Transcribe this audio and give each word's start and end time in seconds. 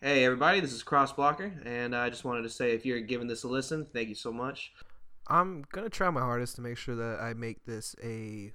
Hey 0.00 0.24
everybody, 0.24 0.60
this 0.60 0.72
is 0.72 0.84
Crossblocker, 0.84 1.66
and 1.66 1.92
I 1.92 2.08
just 2.08 2.24
wanted 2.24 2.42
to 2.42 2.48
say 2.48 2.70
if 2.70 2.86
you're 2.86 3.00
giving 3.00 3.26
this 3.26 3.42
a 3.42 3.48
listen, 3.48 3.84
thank 3.84 4.08
you 4.08 4.14
so 4.14 4.30
much. 4.30 4.72
I'm 5.26 5.64
gonna 5.72 5.88
try 5.88 6.08
my 6.08 6.20
hardest 6.20 6.54
to 6.54 6.62
make 6.62 6.78
sure 6.78 6.94
that 6.94 7.18
I 7.20 7.34
make 7.34 7.64
this 7.64 7.96
a. 8.00 8.52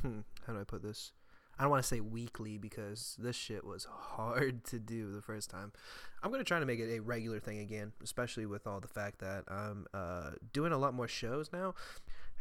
Hmm, 0.00 0.20
how 0.46 0.54
do 0.54 0.60
I 0.60 0.64
put 0.64 0.82
this? 0.82 1.12
I 1.58 1.64
don't 1.64 1.72
want 1.72 1.82
to 1.82 1.86
say 1.86 2.00
weekly 2.00 2.56
because 2.56 3.18
this 3.18 3.36
shit 3.36 3.66
was 3.66 3.84
hard 3.84 4.64
to 4.70 4.78
do 4.78 5.12
the 5.12 5.20
first 5.20 5.50
time. 5.50 5.72
I'm 6.22 6.30
gonna 6.30 6.42
try 6.42 6.58
to 6.58 6.64
make 6.64 6.80
it 6.80 6.96
a 6.96 7.00
regular 7.00 7.38
thing 7.38 7.58
again, 7.58 7.92
especially 8.02 8.46
with 8.46 8.66
all 8.66 8.80
the 8.80 8.88
fact 8.88 9.18
that 9.18 9.44
I'm 9.48 9.86
uh, 9.92 10.30
doing 10.54 10.72
a 10.72 10.78
lot 10.78 10.94
more 10.94 11.06
shows 11.06 11.50
now. 11.52 11.74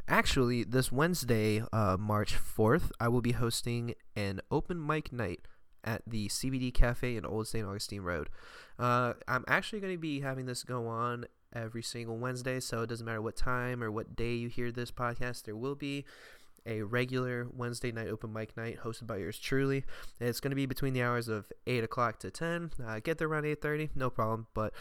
Actually, 0.08 0.64
this 0.64 0.90
Wednesday, 0.90 1.66
uh, 1.74 1.98
March 2.00 2.34
4th, 2.34 2.92
I 2.98 3.10
will 3.10 3.22
be 3.22 3.34
hosting 3.34 3.94
an 4.16 4.40
open 4.50 4.84
mic 4.88 5.12
night 5.12 5.42
at 5.84 6.02
the 6.08 6.28
CBD 6.28 6.74
Cafe 6.74 7.16
in 7.16 7.26
Old 7.26 7.48
St. 7.48 7.66
Augustine 7.66 8.02
Road. 8.02 8.30
Uh, 8.78 9.14
I'm 9.28 9.46
actually 9.48 9.80
going 9.80 9.94
to 9.94 10.00
be 10.00 10.22
having 10.22 10.46
this 10.46 10.64
go 10.64 10.88
on 10.88 11.26
every 11.54 11.84
single 11.84 12.18
Wednesday, 12.18 12.60
so 12.60 12.82
it 12.82 12.88
doesn't 12.88 13.06
matter 13.06 13.22
what 13.22 13.36
time 13.36 13.84
or 13.84 13.92
what 13.92 14.16
day 14.16 14.34
you 14.34 14.48
hear 14.48 14.72
this 14.72 14.92
podcast, 14.92 15.44
there 15.44 15.56
will 15.56 15.76
be 15.76 16.06
a 16.66 16.82
regular 16.84 17.48
Wednesday 17.52 17.92
night 17.92 18.08
open 18.08 18.32
mic 18.32 18.56
night 18.56 18.80
hosted 18.84 19.08
by 19.08 19.18
yours 19.18 19.40
truly. 19.40 19.84
It's 20.20 20.40
going 20.40 20.52
to 20.52 20.56
be 20.56 20.66
between 20.66 20.94
the 20.94 21.02
hours 21.02 21.28
of 21.28 21.52
8 21.66 21.84
o'clock 21.84 22.20
to 22.20 22.32
10. 22.32 22.72
Uh, 22.86 23.00
get 23.00 23.18
there 23.18 23.28
around 23.28 23.44
8.30, 23.44 23.90
no 23.96 24.10
problem, 24.10 24.48
but 24.54 24.74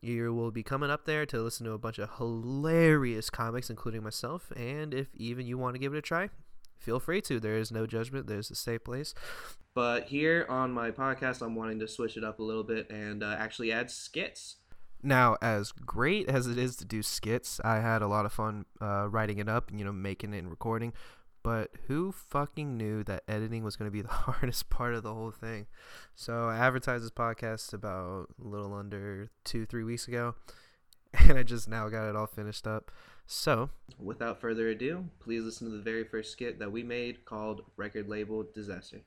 you 0.00 0.32
will 0.34 0.50
be 0.50 0.62
coming 0.62 0.90
up 0.90 1.04
there 1.04 1.26
to 1.26 1.42
listen 1.42 1.66
to 1.66 1.72
a 1.72 1.78
bunch 1.78 1.98
of 1.98 2.10
hilarious 2.18 3.30
comics, 3.30 3.70
including 3.70 4.02
myself, 4.02 4.52
and 4.56 4.94
if 4.94 5.08
even 5.14 5.46
you 5.46 5.58
want 5.58 5.74
to 5.74 5.80
give 5.80 5.94
it 5.94 5.98
a 5.98 6.02
try, 6.02 6.28
feel 6.78 7.00
free 7.00 7.20
to. 7.22 7.40
There 7.40 7.56
is 7.56 7.70
no 7.70 7.86
judgment. 7.86 8.26
There's 8.26 8.50
a 8.50 8.54
safe 8.54 8.84
place. 8.84 9.14
But 9.74 10.04
here 10.04 10.46
on 10.48 10.72
my 10.72 10.90
podcast, 10.90 11.42
I'm 11.42 11.54
wanting 11.54 11.80
to 11.80 11.88
switch 11.88 12.16
it 12.16 12.24
up 12.24 12.38
a 12.38 12.42
little 12.42 12.64
bit 12.64 12.90
and 12.90 13.22
uh, 13.22 13.36
actually 13.38 13.72
add 13.72 13.90
skits. 13.90 14.56
Now, 15.02 15.36
as 15.42 15.70
great 15.72 16.28
as 16.28 16.46
it 16.46 16.58
is 16.58 16.76
to 16.76 16.84
do 16.84 17.02
skits, 17.02 17.60
I 17.62 17.80
had 17.80 18.02
a 18.02 18.08
lot 18.08 18.26
of 18.26 18.32
fun 18.32 18.64
uh, 18.80 19.06
writing 19.08 19.38
it 19.38 19.48
up 19.48 19.70
and 19.70 19.78
you 19.78 19.84
know 19.84 19.92
making 19.92 20.32
it 20.32 20.38
and 20.38 20.50
recording. 20.50 20.92
But 21.42 21.70
who 21.86 22.10
fucking 22.10 22.76
knew 22.76 23.04
that 23.04 23.22
editing 23.28 23.62
was 23.62 23.76
going 23.76 23.88
to 23.88 23.92
be 23.92 24.02
the 24.02 24.08
hardest 24.08 24.68
part 24.68 24.94
of 24.94 25.02
the 25.02 25.14
whole 25.14 25.30
thing? 25.30 25.66
So 26.14 26.48
I 26.48 26.56
advertised 26.56 27.04
this 27.04 27.10
podcast 27.10 27.72
about 27.72 28.30
a 28.42 28.48
little 28.48 28.74
under 28.74 29.30
two, 29.44 29.66
three 29.66 29.84
weeks 29.84 30.08
ago, 30.08 30.34
and 31.14 31.38
I 31.38 31.42
just 31.42 31.68
now 31.68 31.88
got 31.88 32.08
it 32.08 32.16
all 32.16 32.26
finished 32.26 32.66
up. 32.66 32.90
So, 33.26 33.70
without 33.98 34.40
further 34.40 34.68
ado, 34.68 35.06
please 35.20 35.42
listen 35.42 35.68
to 35.68 35.76
the 35.76 35.82
very 35.82 36.04
first 36.04 36.32
skit 36.32 36.58
that 36.60 36.70
we 36.70 36.82
made 36.82 37.24
called 37.24 37.62
Record 37.76 38.08
Label 38.08 38.44
Disaster. 38.54 39.02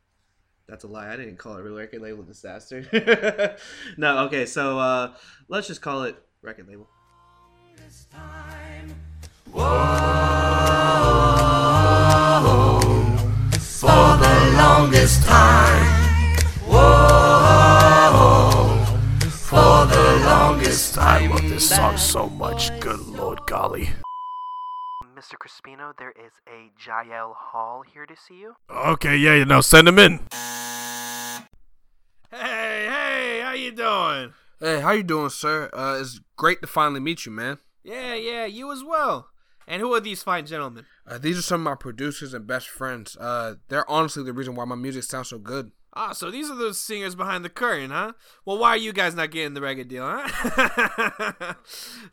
That's 0.69 0.83
a 0.83 0.87
lie. 0.87 1.11
I 1.11 1.15
didn't 1.17 1.37
call 1.37 1.57
it 1.57 1.61
record 1.61 1.99
label 1.99 2.21
disaster. 2.21 2.85
no, 3.97 4.25
okay, 4.25 4.45
so 4.45 4.77
uh, 4.77 5.15
let's 5.47 5.65
just 5.67 5.81
call 5.81 6.03
it 6.03 6.15
record 6.43 6.67
label. 6.67 6.87
Whoa, 9.51 9.89
for 13.57 14.17
the 14.21 14.53
longest 14.57 15.25
time. 15.25 15.85
Whoa, 16.67 18.05
for 19.27 19.87
the 19.87 20.21
longest 20.23 20.93
time. 20.93 21.31
I 21.31 21.33
love 21.33 21.49
this 21.49 21.67
song 21.67 21.97
so 21.97 22.29
much. 22.29 22.79
Good 22.79 22.99
lord 23.07 23.39
golly. 23.47 23.89
Mr. 25.19 25.33
Crispino, 25.35 25.91
there 25.97 26.11
is 26.11 26.31
a 26.47 26.71
Jyel 26.81 27.33
Hall 27.35 27.83
here 27.93 28.05
to 28.05 28.15
see 28.15 28.35
you. 28.35 28.55
Okay, 28.73 29.17
yeah, 29.17 29.43
now 29.43 29.59
send 29.59 29.85
him 29.85 29.99
in. 29.99 30.21
Hey, 32.31 32.87
hey, 32.87 33.41
how 33.43 33.51
you 33.51 33.71
doing? 33.71 34.33
Hey, 34.61 34.79
how 34.79 34.91
you 34.91 35.03
doing, 35.03 35.29
sir? 35.29 35.69
Uh, 35.73 35.97
it's 35.99 36.21
great 36.37 36.61
to 36.61 36.67
finally 36.67 37.01
meet 37.01 37.25
you, 37.25 37.33
man. 37.33 37.57
Yeah, 37.83 38.13
yeah, 38.13 38.45
you 38.45 38.71
as 38.71 38.81
well. 38.81 39.27
And 39.67 39.81
who 39.81 39.93
are 39.93 39.99
these 39.99 40.23
fine 40.23 40.45
gentlemen? 40.45 40.85
Uh, 41.05 41.17
these 41.17 41.37
are 41.37 41.41
some 41.41 41.59
of 41.61 41.65
my 41.65 41.75
producers 41.75 42.33
and 42.33 42.47
best 42.47 42.69
friends. 42.69 43.17
Uh, 43.17 43.55
they're 43.67 43.89
honestly 43.91 44.23
the 44.23 44.31
reason 44.31 44.55
why 44.55 44.63
my 44.63 44.75
music 44.75 45.03
sounds 45.03 45.27
so 45.27 45.37
good. 45.37 45.73
Ah, 45.94 46.14
so 46.14 46.30
these 46.30 46.50
are 46.50 46.55
those 46.55 46.80
singers 46.80 47.16
behind 47.16 47.44
the 47.44 47.50
curtain, 47.50 47.89
huh? 47.89 48.14
Well, 48.45 48.60
why 48.60 48.70
are 48.70 48.77
you 48.77 48.94
guys 48.94 49.16
not 49.16 49.32
getting 49.32 49.55
the 49.55 49.61
record 49.61 49.88
deal, 49.88 50.05
huh? 50.05 50.27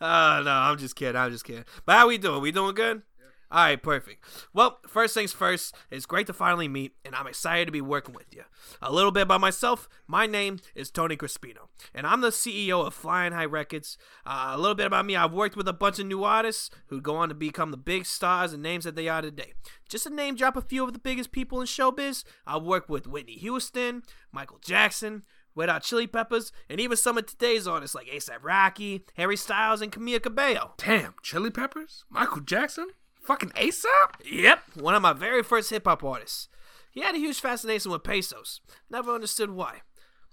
uh, 0.00 0.42
no, 0.44 0.50
I'm 0.50 0.78
just 0.78 0.96
kidding. 0.96 1.16
I'm 1.16 1.30
just 1.30 1.44
kidding. 1.44 1.64
But 1.84 1.96
how 1.96 2.08
we 2.08 2.16
doing? 2.16 2.40
We 2.40 2.52
doing 2.52 2.74
good? 2.74 3.02
All 3.48 3.62
right, 3.62 3.80
perfect. 3.80 4.24
Well, 4.52 4.80
first 4.88 5.14
things 5.14 5.32
first, 5.32 5.74
it's 5.88 6.04
great 6.04 6.26
to 6.26 6.32
finally 6.32 6.66
meet, 6.66 6.94
and 7.04 7.14
I'm 7.14 7.28
excited 7.28 7.66
to 7.66 7.72
be 7.72 7.80
working 7.80 8.12
with 8.12 8.34
you. 8.34 8.42
A 8.82 8.92
little 8.92 9.12
bit 9.12 9.22
about 9.22 9.40
myself. 9.40 9.88
My 10.08 10.26
name 10.26 10.58
is 10.74 10.90
Tony 10.90 11.16
Crispino, 11.16 11.68
and 11.94 12.08
I'm 12.08 12.22
the 12.22 12.30
CEO 12.30 12.84
of 12.84 12.92
Flying 12.92 13.32
High 13.32 13.44
Records. 13.44 13.98
Uh, 14.24 14.50
a 14.50 14.58
little 14.58 14.74
bit 14.74 14.86
about 14.86 15.06
me. 15.06 15.14
I've 15.14 15.32
worked 15.32 15.56
with 15.56 15.68
a 15.68 15.72
bunch 15.72 16.00
of 16.00 16.06
new 16.06 16.24
artists 16.24 16.70
who 16.88 17.00
go 17.00 17.14
on 17.16 17.28
to 17.28 17.36
become 17.36 17.70
the 17.70 17.76
big 17.76 18.04
stars 18.04 18.52
and 18.52 18.64
names 18.64 18.84
that 18.84 18.96
they 18.96 19.08
are 19.08 19.22
today. 19.22 19.52
Just 19.88 20.04
to 20.04 20.10
name 20.10 20.34
drop 20.34 20.56
a 20.56 20.62
few 20.62 20.82
of 20.82 20.92
the 20.92 20.98
biggest 20.98 21.30
people 21.30 21.60
in 21.60 21.68
showbiz, 21.68 22.24
I've 22.48 22.64
worked 22.64 22.90
with 22.90 23.06
Whitney 23.06 23.34
Houston, 23.34 24.02
Michael 24.32 24.58
Jackson, 24.58 25.22
Red 25.54 25.68
Hot 25.68 25.84
Chili 25.84 26.08
Peppers, 26.08 26.50
and 26.68 26.80
even 26.80 26.96
some 26.96 27.16
of 27.16 27.26
today's 27.26 27.68
artists 27.68 27.94
like 27.94 28.08
ASAP 28.08 28.42
Rocky, 28.42 29.04
Harry 29.14 29.36
Styles, 29.36 29.80
and 29.80 29.92
Camila 29.92 30.20
Cabello. 30.20 30.72
Damn, 30.78 31.14
Chili 31.22 31.50
Peppers? 31.50 32.04
Michael 32.10 32.40
Jackson? 32.40 32.88
Fucking 33.26 33.50
ASAP? 33.50 33.86
Yep, 34.24 34.60
one 34.76 34.94
of 34.94 35.02
my 35.02 35.12
very 35.12 35.42
first 35.42 35.70
hip 35.70 35.84
hop 35.84 36.04
artists. 36.04 36.48
He 36.92 37.00
had 37.00 37.16
a 37.16 37.18
huge 37.18 37.40
fascination 37.40 37.90
with 37.90 38.04
pesos. 38.04 38.60
Never 38.88 39.12
understood 39.12 39.50
why. 39.50 39.82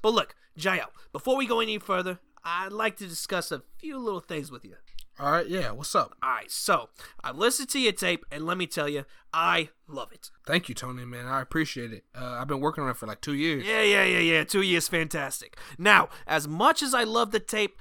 But 0.04 0.14
look, 0.14 0.36
Jyel, 0.58 0.90
before 1.12 1.36
we 1.36 1.48
go 1.48 1.60
any 1.60 1.80
further, 1.80 2.20
I'd 2.44 2.72
like 2.72 2.98
to 2.98 3.08
discuss 3.08 3.52
a 3.52 3.64
few 3.80 3.98
little 3.98 4.20
things 4.20 4.52
with 4.52 4.64
you. 4.64 4.76
All 5.20 5.32
right, 5.32 5.48
yeah, 5.48 5.70
what's 5.72 5.94
up? 5.94 6.16
All 6.24 6.30
right, 6.30 6.50
so 6.50 6.90
I've 7.24 7.38
listened 7.38 7.70
to 7.70 7.80
your 7.80 7.92
tape, 7.92 8.26
and 8.32 8.48
let 8.48 8.58
me 8.58 8.66
tell 8.66 8.90
you, 8.90 9.06
I 9.32 9.70
love 9.88 10.12
it. 10.12 10.32
Thank 10.46 10.70
you, 10.70 10.76
Tony, 10.76 11.06
man. 11.06 11.28
I 11.28 11.42
appreciate 11.42 11.94
it. 11.94 12.04
Uh, 12.20 12.38
I've 12.40 12.48
been 12.48 12.62
working 12.62 12.84
on 12.84 12.90
it 12.90 12.98
for 12.98 13.06
like 13.06 13.22
two 13.22 13.36
years. 13.36 13.64
Yeah, 13.64 13.84
yeah, 13.84 14.06
yeah, 14.06 14.20
yeah. 14.20 14.44
Two 14.44 14.64
years, 14.64 14.88
fantastic. 14.88 15.58
Now, 15.78 16.10
as 16.26 16.48
much 16.48 16.82
as 16.82 16.96
I 16.96 17.04
love 17.04 17.32
the 17.32 17.40
tape, 17.40 17.78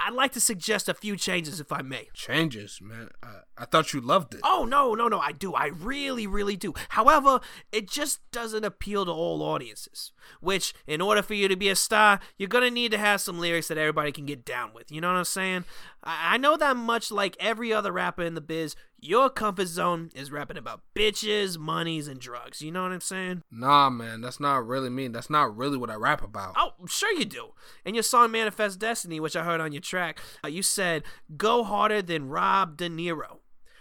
I'd 0.00 0.14
like 0.14 0.32
to 0.32 0.40
suggest 0.40 0.88
a 0.88 0.94
few 0.94 1.16
changes 1.16 1.60
if 1.60 1.72
I 1.72 1.82
may. 1.82 2.08
Changes, 2.14 2.80
man. 2.80 3.08
Uh, 3.22 3.40
I 3.56 3.64
thought 3.64 3.92
you 3.92 4.00
loved 4.00 4.34
it. 4.34 4.40
Oh, 4.44 4.64
no, 4.64 4.94
no, 4.94 5.08
no, 5.08 5.18
I 5.18 5.32
do. 5.32 5.54
I 5.54 5.66
really, 5.66 6.26
really 6.26 6.56
do. 6.56 6.72
However, 6.90 7.40
it 7.72 7.88
just 7.88 8.20
doesn't 8.30 8.64
appeal 8.64 9.04
to 9.04 9.10
all 9.10 9.42
audiences. 9.42 10.12
Which, 10.40 10.72
in 10.86 11.00
order 11.00 11.22
for 11.22 11.34
you 11.34 11.48
to 11.48 11.56
be 11.56 11.68
a 11.68 11.76
star, 11.76 12.20
you're 12.36 12.48
going 12.48 12.64
to 12.64 12.70
need 12.70 12.92
to 12.92 12.98
have 12.98 13.20
some 13.20 13.40
lyrics 13.40 13.68
that 13.68 13.78
everybody 13.78 14.12
can 14.12 14.26
get 14.26 14.44
down 14.44 14.72
with. 14.72 14.92
You 14.92 15.00
know 15.00 15.08
what 15.08 15.18
I'm 15.18 15.24
saying? 15.24 15.64
I, 16.04 16.34
I 16.34 16.36
know 16.36 16.56
that 16.56 16.76
much 16.76 17.10
like 17.10 17.36
every 17.40 17.72
other 17.72 17.92
rapper 17.92 18.22
in 18.22 18.34
the 18.34 18.40
biz, 18.40 18.76
your 19.00 19.30
comfort 19.30 19.68
zone 19.68 20.10
is 20.14 20.32
rapping 20.32 20.56
about 20.56 20.82
bitches, 20.94 21.56
monies, 21.58 22.08
and 22.08 22.20
drugs. 22.20 22.60
You 22.60 22.72
know 22.72 22.82
what 22.82 22.92
I'm 22.92 23.00
saying? 23.00 23.42
Nah, 23.50 23.90
man, 23.90 24.20
that's 24.20 24.40
not 24.40 24.66
really 24.66 24.90
me. 24.90 25.08
That's 25.08 25.30
not 25.30 25.56
really 25.56 25.76
what 25.76 25.90
I 25.90 25.94
rap 25.94 26.22
about. 26.22 26.54
Oh, 26.56 26.72
sure 26.86 27.12
you 27.12 27.24
do. 27.24 27.52
In 27.84 27.94
your 27.94 28.02
song 28.02 28.30
Manifest 28.30 28.78
Destiny, 28.78 29.20
which 29.20 29.36
I 29.36 29.44
heard 29.44 29.60
on 29.60 29.72
your 29.72 29.80
track, 29.80 30.20
uh, 30.44 30.48
you 30.48 30.62
said, 30.62 31.04
Go 31.36 31.64
harder 31.64 32.02
than 32.02 32.28
Rob 32.28 32.76
De 32.76 32.88
Niro. 32.88 33.38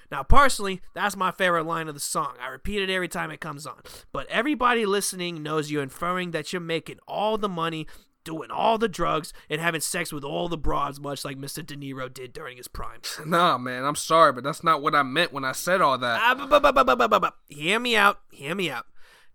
Now, 0.09 0.23
personally, 0.23 0.81
that's 0.93 1.17
my 1.17 1.31
favorite 1.31 1.65
line 1.65 1.87
of 1.87 1.93
the 1.93 1.99
song. 1.99 2.35
I 2.41 2.47
repeat 2.47 2.81
it 2.81 2.89
every 2.89 3.09
time 3.09 3.29
it 3.29 3.41
comes 3.41 3.67
on. 3.67 3.81
But 4.13 4.27
everybody 4.29 4.85
listening 4.85 5.43
knows 5.43 5.69
you're 5.69 5.83
inferring 5.83 6.31
that 6.31 6.53
you're 6.53 6.61
making 6.61 6.99
all 7.07 7.37
the 7.37 7.49
money, 7.49 7.87
doing 8.27 8.51
all 8.51 8.77
the 8.77 8.89
drugs, 8.89 9.31
and 9.49 9.61
having 9.61 9.79
sex 9.81 10.11
with 10.11 10.23
all 10.25 10.49
the 10.49 10.57
broads, 10.57 10.99
much 10.99 11.23
like 11.23 11.37
Mr. 11.37 11.65
De 11.65 11.75
Niro 11.77 12.13
did 12.13 12.33
during 12.33 12.57
his 12.57 12.67
prime. 12.67 12.99
Nah, 13.25 13.57
man, 13.57 13.83
I'm 13.85 13.95
sorry, 13.95 14.33
but 14.33 14.43
that's 14.43 14.63
not 14.63 14.81
what 14.81 14.93
I 14.93 15.01
meant 15.03 15.31
when 15.33 15.45
I 15.45 15.53
said 15.53 15.79
all 15.81 15.97
that. 15.97 16.19
Ah, 16.21 16.35
bu- 16.35 16.47
bu- 16.59 17.19
bu- 17.19 17.27
Hear 17.47 17.79
me 17.79 17.95
out. 17.95 18.19
Hear 18.31 18.53
me 18.53 18.69
out. 18.69 18.85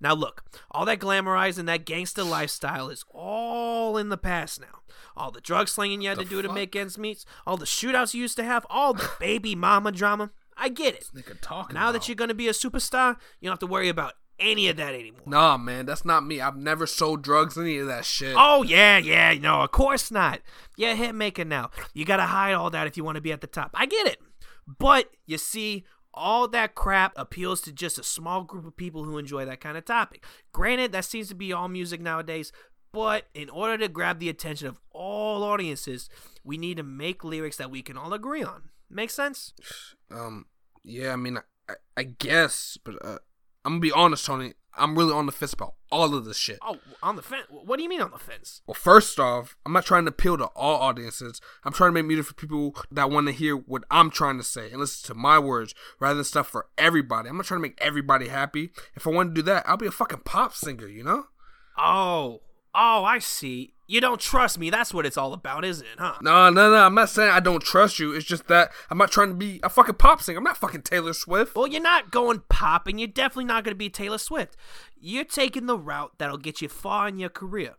Now, 0.00 0.14
look, 0.14 0.44
all 0.70 0.84
that 0.86 0.98
glamorizing, 0.98 1.66
that 1.66 1.84
gangster 1.86 2.22
lifestyle 2.24 2.90
is 2.90 3.04
all 3.10 3.96
in 3.96 4.08
the 4.08 4.18
past 4.18 4.60
now. 4.60 4.80
All 5.16 5.30
the 5.30 5.40
drug 5.40 5.68
slinging 5.68 6.02
you 6.02 6.08
had 6.10 6.18
The 6.18 6.24
to 6.24 6.28
do 6.30 6.42
to 6.42 6.52
make 6.52 6.74
ends 6.76 6.98
meet, 6.98 7.24
all 7.46 7.56
the 7.56 7.64
shootouts 7.66 8.12
you 8.12 8.20
used 8.20 8.36
to 8.36 8.44
have, 8.44 8.66
all 8.68 8.94
the 8.94 9.08
baby 9.20 9.54
mama 9.54 9.92
drama. 9.92 10.30
I 10.56 10.68
get 10.68 10.94
it. 10.94 11.08
Now 11.72 11.92
that 11.92 12.08
you're 12.08 12.14
going 12.14 12.28
to 12.28 12.34
be 12.34 12.48
a 12.48 12.52
superstar, 12.52 13.16
you 13.40 13.46
don't 13.48 13.52
have 13.52 13.58
to 13.60 13.66
worry 13.66 13.88
about 13.88 14.14
any 14.38 14.68
of 14.68 14.76
that 14.76 14.94
anymore. 14.94 15.22
Nah, 15.26 15.56
man, 15.56 15.86
that's 15.86 16.04
not 16.04 16.26
me. 16.26 16.40
I've 16.40 16.56
never 16.56 16.86
sold 16.86 17.22
drugs, 17.22 17.56
any 17.56 17.78
of 17.78 17.86
that 17.86 18.04
shit. 18.04 18.34
Oh, 18.36 18.62
yeah, 18.62 18.98
yeah, 18.98 19.34
no, 19.34 19.60
of 19.60 19.70
course 19.70 20.10
not. 20.10 20.40
You're 20.76 20.94
hit 20.94 21.14
maker 21.14 21.44
now. 21.44 21.70
You 21.94 22.04
got 22.04 22.16
to 22.16 22.24
hide 22.24 22.54
all 22.54 22.70
that 22.70 22.86
if 22.86 22.96
you 22.96 23.04
want 23.04 23.16
to 23.16 23.22
be 23.22 23.32
at 23.32 23.40
the 23.40 23.46
top. 23.46 23.70
I 23.74 23.86
get 23.86 24.06
it. 24.06 24.20
But, 24.66 25.10
you 25.26 25.38
see, 25.38 25.84
all 26.14 26.48
that 26.48 26.74
crap 26.74 27.12
appeals 27.16 27.60
to 27.62 27.72
just 27.72 27.98
a 27.98 28.02
small 28.02 28.42
group 28.42 28.66
of 28.66 28.76
people 28.76 29.04
who 29.04 29.18
enjoy 29.18 29.44
that 29.44 29.60
kind 29.60 29.76
of 29.76 29.84
topic. 29.84 30.24
Granted, 30.52 30.92
that 30.92 31.04
seems 31.04 31.28
to 31.28 31.34
be 31.34 31.52
all 31.52 31.68
music 31.68 32.00
nowadays, 32.00 32.52
but 32.92 33.26
in 33.34 33.48
order 33.48 33.78
to 33.78 33.88
grab 33.88 34.18
the 34.18 34.28
attention 34.28 34.68
of 34.68 34.78
all 34.90 35.42
audiences, 35.42 36.10
we 36.44 36.58
need 36.58 36.76
to 36.76 36.82
make 36.82 37.24
lyrics 37.24 37.56
that 37.56 37.70
we 37.70 37.82
can 37.82 37.96
all 37.96 38.12
agree 38.12 38.42
on. 38.42 38.70
Make 38.90 39.10
sense? 39.10 39.54
Um, 40.10 40.46
yeah, 40.84 41.12
I 41.12 41.16
mean, 41.16 41.38
I, 41.68 41.74
I 41.96 42.02
guess, 42.02 42.76
but 42.84 42.96
uh, 43.02 43.18
I'm 43.64 43.72
gonna 43.72 43.80
be 43.80 43.92
honest, 43.92 44.26
Tony. 44.26 44.54
I'm 44.74 44.96
really 44.96 45.12
on 45.12 45.26
the 45.26 45.32
fence 45.32 45.52
about 45.52 45.74
all 45.90 46.14
of 46.14 46.24
this 46.24 46.38
shit. 46.38 46.58
Oh, 46.62 46.78
on 47.02 47.16
the 47.16 47.22
fence. 47.22 47.44
What 47.50 47.76
do 47.76 47.82
you 47.82 47.88
mean 47.88 48.00
on 48.00 48.10
the 48.10 48.18
fence? 48.18 48.62
Well, 48.66 48.74
first 48.74 49.20
off, 49.20 49.54
I'm 49.66 49.72
not 49.72 49.84
trying 49.84 50.06
to 50.06 50.08
appeal 50.08 50.38
to 50.38 50.46
all 50.46 50.80
audiences. 50.80 51.40
I'm 51.64 51.72
trying 51.72 51.90
to 51.90 51.92
make 51.92 52.06
music 52.06 52.26
for 52.26 52.34
people 52.34 52.74
that 52.90 53.10
want 53.10 53.26
to 53.26 53.32
hear 53.32 53.54
what 53.54 53.84
I'm 53.90 54.10
trying 54.10 54.38
to 54.38 54.44
say 54.44 54.70
and 54.70 54.80
listen 54.80 55.06
to 55.08 55.20
my 55.20 55.38
words 55.38 55.74
rather 56.00 56.14
than 56.14 56.24
stuff 56.24 56.48
for 56.48 56.68
everybody. 56.78 57.28
I'm 57.28 57.36
not 57.36 57.44
trying 57.44 57.58
to 57.58 57.68
make 57.68 57.78
everybody 57.82 58.28
happy. 58.28 58.70
If 58.94 59.06
I 59.06 59.10
want 59.10 59.34
to 59.34 59.34
do 59.34 59.42
that, 59.42 59.68
I'll 59.68 59.76
be 59.76 59.86
a 59.86 59.90
fucking 59.90 60.22
pop 60.24 60.54
singer, 60.54 60.88
you 60.88 61.04
know? 61.04 61.26
Oh, 61.76 62.40
oh, 62.74 63.04
I 63.04 63.18
see. 63.18 63.74
You 63.92 64.00
don't 64.00 64.18
trust 64.20 64.58
me. 64.58 64.70
That's 64.70 64.94
what 64.94 65.04
it's 65.04 65.18
all 65.18 65.34
about, 65.34 65.66
isn't 65.66 65.86
it, 65.86 65.98
huh? 65.98 66.14
No, 66.22 66.48
no, 66.48 66.70
no. 66.70 66.76
I'm 66.76 66.94
not 66.94 67.10
saying 67.10 67.30
I 67.30 67.40
don't 67.40 67.62
trust 67.62 67.98
you. 67.98 68.14
It's 68.14 68.24
just 68.24 68.46
that 68.48 68.70
I'm 68.88 68.96
not 68.96 69.10
trying 69.10 69.28
to 69.28 69.34
be 69.34 69.60
a 69.62 69.68
fucking 69.68 69.96
pop 69.96 70.22
singer. 70.22 70.38
I'm 70.38 70.44
not 70.44 70.56
fucking 70.56 70.80
Taylor 70.82 71.12
Swift. 71.12 71.54
Well, 71.54 71.66
you're 71.66 71.82
not 71.82 72.10
going 72.10 72.42
pop, 72.48 72.86
and 72.86 72.98
you're 72.98 73.06
definitely 73.06 73.44
not 73.44 73.64
going 73.64 73.72
to 73.74 73.78
be 73.78 73.90
Taylor 73.90 74.16
Swift. 74.16 74.56
You're 74.98 75.24
taking 75.24 75.66
the 75.66 75.76
route 75.76 76.12
that'll 76.16 76.38
get 76.38 76.62
you 76.62 76.70
far 76.70 77.06
in 77.06 77.18
your 77.18 77.28
career. 77.28 77.74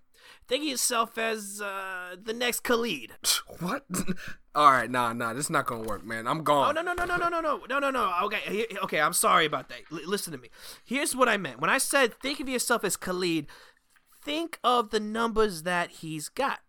Think 0.48 0.62
of 0.64 0.70
yourself 0.70 1.18
as 1.18 1.60
uh, 1.64 2.16
the 2.22 2.34
next 2.34 2.60
Khalid. 2.60 3.14
What? 3.60 3.86
All 4.56 4.72
right, 4.72 4.90
nah, 4.90 5.14
nah. 5.14 5.34
This 5.34 5.46
is 5.46 5.50
not 5.50 5.66
gonna 5.66 5.84
work, 5.84 6.06
man. 6.06 6.28
I'm 6.28 6.40
Oh 6.40 6.44
gone. 6.44 6.76
no 6.76 6.82
no 6.82 6.94
no 6.94 7.06
no 7.06 7.18
no 7.18 7.28
no 7.30 7.40
no 7.42 7.62
no 7.68 7.80
no 7.80 7.90
no. 7.92 8.14
Okay 8.24 8.66
okay. 8.84 9.00
I'm 9.02 9.14
sorry 9.14 9.46
about 9.46 9.70
that. 9.70 9.80
L- 9.92 10.00
listen 10.06 10.32
to 10.32 10.38
me. 10.40 10.50
Here's 10.86 11.16
what 11.16 11.28
I 11.30 11.38
meant 11.38 11.60
when 11.60 11.70
I 11.70 11.78
said 11.80 12.20
think 12.22 12.40
of 12.40 12.48
yourself 12.50 12.84
as 12.84 12.96
Khalid. 12.98 13.48
Think 14.24 14.60
of 14.64 14.90
the 14.90 15.00
numbers 15.00 15.64
that 15.64 15.92
he's 15.92 16.30
got. 16.30 16.60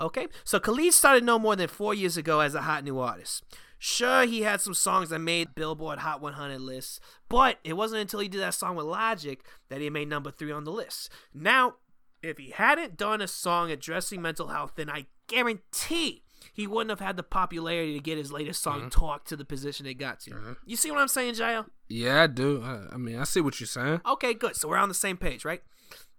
Okay, 0.00 0.28
so 0.44 0.60
Khalid 0.60 0.94
started 0.94 1.24
no 1.24 1.38
more 1.38 1.56
than 1.56 1.68
four 1.68 1.92
years 1.92 2.16
ago 2.16 2.40
as 2.40 2.54
a 2.54 2.62
hot 2.62 2.84
new 2.84 2.98
artist. 2.98 3.42
Sure, 3.78 4.24
he 4.24 4.42
had 4.42 4.60
some 4.60 4.74
songs 4.74 5.10
that 5.10 5.20
made 5.20 5.54
Billboard 5.54 6.00
Hot 6.00 6.20
100 6.20 6.60
lists, 6.60 6.98
but 7.28 7.58
it 7.62 7.74
wasn't 7.74 8.00
until 8.00 8.20
he 8.20 8.28
did 8.28 8.40
that 8.40 8.54
song 8.54 8.74
with 8.74 8.86
Logic 8.86 9.40
that 9.68 9.80
he 9.80 9.88
made 9.88 10.08
number 10.08 10.32
three 10.32 10.50
on 10.50 10.64
the 10.64 10.72
list. 10.72 11.10
Now, 11.32 11.74
if 12.22 12.38
he 12.38 12.50
hadn't 12.50 12.96
done 12.96 13.20
a 13.20 13.28
song 13.28 13.70
addressing 13.70 14.20
mental 14.20 14.48
health, 14.48 14.72
then 14.74 14.90
I 14.90 15.06
guarantee 15.28 16.24
he 16.52 16.66
wouldn't 16.66 16.90
have 16.90 17.06
had 17.06 17.16
the 17.16 17.22
popularity 17.22 17.94
to 17.94 18.00
get 18.00 18.18
his 18.18 18.32
latest 18.32 18.62
song 18.62 18.80
mm-hmm. 18.80 18.88
talk 18.88 19.24
to 19.26 19.36
the 19.36 19.44
position 19.44 19.86
it 19.86 19.94
got 19.94 20.20
to. 20.20 20.30
Mm-hmm. 20.30 20.52
You 20.66 20.76
see 20.76 20.90
what 20.90 21.00
I'm 21.00 21.08
saying, 21.08 21.34
Jyel? 21.34 21.66
Yeah, 21.88 22.22
I 22.24 22.26
do. 22.26 22.62
I, 22.62 22.94
I 22.94 22.96
mean, 22.98 23.18
I 23.18 23.24
see 23.24 23.40
what 23.40 23.58
you're 23.60 23.66
saying. 23.66 24.00
Okay, 24.06 24.34
good. 24.34 24.56
So 24.56 24.68
we're 24.68 24.76
on 24.76 24.88
the 24.88 24.94
same 24.94 25.16
page, 25.16 25.44
right? 25.44 25.62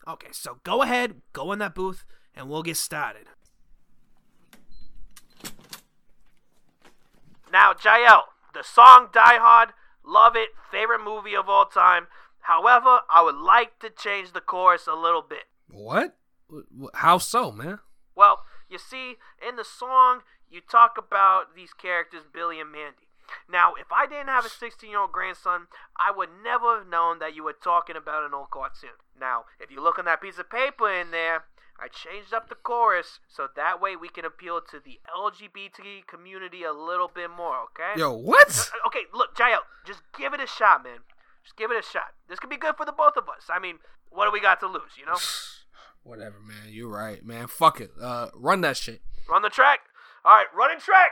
Okay, 0.08 0.30
so 0.32 0.58
go 0.64 0.82
ahead, 0.82 1.22
go 1.34 1.52
in 1.52 1.60
that 1.60 1.76
booth, 1.76 2.06
and 2.36 2.50
we'll 2.50 2.64
get 2.64 2.78
started. 2.78 3.28
Now, 7.52 7.74
Jyel, 7.74 8.22
the 8.54 8.64
song 8.64 9.10
Die 9.12 9.38
Hard, 9.38 9.70
love 10.06 10.36
it, 10.36 10.50
favorite 10.72 11.04
movie 11.04 11.36
of 11.36 11.50
all 11.50 11.66
time. 11.66 12.08
However, 12.42 13.00
I 13.10 13.22
would 13.24 13.36
like 13.36 13.80
to 13.80 13.90
change 13.90 14.32
the 14.34 14.42
chorus 14.42 14.88
a 14.88 14.96
little 14.96 15.22
bit. 15.22 15.46
What? 15.70 16.16
Wh- 16.52 16.84
wh- 16.84 16.96
How 16.98 17.18
so, 17.18 17.52
man? 17.52 17.80
Well, 18.16 18.44
you 18.70 18.78
see, 18.80 19.16
in 19.48 19.56
the 19.56 19.64
song, 19.64 20.22
you 20.50 20.62
talk 20.62 20.96
about 20.98 21.56
these 21.56 21.74
characters, 21.74 22.24
Billy 22.32 22.60
and 22.60 22.72
Mandy. 22.72 23.09
Now, 23.52 23.74
if 23.80 23.92
I 23.92 24.06
didn't 24.08 24.28
have 24.28 24.46
a 24.46 24.50
16 24.50 24.90
year 24.90 25.00
old 25.00 25.12
grandson, 25.12 25.68
I 25.98 26.12
would 26.16 26.30
never 26.44 26.80
have 26.80 26.88
known 26.88 27.20
that 27.20 27.36
you 27.36 27.44
were 27.44 27.54
talking 27.54 27.96
about 27.96 28.24
an 28.26 28.34
old 28.34 28.50
cartoon. 28.52 28.98
Now, 29.20 29.46
if 29.60 29.72
you 29.72 29.82
look 29.82 30.00
on 30.00 30.06
that 30.06 30.22
piece 30.22 30.38
of 30.40 30.50
paper 30.50 30.90
in 30.92 31.12
there, 31.12 31.44
I 31.82 31.88
changed 31.88 32.34
up 32.34 32.50
the 32.50 32.56
chorus 32.56 33.20
so 33.28 33.48
that 33.56 33.80
way 33.82 33.96
we 33.96 34.10
can 34.10 34.26
appeal 34.26 34.60
to 34.70 34.80
the 34.84 35.00
LGBT 35.16 36.06
community 36.08 36.64
a 36.64 36.74
little 36.74 37.08
bit 37.14 37.30
more, 37.30 37.56
okay? 37.72 37.98
Yo, 37.98 38.12
what? 38.14 38.50
Uh, 38.50 38.88
Okay, 38.88 39.04
look, 39.14 39.36
Jyel, 39.36 39.60
just 39.86 40.02
give 40.18 40.34
it 40.34 40.42
a 40.42 40.48
shot, 40.48 40.84
man. 40.84 41.00
Just 41.44 41.56
give 41.56 41.72
it 41.72 41.78
a 41.78 41.82
shot. 41.88 42.14
This 42.28 42.38
could 42.40 42.50
be 42.50 42.58
good 42.58 42.76
for 42.76 42.86
the 42.86 42.92
both 42.92 43.16
of 43.16 43.30
us. 43.30 43.48
I 43.50 43.60
mean, 43.60 43.80
what 44.10 44.26
do 44.26 44.32
we 44.32 44.42
got 44.42 44.60
to 44.60 44.68
lose, 44.68 44.98
you 45.00 45.06
know? 45.06 45.16
Whatever, 46.04 46.40
man. 46.46 46.68
You're 46.70 46.90
right, 46.90 47.24
man. 47.26 47.48
Fuck 47.48 47.80
it. 47.82 47.92
Uh, 48.02 48.28
run 48.34 48.62
that 48.62 48.76
shit. 48.78 49.02
Run 49.30 49.42
the 49.42 49.50
track. 49.50 49.80
All 50.26 50.36
right, 50.36 50.48
running 50.56 50.80
track. 50.80 51.12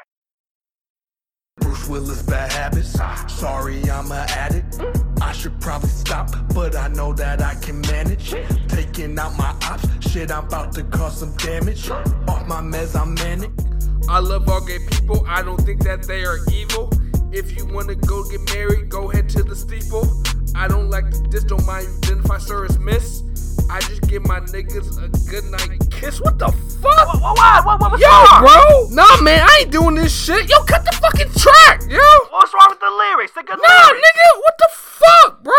Bruce 1.88 2.02
Willis 2.02 2.22
bad 2.24 2.52
habits. 2.52 3.00
Sorry, 3.34 3.90
I'm 3.90 4.12
an 4.12 4.30
addict. 4.30 4.82
I 5.22 5.32
should 5.32 5.60
probably 5.62 5.90
stop, 5.90 6.30
but 6.54 6.76
I 6.76 6.88
know 6.90 7.14
that 7.14 7.42
I 7.42 7.56
can 7.56 7.82
manage. 7.82 8.32
Taking 8.68 9.18
out 9.18 9.38
my 9.38 9.56
ops, 9.64 9.88
shit, 10.10 10.32
I'm 10.32 10.46
about 10.46 10.74
to 10.74 10.84
cause 10.84 11.20
some 11.20 11.36
damage. 11.38 11.90
Off 11.90 12.48
my 12.48 12.62
meds, 12.62 13.00
I'm 13.00 13.14
manic. 13.16 13.52
I 14.10 14.20
love 14.20 14.50
all 14.50 14.62
gay 14.66 14.80
people. 14.80 15.26
I 15.28 15.42
don't 15.42 15.62
think 15.62 15.84
that 15.84 16.04
they 16.04 16.24
are 16.24 16.40
evil. 16.52 16.92
If 17.32 17.58
you 17.58 17.66
wanna 17.66 17.96
go 17.96 18.24
get 18.30 18.42
married, 18.54 18.90
go 18.90 19.08
head 19.08 19.30
to 19.30 19.44
the 19.44 19.56
steeple. 19.56 20.08
I 20.56 20.68
don't 20.68 20.90
like 20.90 21.10
to 21.12 21.22
diss, 21.24 21.44
don't 21.44 21.66
mind 21.66 21.88
you 21.88 21.98
identify 21.98 22.38
sir 22.38 22.66
as 22.66 22.80
miss. 22.80 23.24
I 23.70 23.80
just 23.82 24.02
give 24.08 24.26
my 24.26 24.40
niggas 24.40 24.98
a 25.04 25.10
good 25.30 25.44
night 25.46 25.82
kiss. 25.92 26.22
What 26.22 26.40
the 26.40 26.48
fuck? 26.48 27.08
What, 27.22 27.22
what, 27.22 27.66
what, 27.66 27.92
what, 27.92 28.00
Yo, 28.00 28.08
bro! 28.40 28.88
Nah, 28.92 29.22
man, 29.22 29.42
I 29.44 29.60
ain't 29.62 29.72
doing 29.72 29.96
this 29.96 30.14
shit. 30.16 30.50
Yo, 30.50 30.64
cut 30.64 30.86
the 30.86 30.92
fucking 30.94 31.32
track, 31.36 31.82
yo! 31.90 32.00
What's 32.32 32.54
wrong 32.54 32.70
with 32.70 32.80
the 32.80 32.90
lyrics? 32.90 33.34
They're 33.34 33.44
good 33.44 33.60
Nah, 33.62 33.88
lyrics. 33.88 34.08
nigga, 34.08 34.40
what 34.42 34.54
the 34.58 34.70
fuck, 34.72 35.44
bro? 35.44 35.54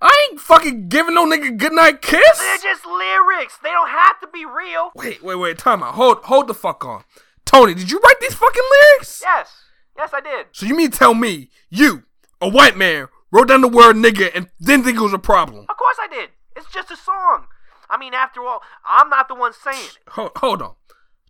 I 0.00 0.28
ain't 0.30 0.40
fucking 0.40 0.88
giving 0.88 1.14
no 1.14 1.26
nigga 1.26 1.56
good 1.56 1.72
night 1.72 2.00
kiss. 2.00 2.38
They're 2.38 2.58
just 2.58 2.86
lyrics. 2.86 3.58
They 3.62 3.70
don't 3.70 3.88
have 3.90 4.20
to 4.20 4.28
be 4.32 4.44
real. 4.44 4.90
Wait, 4.94 5.22
wait, 5.22 5.34
wait, 5.36 5.58
time 5.58 5.82
out. 5.82 5.94
Hold, 5.94 6.18
hold 6.24 6.46
the 6.48 6.54
fuck 6.54 6.84
on. 6.84 7.02
Tony, 7.44 7.74
did 7.74 7.90
you 7.90 7.98
write 7.98 8.20
these 8.20 8.34
fucking 8.34 8.62
lyrics? 8.92 9.20
Yes. 9.24 9.50
Yes, 9.96 10.10
I 10.14 10.20
did. 10.20 10.46
So 10.52 10.64
you 10.66 10.76
mean 10.76 10.90
to 10.92 10.98
tell 10.98 11.14
me 11.14 11.50
you, 11.70 12.04
a 12.40 12.48
white 12.48 12.76
man, 12.76 13.08
wrote 13.32 13.48
down 13.48 13.62
the 13.62 13.68
word 13.68 13.96
nigga 13.96 14.30
and 14.34 14.48
didn't 14.60 14.84
think 14.84 14.96
it 14.96 15.02
was 15.02 15.12
a 15.12 15.18
problem? 15.18 15.66
Of 15.68 15.76
course 15.76 15.96
I 16.00 16.06
did. 16.08 16.30
It's 16.58 16.72
just 16.72 16.90
a 16.90 16.96
song. 16.96 17.46
I 17.88 17.96
mean, 17.96 18.12
after 18.12 18.44
all, 18.44 18.60
I'm 18.84 19.08
not 19.08 19.28
the 19.28 19.34
one 19.34 19.52
saying 19.52 19.84
it. 19.84 19.98
Hold, 20.10 20.32
hold 20.36 20.62
on, 20.62 20.74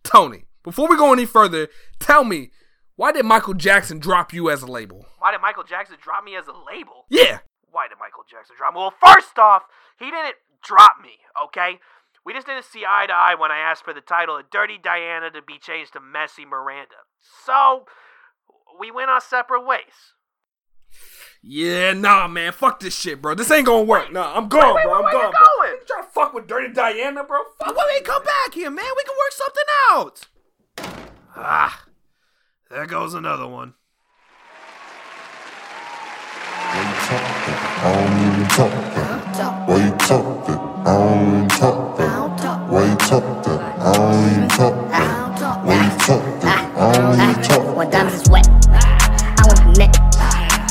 Tony. 0.03 0.45
Before 0.63 0.89
we 0.89 0.97
go 0.97 1.13
any 1.13 1.25
further, 1.25 1.69
tell 1.99 2.23
me 2.25 2.51
why 2.95 3.13
did 3.13 3.23
Michael 3.25 3.53
Jackson 3.53 3.99
drop 3.99 4.33
you 4.33 4.49
as 4.49 4.61
a 4.61 4.67
label? 4.67 5.05
Why 5.19 5.31
did 5.31 5.39
Michael 5.41 5.63
Jackson 5.63 5.95
drop 6.01 6.25
me 6.25 6.35
as 6.35 6.47
a 6.47 6.51
label? 6.53 7.05
Yeah, 7.09 7.39
Why 7.71 7.87
did 7.87 7.97
Michael 7.97 8.25
Jackson 8.29 8.57
drop 8.57 8.73
me? 8.73 8.79
Well, 8.79 8.93
first 9.01 9.39
off, 9.39 9.63
he 9.97 10.11
didn't 10.11 10.35
drop 10.61 10.95
me, 11.01 11.19
okay? 11.45 11.79
We 12.25 12.33
just 12.33 12.45
didn't 12.45 12.65
see 12.65 12.83
eye 12.85 13.05
to 13.07 13.13
eye 13.13 13.35
when 13.39 13.51
I 13.51 13.59
asked 13.59 13.85
for 13.85 13.93
the 13.93 14.01
title 14.01 14.37
of 14.37 14.49
Dirty 14.49 14.77
Diana 14.77 15.31
to 15.31 15.41
be 15.41 15.57
changed 15.59 15.93
to 15.93 16.01
Messy 16.01 16.45
Miranda. 16.45 17.07
So, 17.45 17.85
we 18.77 18.91
went 18.91 19.09
our 19.09 19.21
separate 19.21 19.65
ways. 19.65 20.13
Yeah, 21.41 21.93
nah, 21.93 22.27
man, 22.27 22.51
fuck 22.51 22.79
this 22.79 22.95
shit, 22.95 23.21
bro. 23.21 23.33
This 23.35 23.49
ain't 23.51 23.65
gonna 23.65 23.83
work. 23.83 24.11
Nah, 24.11 24.35
I'm 24.35 24.49
gone, 24.49 24.75
wait, 24.75 24.83
bro. 24.83 24.95
I'm 24.95 25.03
where 25.03 25.13
you 25.13 25.19
gone. 25.21 25.31
going? 25.31 25.71
You 25.71 25.85
trying 25.87 26.03
to 26.03 26.09
fuck 26.09 26.33
with 26.33 26.47
Dirty 26.47 26.73
Diana, 26.73 27.23
bro? 27.23 27.39
Fuck. 27.57 27.75
Well, 27.75 27.87
then 27.87 28.03
come 28.03 28.23
back 28.23 28.53
here, 28.53 28.69
man. 28.69 28.85
We 28.95 29.03
can 29.03 29.15
work 29.15 29.31
something 29.31 29.63
out. 29.89 30.27
Ah, 31.35 31.85
there 32.69 32.85
goes 32.85 33.13
another 33.13 33.47
one. 33.47 33.73
Why 36.69 36.77
you 36.77 36.93
talk 37.07 37.25
that? 37.45 37.59
I 37.81 37.95
don't 37.95 38.19
even 38.35 38.47
talk 38.49 38.71
that. 38.95 39.67
Why 39.67 39.85
you 39.85 39.91
talk 39.97 40.45
that? 40.47 40.59
I 40.85 40.93
don't 40.93 41.37
even 41.37 41.47
talk 41.47 41.97
that. 41.97 42.69
Why 42.69 42.85
you 42.85 42.95
talk 42.97 43.43
that? 43.43 43.59
I 43.81 43.93
don't 46.93 47.19
even 47.19 47.43
talk 47.43 47.75
When 47.75 47.89
diamonds 47.89 48.21
is 48.21 48.29
wet, 48.29 48.47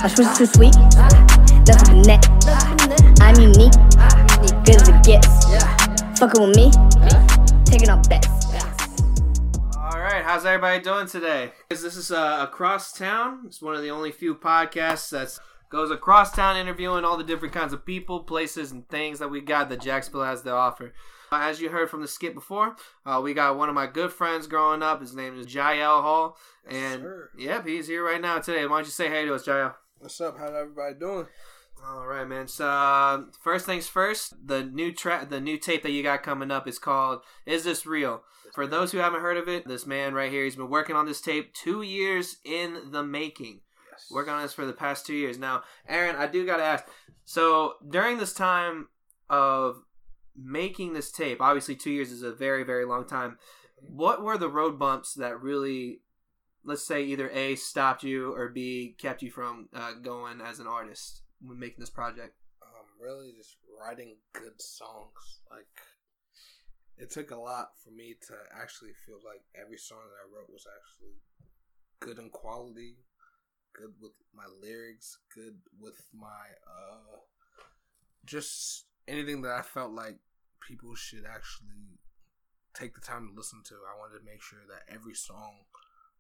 My 0.01 0.07
shoes 0.07 0.29
is 0.29 0.39
too 0.39 0.47
sweet, 0.47 0.77
nothing 0.77 1.67
but 1.67 2.07
net. 2.07 2.25
I'm 3.21 3.35
unique, 3.41 3.73
good 4.65 4.77
as 4.77 4.89
it 4.89 5.03
gets. 5.03 5.45
Fucking 6.21 6.41
with 6.41 6.55
me, 6.55 6.71
taking 7.65 7.91
off 7.91 8.09
bets. 8.09 8.29
All 9.77 9.99
right, 9.99 10.23
how's 10.23 10.47
everybody 10.47 10.81
doing 10.81 11.09
today? 11.09 11.51
This 11.69 11.83
is 11.83 12.13
uh, 12.13 12.47
across 12.49 12.93
town. 12.93 13.43
It's 13.47 13.61
one 13.61 13.75
of 13.75 13.83
the 13.83 13.91
only 13.91 14.13
few 14.13 14.37
podcasts 14.37 15.11
that 15.11 15.37
goes 15.69 15.91
across 15.91 16.31
town, 16.31 16.57
interviewing 16.57 17.05
all 17.05 17.17
the 17.17 17.25
different 17.25 17.53
kinds 17.53 17.73
of 17.73 17.85
people, 17.85 18.21
places, 18.21 18.71
and 18.71 18.89
things 18.89 19.19
that 19.19 19.33
we 19.33 19.41
got 19.41 19.69
that 19.69 19.81
Jacksonville 19.81 20.23
has 20.23 20.43
to 20.43 20.53
offer. 20.53 20.95
Uh, 21.33 21.41
as 21.43 21.61
you 21.61 21.71
heard 21.71 21.91
from 21.91 22.03
the 22.03 22.09
skit 22.09 22.35
before, 22.35 22.77
uh, 23.05 23.21
we 23.21 23.35
got 23.35 23.59
one 23.59 23.69
of 23.69 23.75
my 23.75 23.89
good 23.89 24.13
friends 24.13 24.47
growing 24.47 24.81
up. 24.81 25.01
His 25.01 25.17
name 25.17 25.37
is 25.37 25.47
Jyel 25.47 26.03
Hall, 26.03 26.37
and 26.69 27.03
sir. 27.03 27.31
yep, 27.37 27.67
he's 27.67 27.89
here 27.89 28.05
right 28.05 28.21
now 28.21 28.39
today. 28.39 28.65
Why 28.65 28.77
don't 28.77 28.87
you 28.87 28.93
say 28.93 29.09
hey 29.09 29.25
to 29.25 29.35
us, 29.35 29.45
Jyel? 29.45 29.75
What's 30.01 30.21
up? 30.21 30.39
How's 30.39 30.55
everybody 30.55 30.95
doing? 30.95 31.27
All 31.85 32.07
right, 32.07 32.27
man. 32.27 32.47
So 32.47 32.69
uh, 32.69 33.23
first 33.43 33.67
things 33.67 33.89
first, 33.89 34.33
the 34.47 34.63
new 34.63 34.93
track, 34.93 35.29
the 35.29 35.41
new 35.41 35.59
tape 35.59 35.83
that 35.83 35.91
you 35.91 36.05
got 36.05 36.23
coming 36.23 36.53
up 36.53 36.69
is 36.69 36.79
called 36.79 37.23
"Is 37.47 37.65
This 37.65 37.85
Real?" 37.85 38.23
For 38.55 38.67
those 38.67 38.93
who 38.93 38.99
haven't 38.99 39.23
heard 39.23 39.37
of 39.37 39.49
it, 39.49 39.67
this 39.67 39.87
man 39.87 40.15
right 40.15 40.31
here, 40.31 40.45
he's 40.45 40.55
been 40.55 40.71
working 40.71 40.95
on 40.95 41.07
this 41.07 41.21
tape 41.21 41.53
two 41.53 41.83
years 41.83 42.37
in 42.45 42.93
the 42.93 43.03
making. 43.03 43.61
Yes. 43.91 44.07
Working 44.11 44.35
on 44.35 44.43
this 44.43 44.53
for 44.53 44.65
the 44.67 44.73
past 44.73 45.05
two 45.05 45.15
years. 45.15 45.37
Now, 45.37 45.63
Aaron, 45.89 46.15
I 46.15 46.29
do 46.29 46.47
gotta 46.47 46.63
ask. 46.63 46.85
So 47.25 47.75
during 47.87 48.19
this 48.19 48.33
time 48.33 48.89
of 49.29 49.83
making 50.37 50.93
this 50.93 51.11
tape, 51.11 51.41
obviously 51.41 51.75
two 51.75 51.91
years 51.91 52.13
is 52.13 52.23
a 52.23 52.33
very, 52.33 52.63
very 52.63 52.85
long 52.85 53.05
time. 53.05 53.37
What 53.77 54.23
were 54.23 54.39
the 54.39 54.49
road 54.49 54.79
bumps 54.79 55.15
that 55.15 55.43
really, 55.43 56.03
let's 56.65 56.87
say, 56.87 57.05
either 57.05 57.31
A 57.31 57.55
stopped 57.57 58.03
you 58.03 58.35
or 58.35 58.49
B 58.49 58.95
kept 58.99 59.23
you 59.23 59.31
from 59.31 59.69
uh, 59.75 59.93
going 60.03 60.41
as 60.41 60.61
an 60.61 60.67
artist 60.67 61.23
when 61.41 61.59
making 61.59 61.81
this 61.81 61.91
project? 61.91 62.35
Um, 62.63 62.87
really 63.01 63.33
just 63.37 63.57
writing 63.81 64.17
good 64.33 64.61
songs. 64.61 65.41
Like 65.51 65.67
it 66.97 67.11
took 67.11 67.31
a 67.31 67.37
lot 67.37 67.71
for 67.83 67.91
me 67.91 68.17
to 68.29 68.35
actually 68.61 68.93
feel 69.07 69.19
like 69.25 69.43
every 69.61 69.79
song 69.79 69.99
that 70.11 70.25
I 70.25 70.35
wrote 70.35 70.51
was 70.51 70.67
actually 70.67 71.17
good 72.01 72.19
in 72.19 72.31
quality, 72.31 72.97
good 73.75 73.95
with 74.01 74.13
my 74.35 74.47
lyrics, 74.61 75.19
good 75.35 75.59
with 75.81 76.03
my 76.13 76.27
uh 76.67 77.19
just 78.25 78.85
anything 79.07 79.43
that 79.43 79.53
I 79.53 79.63
felt 79.63 79.93
like 79.93 80.19
people 80.61 80.95
should 80.95 81.25
actually 81.25 81.99
take 82.75 82.95
the 82.95 83.01
time 83.01 83.29
to 83.29 83.35
listen 83.35 83.63
to. 83.65 83.75
I 83.75 83.99
wanted 83.99 84.19
to 84.19 84.25
make 84.25 84.43
sure 84.43 84.61
that 84.69 84.93
every 84.93 85.15
song 85.15 85.65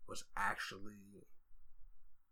was 0.09 0.25
actually 0.37 1.27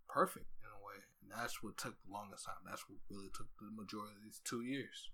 perfect 0.08 0.46
in 0.62 0.70
a 0.70 0.84
way. 0.84 1.02
And 1.22 1.30
that's 1.30 1.62
what 1.62 1.76
took 1.76 1.94
the 2.02 2.12
longest 2.12 2.46
time. 2.46 2.54
That's 2.68 2.84
what 2.88 2.98
really 3.10 3.30
took 3.36 3.48
the 3.60 3.70
majority 3.70 4.16
of 4.16 4.24
these 4.24 4.40
two 4.44 4.62
years. 4.62 5.10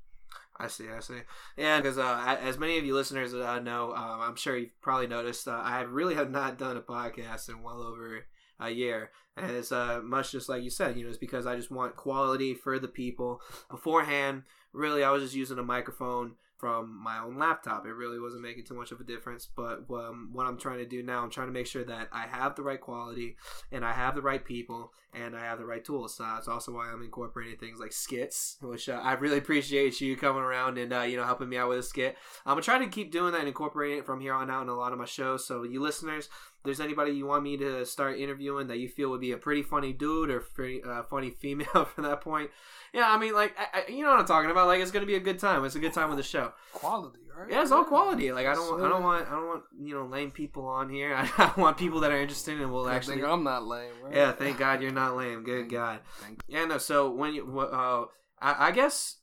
I 0.58 0.68
see, 0.68 0.88
I 0.88 1.00
see. 1.00 1.20
Yeah, 1.56 1.78
because 1.78 1.98
uh, 1.98 2.38
as 2.40 2.58
many 2.58 2.78
of 2.78 2.84
you 2.84 2.94
listeners 2.94 3.34
uh, 3.34 3.58
know, 3.58 3.92
um, 3.94 4.20
I'm 4.20 4.36
sure 4.36 4.56
you've 4.56 4.80
probably 4.80 5.06
noticed, 5.06 5.48
uh, 5.48 5.60
I 5.62 5.80
really 5.82 6.14
have 6.14 6.30
not 6.30 6.58
done 6.58 6.76
a 6.76 6.80
podcast 6.80 7.48
in 7.48 7.62
well 7.62 7.82
over 7.82 8.24
a 8.60 8.70
year. 8.70 9.10
And 9.36 9.50
it's 9.50 9.72
uh, 9.72 10.00
much 10.02 10.32
just 10.32 10.48
like 10.48 10.62
you 10.62 10.70
said, 10.70 10.96
you 10.96 11.04
know, 11.04 11.08
it's 11.08 11.18
because 11.18 11.46
I 11.46 11.56
just 11.56 11.70
want 11.70 11.96
quality 11.96 12.54
for 12.54 12.78
the 12.78 12.88
people. 12.88 13.40
Beforehand, 13.70 14.42
really, 14.72 15.02
I 15.02 15.10
was 15.10 15.22
just 15.22 15.34
using 15.34 15.58
a 15.58 15.62
microphone 15.62 16.36
from 16.62 16.96
my 17.02 17.18
own 17.18 17.36
laptop. 17.40 17.84
It 17.86 17.92
really 17.92 18.20
wasn't 18.20 18.44
making 18.44 18.62
too 18.62 18.74
much 18.74 18.92
of 18.92 19.00
a 19.00 19.04
difference. 19.04 19.48
But 19.56 19.80
um, 19.90 20.30
what 20.32 20.46
I'm 20.46 20.56
trying 20.56 20.78
to 20.78 20.86
do 20.86 21.02
now, 21.02 21.20
I'm 21.20 21.28
trying 21.28 21.48
to 21.48 21.52
make 21.52 21.66
sure 21.66 21.82
that 21.82 22.06
I 22.12 22.28
have 22.28 22.54
the 22.54 22.62
right 22.62 22.80
quality 22.80 23.34
and 23.72 23.84
I 23.84 23.90
have 23.90 24.14
the 24.14 24.22
right 24.22 24.44
people 24.44 24.92
and 25.12 25.34
I 25.36 25.40
have 25.40 25.58
the 25.58 25.66
right 25.66 25.84
tools. 25.84 26.14
So 26.14 26.22
that's 26.22 26.46
also 26.46 26.70
why 26.70 26.88
I'm 26.88 27.02
incorporating 27.02 27.56
things 27.58 27.80
like 27.80 27.92
skits, 27.92 28.58
which 28.60 28.88
uh, 28.88 29.00
I 29.02 29.14
really 29.14 29.38
appreciate 29.38 30.00
you 30.00 30.16
coming 30.16 30.40
around 30.40 30.78
and 30.78 30.92
uh, 30.92 31.00
you 31.00 31.16
know 31.16 31.24
helping 31.24 31.48
me 31.48 31.56
out 31.56 31.68
with 31.68 31.80
a 31.80 31.82
skit. 31.82 32.16
I'm 32.46 32.52
gonna 32.52 32.62
try 32.62 32.78
to 32.78 32.86
keep 32.86 33.10
doing 33.10 33.32
that 33.32 33.40
and 33.40 33.48
incorporating 33.48 33.98
it 33.98 34.06
from 34.06 34.20
here 34.20 34.32
on 34.32 34.48
out 34.48 34.62
in 34.62 34.68
a 34.68 34.76
lot 34.76 34.92
of 34.92 35.00
my 35.00 35.04
shows. 35.04 35.44
So 35.44 35.64
you 35.64 35.82
listeners, 35.82 36.28
there's 36.64 36.80
anybody 36.80 37.10
you 37.10 37.26
want 37.26 37.42
me 37.42 37.56
to 37.56 37.84
start 37.84 38.18
interviewing 38.18 38.68
that 38.68 38.78
you 38.78 38.88
feel 38.88 39.10
would 39.10 39.20
be 39.20 39.32
a 39.32 39.36
pretty 39.36 39.62
funny 39.62 39.92
dude 39.92 40.30
or 40.30 40.40
pretty 40.40 40.82
uh, 40.82 41.02
funny 41.02 41.30
female 41.30 41.84
from 41.94 42.04
that 42.04 42.20
point, 42.20 42.50
yeah, 42.92 43.10
I 43.10 43.18
mean, 43.18 43.32
like, 43.32 43.54
I, 43.58 43.80
I, 43.80 43.90
you 43.90 44.02
know 44.02 44.10
what 44.10 44.20
I'm 44.20 44.26
talking 44.26 44.50
about. 44.50 44.66
Like, 44.66 44.80
it's 44.80 44.90
gonna 44.90 45.06
be 45.06 45.14
a 45.14 45.20
good 45.20 45.38
time. 45.38 45.64
It's 45.64 45.74
a 45.74 45.78
good 45.78 45.94
time 45.94 46.08
with 46.08 46.18
the 46.18 46.22
show. 46.22 46.52
Quality, 46.72 47.20
right? 47.36 47.50
Yeah, 47.50 47.62
it's 47.62 47.70
all 47.70 47.84
quality. 47.84 48.32
Like, 48.32 48.46
I 48.46 48.54
don't, 48.54 48.82
I 48.82 48.88
don't 48.88 49.02
want, 49.02 49.26
I 49.28 49.30
don't 49.30 49.46
want, 49.46 49.62
you 49.80 49.94
know, 49.94 50.04
lame 50.04 50.30
people 50.30 50.66
on 50.66 50.90
here. 50.90 51.14
I, 51.38 51.52
I 51.56 51.60
want 51.60 51.78
people 51.78 52.00
that 52.00 52.10
are 52.10 52.20
interested 52.20 52.60
and 52.60 52.70
will 52.70 52.88
actually. 52.88 53.16
think 53.16 53.26
I'm 53.26 53.44
not 53.44 53.64
lame, 53.64 53.92
right? 54.02 54.14
Yeah, 54.14 54.32
thank 54.32 54.58
God 54.58 54.82
you're 54.82 54.92
not 54.92 55.16
lame. 55.16 55.42
Good 55.42 55.70
God. 55.70 56.00
Thank 56.20 56.42
Yeah, 56.48 56.66
no. 56.66 56.78
So 56.78 57.10
when 57.10 57.34
you, 57.34 57.60
uh, 57.60 58.04
I, 58.40 58.68
I 58.68 58.70
guess 58.72 59.16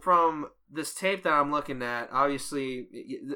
from 0.00 0.48
this 0.70 0.94
tape 0.94 1.22
that 1.22 1.32
I'm 1.32 1.50
looking 1.50 1.82
at, 1.82 2.10
obviously 2.12 2.88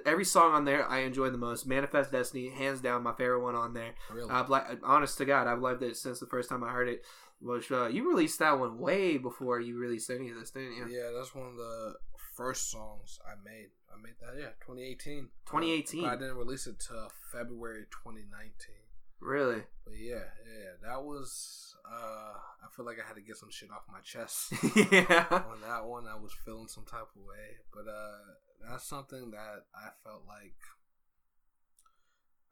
every 0.04 0.24
song 0.24 0.52
on 0.52 0.64
there 0.64 0.86
I 0.86 1.00
enjoy 1.00 1.30
the 1.30 1.38
most. 1.38 1.66
Manifest 1.66 2.12
Destiny, 2.12 2.50
hands 2.50 2.80
down, 2.80 3.02
my 3.02 3.14
favorite 3.14 3.42
one 3.42 3.54
on 3.54 3.72
there. 3.72 3.94
Really? 4.12 4.30
I've 4.30 4.50
like, 4.50 4.64
honest 4.82 5.16
to 5.18 5.24
God, 5.24 5.46
I've 5.46 5.60
loved 5.60 5.82
it 5.82 5.96
since 5.96 6.20
the 6.20 6.26
first 6.26 6.48
time 6.48 6.64
I 6.64 6.70
heard 6.70 6.88
it. 6.88 7.02
Which 7.40 7.72
uh, 7.72 7.86
you 7.86 8.08
released 8.08 8.38
that 8.40 8.58
one 8.58 8.78
way 8.78 9.16
before 9.16 9.60
you 9.60 9.78
released 9.78 10.10
any 10.10 10.28
of 10.30 10.38
this, 10.38 10.50
didn't 10.50 10.76
you? 10.76 10.86
Yeah, 10.88 11.10
that's 11.16 11.34
one 11.34 11.46
of 11.48 11.56
the 11.56 11.94
first 12.36 12.70
songs 12.70 13.18
I 13.26 13.32
made. 13.42 13.68
I 13.92 14.00
made 14.00 14.14
that, 14.20 14.38
yeah, 14.38 14.50
2018. 14.60 15.28
2018. 15.46 16.02
But 16.02 16.08
I 16.08 16.16
didn't 16.16 16.36
release 16.36 16.66
it 16.66 16.78
till 16.78 17.10
February 17.32 17.86
2019. 17.90 18.52
Really? 19.20 19.62
But 19.84 19.94
yeah, 19.98 20.28
yeah, 20.46 20.72
that 20.82 21.02
was. 21.02 21.76
uh 21.90 22.32
I 22.62 22.68
feel 22.76 22.84
like 22.84 22.98
I 23.02 23.06
had 23.06 23.16
to 23.16 23.22
get 23.22 23.36
some 23.36 23.50
shit 23.50 23.70
off 23.70 23.82
my 23.90 24.00
chest. 24.00 24.52
yeah. 24.92 25.26
on 25.30 25.60
that 25.66 25.84
one, 25.84 26.06
I 26.06 26.14
was 26.16 26.32
feeling 26.44 26.68
some 26.68 26.84
type 26.84 27.08
of 27.16 27.22
way, 27.22 27.60
but 27.72 27.90
uh 27.90 28.70
that's 28.70 28.84
something 28.84 29.30
that 29.30 29.64
I 29.74 29.88
felt 30.04 30.22
like 30.28 30.56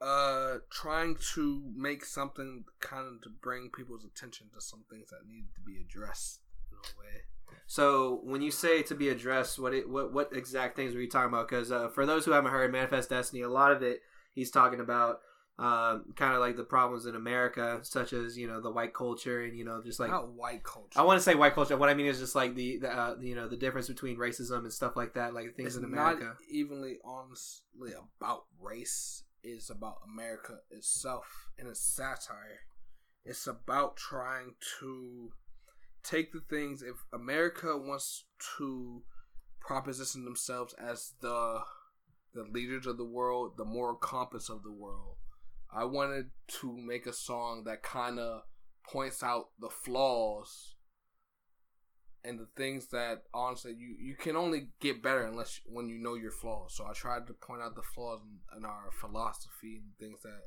uh 0.00 0.58
trying 0.70 1.16
to 1.34 1.62
make 1.74 2.04
something 2.04 2.64
kind 2.80 3.06
of 3.06 3.22
to 3.22 3.28
bring 3.28 3.70
people's 3.70 4.04
attention 4.04 4.46
to 4.54 4.60
some 4.60 4.84
things 4.90 5.10
that 5.10 5.28
need 5.28 5.46
to 5.54 5.60
be 5.60 5.76
addressed 5.80 6.40
in 6.70 6.78
a 6.78 7.00
way. 7.00 7.22
So 7.66 8.20
when 8.24 8.40
you 8.40 8.50
say 8.50 8.82
to 8.84 8.94
be 8.94 9.08
addressed, 9.08 9.58
what 9.58 9.74
it, 9.74 9.88
what 9.88 10.12
what 10.12 10.30
exact 10.32 10.76
things 10.76 10.94
were 10.94 11.00
you 11.00 11.10
talking 11.10 11.28
about? 11.28 11.48
Because 11.48 11.70
uh, 11.72 11.88
for 11.88 12.06
those 12.06 12.24
who 12.24 12.32
haven't 12.32 12.50
heard 12.50 12.72
Manifest 12.72 13.10
Destiny, 13.10 13.42
a 13.42 13.48
lot 13.48 13.72
of 13.72 13.82
it 13.82 14.00
he's 14.34 14.50
talking 14.50 14.80
about 14.80 15.20
um, 15.58 16.04
kind 16.14 16.34
of 16.34 16.40
like 16.40 16.56
the 16.56 16.62
problems 16.62 17.06
in 17.06 17.16
America, 17.16 17.80
such 17.82 18.12
as 18.12 18.38
you 18.38 18.46
know 18.46 18.60
the 18.60 18.70
white 18.70 18.94
culture 18.94 19.42
and 19.42 19.58
you 19.58 19.64
know 19.64 19.82
just 19.84 19.98
like 19.98 20.10
Not 20.10 20.32
white 20.32 20.62
culture. 20.62 20.98
I 20.98 21.02
want 21.02 21.18
to 21.18 21.22
say 21.22 21.34
white 21.34 21.54
culture. 21.54 21.76
What 21.76 21.88
I 21.88 21.94
mean 21.94 22.06
is 22.06 22.20
just 22.20 22.36
like 22.36 22.54
the, 22.54 22.78
the 22.78 22.90
uh, 22.90 23.16
you 23.20 23.34
know 23.34 23.48
the 23.48 23.56
difference 23.56 23.88
between 23.88 24.16
racism 24.16 24.58
and 24.58 24.72
stuff 24.72 24.96
like 24.96 25.14
that, 25.14 25.34
like 25.34 25.56
things 25.56 25.74
it's 25.74 25.76
in 25.76 25.84
America. 25.84 26.24
not 26.24 26.36
evenly 26.48 26.98
honestly 27.04 27.92
about 28.20 28.44
race. 28.60 29.24
It's 29.52 29.70
about 29.70 30.02
America 30.06 30.58
itself 30.70 31.50
and 31.58 31.68
its 31.68 31.80
satire. 31.80 32.60
It's 33.24 33.46
about 33.46 33.96
trying 33.96 34.54
to 34.80 35.32
take 36.02 36.32
the 36.32 36.40
things. 36.40 36.82
If 36.82 36.96
America 37.12 37.76
wants 37.76 38.24
to 38.56 39.02
proposition 39.60 40.24
themselves 40.24 40.74
as 40.74 41.14
the 41.20 41.60
the 42.34 42.44
leaders 42.44 42.86
of 42.86 42.98
the 42.98 43.04
world, 43.04 43.56
the 43.56 43.64
moral 43.64 43.96
compass 43.96 44.48
of 44.50 44.62
the 44.62 44.72
world, 44.72 45.16
I 45.72 45.84
wanted 45.84 46.30
to 46.60 46.76
make 46.76 47.06
a 47.06 47.12
song 47.12 47.64
that 47.64 47.82
kind 47.82 48.18
of 48.18 48.42
points 48.90 49.22
out 49.22 49.48
the 49.58 49.70
flaws 49.70 50.74
and 52.24 52.38
the 52.38 52.48
things 52.56 52.88
that 52.88 53.22
honestly 53.32 53.74
you 53.78 53.96
you 54.00 54.14
can 54.16 54.36
only 54.36 54.68
get 54.80 55.02
better 55.02 55.22
unless 55.22 55.60
when 55.66 55.88
you 55.88 55.98
know 55.98 56.14
your 56.14 56.32
flaws. 56.32 56.74
So 56.76 56.86
I 56.86 56.92
tried 56.92 57.26
to 57.28 57.32
point 57.34 57.62
out 57.62 57.74
the 57.74 57.82
flaws 57.94 58.20
in, 58.22 58.58
in 58.58 58.64
our 58.64 58.90
philosophy 59.00 59.82
and 59.82 59.96
things 59.98 60.20
that 60.22 60.42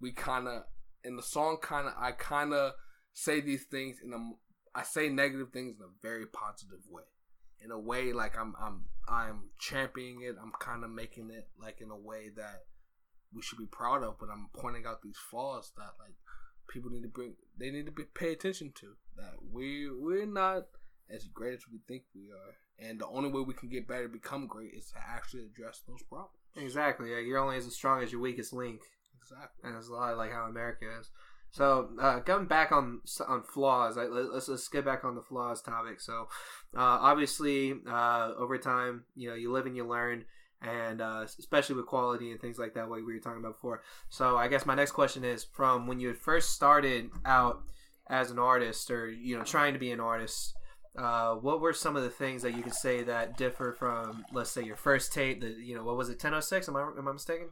we 0.00 0.12
kind 0.12 0.48
of 0.48 0.64
in 1.04 1.16
the 1.16 1.22
song 1.22 1.58
kind 1.62 1.86
of 1.86 1.94
I 1.98 2.12
kind 2.12 2.52
of 2.52 2.72
say 3.12 3.40
these 3.40 3.64
things 3.64 3.98
in 4.04 4.12
a 4.12 4.78
I 4.78 4.82
say 4.82 5.08
negative 5.08 5.50
things 5.52 5.76
in 5.78 5.84
a 5.84 5.92
very 6.02 6.26
positive 6.26 6.80
way. 6.90 7.04
In 7.64 7.70
a 7.70 7.78
way 7.78 8.12
like 8.12 8.36
I'm 8.38 8.54
I'm 8.60 8.86
I'm 9.08 9.50
championing 9.58 10.22
it. 10.22 10.36
I'm 10.42 10.52
kind 10.58 10.84
of 10.84 10.90
making 10.90 11.30
it 11.30 11.48
like 11.60 11.80
in 11.80 11.90
a 11.90 11.96
way 11.96 12.30
that 12.36 12.62
we 13.32 13.42
should 13.42 13.58
be 13.58 13.66
proud 13.66 14.02
of, 14.02 14.16
but 14.18 14.28
I'm 14.30 14.48
pointing 14.54 14.84
out 14.86 15.02
these 15.02 15.18
flaws 15.30 15.72
that 15.76 15.92
like 15.98 16.14
people 16.68 16.90
need 16.90 17.02
to 17.02 17.08
bring 17.08 17.34
they 17.58 17.70
need 17.70 17.86
to 17.86 17.92
be, 17.92 18.04
pay 18.14 18.32
attention 18.32 18.72
to 18.74 18.94
that 19.16 19.34
we 19.52 19.88
we're 19.90 20.26
not 20.26 20.64
as 21.10 21.24
great 21.26 21.54
as 21.54 21.64
we 21.70 21.78
think 21.86 22.02
we 22.14 22.30
are 22.30 22.88
and 22.88 23.00
the 23.00 23.06
only 23.06 23.30
way 23.30 23.42
we 23.42 23.54
can 23.54 23.68
get 23.68 23.86
better 23.86 24.08
become 24.08 24.46
great 24.46 24.72
is 24.74 24.90
to 24.90 24.98
actually 24.98 25.44
address 25.44 25.82
those 25.86 26.02
problems 26.02 26.34
Exactly. 26.56 27.10
Yeah, 27.10 27.18
you're 27.18 27.38
only 27.38 27.56
as 27.56 27.72
strong 27.74 28.02
as 28.02 28.12
your 28.12 28.20
weakest 28.20 28.52
link. 28.52 28.80
exactly 29.20 29.68
and 29.68 29.76
it's 29.76 29.88
a 29.88 29.92
lot 29.92 30.16
like 30.16 30.32
how 30.32 30.44
America 30.44 30.84
is. 31.00 31.10
So 31.50 31.90
uh, 32.00 32.18
coming 32.20 32.48
back 32.48 32.72
on 32.72 33.00
on 33.28 33.42
flaws, 33.42 33.96
I, 33.96 34.04
let's 34.06 34.48
let's 34.48 34.68
get 34.68 34.84
back 34.84 35.04
on 35.04 35.14
the 35.14 35.22
flaws 35.22 35.62
topic. 35.62 36.00
So 36.00 36.28
uh, 36.76 36.98
obviously, 37.00 37.74
uh, 37.88 38.32
over 38.36 38.58
time, 38.58 39.04
you 39.14 39.28
know, 39.28 39.36
you 39.36 39.52
live 39.52 39.66
and 39.66 39.76
you 39.76 39.86
learn, 39.86 40.24
and 40.60 41.00
uh, 41.00 41.26
especially 41.38 41.76
with 41.76 41.86
quality 41.86 42.32
and 42.32 42.40
things 42.40 42.58
like 42.58 42.74
that, 42.74 42.90
like 42.90 43.06
we 43.06 43.14
were 43.14 43.20
talking 43.20 43.38
about 43.38 43.54
before. 43.54 43.82
So 44.08 44.36
I 44.36 44.48
guess 44.48 44.66
my 44.66 44.74
next 44.74 44.92
question 44.92 45.24
is: 45.24 45.44
from 45.44 45.86
when 45.86 46.00
you 46.00 46.08
had 46.08 46.18
first 46.18 46.50
started 46.50 47.10
out 47.24 47.62
as 48.08 48.32
an 48.32 48.40
artist, 48.40 48.90
or 48.90 49.08
you 49.08 49.38
know, 49.38 49.44
trying 49.44 49.74
to 49.74 49.78
be 49.78 49.92
an 49.92 50.00
artist. 50.00 50.54
Uh, 50.96 51.34
what 51.34 51.60
were 51.60 51.72
some 51.72 51.96
of 51.96 52.02
the 52.04 52.10
things 52.10 52.42
that 52.42 52.54
you 52.56 52.62
could 52.62 52.74
say 52.74 53.02
that 53.02 53.36
differ 53.36 53.72
from, 53.72 54.24
let's 54.32 54.50
say, 54.50 54.62
your 54.62 54.76
first 54.76 55.12
tape? 55.12 55.40
The 55.40 55.48
you 55.48 55.74
know, 55.74 55.82
what 55.82 55.96
was 55.96 56.08
it, 56.08 56.20
ten 56.20 56.34
oh 56.34 56.40
six? 56.40 56.68
Am 56.68 56.76
I 56.76 56.82
am 56.82 57.08
I 57.08 57.12
mistaken? 57.12 57.48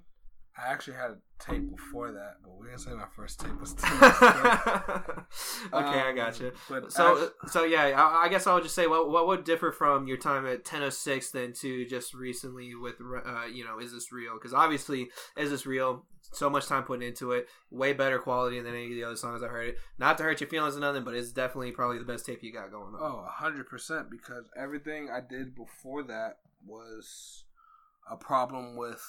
I 0.56 0.70
actually 0.70 0.98
had 0.98 1.12
a 1.12 1.16
tape 1.38 1.74
before 1.74 2.12
that 2.12 2.34
but 2.44 2.52
we're 2.58 2.66
gonna 2.66 2.78
say 2.78 2.90
my 2.92 3.06
first 3.16 3.40
tape 3.40 3.58
was 3.58 3.72
okay, 3.82 3.84
I 5.72 6.08
Um, 6.10 6.14
gotcha. 6.16 6.52
but 6.68 6.92
So, 6.92 7.14
actu- 7.24 7.48
so 7.48 7.64
yeah, 7.64 7.84
I, 7.84 8.26
I 8.26 8.28
guess 8.28 8.46
I 8.46 8.54
would 8.54 8.62
just 8.62 8.74
say, 8.74 8.86
what 8.86 9.10
what 9.10 9.26
would 9.26 9.44
differ 9.44 9.72
from 9.72 10.06
your 10.06 10.18
time 10.18 10.44
at 10.46 10.58
1006 10.58 11.30
then 11.30 11.52
to 11.54 11.86
just 11.86 12.14
recently 12.14 12.74
with, 12.74 12.96
uh, 13.00 13.44
you 13.46 13.64
know, 13.64 13.78
is 13.78 13.92
this 13.92 14.12
real? 14.12 14.34
Because 14.34 14.52
obviously, 14.52 15.10
is 15.36 15.50
this 15.50 15.66
real? 15.66 16.04
So 16.32 16.48
much 16.48 16.66
time 16.66 16.82
put 16.84 17.02
into 17.02 17.32
it, 17.32 17.46
way 17.70 17.92
better 17.92 18.18
quality 18.18 18.58
than 18.58 18.74
any 18.74 18.86
of 18.86 18.90
the 18.94 19.04
other 19.04 19.16
songs 19.16 19.42
I 19.42 19.48
heard 19.48 19.68
it. 19.68 19.78
Not 19.98 20.16
to 20.18 20.24
hurt 20.24 20.40
your 20.40 20.48
feelings 20.48 20.76
or 20.76 20.80
nothing, 20.80 21.04
but 21.04 21.14
it's 21.14 21.30
definitely 21.30 21.72
probably 21.72 21.98
the 21.98 22.04
best 22.04 22.24
tape 22.26 22.42
you 22.42 22.52
got 22.52 22.70
going 22.70 22.94
on. 22.94 23.00
Oh, 23.00 23.26
hundred 23.28 23.68
percent. 23.68 24.10
Because 24.10 24.44
everything 24.56 25.10
I 25.10 25.20
did 25.20 25.54
before 25.54 26.02
that 26.04 26.38
was 26.66 27.44
a 28.10 28.16
problem 28.16 28.76
with 28.76 29.04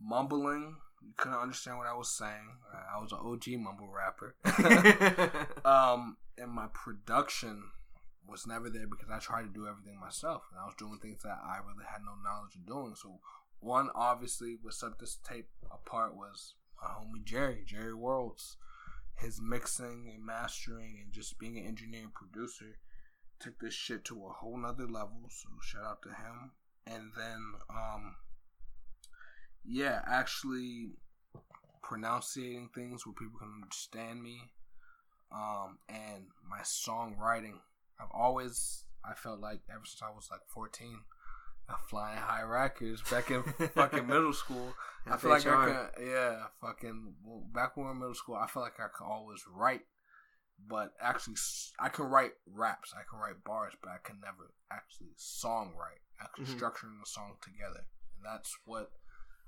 mumbling. 0.00 0.76
You 1.02 1.12
couldn't 1.16 1.38
understand 1.38 1.78
what 1.78 1.86
I 1.86 1.94
was 1.94 2.10
saying. 2.10 2.56
I 2.72 2.98
was 2.98 3.12
an 3.12 3.18
OG 3.22 3.60
mumble 3.60 3.90
rapper. 3.92 4.34
um, 5.64 6.16
and 6.38 6.50
my 6.50 6.66
production 6.72 7.62
was 8.28 8.46
never 8.46 8.68
there 8.68 8.86
because 8.86 9.10
I 9.10 9.18
tried 9.18 9.42
to 9.42 9.48
do 9.48 9.66
everything 9.66 10.00
myself, 10.00 10.42
and 10.50 10.60
I 10.60 10.64
was 10.64 10.74
doing 10.76 10.98
things 11.00 11.22
that 11.22 11.38
I 11.44 11.58
really 11.58 11.86
had 11.86 12.02
no 12.04 12.12
knowledge 12.22 12.56
of 12.56 12.66
doing. 12.66 12.94
So, 12.96 13.20
one 13.60 13.90
obviously 13.94 14.56
what 14.60 14.74
set 14.74 14.98
this 14.98 15.18
tape 15.26 15.48
apart 15.72 16.14
was 16.14 16.54
my 16.80 16.88
homie 16.88 17.24
Jerry, 17.24 17.64
Jerry 17.66 17.94
Worlds, 17.94 18.56
his 19.18 19.40
mixing 19.40 20.10
and 20.14 20.24
mastering, 20.24 20.98
and 21.02 21.12
just 21.12 21.38
being 21.38 21.58
an 21.58 21.66
engineer 21.66 22.02
and 22.02 22.14
producer. 22.14 22.78
took 23.38 23.58
this 23.58 23.74
shit 23.74 24.04
to 24.04 24.26
a 24.26 24.32
whole 24.32 24.56
nother 24.56 24.86
level. 24.86 25.28
So 25.30 25.48
shout 25.62 25.84
out 25.84 26.02
to 26.02 26.08
him. 26.08 26.52
And 26.86 27.12
then, 27.16 27.40
um, 27.68 28.16
yeah, 29.64 30.00
actually 30.06 30.92
pronunciating 31.82 32.70
things 32.74 33.04
where 33.04 33.14
people 33.14 33.38
can 33.38 33.60
understand 33.62 34.22
me. 34.22 34.52
Um, 35.32 35.78
and 35.88 36.26
my 36.48 36.60
songwriting. 36.60 37.58
I've 38.00 38.12
always, 38.12 38.84
I 39.04 39.14
felt 39.14 39.40
like 39.40 39.60
ever 39.70 39.84
since 39.84 40.02
I 40.02 40.14
was 40.14 40.28
like 40.30 40.40
14, 40.54 41.00
flying 41.88 42.18
high 42.18 42.42
records 42.42 43.02
back 43.10 43.30
in 43.30 43.42
fucking 43.74 44.06
middle 44.06 44.32
school. 44.44 44.74
I 45.06 45.16
feel 45.16 45.30
like 45.30 45.46
I 45.46 45.64
could, 45.64 46.06
yeah, 46.06 46.46
fucking 46.60 47.14
well, 47.24 47.44
back 47.52 47.76
when 47.76 47.86
we 47.86 47.88
were 47.88 47.92
in 47.94 47.98
middle 48.00 48.14
school, 48.14 48.36
I 48.36 48.46
felt 48.46 48.64
like 48.64 48.80
I 48.80 48.88
could 48.96 49.04
always 49.04 49.42
write, 49.52 49.82
but 50.68 50.92
actually, 51.00 51.36
I 51.78 51.88
can 51.88 52.06
write 52.06 52.32
raps, 52.46 52.92
I 52.94 53.02
can 53.08 53.18
write 53.20 53.44
bars, 53.44 53.74
but 53.80 53.90
I 53.90 53.98
can 54.02 54.20
never 54.20 54.52
actually 54.70 55.14
songwrite, 55.18 56.02
actually 56.20 56.46
Mhm. 56.46 56.58
structuring 56.58 56.98
the 57.00 57.06
song 57.06 57.36
together, 57.40 57.86
and 58.16 58.24
that's 58.24 58.56
what 58.64 58.90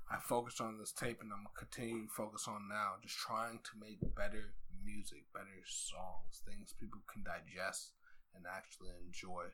I 0.09 0.17
focused 0.19 0.61
on 0.61 0.77
this 0.77 0.91
tape, 0.91 1.21
and 1.21 1.31
I'm 1.31 1.43
gonna 1.43 1.55
continue 1.57 2.07
to 2.07 2.13
focus 2.13 2.47
on 2.47 2.67
now, 2.67 2.95
just 3.01 3.17
trying 3.17 3.59
to 3.59 3.77
make 3.79 3.99
better 4.15 4.55
music, 4.83 5.31
better 5.33 5.61
songs, 5.65 6.41
things 6.45 6.73
people 6.73 7.01
can 7.11 7.23
digest 7.23 7.91
and 8.33 8.45
actually 8.47 8.89
enjoy, 9.05 9.51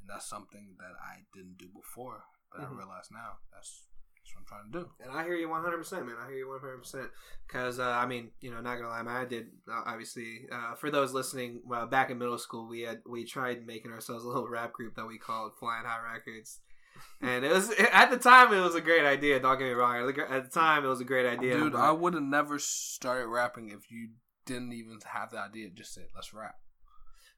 and 0.00 0.08
that's 0.08 0.28
something 0.28 0.76
that 0.78 0.94
I 1.00 1.24
didn't 1.34 1.58
do 1.58 1.68
before, 1.68 2.24
but 2.50 2.60
Mhm. 2.60 2.70
I 2.72 2.76
realize 2.76 3.10
now 3.10 3.38
that's 3.52 3.84
that's 4.20 4.34
what 4.34 4.40
I'm 4.40 4.46
trying 4.46 4.72
to 4.72 4.78
do. 4.80 4.90
And 5.00 5.10
I 5.16 5.24
hear 5.24 5.36
you 5.36 5.48
100%, 5.48 6.04
man. 6.06 6.16
I 6.20 6.26
hear 6.28 6.38
you 6.38 6.48
100%. 6.48 7.10
Because, 7.46 7.78
uh, 7.78 7.88
I 7.88 8.04
mean, 8.04 8.32
you 8.40 8.50
know, 8.50 8.60
not 8.60 8.74
going 8.74 8.82
to 8.82 8.88
lie, 8.90 9.02
man, 9.02 9.16
I 9.16 9.24
did, 9.24 9.52
uh, 9.66 9.84
obviously, 9.86 10.46
uh, 10.52 10.74
for 10.74 10.90
those 10.90 11.14
listening, 11.14 11.62
well, 11.64 11.86
back 11.86 12.10
in 12.10 12.18
middle 12.18 12.36
school, 12.36 12.68
we 12.68 12.82
had, 12.82 13.00
we 13.06 13.24
tried 13.24 13.66
making 13.66 13.90
ourselves 13.90 14.24
a 14.24 14.28
little 14.28 14.46
rap 14.48 14.72
group 14.74 14.96
that 14.96 15.06
we 15.06 15.16
called 15.18 15.56
Flying 15.58 15.86
High 15.86 16.02
Records. 16.12 16.60
And 17.22 17.42
it 17.44 17.52
was, 17.52 17.70
at 17.92 18.10
the 18.10 18.18
time, 18.18 18.52
it 18.52 18.60
was 18.60 18.74
a 18.74 18.82
great 18.82 19.06
idea. 19.06 19.40
Don't 19.40 19.58
get 19.58 19.64
me 19.64 19.70
wrong. 19.72 19.96
At 19.96 20.14
the- 20.14 20.30
At 20.30 20.44
the 20.44 20.50
time, 20.50 20.84
it 20.84 20.88
was 20.88 21.00
a 21.00 21.04
great 21.06 21.24
idea. 21.26 21.56
Dude, 21.56 21.72
but- 21.72 21.80
I 21.80 21.92
would 21.92 22.12
have 22.12 22.22
never 22.22 22.58
started 22.58 23.28
rapping 23.28 23.70
if 23.70 23.90
you 23.90 24.10
didn't 24.44 24.72
even 24.74 24.98
have 25.06 25.30
the 25.30 25.38
idea. 25.38 25.70
Just 25.70 25.94
said, 25.94 26.08
"Let's 26.14 26.34
rap." 26.34 26.56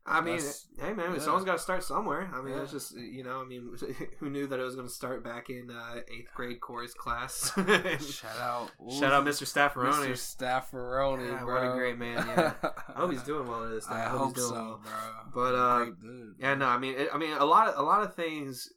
I 0.07 0.21
mean, 0.23 0.37
That's- 0.37 0.67
hey 0.81 0.93
man, 0.95 1.13
yeah. 1.13 1.19
someone's 1.21 1.45
got 1.45 1.53
to 1.53 1.63
start 1.63 1.85
somewhere. 1.85 2.31
I 2.35 2.41
mean, 2.41 2.55
Yeah. 2.55 2.63
it's 2.63 2.73
just 2.73 2.97
you 2.97 3.23
know, 3.23 3.41
I 3.41 3.45
mean, 3.45 3.71
who 4.19 4.31
knew 4.31 4.47
that 4.47 4.59
it 4.59 4.63
was 4.63 4.75
going 4.75 4.89
to 4.89 4.93
start 4.93 5.23
back 5.23 5.51
in 5.51 5.71
uh, 5.71 6.01
eighth 6.09 6.31
grade 6.35 6.61
chorus 6.61 6.95
class? 6.95 7.53
Shout 7.57 8.39
out, 8.41 8.71
Shout 8.99 9.13
out, 9.13 9.25
Mr. 9.25 9.45
Staffaroni. 9.45 10.09
Mr. 10.09 10.37
Staffaroni, 10.73 11.29
Yeah, 11.31 11.45
bro. 11.45 11.55
what 11.69 11.75
a 11.75 11.79
great 11.79 11.99
man, 11.99 12.17
yeah. 12.27 12.53
I 12.89 12.93
hope 12.93 13.13
he's 13.13 13.23
doing 13.23 13.47
well 13.47 13.65
in 13.65 13.73
this. 13.73 13.87
I 13.91 14.07
I, 14.07 14.09
hope 14.09 14.35
he's 14.35 14.45
doing 14.45 14.49
so, 14.49 14.55
well. 14.55 14.81
bro. 14.83 14.93
But, 15.35 15.55
uh, 15.55 15.85
dude. 16.01 16.35
Yeah, 16.39 16.55
no, 16.55 16.67
I 16.67 16.79
mean, 16.79 16.95
it, 16.97 17.09
I 17.13 17.19
mean, 17.19 17.33
a 17.37 17.45
lot 17.45 17.69
of 17.69 17.79
a 17.79 17.83
lot 17.83 18.03
of 18.03 18.15
things 18.15 18.69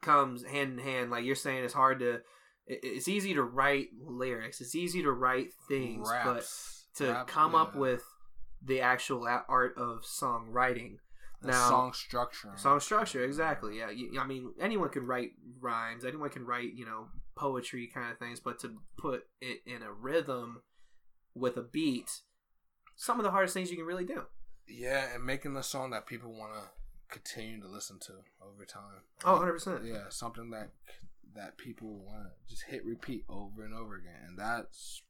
comes 0.00 0.44
hand 0.44 0.72
in 0.72 0.78
hand. 0.78 1.10
Like 1.10 1.24
you're 1.24 1.34
saying, 1.36 1.64
it's 1.64 1.74
hard 1.74 2.00
to. 2.00 2.20
It, 2.66 2.80
it's 2.82 3.08
easy 3.08 3.34
to 3.34 3.42
write 3.42 3.88
lyrics. 4.04 4.60
It's 4.60 4.74
easy 4.74 5.02
to 5.02 5.12
write 5.12 5.48
things, 5.68 6.08
Raps. 6.10 6.84
but 6.96 7.04
to 7.06 7.12
Raps, 7.12 7.32
come 7.32 7.54
up 7.54 7.74
with 7.76 8.02
the 8.64 8.80
actual 8.80 9.26
art 9.48 9.74
of 9.76 10.02
songwriting. 10.02 10.98
Now- 11.44 11.68
song 11.68 11.92
structure. 11.92 12.52
Song 12.56 12.78
structure, 12.78 13.24
exactly. 13.24 13.78
Yeah, 13.78 13.90
I 14.20 14.26
mean, 14.26 14.52
anyone 14.60 14.90
can 14.90 15.06
write 15.06 15.32
rhymes. 15.60 16.04
Anyone 16.04 16.30
can 16.30 16.46
write, 16.46 16.74
you 16.74 16.84
know, 16.84 17.08
poetry 17.34 17.90
kind 17.92 18.12
of 18.12 18.18
things. 18.18 18.38
But 18.38 18.60
to 18.60 18.80
put 18.96 19.26
it 19.40 19.62
in 19.66 19.82
a 19.82 19.92
rhythm 19.92 20.62
with 21.34 21.56
a 21.56 21.62
beat, 21.62 22.20
some 22.94 23.18
of 23.18 23.24
the 23.24 23.32
hardest 23.32 23.54
things 23.54 23.70
you 23.70 23.76
can 23.76 23.86
really 23.86 24.04
do. 24.04 24.22
Yeah, 24.68 25.12
and 25.14 25.24
making 25.24 25.54
the 25.54 25.62
song 25.62 25.90
that 25.90 26.06
people 26.06 26.32
want 26.32 26.52
to 26.54 26.70
continue 27.10 27.60
to 27.60 27.68
listen 27.68 27.98
to 28.06 28.12
over 28.40 28.64
time. 28.64 29.02
Oh, 29.24 29.32
100 29.32 29.52
percent. 29.52 29.84
yeah, 29.84 30.04
something 30.10 30.50
that 30.50 30.70
that 31.34 31.58
people 31.58 32.04
want 32.04 32.24
to 32.24 32.30
just 32.48 32.64
hit 32.68 32.84
repeat 32.84 33.24
over 33.28 33.64
and 33.64 33.74
over 33.74 33.96
again, 33.96 34.20
and 34.28 34.38
that's 34.38 35.02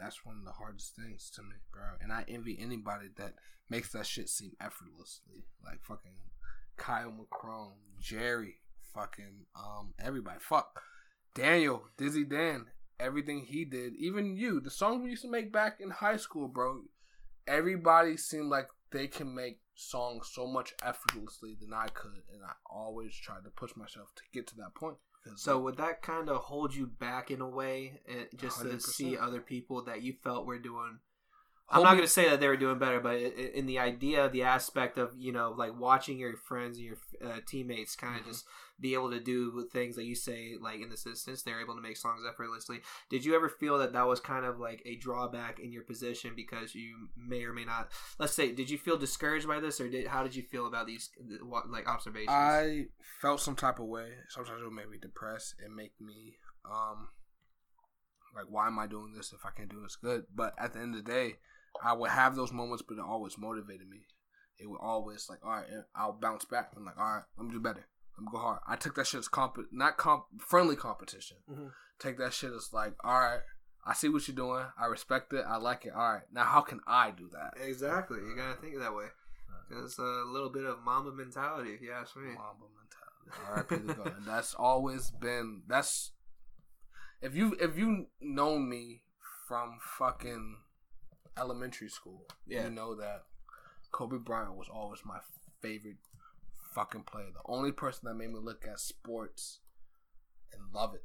that's 0.00 0.24
one 0.24 0.36
of 0.38 0.44
the 0.44 0.52
hardest 0.52 0.96
things 0.96 1.30
to 1.34 1.42
me, 1.42 1.56
bro. 1.72 1.82
And 2.00 2.12
I 2.12 2.24
envy 2.26 2.58
anybody 2.60 3.08
that 3.16 3.34
makes 3.68 3.92
that 3.92 4.06
shit 4.06 4.28
seem 4.28 4.52
effortlessly, 4.60 5.44
like 5.64 5.82
fucking 5.82 6.16
Kyle 6.76 7.12
McCrone, 7.12 7.74
Jerry, 8.00 8.56
fucking 8.94 9.46
um 9.54 9.94
everybody, 10.02 10.38
fuck 10.40 10.80
Daniel, 11.34 11.84
Dizzy 11.96 12.24
Dan, 12.24 12.66
everything 12.98 13.44
he 13.46 13.64
did, 13.64 13.94
even 13.96 14.36
you, 14.36 14.60
the 14.60 14.70
songs 14.70 15.02
we 15.02 15.10
used 15.10 15.22
to 15.22 15.30
make 15.30 15.52
back 15.52 15.78
in 15.80 15.90
high 15.90 16.16
school, 16.16 16.48
bro. 16.48 16.82
Everybody 17.46 18.16
seemed 18.16 18.48
like 18.48 18.68
they 18.92 19.06
can 19.06 19.34
make 19.34 19.60
songs 19.74 20.30
so 20.32 20.46
much 20.46 20.74
effortlessly 20.84 21.56
than 21.60 21.72
I 21.72 21.88
could, 21.88 22.22
and 22.32 22.42
I 22.44 22.52
always 22.70 23.14
tried 23.14 23.44
to 23.44 23.50
push 23.50 23.74
myself 23.76 24.08
to 24.16 24.22
get 24.32 24.46
to 24.48 24.56
that 24.56 24.74
point. 24.74 24.96
So 25.36 25.58
would 25.60 25.76
that 25.76 26.02
kind 26.02 26.28
of 26.28 26.42
hold 26.42 26.74
you 26.74 26.86
back 26.86 27.30
in 27.30 27.40
a 27.40 27.48
way, 27.48 28.00
eh, 28.08 28.24
just 28.36 28.60
to 28.60 28.68
100%. 28.68 28.82
see 28.82 29.16
other 29.16 29.40
people 29.40 29.82
that 29.84 30.02
you 30.02 30.14
felt 30.22 30.46
were 30.46 30.58
doing? 30.58 30.98
I'm 31.70 31.82
not 31.82 31.92
going 31.92 32.02
to 32.02 32.08
say 32.08 32.28
that 32.28 32.40
they 32.40 32.48
were 32.48 32.56
doing 32.56 32.78
better, 32.78 33.00
but 33.00 33.16
in 33.20 33.66
the 33.66 33.78
idea, 33.78 34.28
the 34.28 34.42
aspect 34.42 34.98
of 34.98 35.14
you 35.16 35.32
know, 35.32 35.54
like 35.56 35.78
watching 35.78 36.18
your 36.18 36.36
friends 36.36 36.76
and 36.78 36.86
your 36.86 36.96
uh, 37.24 37.38
teammates 37.46 37.94
kind 37.96 38.16
of 38.18 38.22
Mhm. 38.22 38.28
just 38.28 38.46
be 38.80 38.94
able 38.94 39.10
to 39.10 39.20
do 39.20 39.68
things 39.72 39.94
that 39.96 40.04
you 40.04 40.14
say, 40.14 40.56
like 40.60 40.80
in 40.80 40.88
this 40.88 41.06
instance, 41.06 41.42
they're 41.42 41.60
able 41.60 41.74
to 41.76 41.82
make 41.82 41.96
songs 41.98 42.22
effortlessly. 42.28 42.80
Did 43.10 43.24
you 43.24 43.34
ever 43.36 43.48
feel 43.48 43.76
that 43.78 43.92
that 43.92 44.06
was 44.06 44.20
kind 44.20 44.44
of 44.46 44.58
like 44.58 44.82
a 44.86 44.96
drawback 44.96 45.60
in 45.60 45.70
your 45.70 45.82
position 45.84 46.32
because 46.34 46.74
you 46.74 47.08
may 47.16 47.44
or 47.44 47.52
may 47.52 47.64
not? 47.66 47.90
Let's 48.18 48.34
say, 48.34 48.52
did 48.52 48.70
you 48.70 48.78
feel 48.78 48.96
discouraged 48.96 49.46
by 49.46 49.60
this, 49.60 49.80
or 49.80 49.88
did 49.88 50.06
how 50.08 50.22
did 50.22 50.34
you 50.34 50.42
feel 50.42 50.66
about 50.66 50.86
these 50.86 51.10
like 51.68 51.86
observations? 51.88 52.30
I 52.30 52.86
felt 53.20 53.40
some 53.40 53.54
type 53.56 53.78
of 53.78 53.86
way. 53.86 54.14
Sometimes 54.28 54.60
it 54.60 54.64
would 54.64 54.72
make 54.72 54.88
me 54.90 54.98
depressed 54.98 55.54
and 55.64 55.74
make 55.76 55.92
me 56.00 56.36
um 56.64 57.08
like 58.34 58.46
why 58.48 58.66
am 58.66 58.78
I 58.78 58.86
doing 58.86 59.12
this 59.12 59.32
if 59.32 59.44
I 59.44 59.50
can't 59.50 59.68
do 59.68 59.80
this 59.82 59.96
good? 59.96 60.24
But 60.34 60.54
at 60.58 60.72
the 60.72 60.78
end 60.80 60.94
of 60.94 61.04
the 61.04 61.10
day, 61.10 61.36
I 61.82 61.92
would 61.92 62.10
have 62.10 62.36
those 62.36 62.52
moments, 62.52 62.82
but 62.86 62.94
it 62.98 63.04
always 63.06 63.38
motivated 63.38 63.88
me. 63.88 64.06
It 64.58 64.68
would 64.68 64.80
always 64.80 65.26
like, 65.30 65.38
all 65.44 65.52
right, 65.52 65.66
I'll 65.94 66.12
bounce 66.12 66.44
back. 66.44 66.72
I'm 66.76 66.84
like, 66.84 66.98
all 66.98 67.04
right, 67.04 67.22
let 67.38 67.46
me 67.46 67.52
do 67.52 67.60
better. 67.60 67.86
Let 68.18 68.22
me 68.24 68.28
go 68.30 68.38
hard. 68.38 68.60
I 68.68 68.76
took 68.76 68.94
that 68.96 69.06
shit 69.06 69.20
as 69.20 69.28
comp, 69.28 69.56
not 69.72 69.96
comp, 69.96 70.24
friendly 70.38 70.76
competition. 70.76 71.38
Mhm. 71.50 71.72
Take 71.98 72.18
that 72.18 72.34
shit 72.34 72.52
as 72.52 72.70
like, 72.72 72.94
all 73.02 73.18
right, 73.20 73.40
I 73.86 73.94
see 73.94 74.08
what 74.10 74.28
you're 74.28 74.34
doing. 74.34 74.66
I 74.78 74.86
respect 74.86 75.32
it. 75.32 75.44
I 75.48 75.56
like 75.56 75.86
it. 75.86 75.94
All 75.94 76.12
right, 76.12 76.22
now 76.32 76.44
how 76.44 76.60
can 76.60 76.80
I 76.86 77.10
do 77.12 77.30
that? 77.32 77.54
Exactly. 77.64 78.18
You 78.18 78.34
gotta 78.36 78.60
think 78.60 78.78
that 78.78 78.94
way. 78.94 79.06
It's 79.72 79.98
a 79.98 80.02
little 80.02 80.50
bit 80.50 80.64
of 80.64 80.82
Mamba 80.84 81.12
mentality, 81.12 81.70
if 81.72 81.80
you 81.80 81.92
ask 81.92 82.16
me. 82.16 82.24
Mamba 82.34 82.66
mentality. 82.74 83.46
All 83.46 83.54
right, 84.02 84.16
And 84.16 84.26
that's 84.26 84.52
always 84.54 85.10
been 85.12 85.62
that's 85.68 86.10
if 87.22 87.34
you 87.36 87.56
if 87.60 87.78
you 87.78 88.06
known 88.20 88.68
me 88.68 89.02
from 89.46 89.78
fucking 89.80 90.56
elementary 91.38 91.88
school, 91.88 92.26
Yeah. 92.46 92.64
you 92.64 92.70
know 92.70 92.94
that 92.96 93.24
Kobe 93.92 94.18
Bryant 94.18 94.54
was 94.56 94.68
always 94.68 95.04
my 95.04 95.20
favorite 95.60 95.98
fucking 96.74 97.04
player. 97.04 97.30
The 97.32 97.40
only 97.52 97.72
person 97.72 98.02
that 98.04 98.14
made 98.14 98.30
me 98.30 98.38
look 98.40 98.64
at 98.66 98.78
sports 98.80 99.60
and 100.52 100.62
love 100.72 100.94
it. 100.94 101.04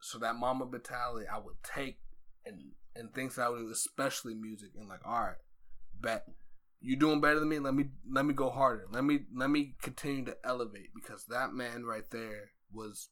So 0.00 0.18
that 0.18 0.36
Mamba 0.36 0.66
mentality 0.66 1.26
I 1.28 1.38
would 1.38 1.62
take 1.62 1.98
and 2.44 2.72
and 2.96 3.12
things 3.12 3.36
that 3.36 3.46
I 3.46 3.48
would 3.48 3.60
do, 3.60 3.70
especially 3.70 4.34
music, 4.34 4.70
and 4.76 4.88
like, 4.88 5.00
all 5.06 5.20
right, 5.20 5.36
bet 6.00 6.26
you 6.80 6.96
doing 6.96 7.20
better 7.20 7.40
than 7.40 7.48
me. 7.48 7.58
Let 7.58 7.74
me 7.74 7.86
let 8.10 8.26
me 8.26 8.34
go 8.34 8.50
harder. 8.50 8.86
Let 8.92 9.04
me 9.04 9.20
let 9.34 9.50
me 9.50 9.74
continue 9.80 10.24
to 10.26 10.36
elevate 10.44 10.90
because 10.94 11.24
that 11.26 11.52
man 11.52 11.84
right 11.84 12.08
there 12.10 12.50
was 12.72 13.08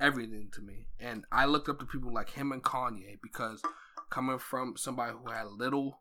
everything 0.00 0.50
to 0.52 0.60
me. 0.60 0.86
And 1.00 1.24
I 1.32 1.46
looked 1.46 1.68
up 1.68 1.78
to 1.78 1.86
people 1.86 2.12
like 2.12 2.30
him 2.30 2.52
and 2.52 2.62
Kanye 2.62 3.18
because 3.22 3.62
coming 4.10 4.38
from 4.38 4.76
somebody 4.76 5.12
who 5.12 5.30
had 5.30 5.46
little, 5.46 6.00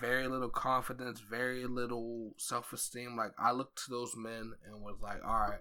very 0.00 0.26
little 0.28 0.48
confidence, 0.48 1.20
very 1.20 1.66
little 1.66 2.32
self 2.38 2.72
esteem, 2.72 3.16
like 3.16 3.32
I 3.38 3.52
looked 3.52 3.84
to 3.84 3.90
those 3.90 4.14
men 4.16 4.52
and 4.66 4.82
was 4.82 4.96
like, 5.02 5.24
all 5.24 5.40
right. 5.40 5.60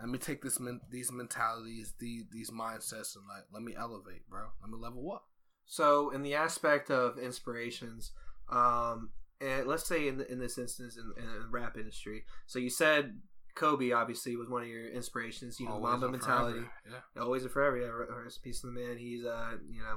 Let 0.00 0.08
me 0.10 0.18
take 0.18 0.42
this 0.42 0.60
men- 0.60 0.80
these 0.90 1.10
mentalities, 1.10 1.92
these 1.98 2.22
these 2.30 2.50
mindsets, 2.50 3.16
and 3.16 3.26
like 3.26 3.44
let 3.52 3.64
me 3.64 3.74
elevate, 3.76 4.28
bro. 4.30 4.42
Let 4.62 4.70
me 4.70 4.76
level 4.78 5.10
up. 5.12 5.24
So, 5.66 6.10
in 6.10 6.22
the 6.22 6.34
aspect 6.36 6.88
of 6.88 7.18
inspirations, 7.18 8.12
um, 8.48 9.10
and 9.40 9.66
let's 9.66 9.86
say 9.88 10.06
in, 10.06 10.20
in 10.28 10.38
this 10.38 10.56
instance 10.56 10.96
in, 10.96 11.12
in 11.20 11.28
the 11.28 11.48
rap 11.50 11.76
industry, 11.76 12.24
so 12.46 12.60
you 12.60 12.70
said 12.70 13.20
Kobe 13.56 13.90
obviously 13.90 14.36
was 14.36 14.48
one 14.48 14.62
of 14.62 14.68
your 14.68 14.88
inspirations. 14.88 15.58
You 15.58 15.66
know, 15.66 15.72
Always 15.72 15.90
Mamba 15.90 16.08
mentality, 16.10 16.60
forever. 16.60 17.04
Yeah. 17.16 17.22
always 17.22 17.42
and 17.42 17.50
forever. 17.50 17.76
Yeah, 17.76 17.88
rest 18.22 18.38
in 18.38 18.42
peace 18.50 18.60
to 18.60 18.68
the 18.68 18.72
man. 18.72 18.96
He's 18.98 19.24
uh, 19.24 19.56
you 19.68 19.80
know, 19.80 19.96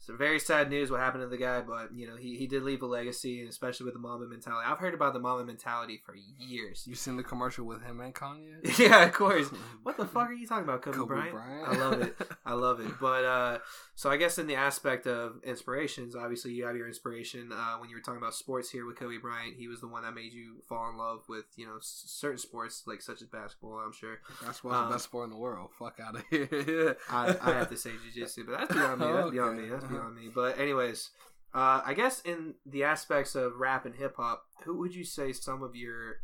So 0.00 0.16
very 0.16 0.38
sad 0.38 0.70
news 0.70 0.90
what 0.90 1.00
happened 1.00 1.22
to 1.22 1.28
the 1.28 1.36
guy, 1.36 1.60
but 1.60 1.94
you 1.94 2.06
know 2.06 2.16
he, 2.16 2.36
he 2.36 2.46
did 2.46 2.62
leave 2.62 2.82
a 2.82 2.86
legacy, 2.86 3.40
and 3.40 3.48
especially 3.48 3.84
with 3.84 3.94
the 3.94 4.00
Mamba 4.00 4.26
mentality. 4.26 4.64
I've 4.66 4.78
heard 4.78 4.94
about 4.94 5.12
the 5.12 5.18
Mamba 5.18 5.44
mentality 5.44 6.00
for 6.06 6.14
years. 6.38 6.84
You 6.86 6.94
seen 6.94 7.16
the 7.16 7.22
commercial 7.24 7.66
with 7.66 7.82
him 7.82 8.00
and 8.00 8.14
Kanye? 8.14 8.78
yeah, 8.78 9.04
of 9.04 9.12
course. 9.12 9.48
What 9.82 9.96
the 9.96 10.04
fuck 10.06 10.28
are 10.28 10.34
you 10.34 10.46
talking 10.46 10.64
about, 10.64 10.82
Kobe, 10.82 10.98
Kobe 10.98 11.08
Bryant? 11.14 11.32
Bryant. 11.32 11.68
I 11.68 11.76
love 11.76 12.02
it. 12.02 12.16
I 12.46 12.52
love 12.52 12.80
it. 12.80 12.90
But 13.00 13.24
uh, 13.24 13.58
so 13.94 14.10
I 14.10 14.16
guess 14.18 14.38
in 14.38 14.46
the 14.46 14.54
aspect 14.54 15.06
of 15.06 15.40
inspirations, 15.44 16.14
obviously 16.14 16.52
you 16.52 16.66
have 16.66 16.76
your 16.76 16.86
inspiration. 16.86 17.50
Uh, 17.52 17.76
when 17.78 17.88
you 17.88 17.96
were 17.96 18.02
talking 18.02 18.18
about 18.18 18.34
sports 18.34 18.70
here 18.70 18.84
with 18.86 18.96
Kobe 18.98 19.16
Bryant, 19.16 19.54
he 19.56 19.66
was 19.66 19.80
the 19.80 19.88
one 19.88 20.02
that 20.02 20.14
made 20.14 20.32
you 20.34 20.56
fall 20.68 20.90
in 20.90 20.98
love 20.98 21.22
with 21.28 21.46
you 21.56 21.66
know 21.66 21.76
s- 21.78 22.04
certain 22.06 22.38
sports 22.38 22.82
like 22.86 23.00
such 23.00 23.22
as 23.22 23.28
basketball. 23.28 23.78
I'm 23.84 23.92
sure. 23.92 24.18
That's 24.44 24.62
what's 24.62 24.76
Um, 24.76 24.88
the 24.88 24.94
best 24.96 25.04
sport 25.04 25.24
in 25.24 25.30
the 25.30 25.38
world. 25.38 25.70
Fuck 25.78 25.98
out 26.04 26.16
of 26.16 26.22
here. 26.30 26.96
I, 27.10 27.34
I 27.40 27.50
have 27.54 27.70
to 27.70 27.76
say 27.76 27.90
jujitsu, 27.90 28.44
but 28.46 28.58
that's 28.58 28.74
beyond 28.74 29.00
me. 29.00 29.06
That's 29.06 29.30
beyond 29.30 29.58
Okay. 29.58 29.62
me. 29.62 29.68
That's 29.70 29.84
beyond 29.88 30.16
me. 30.16 30.28
But 30.34 30.58
anyways, 30.58 31.10
uh, 31.54 31.80
I 31.84 31.94
guess 31.94 32.20
in 32.20 32.54
the 32.66 32.84
aspects 32.84 33.34
of 33.34 33.56
rap 33.56 33.86
and 33.86 33.94
hip 33.94 34.16
hop, 34.16 34.44
who 34.64 34.78
would 34.78 34.94
you 34.94 35.04
say 35.04 35.32
some 35.32 35.62
of 35.62 35.74
your 35.74 36.16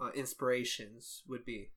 uh, 0.00 0.10
inspirations 0.14 1.22
would 1.26 1.44
be? 1.44 1.70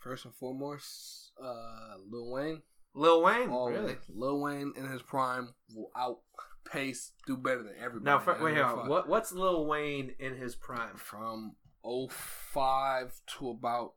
First 0.00 0.24
and 0.24 0.34
foremost, 0.34 1.32
uh, 1.42 1.94
Lil 2.10 2.30
Wayne. 2.30 2.62
Lil 2.94 3.22
Wayne, 3.22 3.48
Always. 3.48 3.78
really? 3.78 3.96
Lil 4.08 4.40
Wayne 4.40 4.72
in 4.76 4.88
his 4.90 5.02
prime 5.02 5.54
will 5.74 5.90
outpace, 5.96 7.12
do 7.26 7.36
better 7.36 7.62
than 7.62 7.74
everybody. 7.78 8.04
Now, 8.04 8.18
for, 8.18 8.34
wait, 8.34 8.54
don't 8.54 8.54
here, 8.54 8.64
give 8.64 8.72
a 8.72 8.76
fuck. 8.76 8.88
what 8.88 9.08
what's 9.08 9.32
Lil 9.32 9.66
Wayne 9.66 10.14
in 10.18 10.36
his 10.36 10.54
prime? 10.54 10.96
From 10.96 11.56
05 11.84 13.20
to 13.38 13.50
about, 13.50 13.94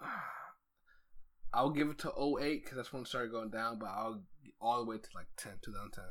I'll 1.52 1.70
give 1.70 1.88
it 1.88 1.98
to 2.00 2.12
08 2.40 2.62
because 2.62 2.76
that's 2.76 2.92
when 2.92 3.02
it 3.02 3.08
started 3.08 3.32
going 3.32 3.50
down, 3.50 3.78
but 3.78 3.86
I'll 3.86 4.22
all 4.60 4.84
the 4.84 4.90
way 4.90 4.96
to 4.98 5.08
like 5.14 5.26
10, 5.36 5.52
2010. 5.62 6.04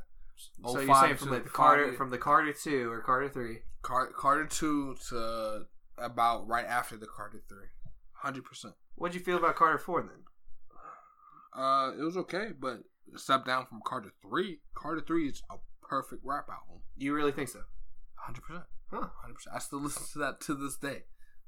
So 0.65 0.79
you're 0.79 0.95
saying 0.95 1.15
from 1.15 1.31
the 1.31 1.39
Carter, 1.41 1.87
Kanye- 1.87 1.97
from 1.97 2.09
the 2.11 2.17
Carter 2.17 2.53
two 2.53 2.91
or 2.91 3.01
Carter 3.01 3.29
three? 3.29 3.59
Car- 3.81 4.11
Carter 4.11 4.45
2 4.45 4.95
to 5.09 5.65
about 5.97 6.47
right 6.47 6.65
after 6.65 6.97
the 6.97 7.07
Carter 7.07 7.41
3. 7.47 7.57
100%. 8.23 8.73
What'd 8.95 9.15
you 9.15 9.21
feel 9.21 9.37
about 9.37 9.55
Carter 9.55 9.77
four 9.77 10.01
then? 10.01 10.23
Uh, 11.55 11.91
it 11.97 12.03
was 12.03 12.17
okay, 12.17 12.49
but 12.59 12.79
step 13.15 13.45
down 13.45 13.65
from 13.65 13.79
Carter 13.85 14.11
3. 14.21 14.59
Carter 14.75 15.01
3 15.05 15.27
is 15.29 15.41
a 15.49 15.55
perfect 15.81 16.21
rap 16.23 16.47
album. 16.49 16.81
You 16.97 17.13
really 17.13 17.31
think 17.31 17.49
so? 17.49 17.61
100%. 18.29 18.63
Huh? 18.91 19.07
100%. 19.27 19.55
I 19.55 19.59
still 19.59 19.79
listen 19.81 20.03
to 20.13 20.19
that 20.19 20.41
to 20.41 20.53
this 20.53 20.77
day. 20.77 21.03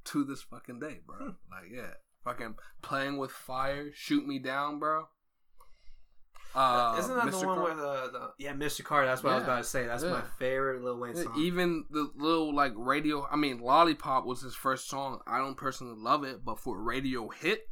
To 0.05 0.23
this 0.23 0.41
fucking 0.41 0.79
day, 0.79 0.99
bro. 1.05 1.17
Hmm. 1.17 1.29
Like, 1.51 1.71
yeah. 1.71 1.93
Fucking 2.23 2.55
playing 2.81 3.17
with 3.17 3.31
fire, 3.31 3.91
shoot 3.93 4.25
me 4.25 4.39
down, 4.39 4.79
bro. 4.79 5.07
Uh, 6.55 6.95
Isn't 6.97 7.15
that 7.15 7.25
Mr. 7.25 7.41
the 7.41 7.47
one 7.47 7.57
Car- 7.57 7.63
with 7.69 7.79
uh, 7.79 8.07
the 8.11 8.31
yeah, 8.39 8.53
Mr. 8.53 8.83
Carter? 8.83 9.07
That's 9.07 9.21
what 9.23 9.33
I 9.33 9.35
was 9.35 9.43
about 9.43 9.57
to 9.59 9.63
say. 9.63 9.85
That's 9.85 10.03
my 10.03 10.21
favorite 10.39 10.83
Lil 10.83 10.97
Wayne 10.97 11.15
song. 11.15 11.35
Even 11.37 11.85
the 11.91 12.09
little 12.15 12.53
like 12.53 12.73
radio, 12.75 13.27
I 13.31 13.35
mean, 13.35 13.59
Lollipop 13.59 14.25
was 14.25 14.41
his 14.41 14.55
first 14.55 14.89
song. 14.89 15.19
I 15.27 15.37
don't 15.37 15.57
personally 15.57 15.95
love 15.97 16.23
it, 16.23 16.43
but 16.43 16.59
for 16.59 16.77
a 16.77 16.81
radio 16.81 17.29
hit, 17.29 17.69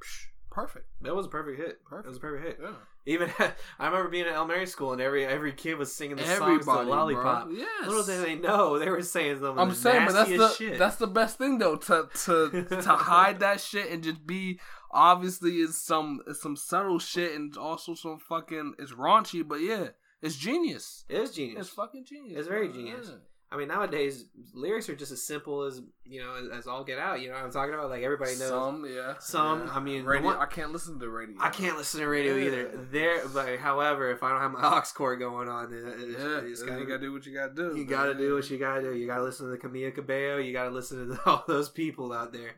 psh, 0.00 0.26
perfect. 0.54 0.86
That 1.02 1.14
was 1.14 1.26
a 1.26 1.28
perfect 1.28 1.58
hit. 1.58 1.84
Perfect. 1.84 2.04
That 2.04 2.08
was 2.08 2.16
a 2.16 2.20
perfect 2.20 2.46
hit. 2.46 2.58
Yeah. 2.62 2.74
Even 3.06 3.30
I 3.78 3.86
remember 3.86 4.08
being 4.08 4.26
in 4.26 4.32
elementary 4.32 4.66
school 4.66 4.92
and 4.92 5.00
every 5.02 5.26
every 5.26 5.52
kid 5.52 5.74
was 5.74 5.92
singing 5.92 6.16
the 6.16 6.24
songs 6.24 6.64
to 6.64 6.72
Lollipop. 6.82 7.48
bro. 7.48 7.56
Yes. 7.56 7.86
Little 7.86 8.04
did 8.04 8.24
they 8.24 8.36
know 8.36 8.78
they 8.78 8.88
were 8.88 9.02
saying 9.02 9.40
some 9.40 9.58
I'm 9.58 9.74
saying, 9.74 10.06
but 10.06 10.12
that's 10.12 10.30
the 10.30 10.54
shit. 10.54 10.78
that's 10.78 10.96
the 10.96 11.06
best 11.06 11.36
thing 11.36 11.58
though 11.58 11.76
to 11.76 12.08
to 12.24 12.64
to 12.82 12.90
hide 12.90 13.40
that 13.40 13.60
shit 13.60 13.90
and 13.90 14.02
just 14.02 14.26
be 14.26 14.60
obviously 14.90 15.56
is 15.56 15.76
some 15.76 16.22
is 16.26 16.40
some 16.40 16.56
subtle 16.56 16.98
shit 16.98 17.34
and 17.34 17.56
also 17.56 17.94
some 17.94 18.18
fucking 18.18 18.74
it's 18.78 18.92
raunchy, 18.92 19.46
but 19.46 19.60
yeah, 19.60 19.88
it's 20.22 20.36
genius. 20.36 21.04
it 21.08 21.18
is 21.18 21.32
genius. 21.32 21.66
It's 21.66 21.70
fucking 21.70 22.04
genius. 22.04 22.38
It's 22.38 22.48
very 22.48 22.72
genius. 22.72 23.08
Yeah. 23.10 23.16
I 23.54 23.56
mean, 23.56 23.68
nowadays 23.68 24.24
lyrics 24.52 24.88
are 24.88 24.96
just 24.96 25.12
as 25.12 25.22
simple 25.22 25.62
as 25.62 25.80
you 26.04 26.20
know 26.20 26.34
as, 26.34 26.58
as 26.60 26.66
all 26.66 26.82
get 26.82 26.98
out. 26.98 27.20
You 27.20 27.28
know 27.28 27.34
what 27.34 27.44
I'm 27.44 27.52
talking 27.52 27.72
about? 27.74 27.88
Like 27.90 28.02
everybody 28.02 28.32
knows. 28.32 28.48
Some, 28.48 28.84
yeah, 28.92 29.14
Some, 29.20 29.66
yeah. 29.66 29.72
I 29.74 29.80
mean, 29.80 30.04
radio. 30.04 30.26
one- 30.26 30.38
I 30.38 30.46
can't 30.46 30.72
listen 30.72 30.94
to 30.94 30.98
the 30.98 31.08
radio. 31.08 31.36
I 31.40 31.50
can't 31.50 31.76
listen 31.76 32.00
to 32.00 32.06
radio 32.08 32.34
Yeah. 32.34 32.46
either. 32.46 32.70
There, 32.90 33.28
but 33.28 33.58
however, 33.60 34.10
if 34.10 34.22
I 34.22 34.30
don't 34.30 34.40
have 34.40 34.50
my 34.52 34.60
aux 34.78 34.82
cord 34.94 35.18
going 35.20 35.48
on, 35.48 35.70
then 35.70 35.94
it's, 35.96 36.18
Yeah, 36.22 36.40
it's 36.42 36.62
gotta, 36.62 36.80
you 36.80 36.86
gotta 36.86 36.98
do 37.00 37.12
what 37.12 37.24
you 37.26 37.32
gotta 37.34 37.54
do. 37.54 37.76
You 37.76 37.84
gotta 37.84 38.14
do 38.14 38.34
what 38.34 38.50
you 38.50 38.58
gotta 38.58 38.82
do. 38.82 38.94
You 38.96 39.06
gotta 39.06 39.22
listen 39.22 39.46
to 39.46 39.52
the 39.52 39.58
Camila 39.58 39.94
Cabello. 39.94 40.38
You 40.38 40.52
gotta 40.52 40.70
listen 40.70 41.08
to 41.08 41.20
all 41.26 41.44
those 41.46 41.68
people 41.68 42.12
out 42.12 42.32
there. 42.32 42.50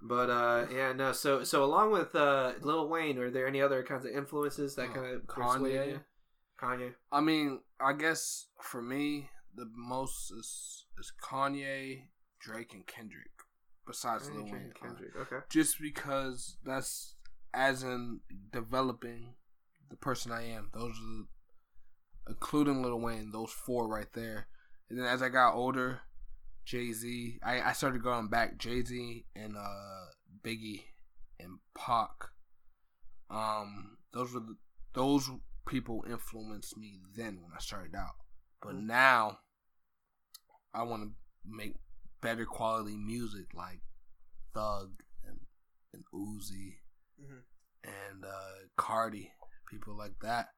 But 0.00 0.30
uh, 0.30 0.66
yeah, 0.72 0.92
no. 0.92 1.12
So 1.12 1.42
so 1.42 1.64
along 1.64 1.90
with 1.90 2.14
uh, 2.14 2.52
Lil 2.62 2.88
Wayne, 2.88 3.18
are 3.18 3.30
there 3.30 3.46
any 3.48 3.60
other 3.60 3.82
kinds 3.82 4.04
of 4.04 4.12
influences 4.12 4.76
that 4.76 4.90
Uh, 4.90 4.94
kind 4.94 5.14
of 5.16 5.22
Kanye. 5.26 6.00
Kanye. 6.60 6.92
I 7.10 7.20
mean, 7.20 7.60
I 7.80 7.92
guess 7.92 8.46
for 8.60 8.80
me, 8.82 9.28
the 9.58 9.70
most 9.74 10.30
is 10.32 10.84
is 10.98 11.12
Kanye, 11.22 12.02
Drake, 12.40 12.72
and 12.74 12.86
Kendrick. 12.86 13.30
Besides 13.86 14.30
Lil 14.30 14.44
Wayne, 14.44 14.72
Kendrick. 14.78 15.16
Okay. 15.16 15.38
just 15.48 15.80
because 15.80 16.58
that's 16.64 17.14
as 17.54 17.82
in 17.82 18.20
developing 18.52 19.34
the 19.90 19.96
person 19.96 20.32
I 20.32 20.44
am. 20.50 20.70
Those 20.74 20.92
are, 20.92 21.06
the, 21.06 21.26
including 22.28 22.82
Lil 22.82 23.00
Wayne, 23.00 23.30
those 23.32 23.50
four 23.50 23.88
right 23.88 24.12
there. 24.12 24.48
And 24.90 24.98
then 24.98 25.06
as 25.06 25.22
I 25.22 25.28
got 25.28 25.54
older, 25.54 26.00
Jay 26.64 26.92
Z, 26.92 27.38
I, 27.42 27.62
I 27.62 27.72
started 27.72 28.02
going 28.02 28.28
back. 28.28 28.58
Jay 28.58 28.84
Z 28.84 29.24
and 29.34 29.56
uh, 29.56 30.04
Biggie 30.42 30.82
and 31.40 31.58
Pac. 31.74 32.10
Um, 33.30 33.96
those 34.12 34.32
were 34.32 34.40
the, 34.40 34.56
those 34.94 35.30
people 35.66 36.04
influenced 36.08 36.76
me 36.76 37.00
then 37.16 37.40
when 37.42 37.52
I 37.54 37.60
started 37.60 37.94
out. 37.94 38.16
But 38.62 38.76
now, 38.76 39.38
I 40.78 40.82
want 40.84 41.02
to 41.02 41.10
make 41.44 41.74
better 42.20 42.44
quality 42.46 42.96
music 42.96 43.46
like 43.54 43.80
Thug 44.54 45.02
and 45.26 45.38
and 45.92 46.04
Uzi 46.14 46.76
Mhm. 47.20 47.42
and 47.84 48.24
uh, 48.24 48.66
Cardi, 48.76 49.32
people 49.70 49.96
like 49.96 50.18
that. 50.22 50.48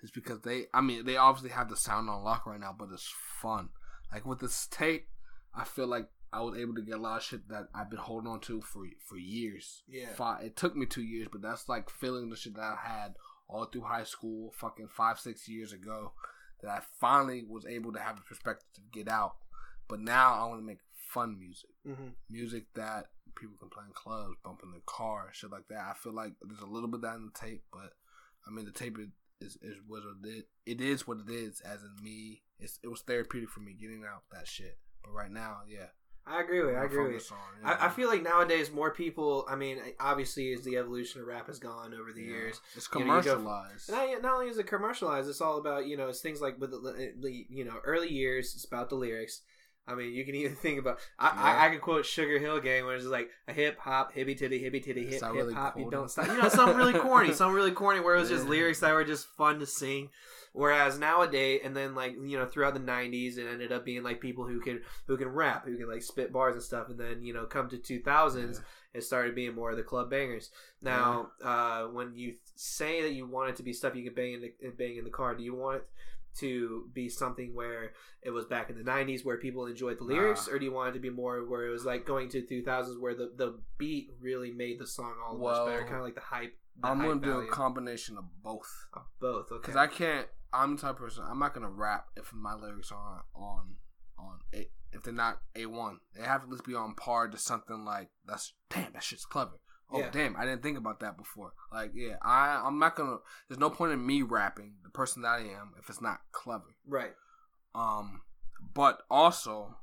Just 0.00 0.14
because 0.14 0.40
they, 0.42 0.66
I 0.74 0.80
mean, 0.82 1.04
they 1.06 1.16
obviously 1.16 1.50
have 1.50 1.68
the 1.70 1.76
sound 1.76 2.08
on 2.10 2.22
lock 2.22 2.46
right 2.46 2.60
now, 2.60 2.74
but 2.78 2.88
it's 2.92 3.12
fun. 3.40 3.70
Like 4.12 4.24
with 4.26 4.40
this 4.40 4.66
tape, 4.66 5.08
I 5.54 5.64
feel 5.64 5.86
like 5.86 6.08
I 6.32 6.40
was 6.40 6.58
able 6.58 6.74
to 6.74 6.82
get 6.82 6.96
a 6.96 7.00
lot 7.00 7.16
of 7.18 7.22
shit 7.22 7.48
that 7.48 7.68
I've 7.74 7.88
been 7.90 7.98
holding 7.98 8.30
on 8.30 8.40
to 8.40 8.60
for 8.60 8.84
for 9.06 9.16
years. 9.16 9.82
Yeah. 9.88 10.12
Five, 10.14 10.44
it 10.44 10.56
took 10.56 10.76
me 10.76 10.86
two 10.86 11.02
years, 11.02 11.28
but 11.32 11.40
that's 11.42 11.68
like 11.68 11.88
feeling 11.90 12.28
the 12.30 12.36
shit 12.36 12.54
that 12.56 12.62
I 12.62 12.76
had 12.88 13.14
all 13.48 13.64
through 13.66 13.82
high 13.82 14.04
school, 14.04 14.52
fucking 14.58 14.88
five, 14.88 15.18
six 15.18 15.48
years 15.48 15.72
ago, 15.72 16.12
that 16.62 16.70
I 16.70 16.80
finally 17.00 17.44
was 17.48 17.64
able 17.66 17.92
to 17.92 18.00
have 18.00 18.16
the 18.16 18.22
perspective 18.22 18.68
to 18.74 18.80
get 18.92 19.08
out. 19.08 19.36
But 19.88 20.00
now 20.00 20.34
I 20.34 20.46
want 20.46 20.60
to 20.60 20.66
make 20.66 20.78
fun 21.12 21.38
music 21.38 21.70
Mm-hmm. 21.86 22.08
music 22.28 22.64
that 22.74 23.06
people 23.38 23.54
can 23.60 23.68
play 23.68 23.84
in 23.86 23.92
clubs, 23.92 24.34
bump 24.44 24.60
in 24.64 24.72
their 24.72 24.80
car, 24.86 25.28
shit 25.32 25.52
like 25.52 25.68
that. 25.68 25.78
I 25.90 25.94
feel 25.94 26.12
like 26.12 26.32
there's 26.42 26.60
a 26.60 26.66
little 26.66 26.88
bit 26.88 26.96
of 26.96 27.02
that 27.02 27.14
in 27.16 27.26
the 27.32 27.38
tape, 27.38 27.62
but 27.72 27.92
I 28.46 28.50
mean 28.50 28.64
the 28.64 28.72
tape 28.72 28.98
is 29.40 29.56
is, 29.62 29.76
what 29.86 30.02
it 30.24 30.28
is. 30.28 30.42
It 30.64 30.80
is 30.80 31.06
what 31.06 31.18
it 31.26 31.30
is. 31.32 31.60
As 31.60 31.82
in 31.82 32.02
me, 32.02 32.42
it's 32.58 32.78
it 32.82 32.88
was 32.88 33.02
therapeutic 33.02 33.50
for 33.50 33.60
me 33.60 33.74
getting 33.80 34.02
out 34.04 34.22
that 34.32 34.48
shit. 34.48 34.78
But 35.04 35.12
right 35.12 35.30
now, 35.30 35.58
yeah, 35.68 35.86
I 36.26 36.40
agree 36.40 36.60
with. 36.62 36.72
you, 36.74 36.80
I 36.80 36.84
agree 36.86 37.12
with. 37.14 37.30
you. 37.30 37.36
on, 37.36 37.42
yeah. 37.62 37.76
I, 37.80 37.86
I 37.86 37.88
feel 37.90 38.08
like 38.08 38.22
nowadays 38.24 38.72
more 38.72 38.90
people. 38.92 39.46
I 39.48 39.54
mean, 39.54 39.78
obviously, 40.00 40.52
as 40.54 40.62
the 40.62 40.76
evolution 40.78 41.20
of 41.20 41.26
rap 41.28 41.46
has 41.46 41.58
gone 41.60 41.94
over 41.94 42.12
the 42.12 42.22
Yeah. 42.22 42.28
years, 42.30 42.60
it's 42.74 42.88
you 42.94 43.04
know, 43.04 43.16
you 43.18 43.22
go- 43.22 43.34
commercialized. 43.34 43.90
Not, 43.92 44.22
not 44.22 44.32
only 44.34 44.48
is 44.48 44.58
it 44.58 44.66
commercialized, 44.66 45.28
it's 45.28 45.40
all 45.42 45.58
about 45.58 45.86
you 45.86 45.96
know 45.96 46.08
it's 46.08 46.20
things 46.20 46.40
like 46.40 46.58
with 46.58 46.70
the, 46.72 47.12
the 47.20 47.46
you 47.48 47.64
know 47.64 47.76
early 47.84 48.10
years. 48.12 48.54
It's 48.56 48.64
about 48.64 48.88
the 48.88 48.96
lyrics. 48.96 49.42
I 49.88 49.94
mean, 49.94 50.12
you 50.12 50.24
can 50.24 50.34
even 50.34 50.54
think 50.56 50.78
about. 50.78 50.98
I, 51.18 51.26
Yeah. 51.26 51.42
I, 51.42 51.66
I 51.66 51.70
could 51.70 51.80
quote 51.80 52.06
Sugar 52.06 52.38
Hill 52.38 52.60
Gang, 52.60 52.84
where 52.84 52.94
it's 52.94 53.04
just 53.04 53.12
like 53.12 53.30
a 53.48 53.52
hip 53.52 53.78
hop, 53.78 54.12
hippy 54.12 54.34
titty, 54.34 54.58
hippy 54.58 54.80
titty, 54.80 55.06
hip 55.06 55.22
hip 55.22 55.32
really 55.32 55.54
hop. 55.54 55.78
You 55.78 55.88
don't 55.90 56.10
stop. 56.10 56.26
You 56.26 56.40
know, 56.42 56.48
something 56.48 56.76
really 56.76 56.94
corny, 56.98 57.32
something 57.32 57.54
really 57.54 57.72
corny, 57.72 58.00
where 58.00 58.16
it 58.16 58.20
was 58.20 58.28
just 58.28 58.44
Yeah. 58.44 58.50
lyrics 58.50 58.80
that 58.80 58.92
were 58.92 59.04
just 59.04 59.26
fun 59.36 59.60
to 59.60 59.66
sing. 59.66 60.10
Whereas 60.52 60.98
nowadays, 60.98 61.60
and 61.64 61.76
then 61.76 61.94
like 61.94 62.14
you 62.14 62.38
know 62.38 62.46
throughout 62.46 62.72
the 62.72 62.80
'90s, 62.80 63.36
it 63.36 63.46
ended 63.46 63.72
up 63.72 63.84
being 63.84 64.02
like 64.02 64.20
people 64.22 64.46
who 64.46 64.58
can 64.60 64.80
who 65.06 65.16
can 65.18 65.28
rap, 65.28 65.66
who 65.66 65.76
can 65.76 65.86
like 65.88 66.02
spit 66.02 66.32
bars 66.32 66.54
and 66.54 66.62
stuff. 66.64 66.88
And 66.88 66.98
then 66.98 67.22
you 67.22 67.34
know 67.34 67.44
come 67.44 67.68
to 67.68 67.76
2000s, 67.76 68.62
it 68.94 69.02
started 69.04 69.34
being 69.34 69.54
more 69.54 69.70
of 69.70 69.76
the 69.76 69.82
club 69.82 70.08
bangers. 70.08 70.50
Now, 70.80 71.28
uh, 71.44 71.84
when 71.88 72.14
you 72.14 72.36
say 72.54 73.02
that 73.02 73.12
you 73.12 73.26
want 73.26 73.50
it 73.50 73.56
to 73.56 73.62
be 73.62 73.74
stuff 73.74 73.94
you 73.94 74.02
can 74.04 74.14
bang 74.14 74.32
in 74.32 74.40
the 74.40 74.52
bang 74.78 74.96
in 74.96 75.04
the 75.04 75.10
car, 75.10 75.34
do 75.34 75.44
you 75.44 75.54
want 75.54 75.76
it 75.76 75.88
to 76.38 76.88
be 76.92 77.08
something 77.08 77.54
where 77.54 77.92
it 78.22 78.30
was 78.30 78.44
back 78.46 78.70
in 78.70 78.76
the 78.76 78.84
90s 78.84 79.24
where 79.24 79.36
people 79.38 79.66
enjoyed 79.66 79.98
the 79.98 80.04
lyrics 80.04 80.46
Nah. 80.48 80.54
or 80.54 80.58
do 80.58 80.64
you 80.64 80.72
want 80.72 80.90
it 80.90 80.92
to 80.94 80.98
be 81.00 81.10
more 81.10 81.44
where 81.48 81.66
it 81.66 81.70
was 81.70 81.84
like 81.84 82.04
going 82.06 82.28
to 82.30 82.42
2000s 82.42 83.00
where 83.00 83.14
the, 83.14 83.32
the 83.36 83.58
beat 83.78 84.10
really 84.20 84.50
made 84.52 84.78
the 84.78 84.86
song 84.86 85.14
all 85.26 85.36
Well, 85.38 85.66
much 85.66 85.74
better 85.74 85.84
kind 85.84 85.96
of 85.96 86.02
like 86.02 86.14
the 86.14 86.20
hype 86.20 86.54
the 86.80 86.88
I'm 86.88 86.98
hype 87.00 87.08
gonna 87.08 87.20
do 87.20 87.40
a 87.40 87.46
combination 87.48 88.18
of 88.18 88.24
both. 88.42 88.70
of 88.94 89.02
both 89.20 89.50
okay 89.50 89.60
Because 89.62 89.76
I 89.76 89.86
can't. 89.86 90.26
I'm 90.52 90.76
the 90.76 90.82
type 90.82 90.90
of 90.92 90.98
person. 90.98 91.24
I'm 91.28 91.38
not 91.38 91.54
gonna 91.54 91.70
rap 91.70 92.06
if 92.16 92.32
my 92.32 92.54
lyrics 92.54 92.92
aren't 92.92 93.24
on 93.34 93.76
on 94.18 94.38
it. 94.52 94.70
If 94.92 95.02
they're 95.02 95.12
not 95.12 95.40
a 95.54 95.66
one, 95.66 95.98
they 96.14 96.22
have 96.22 96.40
to 96.42 96.46
at 96.46 96.50
least 96.52 96.64
be 96.64 96.74
on 96.74 96.94
par 96.94 97.28
to 97.28 97.36
something 97.38 97.84
like 97.84 98.08
that's 98.26 98.54
damn 98.70 98.92
that 98.92 99.02
shit's 99.02 99.24
clever. 99.26 99.58
Oh 99.90 99.98
Yeah. 100.00 100.10
damn, 100.10 100.36
I 100.36 100.44
didn't 100.44 100.62
think 100.62 100.78
about 100.78 101.00
that 101.00 101.16
before. 101.16 101.52
Like, 101.72 101.92
yeah, 101.94 102.16
I 102.22 102.62
I'm 102.64 102.78
not 102.78 102.96
gonna. 102.96 103.18
There's 103.48 103.60
no 103.60 103.70
point 103.70 103.92
in 103.92 104.04
me 104.04 104.22
rapping 104.22 104.74
the 104.82 104.90
person 104.90 105.22
that 105.22 105.28
I 105.28 105.38
am 105.40 105.74
if 105.78 105.88
it's 105.88 106.00
not 106.00 106.20
clever. 106.32 106.74
Right. 106.86 107.14
Um, 107.74 108.22
but 108.74 109.02
also, 109.10 109.76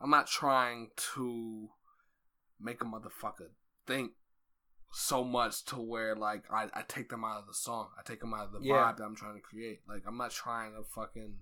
I'm 0.00 0.10
not 0.10 0.26
trying 0.28 0.90
to 1.14 1.68
make 2.60 2.82
a 2.82 2.84
motherfucker 2.84 3.48
think 3.86 4.12
so 4.92 5.24
much 5.24 5.64
to 5.64 5.76
where 5.76 6.14
like 6.14 6.44
I, 6.52 6.68
I 6.74 6.82
take 6.86 7.08
them 7.08 7.24
out 7.24 7.40
of 7.40 7.46
the 7.46 7.54
song. 7.54 7.88
I 7.98 8.02
take 8.02 8.20
them 8.20 8.34
out 8.34 8.46
of 8.46 8.52
the 8.52 8.60
Yeah. 8.60 8.74
vibe 8.74 8.98
that 8.98 9.04
I'm 9.04 9.16
trying 9.16 9.34
to 9.34 9.40
create. 9.40 9.80
Like 9.88 10.02
I'm 10.06 10.16
not 10.16 10.30
trying 10.30 10.72
to 10.74 10.82
fucking 10.84 11.34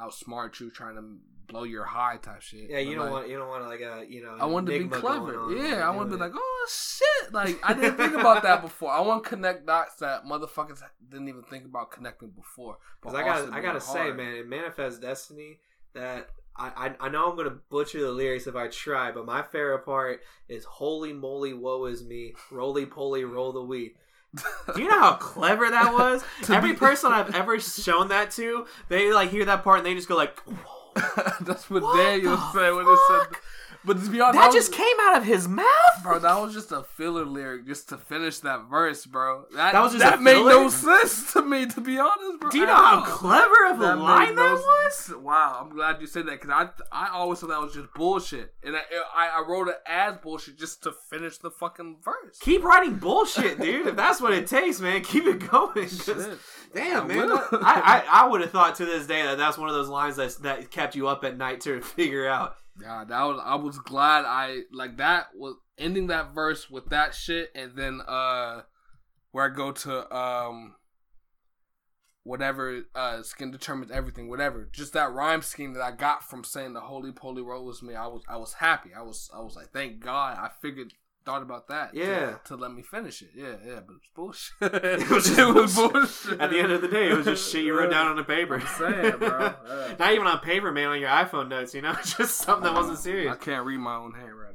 outsmart 0.00 0.58
you, 0.60 0.70
trying 0.70 0.96
to 0.96 1.02
blow 1.46 1.62
your 1.62 1.84
high 1.84 2.16
type 2.16 2.42
shit. 2.42 2.68
Yeah, 2.70 2.78
you 2.78 2.96
But, 2.96 3.02
don't 3.04 3.04
like, 3.04 3.12
want 3.12 3.28
you 3.30 3.38
don't 3.38 3.48
want 3.48 3.62
to 3.62 3.68
like 3.68 3.80
a 3.80 4.04
you 4.08 4.22
know. 4.22 4.36
I 4.38 4.46
want 4.46 4.66
to 4.66 4.78
be 4.78 4.88
clever. 4.88 5.54
Yeah, 5.54 5.86
I 5.86 5.90
want 5.90 6.10
to 6.10 6.16
be 6.16 6.20
like, 6.20 6.32
oh 6.34 6.68
shit! 6.68 7.32
Like 7.32 7.58
I 7.62 7.72
didn't 7.74 7.96
think 7.96 8.14
about 8.14 8.42
that 8.42 8.62
before. 8.62 8.90
I 8.90 9.00
want 9.00 9.24
to 9.24 9.28
connect 9.28 9.66
dots 9.66 9.96
that 9.96 10.24
motherfuckers 10.24 10.80
didn't 11.08 11.28
even 11.28 11.42
think 11.42 11.64
about 11.64 11.90
connecting 11.90 12.30
before. 12.30 12.78
Because 13.00 13.16
I 13.16 13.22
got 13.22 13.52
I 13.52 13.60
gotta 13.60 13.80
say, 13.80 13.98
hard. 13.98 14.16
man, 14.16 14.36
in 14.36 14.48
Manifest 14.48 15.00
Destiny, 15.00 15.60
that 15.94 16.28
I, 16.56 16.94
I 17.00 17.06
I 17.06 17.08
know 17.08 17.30
I'm 17.30 17.36
gonna 17.36 17.58
butcher 17.70 18.00
the 18.00 18.10
lyrics 18.10 18.46
if 18.46 18.56
I 18.56 18.68
try, 18.68 19.12
but 19.12 19.24
my 19.24 19.42
favorite 19.42 19.84
part 19.84 20.22
is 20.48 20.64
"Holy 20.64 21.12
moly, 21.12 21.52
woe 21.52 21.84
is 21.86 22.04
me, 22.04 22.34
roly 22.50 22.86
poly, 22.86 23.24
roll 23.24 23.52
the 23.52 23.62
weed." 23.62 23.94
Do 24.74 24.82
you 24.82 24.88
know 24.88 25.00
how 25.00 25.14
clever 25.14 25.70
that 25.70 25.92
was? 25.92 26.22
Every 26.48 26.74
person 26.74 27.12
I've 27.12 27.34
ever 27.34 27.58
shown 27.60 28.08
that 28.08 28.30
to, 28.32 28.66
they 28.88 29.12
like 29.12 29.30
hear 29.30 29.44
that 29.44 29.64
part 29.64 29.78
and 29.78 29.86
they 29.86 29.94
just 29.94 30.08
go 30.08 30.16
like, 30.16 30.38
That's 31.40 31.68
what, 31.70 31.82
What 31.82 31.96
Daniel 31.96 32.36
the 32.36 32.52
said 32.52 32.70
when 32.72 32.86
it 32.86 32.98
said. 33.08 33.36
Fuck? 33.86 33.96
But 33.96 34.04
to 34.04 34.10
be 34.10 34.20
honest, 34.20 34.38
"That 34.40 34.46
was- 34.46 34.54
just 34.54 34.72
came 34.72 34.96
out 35.02 35.16
of 35.18 35.24
his 35.24 35.48
mouth." 35.48 35.66
bro. 36.02 36.18
That 36.18 36.40
was 36.40 36.52
just 36.54 36.70
a 36.72 36.82
filler 36.82 37.24
lyric 37.24 37.66
just 37.66 37.88
to 37.88 37.96
finish 37.96 38.38
that 38.40 38.62
verse, 38.70 39.06
bro. 39.06 39.46
That, 39.54 39.72
That 39.72 39.80
was 39.82 39.92
just 39.92 40.04
that 40.04 40.18
a 40.18 40.22
made 40.22 40.44
no 40.44 40.68
sense 40.68 41.32
to 41.32 41.42
me, 41.42 41.66
to 41.66 41.80
be 41.80 41.98
honest, 41.98 42.40
bro. 42.40 42.50
Do 42.50 42.58
you 42.58 42.66
know 42.66 42.74
how 42.74 43.04
clever 43.04 43.66
of 43.70 43.80
a 43.80 43.96
line 43.96 44.28
made 44.28 44.38
that 44.38 44.42
no 44.42 44.54
was? 44.54 44.94
sense. 44.94 45.16
Wow, 45.18 45.58
I'm 45.62 45.70
glad 45.74 46.00
you 46.00 46.06
said 46.06 46.26
that 46.26 46.40
because 46.40 46.50
I 46.50 46.68
I 47.06 47.08
always 47.12 47.40
thought 47.40 47.48
that 47.50 47.60
was 47.60 47.72
just 47.74 47.92
bullshit, 47.94 48.54
and 48.62 48.76
I, 48.76 48.80
I 49.14 49.28
I 49.38 49.44
wrote 49.48 49.68
it 49.68 49.76
as 49.86 50.16
bullshit 50.18 50.58
just 50.58 50.82
to 50.84 50.92
finish 50.92 51.38
the 51.38 51.50
fucking 51.50 51.98
verse. 52.02 52.38
Keep 52.40 52.62
writing 52.64 52.94
bullshit, 52.96 53.60
dude. 53.60 53.86
If 53.86 53.96
that's 53.96 54.20
what 54.20 54.32
it 54.32 54.46
takes, 54.46 54.80
man, 54.80 55.02
keep 55.02 55.24
it 55.26 55.50
going. 55.50 55.88
Shit. 55.88 56.16
Damn, 56.74 57.04
I 57.04 57.06
man. 57.06 57.30
I, 57.32 57.42
I, 57.62 58.04
I 58.22 58.26
would 58.28 58.40
have 58.42 58.50
thought 58.50 58.74
to 58.76 58.84
this 58.84 59.06
day 59.06 59.22
that 59.22 59.38
that's 59.38 59.56
one 59.58 59.68
of 59.68 59.74
those 59.74 59.88
lines 59.88 60.16
that 60.16 60.36
that 60.42 60.70
kept 60.70 60.94
you 60.94 61.08
up 61.08 61.24
at 61.24 61.36
night 61.36 61.62
to 61.62 61.80
figure 61.80 62.28
out. 62.28 62.56
Yeah, 62.80 63.04
that 63.08 63.22
was 63.22 63.40
I 63.42 63.54
was 63.54 63.78
glad 63.78 64.24
I 64.26 64.62
like 64.72 64.98
that 64.98 65.28
was 65.34 65.56
ending 65.78 66.08
that 66.08 66.34
verse 66.34 66.68
with 66.70 66.90
that 66.90 67.14
shit, 67.14 67.50
and 67.54 67.72
then 67.74 68.00
uh 68.06 68.62
where 69.32 69.50
I 69.50 69.54
go 69.54 69.72
to 69.72 70.14
um 70.16 70.74
whatever 72.22 72.82
uh 72.94 73.22
skin 73.22 73.50
determines 73.50 73.90
everything, 73.90 74.28
whatever. 74.28 74.68
Just 74.72 74.92
that 74.92 75.12
rhyme 75.12 75.42
scheme 75.42 75.72
that 75.74 75.82
I 75.82 75.92
got 75.92 76.28
from 76.28 76.44
saying 76.44 76.74
the 76.74 76.80
holy 76.80 77.12
poly 77.12 77.42
roll 77.42 77.64
was 77.64 77.82
me. 77.82 77.94
I 77.94 78.06
was 78.08 78.22
I 78.28 78.36
was 78.36 78.54
happy. 78.54 78.90
I 78.94 79.02
was 79.02 79.30
I 79.34 79.40
was 79.40 79.56
like, 79.56 79.70
thank 79.72 80.00
God 80.00 80.36
I 80.36 80.50
figured 80.60 80.92
thought 81.26 81.42
about 81.42 81.68
that. 81.68 81.90
Yeah. 81.92 82.36
To, 82.46 82.56
let 82.56 82.72
me 82.72 82.82
finish 82.82 83.20
it. 83.20 83.30
Yeah, 83.34 83.56
yeah, 83.66 83.80
but 83.86 83.96
it's 83.96 84.08
bullshit. 84.14 84.54
It 84.62 85.10
was 85.10 85.28
just 85.28 85.76
bullshit. 85.92 86.40
At 86.40 86.50
the 86.50 86.58
end 86.58 86.72
of 86.72 86.80
the 86.80 86.88
day, 86.88 87.10
it 87.10 87.16
was 87.16 87.26
just 87.26 87.52
shit 87.52 87.64
you 87.64 87.76
wrote 87.76 87.90
down 87.90 88.06
on 88.06 88.18
a 88.18 88.24
paper. 88.36 88.62
Bro. 88.78 88.88
Yeah. 88.88 89.94
Not 89.98 90.12
even 90.14 90.26
on 90.26 90.38
paper, 90.38 90.72
man, 90.72 90.88
on 90.88 91.00
your 91.00 91.10
iPhone 91.10 91.48
notes, 91.48 91.74
you 91.74 91.82
know? 91.82 91.94
Just 92.04 92.38
something 92.38 92.62
that 92.64 92.74
wasn't 92.74 92.98
serious. 92.98 93.34
I 93.34 93.36
can't 93.36 93.66
read 93.66 93.80
my 93.80 93.96
own 93.96 94.14
handwriting. 94.14 94.46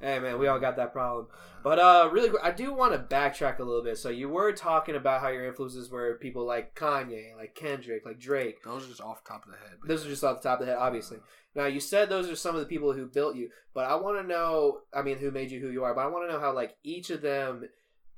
hey 0.00 0.18
man, 0.18 0.38
we 0.38 0.46
all 0.46 0.58
got 0.58 0.76
that 0.76 0.92
problem. 0.92 1.28
But 1.62 1.78
uh 1.78 2.10
really 2.12 2.30
I 2.42 2.50
do 2.50 2.74
want 2.74 2.92
to 2.92 2.98
backtrack 2.98 3.58
a 3.58 3.62
little 3.62 3.82
bit. 3.82 3.96
So 3.96 4.10
you 4.10 4.28
were 4.28 4.52
talking 4.52 4.96
about 4.96 5.20
how 5.20 5.28
your 5.28 5.46
influences 5.46 5.90
were 5.90 6.18
people 6.20 6.44
like 6.44 6.74
Kanye, 6.74 7.36
like 7.36 7.54
Kendrick, 7.54 8.04
like 8.04 8.18
Drake. 8.18 8.62
Those 8.64 8.84
are 8.84 8.88
just 8.88 9.00
off 9.00 9.24
the 9.24 9.30
top 9.30 9.46
of 9.46 9.52
the 9.52 9.58
head. 9.58 9.78
Those 9.86 10.04
are 10.04 10.08
just 10.10 10.24
off 10.24 10.42
the 10.42 10.48
top 10.48 10.60
of 10.60 10.66
the 10.66 10.72
head, 10.72 10.80
obviously. 10.80 11.18
Now 11.54 11.66
you 11.66 11.80
said 11.80 12.08
those 12.08 12.30
are 12.30 12.36
some 12.36 12.54
of 12.54 12.60
the 12.60 12.66
people 12.66 12.92
who 12.92 13.06
built 13.06 13.36
you, 13.36 13.50
but 13.74 13.84
I 13.84 13.94
want 13.96 14.18
to 14.18 14.26
know. 14.26 14.80
I 14.94 15.02
mean, 15.02 15.18
who 15.18 15.30
made 15.30 15.50
you 15.50 15.60
who 15.60 15.70
you 15.70 15.84
are? 15.84 15.94
But 15.94 16.02
I 16.02 16.08
want 16.08 16.28
to 16.28 16.32
know 16.32 16.40
how 16.40 16.54
like 16.54 16.76
each 16.82 17.10
of 17.10 17.20
them 17.20 17.64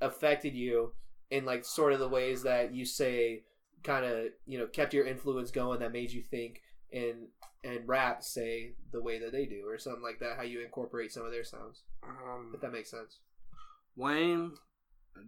affected 0.01 0.55
you 0.55 0.93
in 1.31 1.45
like 1.45 1.65
sort 1.65 1.93
of 1.93 1.99
the 1.99 2.09
ways 2.09 2.43
that 2.43 2.75
you 2.75 2.85
say 2.85 3.43
kind 3.83 4.05
of 4.05 4.27
you 4.47 4.59
know 4.59 4.67
kept 4.67 4.95
your 4.95 5.07
influence 5.07 5.51
going 5.51 5.81
that 5.81 5.93
made 5.93 6.11
you 6.11 6.23
think 6.23 6.63
and 6.93 7.29
and 7.65 7.89
rap 7.89 8.23
say 8.23 8.73
the 8.93 9.03
way 9.03 9.19
that 9.19 9.33
they 9.33 9.47
do 9.47 9.65
or 9.67 9.79
something 9.79 10.03
like 10.03 10.21
that. 10.21 10.37
How 10.37 10.43
you 10.43 10.63
incorporate 10.63 11.13
some 11.13 11.25
of 11.25 11.33
their 11.33 11.45
sounds, 11.45 11.83
Um, 12.03 12.53
if 12.55 12.61
that 12.61 12.73
makes 12.73 12.91
sense. 12.91 13.19
Wayne 13.97 14.53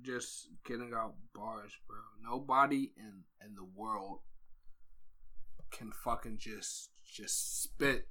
just 0.03 0.49
getting 0.65 0.93
out 0.95 1.15
bars, 1.35 1.73
bro. 1.89 1.99
Nobody 2.23 2.93
in 2.97 3.25
in 3.45 3.55
the 3.55 3.65
world 3.65 4.21
can 5.71 5.91
fucking 5.93 6.39
just 6.39 6.91
just 7.11 7.63
spit 7.63 8.09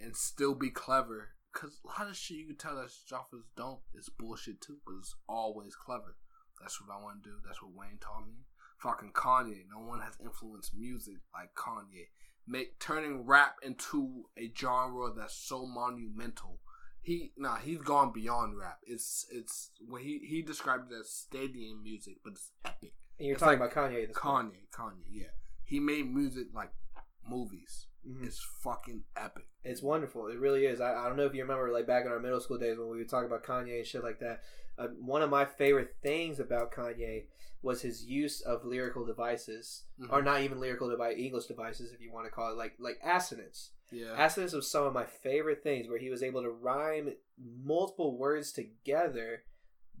and 0.00 0.16
still 0.16 0.54
be 0.54 0.70
clever. 0.70 1.30
Cause 1.52 1.80
a 1.84 2.00
lot 2.00 2.10
of 2.10 2.16
shit 2.16 2.38
you 2.38 2.46
can 2.46 2.56
tell 2.56 2.76
that 2.76 2.88
Joffers 3.10 3.44
don't 3.56 3.80
is 3.94 4.08
bullshit 4.08 4.60
too, 4.60 4.78
but 4.86 4.94
it's 4.98 5.14
always 5.28 5.76
clever. 5.76 6.16
That's 6.60 6.80
what 6.80 6.94
I 6.94 7.02
want 7.02 7.22
to 7.22 7.28
do. 7.30 7.36
That's 7.44 7.60
what 7.62 7.74
Wayne 7.74 7.98
taught 8.00 8.26
me. 8.26 8.44
Fucking 8.78 9.12
Kanye. 9.12 9.64
No 9.70 9.86
one 9.86 10.00
has 10.00 10.14
influenced 10.22 10.74
music 10.74 11.16
like 11.34 11.54
Kanye. 11.54 12.08
Make 12.46 12.78
turning 12.80 13.26
rap 13.26 13.56
into 13.62 14.24
a 14.38 14.50
genre 14.56 15.12
that's 15.14 15.36
so 15.36 15.66
monumental 15.66 16.60
he 17.02 17.32
nah 17.36 17.56
he's 17.56 17.78
gone 17.78 18.12
beyond 18.12 18.56
rap. 18.56 18.78
It's 18.84 19.26
it's 19.30 19.70
when 19.86 20.02
he 20.02 20.20
he 20.26 20.40
described 20.40 20.92
it 20.92 21.00
as 21.00 21.10
stadium 21.10 21.82
music, 21.82 22.18
but 22.24 22.34
it's 22.34 22.50
epic. 22.64 22.94
And 23.18 23.26
you're 23.26 23.34
It's 23.34 23.42
talking 23.42 23.60
like 23.60 23.72
about 23.72 23.90
Kanye. 23.90 24.06
This 24.08 24.16
point. 24.16 24.52
Kanye, 24.52 24.70
Kanye, 24.72 25.04
yeah. 25.10 25.26
He 25.64 25.80
made 25.80 26.12
music 26.12 26.46
like 26.54 26.70
movies. 27.28 27.86
Mhm. 28.06 28.24
It's 28.26 28.42
fucking 28.62 29.04
epic. 29.16 29.46
It's 29.64 29.82
wonderful. 29.82 30.26
It 30.28 30.38
really 30.38 30.66
is. 30.66 30.80
I, 30.80 30.94
I 30.94 31.06
don't 31.08 31.16
know 31.16 31.26
if 31.26 31.34
you 31.34 31.42
remember, 31.42 31.70
like 31.72 31.86
back 31.86 32.04
in 32.04 32.10
our 32.10 32.18
middle 32.18 32.40
school 32.40 32.58
days 32.58 32.76
when 32.78 32.88
we 32.88 32.98
would 32.98 33.08
talk 33.08 33.24
about 33.24 33.44
Kanye 33.44 33.78
and 33.78 33.86
shit 33.86 34.02
like 34.02 34.18
that. 34.20 34.42
Uh, 34.78 34.88
one 35.00 35.22
of 35.22 35.30
my 35.30 35.44
favorite 35.44 35.94
things 36.02 36.40
about 36.40 36.72
Kanye 36.72 37.26
was 37.62 37.82
his 37.82 38.04
use 38.04 38.40
of 38.40 38.64
lyrical 38.64 39.04
devices, 39.04 39.84
Mhm. 40.00 40.10
or 40.12 40.20
not 40.22 40.40
even 40.42 40.58
lyrical 40.58 40.88
device, 40.90 41.16
English 41.16 41.46
devices, 41.46 41.92
if 41.92 42.00
you 42.00 42.10
want 42.10 42.26
to 42.26 42.32
call 42.32 42.50
it, 42.50 42.56
like 42.56 42.74
like 42.80 42.98
assonance. 43.04 43.70
Yeah. 43.92 44.14
Assonance 44.24 44.52
was 44.54 44.68
some 44.70 44.84
of 44.84 44.92
my 44.94 45.04
favorite 45.04 45.62
things, 45.62 45.86
where 45.88 45.98
he 45.98 46.10
was 46.10 46.22
able 46.24 46.42
to 46.42 46.50
rhyme 46.50 47.14
multiple 47.38 48.16
words 48.18 48.50
together. 48.52 49.44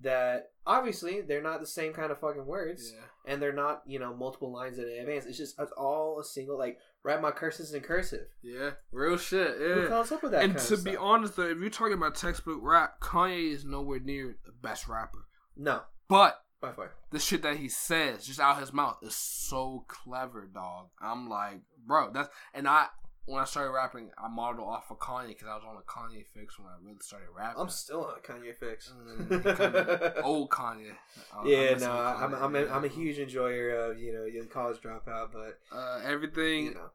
That 0.00 0.50
obviously 0.66 1.20
they're 1.20 1.42
not 1.42 1.60
the 1.60 1.66
same 1.66 1.92
kind 1.92 2.10
of 2.10 2.18
fucking 2.18 2.46
words, 2.46 2.92
yeah. 2.92 3.04
and 3.26 3.40
they're 3.40 3.52
not 3.52 3.82
you 3.86 4.00
know 4.00 4.12
multiple 4.12 4.50
lines 4.50 4.78
in 4.78 4.84
advance. 4.88 5.26
It's 5.26 5.38
just 5.38 5.54
it's 5.60 5.70
all 5.72 6.18
a 6.18 6.24
single 6.24 6.58
like 6.58 6.78
write 7.04 7.20
my 7.20 7.30
curses 7.30 7.72
in 7.74 7.82
cursive. 7.82 8.26
Yeah. 8.42 8.70
Real 8.92 9.16
shit. 9.16 9.56
Who 9.58 9.82
Yeah. 9.82 9.88
comes 9.88 10.12
up 10.12 10.22
with 10.22 10.32
that? 10.32 10.44
And 10.44 10.58
to 10.58 10.76
be 10.76 10.96
honest 10.96 11.36
though, 11.36 11.48
if 11.48 11.58
you're 11.58 11.70
talking 11.70 11.94
about 11.94 12.14
textbook 12.14 12.58
rap, 12.62 13.00
Kanye 13.00 13.52
is 13.52 13.64
nowhere 13.64 14.00
near 14.00 14.36
the 14.44 14.52
best 14.52 14.88
rapper. 14.88 15.26
no, 15.56 15.82
But 16.08 16.42
by 16.60 16.72
far. 16.72 16.92
the 17.10 17.18
shit 17.18 17.42
that 17.42 17.56
he 17.56 17.68
says 17.68 18.26
just 18.26 18.38
out 18.40 18.54
of 18.54 18.60
his 18.60 18.72
mouth 18.72 18.98
is 19.02 19.16
so 19.16 19.84
clever, 19.88 20.46
dog. 20.46 20.90
I'm 21.00 21.28
like, 21.28 21.60
bro, 21.84 22.10
that's 22.12 22.28
and 22.54 22.68
I 22.68 22.88
when 23.26 23.40
I 23.40 23.44
started 23.44 23.70
rapping, 23.70 24.10
I 24.18 24.28
modeled 24.28 24.66
off 24.68 24.90
of 24.90 24.98
Kanye 24.98 25.28
because 25.28 25.46
I 25.48 25.54
was 25.54 25.64
on 25.68 25.76
a 25.76 25.80
Kanye 25.82 26.24
fix 26.34 26.58
when 26.58 26.66
I 26.68 26.72
really 26.84 26.98
started 27.00 27.28
rapping. 27.36 27.60
I'm 27.62 27.68
still 27.68 28.04
on 28.04 28.14
a 28.18 28.20
Kanye 28.20 28.56
fix. 28.56 28.92
Mm, 28.92 29.42
Kanye- 29.42 30.22
old 30.24 30.50
Kanye. 30.50 30.90
I 31.36 31.46
yeah, 31.46 31.74
no, 31.78 31.90
old 31.92 32.00
I'm 32.00 32.34
I'm 32.34 32.56
a. 32.56 32.66
I'm 32.68 32.84
a 32.84 32.88
huge 32.88 33.18
enjoyer 33.18 33.70
of 33.70 33.98
you 34.00 34.12
know 34.12 34.24
your 34.24 34.44
college 34.46 34.78
dropout, 34.80 35.30
but 35.32 35.60
Uh, 35.70 36.00
everything 36.04 36.64
you 36.66 36.74
know 36.74 36.90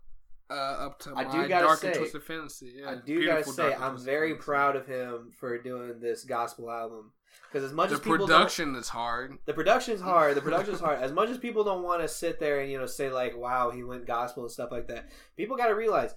uh, 0.49 0.53
up 0.87 0.99
to 0.99 1.11
I 1.15 1.23
my 1.23 1.31
do 1.31 1.47
gotta 1.47 1.65
dark 1.65 1.79
say- 1.79 1.87
and 1.89 1.97
twisted 1.97 2.23
fantasy. 2.23 2.73
Yeah, 2.77 2.91
I 2.91 2.95
do 2.95 3.25
gotta 3.25 3.43
say 3.45 3.73
I'm 3.73 3.97
very 3.97 4.29
Fantasy. 4.31 4.45
proud 4.45 4.75
of 4.75 4.85
him 4.87 5.31
for 5.39 5.57
doing 5.57 5.99
this 5.99 6.23
gospel 6.23 6.69
album 6.71 7.11
because 7.51 7.63
as 7.63 7.73
much 7.73 7.89
The 7.89 7.95
as 7.95 8.01
production 8.01 8.75
is 8.75 8.89
hard. 8.89 9.37
the 9.45 9.53
production's 9.53 10.01
hard. 10.01 10.35
The 10.35 10.41
production's 10.41 10.79
hard. 10.79 10.99
As 11.01 11.11
much 11.11 11.29
as 11.29 11.37
people 11.37 11.63
don't 11.63 11.83
want 11.83 12.01
to 12.01 12.07
sit 12.07 12.39
there 12.39 12.59
and 12.59 12.71
you 12.71 12.77
know 12.77 12.85
say 12.85 13.09
like, 13.09 13.35
"Wow, 13.37 13.69
he 13.71 13.83
went 13.83 14.05
gospel" 14.05 14.43
and 14.43 14.51
stuff 14.51 14.71
like 14.71 14.87
that, 14.87 15.09
people 15.35 15.55
got 15.57 15.67
to 15.67 15.75
realize 15.75 16.13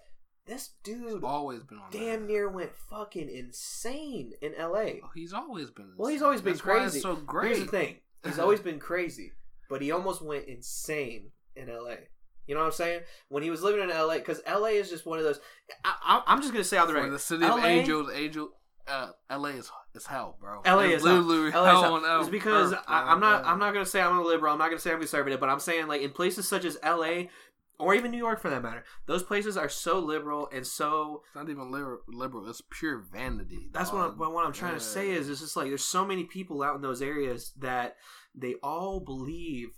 this 0.46 0.70
dude 0.82 1.22
Always 1.22 1.62
been 1.62 1.78
on. 1.78 1.84
damn 1.92 2.22
that. 2.22 2.26
near 2.28 2.48
went 2.48 2.74
fucking 2.74 3.28
insane 3.28 4.32
in 4.42 4.54
L.A. 4.54 5.00
Oh, 5.04 5.10
he's 5.14 5.32
always 5.32 5.70
been. 5.70 5.92
Well, 5.96 6.10
he's 6.10 6.22
always 6.22 6.40
been 6.40 6.54
That's 6.54 6.62
crazy. 6.62 7.00
So 7.00 7.14
great. 7.16 7.48
Here's 7.56 7.60
the 7.60 7.66
thing: 7.70 7.96
he's 8.24 8.38
always 8.40 8.60
been 8.60 8.78
crazy, 8.78 9.32
but 9.68 9.80
he 9.82 9.90
almost 9.92 10.22
went 10.22 10.46
insane 10.46 11.30
in 11.54 11.68
L.A. 11.68 12.08
You 12.46 12.54
know 12.54 12.62
what 12.62 12.66
I'm 12.68 12.72
saying? 12.72 13.00
When 13.28 13.44
he 13.44 13.50
was 13.50 13.62
living 13.62 13.80
in 13.82 13.90
L.A., 13.92 14.16
because 14.18 14.40
L.A. 14.44 14.70
is 14.70 14.90
just 14.90 15.06
one 15.06 15.18
of 15.18 15.24
those. 15.24 15.38
I, 15.84 15.94
I, 16.02 16.22
I'm 16.26 16.40
just 16.40 16.52
gonna 16.52 16.64
say 16.64 16.78
on 16.78 16.88
the 16.88 16.94
record, 16.94 17.12
the 17.12 17.18
city 17.18 17.44
of 17.44 17.50
LA 17.50 17.66
angels, 17.66 18.10
angel. 18.12 18.48
Uh, 18.90 19.10
L.A. 19.30 19.50
is 19.50 19.70
is 19.94 20.06
hell, 20.06 20.36
bro. 20.40 20.62
LA 20.66 20.80
is 20.80 21.04
hell. 21.04 21.22
LA 21.22 21.46
is 21.46 21.52
hell. 21.52 22.20
It's 22.20 22.28
because 22.28 22.72
earth, 22.72 22.80
I, 22.86 23.12
I'm 23.12 23.20
not. 23.20 23.44
I'm 23.44 23.58
not 23.58 23.72
gonna 23.72 23.86
say 23.86 24.00
I'm 24.00 24.18
a 24.18 24.22
liberal. 24.22 24.52
I'm 24.52 24.58
not 24.58 24.68
gonna 24.68 24.80
say 24.80 24.92
I'm 24.92 24.98
conservative. 24.98 25.40
But 25.40 25.48
I'm 25.48 25.60
saying 25.60 25.86
like 25.86 26.02
in 26.02 26.10
places 26.10 26.48
such 26.48 26.64
as 26.64 26.76
L.A. 26.82 27.30
or 27.78 27.94
even 27.94 28.10
New 28.10 28.18
York 28.18 28.40
for 28.40 28.50
that 28.50 28.62
matter. 28.62 28.84
Those 29.06 29.22
places 29.22 29.56
are 29.56 29.68
so 29.68 29.98
liberal 29.98 30.48
and 30.52 30.66
so 30.66 31.22
It's 31.26 31.34
not 31.34 31.48
even 31.48 31.70
liberal. 31.70 32.00
liberal 32.08 32.48
it's 32.48 32.62
pure 32.70 32.98
vanity. 32.98 33.68
That's 33.72 33.92
what, 33.92 34.10
I'm, 34.10 34.18
what 34.18 34.44
I'm 34.44 34.52
trying 34.52 34.74
to 34.74 34.80
say 34.80 35.10
is 35.10 35.28
it's 35.28 35.40
just 35.40 35.56
like 35.56 35.68
there's 35.68 35.84
so 35.84 36.04
many 36.04 36.24
people 36.24 36.62
out 36.62 36.76
in 36.76 36.82
those 36.82 37.00
areas 37.00 37.52
that 37.58 37.96
they 38.34 38.54
all 38.62 39.00
believe 39.00 39.70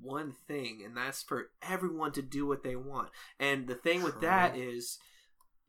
one 0.00 0.32
thing, 0.46 0.82
and 0.84 0.96
that's 0.96 1.22
for 1.22 1.50
everyone 1.62 2.12
to 2.12 2.22
do 2.22 2.46
what 2.46 2.62
they 2.62 2.76
want. 2.76 3.08
And 3.40 3.66
the 3.66 3.74
thing 3.74 4.02
with 4.02 4.20
that 4.20 4.56
is, 4.56 4.98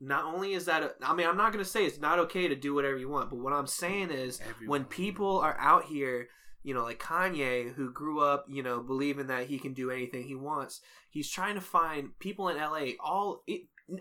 not 0.01 0.25
only 0.25 0.53
is 0.53 0.65
that, 0.65 0.83
a, 0.83 0.93
I 1.01 1.13
mean, 1.13 1.27
I'm 1.27 1.37
not 1.37 1.51
going 1.51 1.63
to 1.63 1.69
say 1.69 1.85
it's 1.85 1.99
not 1.99 2.19
okay 2.19 2.47
to 2.47 2.55
do 2.55 2.73
whatever 2.73 2.97
you 2.97 3.09
want, 3.09 3.29
but 3.29 3.39
what 3.39 3.53
I'm 3.53 3.67
saying 3.67 4.11
is 4.11 4.39
when 4.65 4.85
people 4.85 5.39
are 5.39 5.57
out 5.59 5.85
here, 5.85 6.29
you 6.63 6.73
know, 6.73 6.83
like 6.83 6.99
Kanye, 6.99 7.73
who 7.73 7.91
grew 7.91 8.21
up, 8.21 8.45
you 8.49 8.63
know, 8.63 8.81
believing 8.81 9.27
that 9.27 9.47
he 9.47 9.59
can 9.59 9.73
do 9.73 9.91
anything 9.91 10.23
he 10.23 10.35
wants, 10.35 10.81
he's 11.09 11.29
trying 11.29 11.55
to 11.55 11.61
find 11.61 12.17
people 12.19 12.49
in 12.49 12.57
LA, 12.57 12.91
all. 12.99 13.43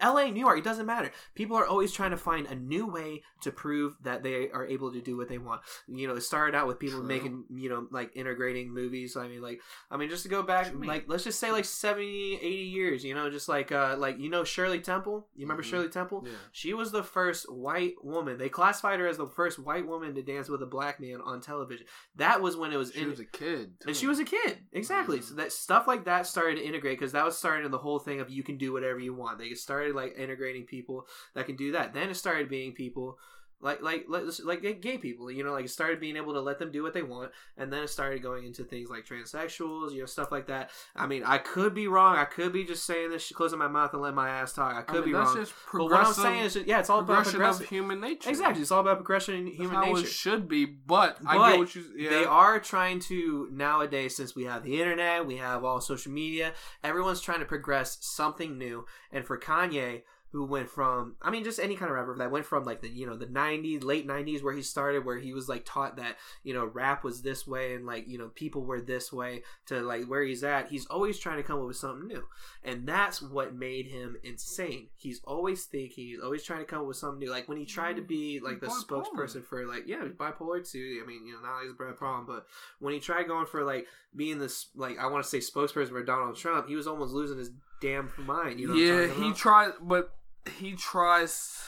LA, 0.02 0.26
New 0.30 0.40
York, 0.40 0.58
it 0.58 0.64
doesn't 0.64 0.86
matter. 0.86 1.10
People 1.34 1.56
are 1.56 1.66
always 1.66 1.92
trying 1.92 2.10
to 2.10 2.16
find 2.16 2.46
a 2.46 2.54
new 2.54 2.86
way 2.86 3.22
to 3.42 3.50
prove 3.52 3.96
that 4.02 4.22
they 4.22 4.50
are 4.50 4.66
able 4.66 4.92
to 4.92 5.00
do 5.00 5.16
what 5.16 5.28
they 5.28 5.38
want. 5.38 5.60
You 5.86 6.08
know, 6.08 6.14
it 6.14 6.22
started 6.22 6.56
out 6.56 6.66
with 6.66 6.78
people 6.78 6.98
True. 7.00 7.08
making, 7.08 7.44
you 7.50 7.68
know, 7.68 7.86
like 7.90 8.10
integrating 8.14 8.72
movies. 8.72 9.16
I 9.16 9.28
mean, 9.28 9.40
like, 9.42 9.60
I 9.90 9.96
mean, 9.96 10.10
just 10.10 10.22
to 10.24 10.28
go 10.28 10.42
back, 10.42 10.66
What 10.66 10.74
you 10.74 10.78
mean? 10.80 10.88
like, 10.88 11.04
let's 11.08 11.24
just 11.24 11.38
say 11.40 11.50
like 11.52 11.64
70, 11.64 12.34
80 12.36 12.48
years, 12.48 13.04
you 13.04 13.14
know, 13.14 13.30
just 13.30 13.48
like, 13.48 13.72
uh, 13.72 13.96
like, 13.98 14.18
you 14.18 14.28
know, 14.30 14.44
Shirley 14.44 14.80
Temple? 14.80 15.28
You 15.34 15.44
remember 15.46 15.62
Mhm. 15.62 15.66
Shirley 15.70 15.88
Temple? 15.88 16.24
Yeah. 16.26 16.32
She 16.52 16.74
was 16.74 16.90
the 16.92 17.02
first 17.02 17.50
white 17.50 17.94
woman. 18.02 18.38
They 18.38 18.48
classified 18.48 19.00
her 19.00 19.06
as 19.06 19.16
the 19.16 19.26
first 19.26 19.58
white 19.58 19.86
woman 19.86 20.14
to 20.14 20.22
dance 20.22 20.48
with 20.48 20.62
a 20.62 20.66
black 20.66 21.00
man 21.00 21.20
on 21.20 21.40
television. 21.40 21.86
That 22.16 22.40
was 22.42 22.56
when 22.56 22.72
it 22.72 22.76
was 22.76 22.92
She 22.92 23.00
in, 23.02 23.10
was 23.10 23.20
a 23.20 23.24
kid. 23.24 23.74
and 23.86 23.96
she 23.96 24.06
was 24.06 24.18
a 24.18 24.24
kid. 24.24 24.58
Exactly. 24.72 25.18
Mhm. 25.20 25.24
So 25.24 25.34
that 25.36 25.52
stuff 25.52 25.86
like 25.86 26.04
that 26.04 26.26
started 26.26 26.56
to 26.56 26.64
integrate 26.64 26.98
because 26.98 27.12
that 27.12 27.24
was 27.24 27.38
starting 27.38 27.70
the 27.70 27.78
whole 27.78 27.98
thing 27.98 28.20
of 28.20 28.30
you 28.30 28.42
can 28.42 28.56
do 28.58 28.72
whatever 28.72 28.98
you 28.98 29.14
want. 29.14 29.38
They 29.38 29.54
started 29.78 29.94
like 29.94 30.18
integrating 30.18 30.64
people 30.64 31.06
that 31.34 31.46
can 31.46 31.54
do 31.54 31.72
that. 31.72 31.94
Then 31.94 32.10
it 32.10 32.14
started 32.14 32.48
being 32.48 32.72
people 32.72 33.16
like 33.60 33.82
like 33.82 34.06
like, 34.08 34.24
like 34.44 34.80
gay- 34.80 34.98
people. 34.98 35.30
You 35.30 35.44
know, 35.44 35.52
like 35.52 35.64
it 35.66 35.70
started 35.70 36.00
being 36.00 36.16
able 36.16 36.32
to 36.34 36.40
let 36.40 36.58
them 36.58 36.70
do 36.70 36.82
what 36.82 36.94
they 36.94 37.02
want, 37.02 37.32
and 37.56 37.72
then 37.72 37.82
it 37.82 37.88
started 37.90 38.22
going 38.22 38.44
into 38.44 38.64
things 38.64 38.88
like 38.90 39.06
transsexuals. 39.06 39.92
You 39.92 40.00
know, 40.00 40.06
stuff 40.06 40.30
like 40.30 40.46
that. 40.46 40.70
I 40.94 41.06
mean, 41.06 41.22
I 41.24 41.38
could 41.38 41.74
be 41.74 41.88
wrong. 41.88 42.16
I 42.16 42.24
could 42.24 42.52
be 42.52 42.64
just 42.64 42.84
saying 42.84 43.10
this, 43.10 43.30
closing 43.32 43.58
my 43.58 43.68
mouth 43.68 43.92
and 43.92 44.02
letting 44.02 44.16
my 44.16 44.28
ass 44.28 44.52
talk. 44.52 44.74
I 44.74 44.78
I 44.78 44.82
could 44.82 45.04
mean, 45.04 45.04
be 45.06 45.12
that's 45.12 45.28
wrong. 45.34 45.36
just 45.44 45.54
But 45.72 45.84
what 45.84 46.06
I'm 46.06 46.12
saying 46.12 46.44
is, 46.44 46.54
just, 46.54 46.66
yeah, 46.66 46.80
it's 46.80 46.90
all 46.90 47.00
about 47.00 47.24
progression 47.24 47.62
of 47.64 47.68
human 47.68 48.00
nature. 48.00 48.30
Exactly, 48.30 48.62
it's 48.62 48.70
all 48.70 48.80
about 48.80 48.96
progression 48.98 49.34
in 49.34 49.44
That's 49.46 49.56
human 49.56 49.74
how 49.76 49.84
nature. 49.86 50.00
it 50.00 50.08
should 50.08 50.48
be. 50.48 50.64
But, 50.64 51.18
I 51.26 51.50
get 51.50 51.58
what 51.58 51.74
you. 51.74 51.84
Yeah. 51.96 52.10
They 52.10 52.24
are 52.24 52.60
trying 52.60 53.00
to 53.00 53.48
nowadays, 53.52 54.16
since 54.16 54.34
we 54.34 54.44
have 54.44 54.62
the 54.64 54.80
internet, 54.80 55.26
we 55.26 55.36
have 55.36 55.64
all 55.64 55.80
social 55.80 56.12
media. 56.12 56.52
Everyone's 56.84 57.20
trying 57.20 57.40
to 57.40 57.44
progress 57.46 57.98
something 58.00 58.56
new. 58.56 58.86
And 59.12 59.24
for 59.26 59.38
Kanye, 59.38 60.02
who 60.32 60.44
went 60.44 60.68
from, 60.68 61.16
I 61.22 61.30
mean, 61.30 61.42
just 61.42 61.58
any 61.58 61.74
kind 61.74 61.90
of 61.90 61.96
rapper 61.96 62.14
that 62.18 62.30
went 62.30 62.44
from 62.44 62.64
like 62.64 62.82
the 62.82 62.88
you 62.88 63.06
know 63.06 63.16
the 63.16 63.26
'90s, 63.26 63.82
late 63.82 64.06
'90s, 64.06 64.42
where 64.42 64.52
he 64.52 64.62
started, 64.62 65.04
where 65.04 65.18
he 65.18 65.32
was 65.32 65.48
like 65.48 65.64
taught 65.64 65.96
that 65.96 66.16
you 66.42 66.52
know 66.52 66.66
rap 66.66 67.02
was 67.02 67.22
this 67.22 67.46
way 67.46 67.74
and 67.74 67.86
like 67.86 68.06
you 68.06 68.18
know 68.18 68.28
people 68.34 68.62
were 68.62 68.80
this 68.80 69.12
way, 69.12 69.42
to 69.66 69.80
like 69.80 70.04
where 70.06 70.22
he's 70.22 70.44
at. 70.44 70.68
He's 70.68 70.86
always 70.86 71.18
trying 71.18 71.38
to 71.38 71.42
come 71.42 71.60
up 71.60 71.66
with 71.66 71.76
something 71.76 72.08
new, 72.08 72.24
and 72.62 72.86
that's 72.86 73.22
what 73.22 73.54
made 73.54 73.86
him 73.86 74.16
insane. 74.22 74.88
He's 74.96 75.20
always 75.24 75.64
thinking, 75.64 76.06
he's 76.08 76.20
always 76.20 76.44
trying 76.44 76.60
to 76.60 76.66
come 76.66 76.80
up 76.80 76.88
with 76.88 76.98
something 76.98 77.20
new. 77.20 77.30
Like 77.30 77.48
when 77.48 77.58
he 77.58 77.64
tried 77.64 77.96
to 77.96 78.02
be 78.02 78.40
mm, 78.40 78.44
like 78.44 78.60
the 78.60 78.66
Bipolar. 78.66 79.04
spokesperson 79.06 79.44
for 79.44 79.66
like 79.66 79.84
yeah 79.86 80.04
bipolar 80.16 80.68
too. 80.68 81.00
I 81.02 81.06
mean 81.06 81.26
you 81.26 81.32
know 81.32 81.40
not 81.40 81.62
like 81.64 81.90
a 81.90 81.92
problem, 81.94 82.26
but 82.26 82.46
when 82.80 82.92
he 82.92 83.00
tried 83.00 83.28
going 83.28 83.46
for 83.46 83.64
like 83.64 83.86
being 84.14 84.38
this 84.38 84.66
like 84.74 84.98
I 84.98 85.06
want 85.06 85.24
to 85.24 85.30
say 85.30 85.38
spokesperson 85.38 85.88
for 85.88 86.02
Donald 86.02 86.36
Trump, 86.36 86.68
he 86.68 86.76
was 86.76 86.86
almost 86.86 87.12
losing 87.12 87.38
his 87.38 87.50
damn 87.80 88.10
mind. 88.18 88.60
You 88.60 88.68
know? 88.68 88.74
what 88.74 88.82
I'm 88.82 89.20
yeah, 89.20 89.26
he 89.26 89.32
tried, 89.32 89.72
but 89.80 90.12
he 90.58 90.72
tries 90.72 91.62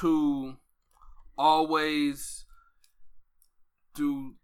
to 0.00 0.56
always 1.36 2.44
do 3.94 4.34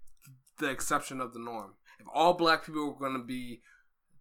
the 0.59 0.71
exception 0.71 1.21
of 1.21 1.33
the 1.33 1.39
norm. 1.39 1.75
If 2.01 2.07
all 2.13 2.35
black 2.35 2.65
people 2.65 2.87
were 2.87 2.99
going 2.99 3.19
to 3.19 3.25
be 3.25 3.63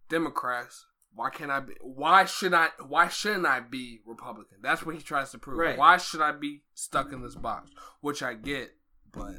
Democrats, 0.08 0.86
why 1.14 1.30
can't 1.30 1.50
I 1.50 1.60
be? 1.60 1.74
Why 1.80 2.26
should 2.26 2.52
I? 2.52 2.68
Why 2.86 3.08
shouldn't 3.08 3.46
I 3.46 3.60
be 3.60 4.00
Republican? 4.06 4.58
That's 4.62 4.84
what 4.84 4.94
he 4.94 5.00
tries 5.00 5.30
to 5.30 5.38
prove. 5.38 5.58
Right. 5.58 5.78
Why 5.78 5.96
should 5.96 6.20
I 6.20 6.32
be 6.32 6.62
stuck 6.74 7.12
in 7.12 7.22
this 7.22 7.34
box? 7.34 7.70
Which 8.02 8.22
I 8.22 8.34
get, 8.34 8.72
but 9.12 9.36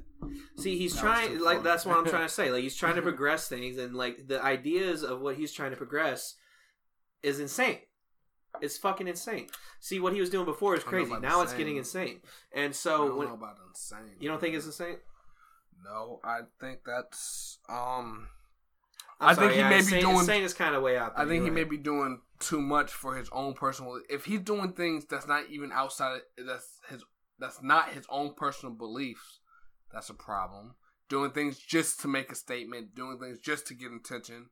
See, 0.57 0.77
he's 0.77 0.97
trying 0.97 1.39
like 1.39 1.63
that's 1.63 1.85
what 1.85 1.97
I'm 1.97 2.05
trying 2.05 2.27
to 2.27 2.33
say. 2.33 2.51
Like 2.51 2.63
he's 2.63 2.75
trying 2.75 2.95
to 2.95 3.01
progress 3.01 3.47
things, 3.47 3.77
and 3.77 3.95
like 3.95 4.27
the 4.27 4.43
ideas 4.43 5.03
of 5.03 5.21
what 5.21 5.35
he's 5.35 5.51
trying 5.51 5.71
to 5.71 5.77
progress 5.77 6.35
is 7.21 7.39
insane. 7.39 7.79
It's 8.61 8.77
fucking 8.77 9.07
insane. 9.07 9.47
See 9.79 9.99
what 9.99 10.13
he 10.13 10.19
was 10.19 10.29
doing 10.29 10.45
before 10.45 10.75
is 10.75 10.83
I 10.83 10.87
crazy. 10.87 11.13
Now 11.19 11.41
it's 11.41 11.53
getting 11.53 11.77
insane. 11.77 12.21
And 12.53 12.69
I 12.69 12.71
so 12.73 13.07
don't 13.09 13.17
when 13.17 13.27
know 13.27 13.33
about 13.35 13.57
insane. 13.67 14.15
you 14.19 14.29
don't 14.29 14.39
think 14.39 14.55
it's 14.55 14.65
insane, 14.65 14.97
No, 15.83 16.19
I 16.23 16.39
think 16.59 16.79
that's 16.85 17.59
um. 17.69 18.27
I'm 19.19 19.29
I 19.29 19.33
think 19.33 19.53
he 19.53 19.57
yeah, 19.59 19.69
may 19.69 19.81
be 19.81 19.99
doing- 20.01 20.17
insane 20.19 20.43
is 20.43 20.53
kind 20.53 20.75
of 20.75 20.83
way 20.83 20.95
out. 20.95 21.15
There. 21.15 21.25
I 21.25 21.27
think 21.27 21.41
he 21.41 21.47
You're 21.47 21.55
may 21.55 21.63
be 21.63 21.77
doing 21.77 22.21
too 22.39 22.61
much 22.61 22.91
for 22.91 23.15
his 23.15 23.29
own 23.31 23.55
personal. 23.55 23.99
If 24.09 24.25
he's 24.25 24.41
doing 24.41 24.73
things 24.73 25.05
that's 25.05 25.27
not 25.27 25.45
even 25.49 25.71
outside, 25.71 26.17
of, 26.37 26.45
that's 26.45 26.79
his. 26.89 27.03
That's 27.39 27.61
not 27.63 27.89
his 27.93 28.05
own 28.09 28.33
personal 28.35 28.73
beliefs. 28.75 29.39
That's 29.93 30.09
a 30.09 30.13
problem. 30.13 30.75
Doing 31.09 31.31
things 31.31 31.57
just 31.57 31.99
to 32.01 32.07
make 32.07 32.31
a 32.31 32.35
statement, 32.35 32.93
doing 32.95 33.17
things 33.19 33.39
just 33.39 33.65
to 33.67 33.73
get 33.73 33.91
attention, 33.91 34.49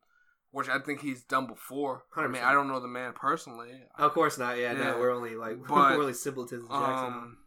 which 0.56 0.70
I 0.70 0.80
think 0.80 1.02
he's 1.02 1.22
done 1.24 1.48
before. 1.48 2.04
I 2.16 2.28
mean, 2.28 2.42
100%. 2.42 2.46
I 2.46 2.54
don't 2.54 2.70
know 2.70 2.80
the 2.80 2.88
man 2.88 3.12
personally. 3.14 3.72
Of 3.98 4.14
course 4.14 4.38
not. 4.38 4.58
Yeah, 4.58 4.72
Yeah. 4.72 4.92
no, 4.92 5.00
we're 5.00 5.12
only 5.12 5.36
like 5.36 5.58
But, 5.68 5.98
we're 5.98 6.02
only 6.02 6.14
simpletons 6.14 6.70
Jackson. 6.70 7.14
Um, 7.14 7.38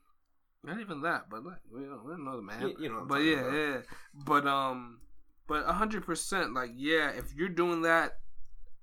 not 0.62 0.78
even 0.78 1.00
that, 1.02 1.30
but 1.30 1.42
like, 1.42 1.56
we 1.72 1.80
don't, 1.84 2.04
we 2.04 2.10
don't 2.12 2.24
know 2.26 2.36
the 2.36 2.42
man. 2.42 2.60
You- 2.60 2.76
you 2.78 2.88
know 2.90 3.06
but 3.08 3.22
yeah, 3.22 3.40
about. 3.40 3.52
yeah. 3.54 3.76
But 4.12 4.46
um, 4.46 5.00
but 5.46 5.66
a 5.66 5.72
hundred 5.72 6.04
percent, 6.04 6.52
like 6.52 6.72
yeah, 6.76 7.08
if 7.10 7.32
you're 7.34 7.48
doing 7.48 7.80
that 7.82 8.18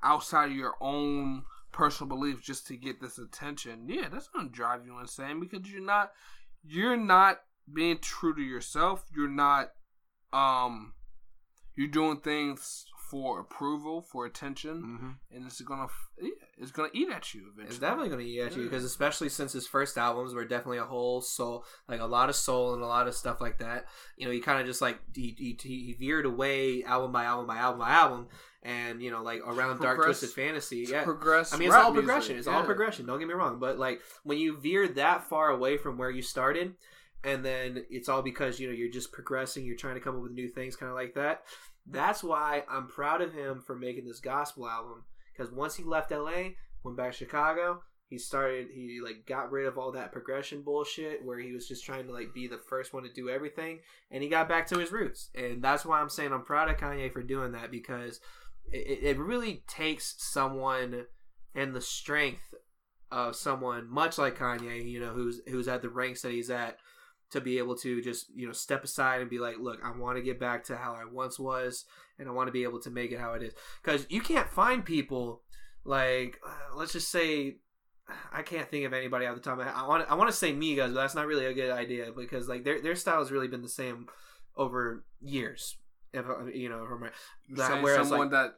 outside 0.01 0.49
of 0.49 0.55
your 0.57 0.73
own 0.81 1.43
personal 1.71 2.07
beliefs 2.09 2.41
just 2.43 2.65
to 2.67 2.77
get 2.77 2.99
this 2.99 3.19
attention, 3.19 3.87
yeah, 3.87 4.07
that's 4.11 4.27
gonna 4.29 4.49
drive 4.49 4.87
you 4.87 4.97
insane 4.99 5.39
because 5.39 5.71
you're 5.71 5.81
not, 5.85 6.11
you're 6.67 6.97
not 6.97 7.41
being 7.71 7.99
true 7.99 8.33
to 8.33 8.41
yourself. 8.41 9.05
You're 9.15 9.29
not, 9.29 9.69
um, 10.33 10.93
you're 11.75 11.89
doing 11.89 12.21
things 12.21 12.85
for 13.09 13.39
approval, 13.39 14.01
for 14.01 14.25
attention, 14.25 14.81
Mm-hmm. 14.81 15.35
and 15.35 15.45
it's 15.45 15.61
gonna, 15.61 15.87
it's 16.57 16.71
gonna 16.71 16.89
eat 16.93 17.09
at 17.09 17.33
you 17.33 17.41
eventually. 17.53 17.67
It's 17.67 17.79
definitely 17.79 18.09
to 18.09 18.19
eat 18.19 18.41
at 18.41 18.55
you 18.55 18.63
because, 18.63 18.83
especially 18.83 19.29
since 19.29 19.53
his 19.53 19.67
first 19.67 19.97
albums 19.97 20.33
were 20.33 20.45
definitely 20.45 20.77
a 20.79 20.85
whole 20.85 21.21
soul, 21.21 21.65
like 21.87 21.99
a 22.01 22.05
lot 22.05 22.29
of 22.29 22.35
soul 22.35 22.73
and 22.73 22.81
a 22.83 22.87
lot 22.87 23.07
of 23.07 23.13
stuff 23.15 23.41
like 23.41 23.59
that. 23.59 23.85
You 24.17 24.25
know, 24.25 24.31
he 24.31 24.39
kind 24.39 24.59
of 24.59 24.65
just 24.65 24.81
like 24.81 24.99
he, 25.13 25.35
he, 25.37 25.57
he 25.61 25.93
veered 25.99 26.25
away 26.25 26.83
album 26.83 27.11
by 27.11 27.25
album 27.25 27.47
by 27.47 27.57
album 27.57 27.79
by 27.79 27.89
album, 27.91 28.27
and 28.63 29.01
you 29.01 29.11
know, 29.11 29.21
like 29.21 29.41
around 29.45 29.79
Dark 29.79 30.03
Twisted 30.03 30.29
Fantasy. 30.31 30.85
Yeah, 30.89 31.03
progress. 31.03 31.53
I 31.53 31.57
mean, 31.57 31.67
it's 31.67 31.75
all 31.75 31.91
music, 31.91 32.05
progression. 32.07 32.37
It's 32.37 32.47
all 32.47 32.63
progression. 32.63 33.05
Don't 33.05 33.19
get 33.19 33.27
me 33.27 33.33
wrong, 33.33 33.59
but 33.59 33.77
like 33.77 34.01
when 34.23 34.37
you 34.37 34.57
veer 34.57 34.87
that 34.87 35.23
far 35.25 35.49
away 35.49 35.77
from 35.77 35.97
where 35.97 36.09
you 36.09 36.21
started, 36.21 36.73
and 37.23 37.43
then 37.45 37.85
it's 37.89 38.09
all 38.09 38.21
because 38.21 38.59
you 38.59 38.67
know 38.67 38.73
you're 38.73 38.89
just 38.91 39.11
progressing. 39.11 39.65
You're 39.65 39.75
trying 39.77 39.95
to 39.95 39.99
come 40.01 40.15
up 40.15 40.21
with 40.23 40.31
new 40.31 40.47
things, 40.49 40.75
kind 40.75 40.89
of 40.89 40.95
like 40.95 41.13
that. 41.15 41.43
That's 41.85 42.23
why 42.23 42.63
I'm 42.69 42.87
proud 42.87 43.21
of 43.21 43.33
him 43.33 43.61
for 43.65 43.75
making 43.75 44.05
this 44.05 44.19
gospel 44.19 44.67
album. 44.67 45.03
Because 45.31 45.51
once 45.51 45.75
he 45.75 45.83
left 45.83 46.11
LA, 46.11 46.53
went 46.83 46.97
back 46.97 47.11
to 47.11 47.17
Chicago, 47.17 47.81
he 48.07 48.17
started. 48.17 48.67
He 48.73 49.01
like 49.03 49.25
got 49.27 49.51
rid 49.51 49.65
of 49.65 49.77
all 49.77 49.91
that 49.91 50.11
progression 50.11 50.61
bullshit 50.61 51.25
where 51.25 51.39
he 51.39 51.51
was 51.51 51.67
just 51.67 51.85
trying 51.85 52.07
to 52.07 52.13
like 52.13 52.33
be 52.33 52.47
the 52.47 52.59
first 52.69 52.93
one 52.93 53.03
to 53.03 53.13
do 53.13 53.29
everything, 53.29 53.79
and 54.11 54.23
he 54.23 54.29
got 54.29 54.47
back 54.47 54.67
to 54.67 54.79
his 54.79 54.91
roots. 54.91 55.29
And 55.35 55.63
that's 55.63 55.85
why 55.85 55.99
I'm 55.99 56.09
saying 56.09 56.31
I'm 56.31 56.45
proud 56.45 56.69
of 56.69 56.77
Kanye 56.77 57.11
for 57.11 57.23
doing 57.23 57.51
that 57.53 57.71
because 57.71 58.19
it, 58.71 58.99
it 59.03 59.19
really 59.19 59.63
takes 59.67 60.15
someone 60.17 61.05
and 61.55 61.75
the 61.75 61.81
strength 61.81 62.53
of 63.11 63.35
someone 63.35 63.89
much 63.89 64.17
like 64.17 64.37
Kanye, 64.37 64.87
you 64.87 64.99
know, 64.99 65.11
who's 65.11 65.41
who's 65.47 65.67
at 65.67 65.81
the 65.81 65.89
ranks 65.89 66.21
that 66.21 66.31
he's 66.31 66.49
at, 66.49 66.77
to 67.35 67.41
be 67.41 67.57
able 67.59 67.75
to 67.77 68.01
just 68.01 68.27
you 68.35 68.47
know 68.47 68.53
step 68.53 68.83
aside 68.83 69.21
and 69.21 69.29
be 69.29 69.39
like, 69.39 69.55
look, 69.59 69.79
I 69.83 69.97
want 69.97 70.17
to 70.17 70.23
get 70.23 70.39
back 70.39 70.63
to 70.65 70.75
how 70.75 70.93
I 70.93 71.05
once 71.05 71.39
was, 71.39 71.85
and 72.19 72.27
I 72.27 72.31
want 72.31 72.47
to 72.47 72.51
be 72.51 72.63
able 72.63 72.79
to 72.81 72.89
make 72.89 73.11
it 73.11 73.19
how 73.19 73.33
it 73.33 73.43
is. 73.43 73.53
Because 73.83 74.05
you 74.09 74.21
can't 74.21 74.49
find 74.49 74.83
people 74.83 75.41
like, 75.83 76.39
uh, 76.45 76.75
let's 76.75 76.93
just 76.93 77.09
say. 77.09 77.57
I 78.31 78.43
can't 78.43 78.69
think 78.69 78.85
of 78.85 78.93
anybody 78.93 79.25
off 79.25 79.33
the 79.33 79.41
top 79.41 79.53
of 79.53 79.59
my 79.59 79.63
head. 79.65 79.73
I 79.75 79.87
want 79.87 80.05
I 80.11 80.13
want 80.13 80.29
to 80.29 80.35
say 80.35 80.53
Migos, 80.53 80.93
but 80.93 81.01
that's 81.01 81.15
not 81.15 81.25
really 81.25 81.47
a 81.47 81.53
good 81.53 81.71
idea 81.71 82.11
because 82.15 82.47
like 82.47 82.63
their 82.63 82.79
their 82.79 82.95
style 82.95 83.17
has 83.17 83.31
really 83.31 83.47
been 83.47 83.63
the 83.63 83.67
same 83.67 84.05
over 84.55 85.03
years. 85.21 85.77
If 86.13 86.23
you 86.53 86.69
know, 86.69 86.85
from 86.87 87.09
that- 87.55 87.67
someone 88.07 88.29
like, 88.29 88.31
that 88.31 88.55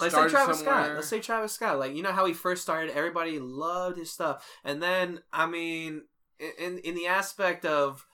Let's 0.00 0.14
say 0.14 0.28
Travis 0.28 0.58
somewhere- 0.60 0.84
Scott. 0.84 0.94
Let's 0.94 1.08
say 1.08 1.20
Travis 1.20 1.52
Scott. 1.52 1.78
Like 1.78 1.94
you 1.94 2.02
know 2.02 2.12
how 2.12 2.24
he 2.24 2.32
first 2.32 2.62
started, 2.62 2.96
everybody 2.96 3.38
loved 3.38 3.98
his 3.98 4.10
stuff, 4.10 4.48
and 4.64 4.82
then 4.82 5.20
I 5.30 5.46
mean, 5.46 6.02
in 6.58 6.78
in 6.78 6.94
the 6.94 7.06
aspect 7.06 7.64
of 7.64 8.06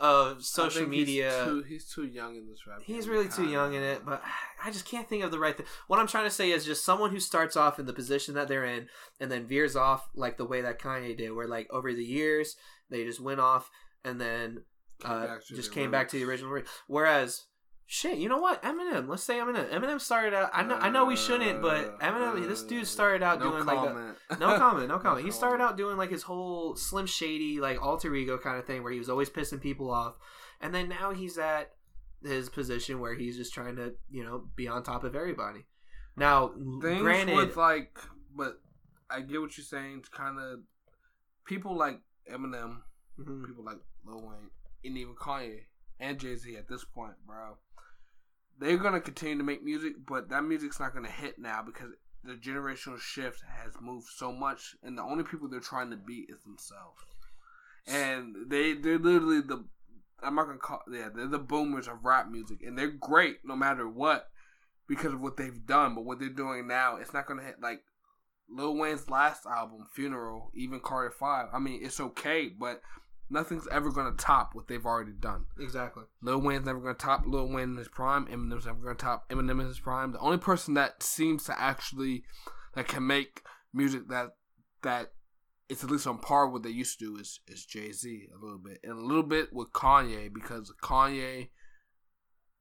of 0.00 0.42
social 0.44 0.82
think 0.82 0.92
he's 0.92 1.06
media. 1.06 1.44
too- 1.44 1.62
He's 1.62 1.88
too, 1.88 2.04
young 2.04 2.34
in 2.34 2.48
this 2.48 2.66
rap. 2.66 2.80
He's 2.84 3.08
really 3.08 3.28
too 3.28 3.48
young 3.48 3.74
in 3.74 3.82
it, 3.82 4.04
but 4.04 4.20
I 4.62 4.72
just 4.72 4.86
can't 4.86 5.08
think 5.08 5.22
of 5.22 5.30
the 5.30 5.38
right 5.38 5.56
thing. 5.56 5.66
What 5.86 6.00
I'm 6.00 6.08
trying 6.08 6.24
to 6.24 6.30
say 6.32 6.50
is 6.50 6.64
just 6.64 6.84
someone 6.84 7.10
who 7.10 7.20
starts 7.20 7.56
off 7.56 7.78
in 7.78 7.86
the 7.86 7.92
position 7.92 8.34
that 8.34 8.48
they're 8.48 8.64
in 8.64 8.88
and 9.20 9.30
then 9.30 9.46
veers 9.46 9.76
off 9.76 10.08
like 10.16 10.36
the 10.36 10.44
way 10.46 10.62
that 10.62 10.80
Kanye 10.80 11.16
did, 11.16 11.30
where 11.32 11.46
like 11.46 11.68
over 11.70 11.92
the 11.94 12.04
years 12.04 12.56
they 12.90 13.04
just 13.04 13.20
went 13.20 13.38
off 13.40 13.70
and 14.04 14.20
then 14.20 14.64
uh, 15.04 15.26
just 15.56 15.70
came 15.72 15.90
back 15.92 16.08
to 16.08 16.16
the 16.18 16.24
original. 16.24 16.60
Whereas, 16.88 17.44
shit, 17.86 18.18
you 18.18 18.28
know 18.28 18.38
what? 18.38 18.62
Eminem. 18.62 19.08
Let's 19.08 19.22
say 19.22 19.34
Eminem. 19.38 19.70
Eminem 19.70 20.00
started 20.00 20.34
out. 20.34 20.50
I 20.52 20.62
know. 20.62 20.76
I 20.76 20.90
know 20.90 21.04
we 21.04 21.16
shouldn't, 21.16 21.60
but 21.62 21.98
Eminem. 22.00 22.46
This 22.48 22.62
dude 22.62 22.86
started 22.86 23.22
out 23.22 23.38
no 23.40 23.50
doing 23.50 23.64
like. 23.66 23.80
The, 23.80 23.86
comment. 23.88 24.16
no 24.40 24.58
comment, 24.58 24.88
no 24.88 24.98
comment. 25.00 25.24
He 25.24 25.30
started 25.30 25.62
out 25.62 25.76
doing 25.76 25.96
like 25.96 26.10
his 26.10 26.22
whole 26.22 26.76
Slim 26.76 27.06
Shady, 27.06 27.60
like 27.60 27.80
alter 27.82 28.14
ego 28.14 28.38
kind 28.38 28.58
of 28.58 28.66
thing, 28.66 28.82
where 28.82 28.92
he 28.92 28.98
was 28.98 29.08
always 29.08 29.30
pissing 29.30 29.60
people 29.60 29.90
off, 29.90 30.14
and 30.60 30.74
then 30.74 30.88
now 30.88 31.12
he's 31.12 31.38
at 31.38 31.70
his 32.22 32.48
position 32.48 33.00
where 33.00 33.14
he's 33.14 33.36
just 33.36 33.52
trying 33.52 33.76
to, 33.76 33.92
you 34.10 34.24
know, 34.24 34.44
be 34.56 34.66
on 34.66 34.82
top 34.82 35.04
of 35.04 35.14
everybody. 35.14 35.66
Now, 36.16 36.52
things 36.80 37.02
granted, 37.02 37.36
with 37.36 37.56
like, 37.56 37.98
but 38.34 38.60
I 39.10 39.20
get 39.20 39.40
what 39.40 39.56
you're 39.58 39.64
saying. 39.64 40.04
Kind 40.10 40.38
of 40.38 40.60
people 41.44 41.76
like 41.76 42.00
Eminem, 42.32 42.78
Mhm. 43.20 43.46
people 43.46 43.64
like 43.64 43.78
Lil 44.06 44.22
Wayne, 44.22 44.50
and 44.84 44.96
even 44.96 45.14
Kanye 45.14 45.64
and 46.00 46.18
Jay 46.18 46.34
Z 46.36 46.56
at 46.56 46.68
this 46.68 46.84
point, 46.84 47.14
bro. 47.26 47.58
They're 48.58 48.76
gonna 48.76 49.00
continue 49.00 49.38
to 49.38 49.44
make 49.44 49.62
music, 49.62 49.94
but 50.06 50.28
that 50.28 50.44
music's 50.44 50.80
not 50.80 50.94
gonna 50.94 51.10
hit 51.10 51.38
now 51.38 51.62
because 51.62 51.90
the 52.22 52.34
generational 52.34 52.98
shift 52.98 53.42
has 53.42 53.74
moved 53.80 54.06
so 54.08 54.32
much, 54.32 54.76
and 54.82 54.96
the 54.96 55.02
only 55.02 55.24
people 55.24 55.48
they're 55.48 55.60
trying 55.60 55.90
to 55.90 55.96
beat 55.96 56.30
is 56.30 56.42
themselves. 56.42 57.00
And 57.86 58.34
they 58.48 58.74
they're 58.74 58.98
literally 58.98 59.40
the 59.40 59.64
I'm 60.22 60.34
not 60.36 60.46
gonna 60.46 60.58
call 60.58 60.82
yeah 60.90 61.08
they're 61.14 61.26
the 61.26 61.38
boomers 61.38 61.88
of 61.88 62.04
rap 62.04 62.30
music, 62.30 62.62
and 62.62 62.78
they're 62.78 62.88
great 62.88 63.38
no 63.44 63.56
matter 63.56 63.88
what 63.88 64.28
because 64.86 65.12
of 65.12 65.20
what 65.20 65.36
they've 65.36 65.66
done. 65.66 65.94
But 65.94 66.04
what 66.04 66.18
they're 66.18 66.28
doing 66.28 66.66
now, 66.66 66.96
it's 66.96 67.12
not 67.12 67.26
gonna 67.26 67.42
hit 67.42 67.60
like 67.60 67.82
Lil 68.48 68.76
Wayne's 68.76 69.10
last 69.10 69.46
album, 69.46 69.86
Funeral, 69.92 70.50
even 70.54 70.80
Carter 70.80 71.10
Five. 71.10 71.48
I 71.52 71.58
mean, 71.58 71.80
it's 71.82 72.00
okay, 72.00 72.48
but 72.48 72.80
nothing's 73.34 73.68
ever 73.68 73.90
gonna 73.90 74.14
top 74.16 74.54
what 74.54 74.68
they've 74.68 74.86
already 74.86 75.12
done. 75.12 75.44
exactly. 75.58 76.04
Lil 76.22 76.40
Wayne's 76.40 76.64
never 76.64 76.80
gonna 76.80 76.94
top 76.94 77.24
Lil 77.26 77.48
Wayne 77.48 77.70
in 77.70 77.76
his 77.76 77.88
prime. 77.88 78.26
Eminem's 78.26 78.64
never 78.64 78.78
gonna 78.78 78.94
top 78.94 79.28
Eminem 79.28 79.60
in 79.60 79.66
his 79.66 79.80
prime. 79.80 80.12
The 80.12 80.20
only 80.20 80.38
person 80.38 80.74
that 80.74 81.02
seems 81.02 81.44
to 81.44 81.60
actually 81.60 82.24
that 82.74 82.88
can 82.88 83.06
make 83.06 83.42
music 83.74 84.08
that 84.08 84.36
that 84.82 85.12
it's 85.68 85.82
at 85.82 85.90
least 85.90 86.06
on 86.06 86.18
par 86.18 86.46
with 86.46 86.52
what 86.52 86.62
they 86.62 86.70
used 86.70 86.98
to 86.98 87.04
do 87.04 87.20
is 87.20 87.40
is 87.48 87.66
Jay 87.66 87.92
Z 87.92 88.28
a 88.34 88.42
little 88.42 88.58
bit 88.58 88.78
and 88.82 88.92
a 88.92 89.04
little 89.04 89.22
bit 89.22 89.52
with 89.52 89.72
Kanye 89.72 90.32
because 90.32 90.72
Kanye 90.82 91.48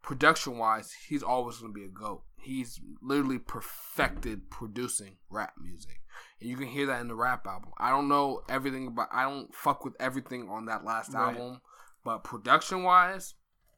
production 0.01 0.57
wise 0.57 0.93
he's 1.07 1.23
always 1.23 1.57
gonna 1.57 1.73
be 1.73 1.85
a 1.85 1.89
goat. 1.89 2.23
He's 2.43 2.79
literally 3.01 3.39
perfected 3.39 4.49
producing 4.49 5.17
rap 5.29 5.53
music. 5.61 6.01
And 6.39 6.49
you 6.49 6.57
can 6.57 6.67
hear 6.67 6.85
that 6.87 7.01
in 7.01 7.07
the 7.07 7.15
rap 7.15 7.47
album. 7.47 7.71
I 7.77 7.89
don't 7.89 8.07
know 8.07 8.41
everything 8.49 8.87
about 8.87 9.09
I 9.11 9.23
don't 9.23 9.53
fuck 9.55 9.83
with 9.85 9.95
everything 9.99 10.49
on 10.49 10.65
that 10.65 10.83
last 10.83 11.13
Right. 11.13 11.35
album, 11.35 11.61
but 12.03 12.23
production 12.23 12.83
wise, 12.83 13.35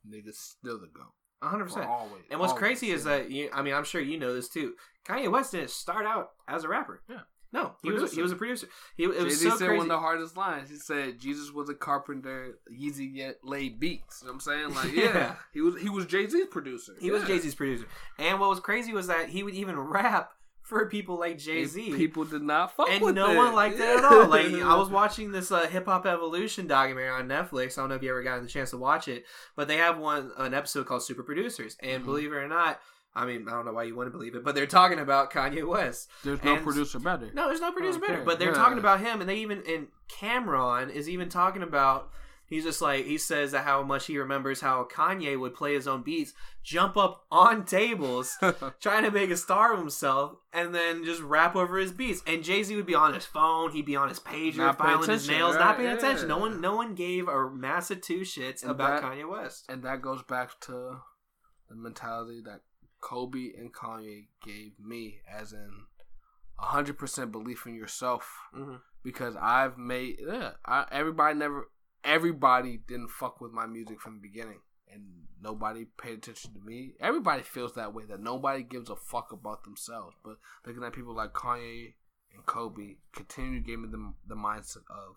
niggas 0.07 0.35
still 0.35 0.79
the 0.79 0.87
goat. 0.87 1.13
100. 1.39 1.65
For 1.65 1.73
percent 1.75 1.89
always. 1.89 2.23
And 2.31 2.39
what's 2.39 2.51
always, 2.53 2.61
crazy 2.61 2.91
is 2.91 3.03
that 3.03 3.29
you, 3.29 3.49
I 3.53 3.61
mean, 3.61 3.73
I'm 3.73 3.83
sure 3.83 4.01
you 4.01 4.17
know 4.17 4.33
this 4.33 4.49
too. 4.49 4.73
Kanye 5.05 5.31
West 5.31 5.51
didn't 5.51 5.69
start 5.69 6.05
out 6.05 6.31
as 6.47 6.63
a 6.63 6.67
rapper. 6.69 7.03
Yeah. 7.07 7.21
No, 7.55 7.71
he 7.81 7.89
was 7.91 8.01
Producer. 8.01 8.15
he 8.17 8.21
was 8.21 8.31
a 8.31 8.35
producer. 8.35 8.67
He 8.97 9.03
it 9.05 9.07
was 9.07 9.17
Jay-Z 9.39 9.49
so 9.49 9.57
said 9.57 9.67
crazy. 9.67 9.77
one 9.77 9.85
of 9.85 9.89
the 9.89 9.99
hardest 9.99 10.35
lines. 10.35 10.69
He 10.69 10.75
said 10.75 11.19
Jesus 11.19 11.51
was 11.51 11.69
a 11.69 11.73
carpenter, 11.73 12.59
Yeezy 12.71 13.09
yet 13.15 13.37
laid 13.43 13.79
beats. 13.79 14.21
You 14.21 14.27
know 14.27 14.33
what 14.33 14.47
I'm 14.47 14.73
saying? 14.73 14.73
Like, 14.75 14.93
yeah, 14.93 15.03
Yeah. 15.17 15.35
he 15.53 15.61
was 15.61 15.81
he 15.81 15.89
was 15.89 16.05
Jay 16.05 16.27
Z's 16.27 16.47
producer. 16.51 16.93
He 16.99 17.11
was 17.11 17.23
Jay 17.23 17.39
Z's 17.39 17.55
producer. 17.55 17.85
And 18.19 18.39
what 18.39 18.49
was 18.49 18.59
crazy 18.59 18.93
was 18.93 19.07
that 19.07 19.29
he 19.29 19.41
would 19.41 19.53
even 19.55 19.79
rap 19.79 20.31
for 20.61 20.87
people 20.87 21.19
like 21.19 21.37
Jay 21.37 21.63
Z. 21.65 21.93
People 21.95 22.25
did 22.25 22.41
not 22.41 22.75
fuck 22.75 22.89
and 22.89 22.99
with 23.03 23.13
no 23.15 23.31
it. 23.31 23.37
one 23.37 23.53
liked 23.53 23.75
it 23.79 23.99
at 23.99 24.03
all. 24.03 24.27
Like 24.27 24.47
I 24.47 24.75
was 24.75 24.89
watching 25.01 25.31
this 25.31 25.51
uh, 25.51 25.67
Hip 25.67 25.85
Hop 25.85 26.05
Evolution 26.07 26.65
documentary 26.67 27.09
on 27.09 27.27
Netflix. 27.29 27.77
I 27.77 27.81
don't 27.83 27.89
know 27.89 27.95
if 27.95 28.03
you 28.03 28.09
ever 28.09 28.23
got 28.23 28.41
the 28.41 28.47
chance 28.47 28.71
to 28.71 28.77
watch 28.77 29.07
it, 29.07 29.25
but 29.55 29.67
they 29.67 29.77
have 29.77 29.97
one 29.99 30.31
an 30.37 30.53
episode 30.53 30.87
called 30.87 31.03
Super 31.03 31.23
Producers. 31.23 31.77
And 31.81 32.01
Mhm. 32.01 32.05
believe 32.05 32.31
it 32.33 32.35
or 32.35 32.47
not, 32.47 32.79
I 33.15 33.25
mean 33.25 33.47
I 33.47 33.51
don't 33.51 33.65
know 33.65 33.73
why 33.73 33.83
you 33.83 33.95
wouldn't 33.95 34.13
believe 34.13 34.35
it, 34.35 34.43
but 34.43 34.55
they're 34.55 34.67
talking 34.67 34.99
about 34.99 35.31
Kanye 35.31 35.65
West. 35.67 36.09
There's 36.23 36.43
no 36.43 36.57
producer 36.57 36.99
better. 36.99 37.31
No, 37.33 37.47
there's 37.47 37.61
no 37.61 37.71
producer 37.71 37.99
Okay, 37.99 38.07
better, 38.13 38.23
but 38.25 38.39
they're 38.39 38.49
yeah. 38.49 38.55
talking 38.55 38.77
about 38.77 38.99
him, 38.99 39.21
and 39.21 39.29
they 39.29 39.37
even 39.37 39.63
and 39.67 39.87
Cameron 40.09 40.89
is 40.89 41.07
even 41.09 41.29
talking 41.29 41.63
about. 41.63 42.09
He's 42.47 42.63
just 42.63 42.79
like 42.79 43.05
he 43.05 43.17
says 43.17 43.53
that 43.53 43.63
how 43.63 43.81
much 43.81 44.05
he 44.05 44.19
remembers 44.19 44.61
how 44.61 44.83
Kanye 44.91 45.39
would 45.39 45.55
play 45.55 45.73
his 45.73 45.87
own 45.87 46.03
beats, 46.03 46.31
jump 46.63 46.95
up 46.95 47.25
on 47.31 47.65
tables, 47.65 48.37
trying 48.79 49.03
to 49.03 49.09
make 49.09 49.31
a 49.31 49.35
star 49.37 49.73
of 49.73 49.79
himself, 49.79 50.33
and 50.53 50.75
then 50.75 51.03
just 51.03 51.21
rap 51.23 51.55
over 51.55 51.79
his 51.79 51.91
beats. 51.91 52.21
And 52.27 52.43
Jay 52.43 52.61
Z 52.61 52.75
would 52.75 52.85
be 52.85 52.93
on 52.93 53.15
his 53.15 53.25
phone, 53.25 53.71
he'd 53.71 53.87
be 53.87 53.95
on 53.95 54.09
his 54.09 54.19
pager, 54.19 54.57
Not 54.57 54.77
filing 54.77 55.09
his 55.09 55.27
nails, 55.27 55.55
right, 55.55 55.65
not 55.65 55.77
paying 55.77 55.89
yeah. 55.89 55.95
attention. 55.95 56.27
No 56.27 56.37
one, 56.37 56.61
no 56.61 56.75
one 56.75 56.93
gave 56.93 57.27
a 57.27 57.49
massive 57.49 58.01
two 58.01 58.19
shits 58.19 58.61
And 58.61 58.69
about 58.69 59.01
that- 59.01 59.11
Kanye 59.11 59.27
West. 59.27 59.65
and 59.67 59.81
that 59.81 60.03
goes 60.03 60.21
back 60.21 60.51
to 60.61 60.97
the 61.67 61.75
mentality 61.75 62.41
that 62.45 62.61
Kobe 63.01 63.51
and 63.57 63.73
Kanye 63.73 64.27
gave 64.43 64.73
me, 64.79 65.21
as 65.31 65.53
in 65.53 65.69
hundred 66.57 66.97
percent 66.97 67.31
belief 67.31 67.65
in 67.65 67.75
yourself. 67.75 68.31
Mhm. 68.53 68.81
Because 69.03 69.35
I've 69.35 69.77
made 69.77 70.19
yeah, 70.25 70.51
I, 70.65 70.85
everybody 70.91 71.37
never, 71.37 71.69
everybody 72.03 72.77
didn't 72.87 73.09
fuck 73.09 73.41
with 73.41 73.51
my 73.51 73.65
music 73.67 73.99
from 74.01 74.15
the 74.15 74.21
beginning, 74.21 74.59
and 74.91 75.03
nobody 75.41 75.85
paid 75.97 76.19
attention 76.19 76.53
to 76.53 76.59
me. 76.61 76.93
Everybody 76.99 77.43
feels 77.43 77.73
that 77.75 77.93
way 77.93 78.05
that 78.05 78.19
nobody 78.21 78.63
gives 78.63 78.89
a 78.89 78.95
fuck 78.95 79.31
about 79.31 79.63
themselves. 79.63 80.15
But 80.23 80.37
looking 80.65 80.83
at 80.83 80.93
people 80.93 81.15
like 81.15 81.33
Kanye 81.33 81.93
and 82.33 82.45
Kobe, 82.45 82.95
continue 83.13 83.59
to 83.61 83.65
give 83.65 83.79
me 83.79 83.89
the 83.91 84.13
the 84.27 84.35
mindset 84.35 84.85
of 84.89 85.15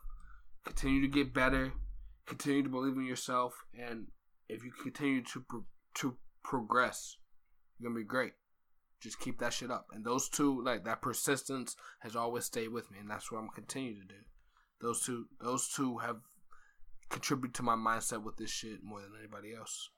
continue 0.64 1.00
to 1.00 1.08
get 1.08 1.32
better, 1.32 1.72
continue 2.26 2.62
to 2.62 2.68
believe 2.68 2.96
in 2.96 3.06
yourself, 3.06 3.54
and 3.78 4.08
if 4.48 4.64
you 4.64 4.72
continue 4.82 5.22
to 5.22 5.40
pro- 5.48 5.64
to 5.94 6.16
progress, 6.44 7.16
you're 7.78 7.90
gonna 7.90 8.00
be 8.00 8.06
great. 8.06 8.32
Just 9.00 9.20
keep 9.20 9.38
that 9.38 9.52
shit 9.52 9.70
up. 9.70 9.86
And 9.92 10.04
those 10.04 10.28
two, 10.28 10.62
like 10.62 10.84
that 10.84 11.02
persistence, 11.02 11.76
has 12.00 12.16
always 12.16 12.44
stayed 12.44 12.68
with 12.68 12.90
me, 12.90 12.98
and 12.98 13.10
that's 13.10 13.30
what 13.30 13.38
I'm 13.38 13.48
continue 13.48 13.94
to 13.94 14.06
do. 14.06 14.22
Those 14.80 15.04
two, 15.04 15.26
those 15.40 15.68
two 15.68 15.98
have 15.98 16.18
contributed 17.08 17.54
to 17.54 17.62
my 17.62 17.74
mindset 17.74 18.22
with 18.22 18.36
this 18.36 18.50
shit 18.50 18.82
more 18.82 19.00
than 19.00 19.12
anybody 19.18 19.54
else. 19.54 19.90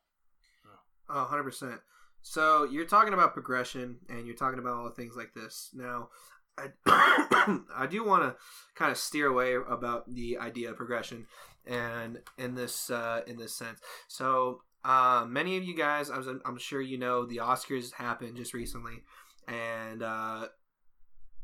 Oh, 1.09 1.28
100%. 1.31 1.78
So 2.22 2.64
you're 2.64 2.85
talking 2.85 3.14
about 3.14 3.33
progression 3.33 3.97
and 4.09 4.26
you're 4.26 4.37
talking 4.37 4.59
about 4.59 4.74
all 4.74 4.85
the 4.85 4.91
things 4.91 5.16
like 5.16 5.35
this. 5.35 5.70
Now, 5.74 6.11
I, 6.57 6.68
I 7.74 7.87
do 7.91 8.05
want 8.05 8.22
to 8.22 8.37
kind 8.74 8.93
of 8.93 8.99
steer 8.99 9.26
away 9.26 9.55
about 9.55 10.12
the 10.12 10.39
idea 10.39 10.70
of 10.70 10.76
progression 10.76 11.26
and 11.66 12.18
in 12.39 12.55
this 12.55 12.91
uh, 12.91 13.22
in 13.26 13.39
this 13.39 13.55
sense. 13.55 13.81
So 14.09 14.62
uh, 14.85 15.24
many 15.28 15.57
of 15.57 15.64
you 15.64 15.74
guys, 15.76 16.11
I'm, 16.11 16.41
I'm 16.45 16.59
sure 16.59 16.81
you 16.81 16.99
know, 16.99 17.26
the 17.26 17.39
Oscars 17.39 17.93
happened 17.95 18.37
just 18.37 18.55
recently, 18.55 19.03
and 19.49 20.03
uh, 20.03 20.47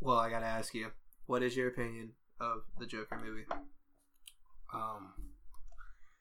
well, 0.00 0.18
I 0.18 0.30
gotta 0.30 0.46
ask 0.46 0.74
you, 0.74 0.88
what 1.26 1.42
is 1.42 1.56
your 1.56 1.68
opinion 1.68 2.12
of 2.40 2.62
the 2.78 2.86
Joker 2.86 3.18
movie? 3.24 3.44
Um, 4.74 5.12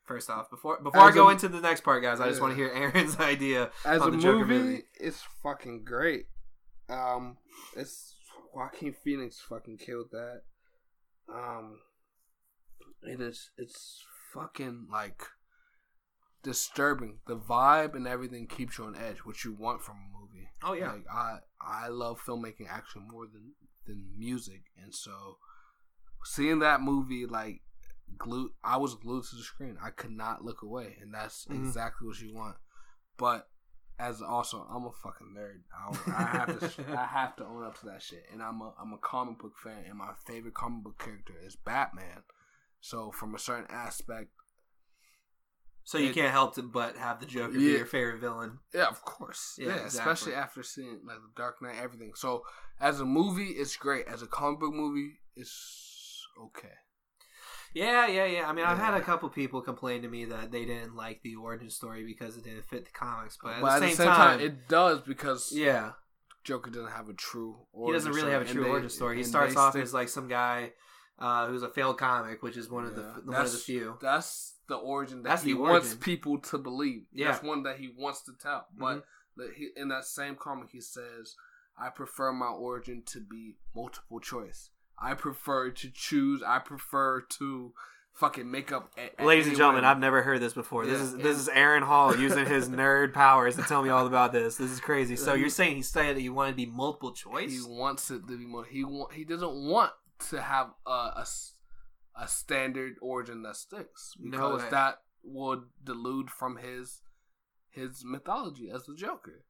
First 0.03 0.29
off, 0.29 0.51
before 0.51 0.79
before 0.83 1.01
I 1.01 1.11
go 1.11 1.29
a- 1.29 1.31
into 1.31 1.47
the 1.47 1.59
next 1.61 1.81
part, 1.81 2.03
guys, 2.03 2.19
I 2.19 2.29
just 2.29 2.39
want 2.39 2.51
to 2.51 2.55
hear 2.55 2.69
Aaron's 2.71 3.17
idea 3.19 3.71
as 3.83 4.01
on 4.03 4.09
a 4.09 4.11
the 4.11 4.21
Joker 4.21 4.45
movie, 4.45 4.63
movie. 4.63 4.83
it's 4.99 5.23
fucking 5.41 5.83
great. 5.83 6.27
Um, 6.89 7.37
it's 7.75 8.13
Joaquin 8.53 8.93
Phoenix 9.03 9.41
fucking 9.49 9.77
killed 9.79 10.09
that. 10.11 10.41
Um, 11.27 11.79
it 13.01 13.19
is. 13.19 13.49
It's 13.57 14.03
fucking 14.31 14.85
like 14.91 15.23
disturbing. 16.45 17.19
The 17.27 17.35
vibe 17.35 17.95
and 17.95 18.07
everything 18.07 18.47
keeps 18.47 18.77
you 18.77 18.85
on 18.85 18.95
edge, 18.95 19.17
which 19.25 19.43
you 19.43 19.51
want 19.53 19.81
from 19.81 19.95
a 19.97 20.19
movie. 20.19 20.47
Oh 20.63 20.73
yeah. 20.73 20.93
Like 20.93 21.05
I, 21.11 21.37
I 21.59 21.87
love 21.89 22.21
filmmaking 22.25 22.69
action 22.69 23.05
more 23.11 23.25
than 23.25 23.51
than 23.85 24.07
music, 24.17 24.63
and 24.81 24.93
so 24.95 25.37
seeing 26.23 26.59
that 26.59 26.81
movie 26.81 27.25
like 27.25 27.61
glued, 28.17 28.51
I 28.63 28.77
was 28.77 28.95
glued 28.95 29.25
to 29.25 29.35
the 29.35 29.43
screen. 29.43 29.77
I 29.83 29.89
could 29.89 30.11
not 30.11 30.43
look 30.45 30.61
away, 30.61 30.97
and 31.01 31.13
that's 31.13 31.45
Mhm. 31.45 31.55
exactly 31.67 32.07
what 32.07 32.19
you 32.21 32.33
want. 32.33 32.55
But 33.17 33.49
as 33.97 34.21
also, 34.21 34.67
I'm 34.69 34.85
a 34.85 34.91
fucking 34.91 35.33
nerd. 35.37 35.61
I, 35.73 36.11
I 36.11 36.23
have 36.45 36.59
to, 36.59 36.83
I 36.99 37.05
have 37.05 37.35
to 37.37 37.45
own 37.45 37.63
up 37.63 37.79
to 37.79 37.85
that 37.87 38.01
shit. 38.01 38.25
And 38.31 38.41
I'm 38.43 38.59
a, 38.61 38.73
I'm 38.81 38.91
a 38.93 38.97
comic 38.97 39.39
book 39.39 39.57
fan, 39.57 39.85
and 39.87 39.97
my 39.97 40.11
favorite 40.27 40.53
comic 40.53 40.83
book 40.83 40.97
character 40.99 41.33
is 41.45 41.55
Batman. 41.55 42.23
So 42.81 43.11
from 43.11 43.33
a 43.35 43.39
certain 43.39 43.67
aspect, 43.69 44.31
So 45.87 45.97
you 45.99 46.09
It- 46.09 46.13
can't 46.15 46.31
help 46.31 46.55
but 46.73 46.97
have 46.97 47.19
the 47.19 47.25
Joker 47.27 47.53
be 47.53 47.59
your 47.77 47.85
favorite 47.85 48.19
villain. 48.19 48.59
Yeah, 48.73 48.87
of 48.87 49.01
course. 49.03 49.55
Yeah, 49.57 49.67
Yeah, 49.67 49.73
exactly. 49.85 49.99
especially 49.99 50.33
after 50.33 50.63
seeing 50.63 51.01
like 51.05 51.17
the 51.17 51.29
Dark 51.35 51.61
Knight, 51.61 51.75
everything. 51.79 52.13
So 52.15 52.43
as 52.79 52.99
a 52.99 53.05
movie, 53.05 53.49
it's 53.51 53.75
great. 53.77 54.07
As 54.07 54.21
a 54.23 54.27
comic 54.27 54.59
book 54.59 54.73
movie, 54.73 55.19
it's 55.35 56.25
okay. 56.41 56.73
Yeah, 57.73 58.07
yeah, 58.07 58.25
yeah. 58.25 58.49
I 58.49 58.53
mean, 58.53 58.65
I've 58.65 58.77
had 58.77 58.93
a 58.93 59.01
couple 59.01 59.29
people 59.29 59.61
complain 59.61 60.01
to 60.03 60.07
me 60.07 60.25
that 60.25 60.49
they 60.51 60.65
didn't 60.65 60.95
like 60.95 61.21
the 61.23 61.35
origin 61.35 61.69
story 61.69 62.05
because 62.05 62.37
it 62.37 62.45
didn't 62.45 62.65
fit 62.65 62.85
the 62.85 62.91
comics. 62.91 63.37
But 63.41 63.55
at, 63.57 63.61
but 63.61 63.79
the, 63.81 63.91
same 63.91 64.07
time, 64.07 64.39
it 64.39 64.67
does 64.67 65.01
because 65.01 65.51
yeah, 65.51 65.91
Joker 66.43 66.71
doesn't 66.71 66.91
have 66.93 67.09
a 67.09 67.13
true. 67.13 67.57
he 67.85 67.91
doesn't 67.91 68.11
origin 68.11 68.25
really 68.25 68.31
have 68.39 68.49
a 68.49 68.51
true 68.51 68.63
they- 68.63 68.69
origin 68.69 68.89
story. 68.89 69.17
He 69.17 69.23
starts 69.23 69.55
off 69.57 69.73
stick- 69.73 69.83
as 69.83 69.93
like 69.93 70.07
some 70.09 70.27
guy 70.29 70.71
uh, 71.19 71.47
who's 71.47 71.63
a 71.63 71.69
failed 71.69 71.97
comic, 71.99 72.41
which 72.41 72.55
is 72.57 72.69
one 72.69 72.85
of 72.85 72.97
Yeah, 72.97 73.03
the 73.23 73.31
one 73.31 73.41
of 73.45 73.51
the 73.51 73.57
few. 73.57 73.97
That's 74.01 74.54
the 74.67 74.75
origin 74.75 75.23
that 75.23 75.29
That's 75.29 75.43
he 75.43 75.53
wants 75.53 75.93
people 75.95 76.39
to 76.39 76.57
believe. 76.57 77.03
Yeah. 77.11 77.31
That's 77.31 77.43
one 77.43 77.63
that 77.63 77.77
he 77.77 77.93
wants 77.95 78.21
to 78.23 78.33
tell. 78.33 78.67
But 78.77 78.97
Mhm. 78.97 79.03
that 79.37 79.53
he, 79.55 79.69
in 79.75 79.89
that 79.89 80.05
same 80.05 80.35
comic, 80.35 80.69
he 80.71 80.81
says, 80.81 81.35
"I 81.77 81.89
prefer 81.89 82.31
my 82.31 82.47
origin 82.47 83.03
to 83.07 83.19
be 83.19 83.57
multiple 83.75 84.19
choice. 84.19 84.69
I 84.97 85.13
prefer 85.13 85.71
to 85.71 85.89
choose. 85.91 86.41
I 86.41 86.59
prefer 86.59 87.21
to 87.21 87.73
fucking 88.13 88.49
make 88.49 88.71
up." 88.71 88.91
a- 88.97 89.23
Ladies 89.25 89.47
and 89.47 89.57
gentlemen, 89.57 89.83
I've 89.85 89.99
never 89.99 90.23
heard 90.23 90.39
this 90.41 90.53
before. 90.53 90.85
This 90.85 90.97
Yeah, 90.99 91.03
is 91.05 91.17
this 91.17 91.37
is 91.37 91.49
Aaron 91.49 91.83
Hall 91.83 92.15
using 92.15 92.45
his 92.45 92.69
nerd 92.81 93.13
powers 93.13 93.55
to 93.57 93.61
tell 93.63 93.83
me 93.83 93.89
all 93.89 94.07
about 94.07 94.31
this. 94.31 94.55
This 94.57 94.71
is 94.71 94.79
crazy. 94.79 95.15
So 95.15 95.33
you're 95.33 95.49
saying 95.49 95.75
he 95.75 95.81
said 95.83 96.15
that 96.15 96.21
you 96.21 96.33
want 96.33 96.49
to 96.51 96.55
be 96.55 96.65
multiple 96.65 97.11
choice? 97.11 97.51
He 97.51 97.61
wants 97.61 98.09
it 98.09 98.25
to 98.27 98.37
be 98.37 98.45
more. 98.45 98.63
He 98.65 98.83
want. 98.83 99.13
He 99.13 99.25
doesn't 99.25 99.53
want 99.53 99.91
to 100.29 100.41
have 100.41 100.73
a 100.87 100.89
a, 100.89 101.27
a 102.19 102.27
standard 102.27 102.95
origin 103.01 103.43
that 103.43 103.55
sticks 103.55 104.13
because 104.21 104.61
way. 104.63 104.69
that 104.71 104.99
would 105.23 105.63
delude 105.83 106.29
from 106.29 106.57
his 106.57 107.01
his 107.69 108.03
mythology 108.05 108.69
as 108.69 108.85
the 108.85 108.95
Joker. 108.95 109.43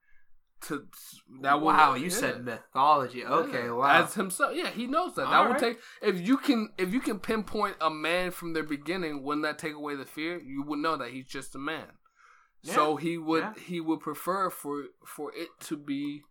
To 0.61 0.87
that 1.41 1.61
would 1.61 1.65
wow, 1.75 1.93
you 1.95 2.05
yeah. 2.05 2.09
said 2.09 2.45
mythology. 2.45 3.23
Okay, 3.25 3.65
Yeah. 3.65 3.71
wow. 3.71 4.03
As 4.03 4.13
himself, 4.15 4.53
yeah, 4.55 4.69
he 4.69 4.87
knows 4.87 5.13
that. 5.15 5.25
All 5.27 5.43
that 5.43 5.49
would 5.49 5.59
take 5.59 5.79
if 6.01 6.25
you 6.25 6.37
can 6.37 6.69
if 6.77 6.91
you 6.93 7.01
can 7.01 7.19
pinpoint 7.19 7.75
a 7.81 7.89
man 7.89 8.31
from 8.31 8.53
their 8.53 8.63
beginning. 8.63 9.21
Wouldn't 9.21 9.43
that 9.43 9.59
take 9.59 9.73
away 9.75 9.95
the 9.95 10.05
fear? 10.05 10.39
You 10.39 10.63
would 10.63 10.79
know 10.79 10.95
that 10.97 11.11
he's 11.11 11.27
just 11.27 11.53
a 11.55 11.59
man. 11.59 11.87
So 12.63 12.95
he 12.95 13.17
would 13.17 13.43
Yeah. 13.43 13.53
he 13.63 13.79
would 13.79 13.99
prefer 13.99 14.49
for 14.49 14.85
for 15.05 15.31
it 15.35 15.49
to 15.67 15.77
be 15.77 16.23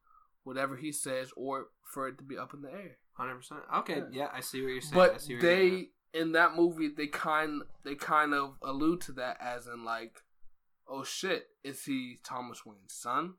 whatever 0.43 0.74
he 0.76 0.91
says, 0.91 1.30
or 1.37 1.66
for 1.93 2.09
it 2.09 2.18
to 2.18 2.24
be 2.24 2.37
up 2.37 2.53
in 2.55 2.62
the 2.62 2.72
air. 2.72 2.97
Hundred 3.12 3.37
percent. 3.37 3.61
Okay, 3.76 3.99
Yeah. 3.99 4.05
yeah. 4.11 4.28
I 4.32 4.41
see 4.41 4.62
what 4.62 4.68
you're 4.72 4.80
saying. 4.80 5.01
I 5.01 5.07
But 5.09 5.20
see 5.20 5.35
what 5.35 5.43
you're 5.43 5.55
getting 5.55 5.66
at. 5.66 5.70
they 5.80 5.89
in 6.14 6.32
that 6.32 6.54
movie 6.56 6.88
they 6.88 7.06
kind 7.08 7.62
they 7.84 7.94
kind 7.94 8.32
of 8.32 8.54
allude 8.62 9.00
to 9.02 9.12
that 9.12 9.36
as 9.40 9.66
in 9.66 9.84
like, 9.84 10.22
oh 10.88 11.04
shit, 11.04 11.46
is 11.62 11.84
he 11.84 12.18
Thomas 12.24 12.64
Wayne's 12.64 12.94
son? 12.94 13.34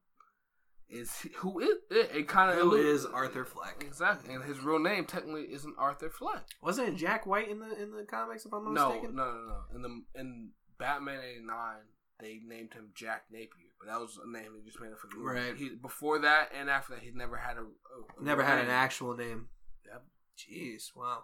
Is 0.88 1.12
he, 1.22 1.30
who 1.38 1.60
is 1.60 1.78
it? 1.90 2.12
It 2.14 2.28
kind 2.28 2.52
of 2.52 2.58
Who 2.60 2.76
is 2.76 3.06
Arthur 3.08 3.44
Fleck? 3.44 3.82
Exactly, 3.82 4.34
and 4.36 4.44
his 4.44 4.60
real 4.60 4.78
name 4.78 5.06
technically 5.06 5.52
isn't 5.52 5.74
Arthur 5.80 6.12
Fleck. 6.12 6.44
Wasn't 6.62 6.90
it 6.90 6.96
Jack 6.96 7.26
White 7.26 7.50
in 7.50 7.60
the 7.60 7.82
in 7.82 7.92
the 7.92 8.04
comics? 8.08 8.46
If 8.46 8.54
I'm 8.54 8.66
not 8.66 8.74
No, 8.74 8.90
no, 8.90 8.94
mistaken. 8.94 9.16
no, 9.16 9.24
no. 9.32 9.58
In 9.76 9.82
the 9.82 10.20
in 10.20 10.50
Batman 10.78 11.22
'89, 11.38 11.76
they 12.20 12.40
named 12.46 12.74
him 12.76 12.92
Jack 12.94 13.24
Napier, 13.32 13.72
but 13.80 13.88
that 13.92 14.00
was 14.00 14.20
a 14.24 14.30
name 14.30 14.52
they 14.54 14.64
just 14.64 14.80
made 14.80 14.92
up 14.92 15.00
for 15.00 15.08
the 15.08 15.16
movie. 15.16 15.40
Right. 15.40 15.58
He, 15.58 15.70
before 15.70 16.20
that 16.20 16.52
and 16.58 16.70
after 16.70 16.94
that, 16.94 17.02
he 17.02 17.10
never 17.16 17.36
had 17.38 17.58
a, 17.58 17.62
a- 17.62 18.24
Never 18.24 18.44
had 18.44 18.60
an 18.60 18.70
actual 18.70 19.16
name. 19.18 19.48
Yep. 19.88 20.04
Jeez, 20.38 20.96
wow. 20.96 21.24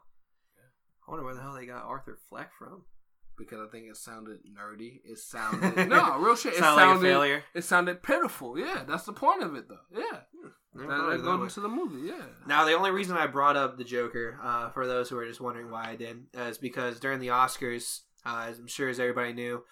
I 1.08 1.12
wonder 1.12 1.26
where 1.26 1.36
the 1.36 1.42
hell 1.42 1.54
they 1.54 1.66
got 1.66 1.84
Arthur 1.84 2.18
Fleck 2.30 2.52
from. 2.58 2.84
because 3.38 3.60
I 3.60 3.72
think 3.72 3.88
it 3.90 3.98
sounded 3.98 4.40
nerdy. 4.46 5.00
It 5.04 5.18
sounded 5.20 5.90
no 5.90 6.18
real 6.20 6.36
shit. 6.36 6.54
It 6.54 6.60
Sounded 6.60 6.76
like 6.76 6.86
a 6.86 6.90
sounded 6.94 7.08
failure? 7.08 7.44
It 7.56 7.64
sounded 7.64 8.04
pitiful. 8.04 8.58
Yeah, 8.60 8.84
that's 8.88 9.04
the 9.06 9.14
point 9.14 9.44
of 9.44 9.56
it, 9.56 9.68
though. 9.68 9.80
Yeah, 9.92 10.20
Never 10.74 10.90
that, 10.90 10.98
that 11.02 11.08
it 11.10 11.18
that 11.18 11.24
goes 11.24 11.40
way. 11.40 11.44
into 11.46 11.60
the 11.62 11.68
movie. 11.70 12.08
Yeah. 12.08 12.26
Now, 12.48 12.66
the 12.66 12.74
only 12.74 12.92
reason 12.92 13.18
I 13.18 13.28
brought 13.28 13.58
up 13.58 13.78
the 13.78 13.84
Joker, 13.84 14.40
uh, 14.42 14.70
for 14.70 14.86
those 14.88 15.10
who 15.10 15.18
are 15.18 15.26
just 15.28 15.42
wondering 15.42 15.70
why 15.72 15.90
I 15.90 15.96
did, 15.96 16.26
uh, 16.38 16.44
is 16.44 16.58
because 16.58 17.00
during 17.00 17.20
the 17.20 17.28
Oscars, 17.30 18.02
uh, 18.26 18.46
as 18.50 18.60
I'm 18.60 18.68
sure 18.68 18.88
as 18.90 19.00
everybody 19.00 19.34
knew, 19.34 19.64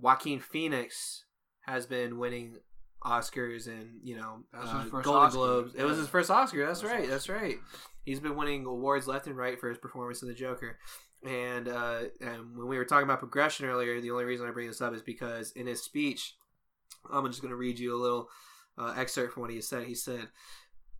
Joaquin 0.00 0.40
Phoenix 0.40 1.24
has 1.62 1.86
been 1.86 2.18
winning 2.18 2.56
Oscars 3.04 3.66
and 3.66 4.00
you 4.02 4.16
know 4.16 4.40
uh, 4.54 4.84
Golden 4.84 5.06
Oscar. 5.06 5.38
Globes. 5.38 5.74
It 5.74 5.84
was 5.84 5.98
his 5.98 6.08
first 6.08 6.30
Oscar. 6.30 6.66
That's 6.66 6.80
First 6.80 6.92
right. 6.92 7.00
Oscar. 7.02 7.10
That's 7.10 7.28
right. 7.28 7.56
He's 8.04 8.20
been 8.20 8.36
winning 8.36 8.66
awards 8.66 9.06
left 9.06 9.26
and 9.26 9.36
right 9.36 9.58
for 9.60 9.68
his 9.68 9.78
performance 9.78 10.22
in 10.22 10.28
the 10.28 10.34
Joker. 10.34 10.78
And, 11.24 11.68
uh, 11.68 12.00
and 12.20 12.56
when 12.56 12.66
we 12.66 12.76
were 12.76 12.84
talking 12.84 13.04
about 13.04 13.20
progression 13.20 13.66
earlier, 13.66 14.00
the 14.00 14.10
only 14.10 14.24
reason 14.24 14.48
I 14.48 14.50
bring 14.50 14.66
this 14.66 14.80
up 14.80 14.92
is 14.92 15.02
because 15.02 15.52
in 15.52 15.68
his 15.68 15.80
speech, 15.80 16.34
I'm 17.12 17.24
just 17.28 17.40
going 17.40 17.52
to 17.52 17.56
read 17.56 17.78
you 17.78 17.94
a 17.94 18.02
little 18.02 18.28
uh, 18.76 18.94
excerpt 18.96 19.32
from 19.32 19.42
what 19.42 19.52
he 19.52 19.60
said. 19.60 19.84
He 19.84 19.94
said, 19.94 20.28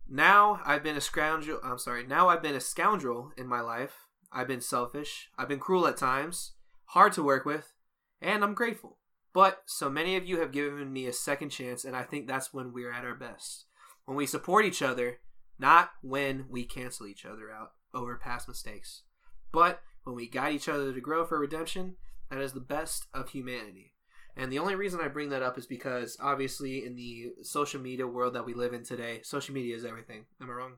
"Now 0.09 0.61
I've 0.65 0.83
been 0.83 0.95
a 0.95 1.01
scoundrel. 1.01 1.59
I'm 1.63 1.77
sorry. 1.77 2.05
Now 2.05 2.29
I've 2.29 2.41
been 2.41 2.55
a 2.55 2.61
scoundrel 2.61 3.33
in 3.37 3.47
my 3.47 3.59
life. 3.59 4.07
I've 4.31 4.47
been 4.47 4.61
selfish. 4.61 5.29
I've 5.37 5.49
been 5.49 5.59
cruel 5.59 5.87
at 5.87 5.97
times, 5.97 6.53
hard 6.85 7.13
to 7.13 7.23
work 7.23 7.45
with, 7.45 7.73
and 8.21 8.43
I'm 8.43 8.53
grateful. 8.53 8.97
But 9.33 9.63
so 9.65 9.89
many 9.89 10.15
of 10.15 10.25
you 10.27 10.39
have 10.39 10.51
given 10.51 10.93
me 10.93 11.07
a 11.07 11.13
second 11.13 11.49
chance, 11.49 11.83
and 11.85 11.95
I 11.95 12.03
think 12.03 12.27
that's 12.27 12.53
when 12.53 12.71
we're 12.71 12.91
at 12.91 13.03
our 13.05 13.15
best. 13.15 13.65
When 14.05 14.15
we 14.15 14.25
support 14.27 14.65
each 14.65 14.81
other, 14.81 15.19
not 15.57 15.91
when 16.01 16.45
we 16.49 16.65
cancel 16.65 17.07
each 17.07 17.25
other 17.25 17.51
out 17.51 17.71
over 17.93 18.15
past 18.17 18.47
mistakes, 18.47 19.03
but 19.51 19.81
when 20.03 20.15
we 20.15 20.27
guide 20.27 20.53
each 20.53 20.69
other 20.69 20.93
to 20.93 21.01
grow 21.01 21.25
for 21.25 21.39
redemption. 21.39 21.95
That 22.29 22.41
is 22.41 22.53
the 22.53 22.59
best 22.59 23.05
of 23.13 23.29
humanity." 23.29 23.93
And 24.35 24.51
the 24.51 24.57
only 24.57 24.73
reason 24.73 24.99
I 24.99 25.07
bring 25.07 25.29
that 25.29 25.43
up 25.43 25.57
is 25.59 25.67
because 25.67 26.17
obviously 26.19 26.83
in 26.83 26.95
the 26.95 27.33
social 27.43 27.79
media 27.79 28.07
world 28.07 28.33
that 28.33 28.45
we 28.45 28.55
live 28.55 28.73
in 28.73 28.83
today, 28.83 29.21
social 29.23 29.53
media 29.53 29.75
is 29.75 29.85
everything. 29.85 30.25
Am 30.41 30.49
I 30.49 30.53
wrong? 30.53 30.73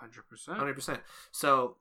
Hundred 0.00 0.26
percent. 0.28 0.56
Hundred 0.56 0.74
percent. 0.74 1.00
So 1.30 1.76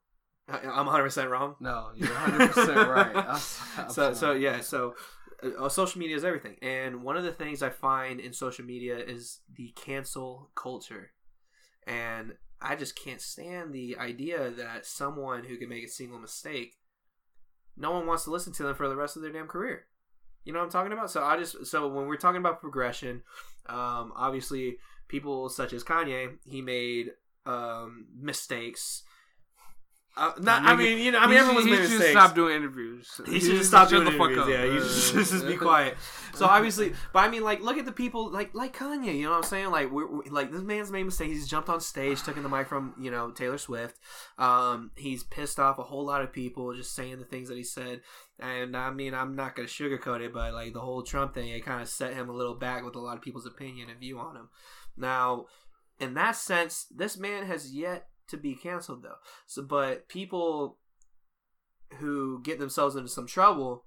I- 0.50 0.60
I'm 0.60 0.88
hundred 0.88 1.04
percent 1.06 1.30
wrong. 1.30 1.56
No, 1.62 1.92
you're 1.96 2.14
hundred 2.14 2.52
percent 2.52 2.76
right. 2.90 3.14
That's- 3.14 3.96
so 3.96 4.14
so 4.14 4.34
yeah 4.34 4.60
so 4.60 4.96
uh, 5.60 5.70
social 5.70 6.00
media 6.00 6.16
is 6.16 6.24
everything. 6.24 6.58
And 6.62 7.04
one 7.04 7.18
of 7.18 7.24
the 7.24 7.32
things 7.32 7.62
i 7.62 7.70
find 7.70 8.20
in 8.20 8.34
social 8.34 8.66
media 8.66 8.98
is 8.98 9.40
the 9.56 9.74
cancel 9.76 10.52
culture. 10.56 11.12
And 11.88 12.34
i 12.62 12.76
just 12.76 12.96
can't 12.96 13.22
stand 13.22 13.74
the 13.74 13.98
idea 13.98 14.52
that 14.52 14.86
someone 14.86 15.44
who 15.44 15.58
can 15.58 15.68
make 15.68 15.84
a 15.84 15.90
single 15.90 16.20
mistake 16.20 16.78
no 17.78 17.92
one 17.92 18.06
wants 18.06 18.26
to 18.26 18.32
listen 18.32 18.54
to 18.54 18.64
them 18.64 18.76
for 18.76 18.88
the 18.88 18.96
rest 18.96 19.16
of 19.16 19.22
their 19.22 19.32
damn 19.32 19.48
career. 19.48 19.86
You 20.44 20.54
know 20.54 20.60
what 20.60 20.66
i'm 20.66 20.72
talking 20.72 20.94
about? 20.94 21.12
So 21.12 21.24
i 21.24 21.38
just 21.38 21.66
so 21.66 21.88
when 21.88 22.08
we're 22.08 22.18
talking 22.18 22.40
about 22.40 22.62
progression 22.62 23.24
um 23.68 24.12
obviously 24.16 24.78
people 25.08 25.50
such 25.50 25.74
as 25.74 25.84
kanye 25.84 26.38
he 26.46 26.62
made 26.62 27.12
um 27.46 28.08
mistakes 28.20 29.04
uh, 30.18 30.34
not, 30.40 30.64
I 30.64 30.76
mean, 30.76 30.98
you 30.98 31.12
know, 31.12 31.20
I 31.20 31.22
mean, 31.26 31.32
He 31.32 31.38
everyone's 31.38 31.64
should- 31.66 31.72
made 31.72 31.80
he 31.82 31.88
should 31.88 32.00
mistakes. 32.00 32.12
stop 32.12 32.36
doing 32.36 32.56
interviews. 32.58 33.22
He 33.28 33.40
should 33.40 33.56
just 33.58 33.70
stop 33.70 33.90
doing 33.90 34.04
the 34.04 34.12
fuck 34.12 34.36
up. 34.38 34.50
Yeah, 34.50 34.66
he 34.66 34.80
should 34.90 35.26
just 35.26 35.48
be 35.48 35.56
quiet. 35.56 35.96
So 36.34 36.46
obviously, 36.46 36.94
but 37.14 37.20
I 37.20 37.30
mean, 37.30 37.44
like, 37.44 37.62
look 37.62 37.78
at 37.78 37.86
the 37.86 37.92
people 37.92 38.30
like 38.32 38.54
like 38.54 38.76
Kanye. 38.76 39.16
You 39.18 39.24
know 39.26 39.32
what 39.32 39.38
I'm 39.38 39.44
saying? 39.44 39.72
Like, 39.72 39.90
we're, 39.92 40.08
we 40.08 40.30
like 40.30 40.52
this 40.52 40.62
man's 40.62 40.92
made 40.92 41.04
mistakes. 41.04 41.32
He's 41.34 41.48
jumped 41.48 41.70
on 41.70 41.80
stage, 41.80 42.22
taking 42.24 42.44
the 42.44 42.50
mic 42.50 42.68
from 42.68 42.94
you 43.00 43.10
know 43.10 43.32
Taylor 43.32 43.58
Swift. 43.58 43.98
Um, 44.38 44.92
he's 44.98 45.24
pissed 45.24 45.60
off 45.60 45.80
a 45.80 45.84
whole 45.84 46.06
lot 46.06 46.22
of 46.22 46.34
people 46.34 46.74
just 46.76 46.94
saying 46.94 47.20
the 47.20 47.26
things 47.26 47.48
that 47.48 47.58
he 47.58 47.64
said. 47.64 48.02
And 48.40 48.76
I 48.76 48.92
mean, 48.92 49.14
I'm 49.14 49.36
not 49.36 49.56
gonna 49.56 49.68
sugarcoat 49.70 50.22
it, 50.22 50.34
but 50.34 50.54
like 50.54 50.74
the 50.74 50.80
whole 50.82 51.04
Trump 51.04 51.34
thing, 51.34 51.50
it 51.50 51.66
kind 51.66 51.82
of 51.82 51.88
set 51.88 52.14
him 52.14 52.28
a 52.30 52.34
little 52.34 52.56
back 52.56 52.84
with 52.84 52.96
a 52.96 53.00
lot 53.00 53.16
of 53.18 53.22
people's 53.24 53.46
opinion 53.46 53.90
and 53.90 54.00
view 54.00 54.20
on 54.20 54.36
him. 54.36 54.50
Now, 54.98 55.46
in 56.00 56.16
that 56.16 56.36
sense, 56.36 56.86
this 56.94 57.18
man 57.18 57.46
has 57.46 57.72
yet 57.74 58.08
to 58.32 58.38
be 58.38 58.56
canceled 58.56 59.04
though. 59.04 59.20
So, 59.46 59.62
but 59.62 60.08
people 60.08 60.78
who 62.00 62.42
get 62.42 62.60
themselves 62.60 62.96
into 62.96 63.10
some 63.10 63.28
trouble, 63.28 63.86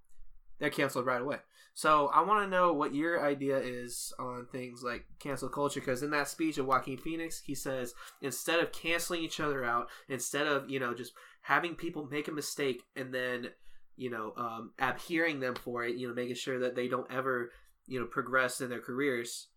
they're 0.59 0.71
canceled 0.71 1.07
right 1.07 1.21
away. 1.21 1.39
So 1.77 2.09
I 2.15 2.23
want 2.23 2.45
to 2.45 2.51
know 2.51 2.73
what 2.73 2.95
your 2.95 3.21
idea 3.21 3.59
is 3.59 4.13
on 4.19 4.47
things 4.47 4.85
like 4.85 5.07
cancel 5.19 5.49
culture. 5.49 5.81
Because 5.81 6.05
in 6.05 6.11
that 6.11 6.29
speech 6.29 6.57
of 6.57 6.67
Joaquin 6.67 6.99
Phoenix, 6.99 7.43
he 7.45 7.55
says 7.55 7.95
instead 8.23 8.61
of 8.61 8.71
canceling 8.71 9.23
each 9.23 9.41
other 9.41 9.65
out, 9.65 9.89
instead 10.09 10.47
of 10.47 10.71
you 10.71 10.79
know 10.79 10.95
just 10.95 11.13
having 11.43 11.75
people 11.75 12.07
make 12.07 12.29
a 12.29 12.33
mistake 12.33 12.83
and 12.95 13.13
then 13.13 13.49
you 13.97 14.09
know 14.09 14.33
um, 14.37 14.73
adhering 14.79 15.41
them 15.41 15.57
for 15.57 15.85
it, 15.85 15.97
you 15.97 16.07
know 16.07 16.15
making 16.15 16.37
sure 16.37 16.61
that 16.61 16.77
they 16.77 16.87
don't 16.87 17.11
ever 17.11 17.51
you 17.87 17.99
know 17.99 18.07
progress 18.07 18.61
in 18.61 18.71
their 18.71 18.81
careers, 18.81 19.49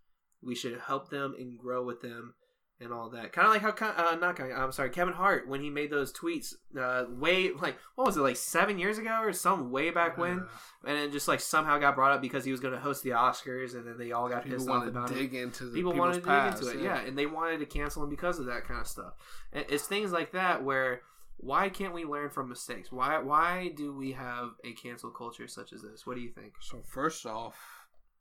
we 0.41 0.55
should 0.55 0.79
help 0.79 1.11
them 1.11 1.35
and 1.37 1.59
grow 1.59 1.83
with 1.83 2.01
them 2.01 2.33
and 2.79 2.93
all 2.93 3.09
that. 3.09 3.31
Kind 3.31 3.47
of 3.47 3.53
like 3.53 3.61
how 3.61 3.87
uh, 3.87 4.15
not 4.15 4.39
I'm 4.39 4.71
sorry, 4.71 4.89
Kevin 4.89 5.13
Hart 5.13 5.47
when 5.47 5.61
he 5.61 5.69
made 5.69 5.89
those 5.89 6.13
tweets 6.13 6.53
uh, 6.79 7.05
way 7.09 7.51
like 7.51 7.77
what 7.95 8.05
was 8.05 8.17
it 8.17 8.21
like 8.21 8.35
seven 8.35 8.77
years 8.77 8.97
ago 8.97 9.19
or 9.21 9.33
some 9.33 9.71
way 9.71 9.89
back 9.89 10.17
when, 10.17 10.45
and 10.85 10.97
it 10.97 11.11
just 11.11 11.27
like 11.27 11.39
somehow 11.39 11.77
got 11.77 11.95
brought 11.95 12.11
up 12.13 12.21
because 12.21 12.45
he 12.45 12.51
was 12.51 12.59
going 12.59 12.73
to 12.73 12.79
host 12.79 13.03
the 13.03 13.11
Oscars, 13.11 13.73
and 13.73 13.87
then 13.87 13.97
they 13.97 14.11
all 14.11 14.29
got 14.29 14.43
People 14.43 14.59
pissed 14.59 14.69
off 14.69 14.87
about 14.87 15.07
to 15.09 15.15
it. 15.15 15.17
dig 15.17 15.35
into 15.35 15.65
the 15.65 15.73
People 15.73 15.93
wanted 15.93 16.15
to 16.15 16.21
past, 16.21 16.61
dig 16.61 16.69
into 16.69 16.79
it, 16.79 16.83
yeah. 16.83 16.99
and 16.99 17.17
they 17.17 17.25
wanted 17.25 17.59
to 17.59 17.65
cancel 17.65 18.03
him 18.03 18.09
because 18.09 18.39
of 18.39 18.45
that 18.45 18.65
kind 18.65 18.79
of 18.79 18.87
stuff. 18.87 19.13
And 19.53 19.65
it's 19.69 19.87
things 19.87 20.11
like 20.11 20.31
that 20.33 20.63
where 20.63 21.01
why 21.37 21.69
can't 21.69 21.93
we 21.93 22.03
learn 22.03 22.29
from 22.29 22.49
mistakes? 22.49 22.91
Why 22.91 23.19
why 23.19 23.71
do 23.75 23.93
we 23.93 24.11
have 24.13 24.51
a 24.63 24.73
cancel 24.73 25.11
culture 25.11 25.47
such 25.47 25.73
as 25.73 25.81
this? 25.81 26.05
What 26.05 26.15
do 26.15 26.21
you 26.21 26.31
think? 26.31 26.53
So 26.61 26.81
first 26.85 27.25
off, 27.25 27.55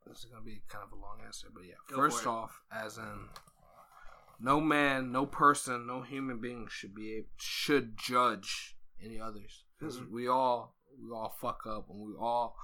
this 0.07 0.19
is 0.19 0.25
gonna 0.25 0.43
be 0.43 0.61
kind 0.67 0.83
of 0.83 0.97
a 0.97 1.01
long 1.01 1.17
answer, 1.25 1.47
but 1.53 1.63
yeah. 1.63 1.73
Go 1.89 1.97
first 1.97 2.27
off, 2.27 2.61
as 2.71 2.97
in, 2.97 3.29
no 4.39 4.59
man, 4.61 5.11
no 5.11 5.25
person, 5.25 5.85
no 5.87 6.01
human 6.01 6.39
being 6.39 6.67
should 6.69 6.93
be 6.95 7.13
able, 7.15 7.29
should 7.37 7.97
judge 7.97 8.77
any 9.01 9.19
others 9.19 9.65
because 9.77 9.99
Mhm. 9.99 10.09
we 10.11 10.27
all 10.27 10.75
We 10.99 11.11
all 11.11 11.29
fuck 11.29 11.67
up, 11.67 11.91
and 11.91 11.99
we 12.07 12.15
all 12.15 12.57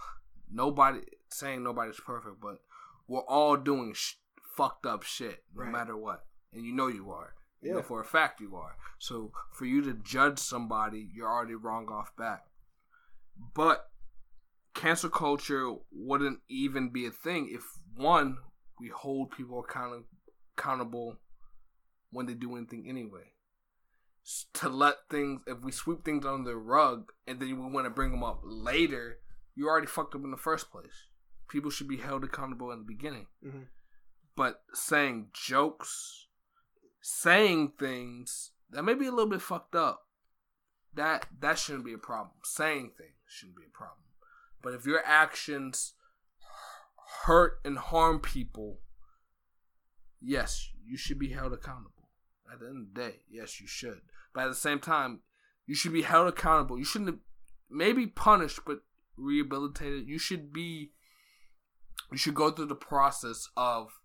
nobody 0.49 1.01
saying 1.30 1.61
nobody's 1.63 1.99
perfect, 1.99 2.41
but 2.41 2.63
we're 3.07 3.21
all 3.28 3.55
doing 3.57 3.93
sh- 3.93 4.15
fucked 4.41 4.88
up 4.88 5.03
shit 5.03 5.45
no 5.53 5.61
Right. 5.63 5.71
matter 5.71 5.95
what, 5.95 6.26
and 6.51 6.65
you 6.65 6.74
know 6.74 6.88
you 6.88 7.11
are. 7.11 7.36
You 7.61 7.74
know 7.74 7.78
Yeah. 7.78 7.84
for 7.84 8.01
a 8.01 8.05
fact 8.05 8.41
you 8.41 8.55
are. 8.55 8.76
So 8.97 9.32
for 9.51 9.65
you 9.65 9.84
to 9.84 9.93
judge 9.93 10.39
somebody, 10.39 10.99
you're 11.13 11.30
already 11.30 11.53
wrong 11.53 11.89
off 11.91 12.15
bat. 12.15 12.47
But 13.38 13.91
cancel 14.74 15.11
culture 15.11 15.71
wouldn't 15.91 16.41
even 16.47 16.89
be 16.89 17.05
a 17.05 17.11
thing 17.11 17.49
if 17.49 17.63
one 17.93 18.39
we 18.80 18.88
hold 18.89 19.30
people 19.30 19.59
account- 19.59 20.07
accountable 20.57 21.19
when 22.14 22.26
they 22.26 22.34
do 22.34 22.55
anything 22.55 22.86
anyway. 22.88 23.32
To 24.55 24.70
let 24.70 25.09
things 25.09 25.41
if 25.47 25.59
we 25.61 25.72
sweep 25.74 26.05
things 26.05 26.26
under 26.26 26.51
the 26.51 26.55
rug 26.55 27.11
and 27.28 27.39
then 27.39 27.49
we 27.49 27.70
want 27.70 27.86
to 27.86 27.89
bring 27.89 28.11
them 28.11 28.24
up 28.24 28.39
later 28.43 29.20
you 29.55 29.68
already 29.68 29.86
fucked 29.88 30.16
up 30.16 30.24
in 30.24 30.32
the 30.32 30.38
first 30.38 30.72
place. 30.72 31.07
People 31.49 31.70
should 31.70 31.88
be 31.88 31.97
held 31.97 32.24
accountable 32.24 32.72
in 32.72 32.80
the 32.80 32.86
beginning. 32.86 33.28
Mhm. 33.45 33.68
but 34.36 34.64
saying 34.74 35.30
jokes 35.34 36.28
saying 37.01 37.72
things 37.78 38.51
that 38.70 38.82
may 38.84 38.93
be 38.95 39.05
a 39.05 39.11
little 39.11 39.30
bit 39.30 39.41
fucked 39.41 39.76
up 39.76 40.07
that 40.93 41.28
that 41.39 41.59
shouldn't 41.59 41.86
be 41.86 41.93
a 41.93 41.97
problem. 41.97 42.36
Saying 42.43 42.93
things 42.97 43.18
shouldn't 43.28 43.57
be 43.57 43.66
a 43.66 43.78
problem. 43.78 44.05
But 44.61 44.74
if 44.74 44.86
your 44.86 45.03
actions 45.05 45.93
hurt 47.26 47.59
and 47.66 47.78
harm 47.78 48.20
people 48.22 48.80
yes 50.22 50.72
you 50.84 50.97
should 50.97 51.20
be 51.20 51.30
held 51.30 51.53
accountable 51.53 51.93
at 52.52 52.60
the 52.60 52.68
end 52.68 52.88
of 52.88 52.94
the 52.94 53.02
day 53.02 53.16
yes 53.30 53.60
you 53.60 53.68
should. 53.68 54.02
But 54.34 54.46
at 54.46 54.50
the 54.50 54.56
same 54.56 54.80
time 54.80 55.20
you 55.66 55.76
should 55.76 55.94
be 55.94 56.02
held 56.02 56.28
accountable. 56.28 56.78
You 56.78 56.86
shouldn't 56.86 57.20
maybe 57.70 58.08
punished 58.08 58.62
but 58.66 58.80
rehabilitated. 59.18 60.08
You 60.08 60.18
should 60.20 60.52
be 60.52 60.91
you 62.12 62.18
should 62.18 62.36
go 62.36 62.52
through 62.52 62.68
the 62.68 62.76
process 62.76 63.50
of 63.56 64.00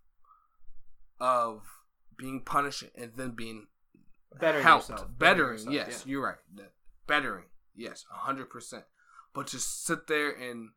of 1.19 1.63
being 2.17 2.41
punished 2.41 2.83
and 2.95 3.11
then 3.15 3.31
being 3.31 3.67
Bettering 4.39 4.63
helped. 4.63 4.89
yourself, 4.89 5.09
bettering 5.17 5.57
bettering 5.57 5.73
yourself, 5.73 5.73
yes 5.89 6.03
yeah. 6.05 6.11
you're 6.11 6.23
right. 6.23 6.37
Bettering 7.07 7.45
yes 7.75 8.05
100% 8.27 8.83
but 9.33 9.47
to 9.47 9.59
sit 9.59 10.07
there 10.07 10.31
and 10.31 10.69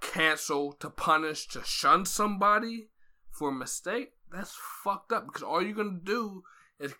cancel 0.00 0.72
to 0.74 0.90
punish 0.90 1.48
to 1.48 1.62
shun 1.64 2.04
somebody 2.04 2.88
for 3.30 3.48
a 3.48 3.52
mistake 3.52 4.12
that's 4.32 4.54
fucked 4.82 5.12
up 5.12 5.26
because 5.26 5.42
all 5.42 5.62
you're 5.62 5.74
gonna 5.74 6.00
do 6.02 6.42
is 6.78 6.94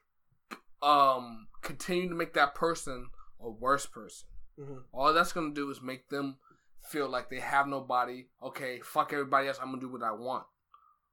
um 0.82 1.48
continue 1.62 2.08
to 2.08 2.14
make 2.14 2.34
that 2.34 2.54
person 2.54 3.08
a 3.40 3.48
worse 3.50 3.86
person. 3.86 4.28
Mhm. 4.58 4.84
all 4.92 5.12
that's 5.12 5.32
gonna 5.32 5.52
do 5.54 5.68
is 5.70 5.82
make 5.82 6.08
them 6.08 6.38
feel 6.88 7.08
like 7.08 7.28
they 7.28 7.40
have 7.40 7.66
nobody. 7.66 8.28
Okay 8.42 8.80
fuck 8.80 9.12
everybody 9.12 9.48
else. 9.48 9.58
I'm 9.60 9.70
gonna 9.70 9.80
do 9.80 9.88
what 9.90 10.02
i 10.02 10.12
want. 10.12 10.46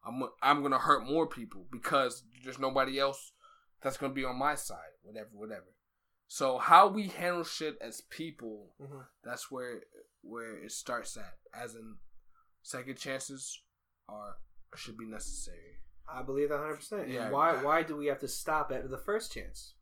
I'm, 0.03 0.23
I'm 0.41 0.61
gonna 0.61 0.77
hurt 0.79 1.05
more 1.07 1.27
people 1.27 1.67
because 1.71 2.23
there's 2.43 2.59
nobody 2.59 2.99
else 2.99 3.33
that's 3.81 3.97
gonna 3.97 4.13
be 4.13 4.25
on 4.25 4.35
my 4.37 4.55
side. 4.55 4.93
Whatever 5.01 5.29
whatever. 5.33 5.73
So 6.27 6.57
how 6.59 6.87
we 6.87 7.07
handle 7.07 7.43
shit 7.43 7.77
as 7.81 8.01
people 8.01 8.75
Mhm. 8.79 9.07
that's 9.23 9.49
where 9.49 9.83
where 10.21 10.57
it 10.57 10.71
starts 10.71 11.17
at. 11.17 11.37
As 11.53 11.75
in 11.75 11.97
second 12.61 12.97
chances 12.97 13.63
are 14.07 14.37
should 14.75 14.97
be 14.97 15.05
necessary 15.05 15.79
I 16.07 16.21
believe 16.23 16.49
that 16.49 16.55
100. 16.59 16.75
percent 16.75 17.09
Yeah. 17.09 17.29
Why? 17.29 17.53
Why 17.63 17.83
do 17.83 17.95
we 17.95 18.07
have 18.07 18.19
to 18.19 18.27
stop 18.27 18.71
at 18.71 18.89
the 18.89 18.97
first 18.97 19.33
chance? 19.33 19.73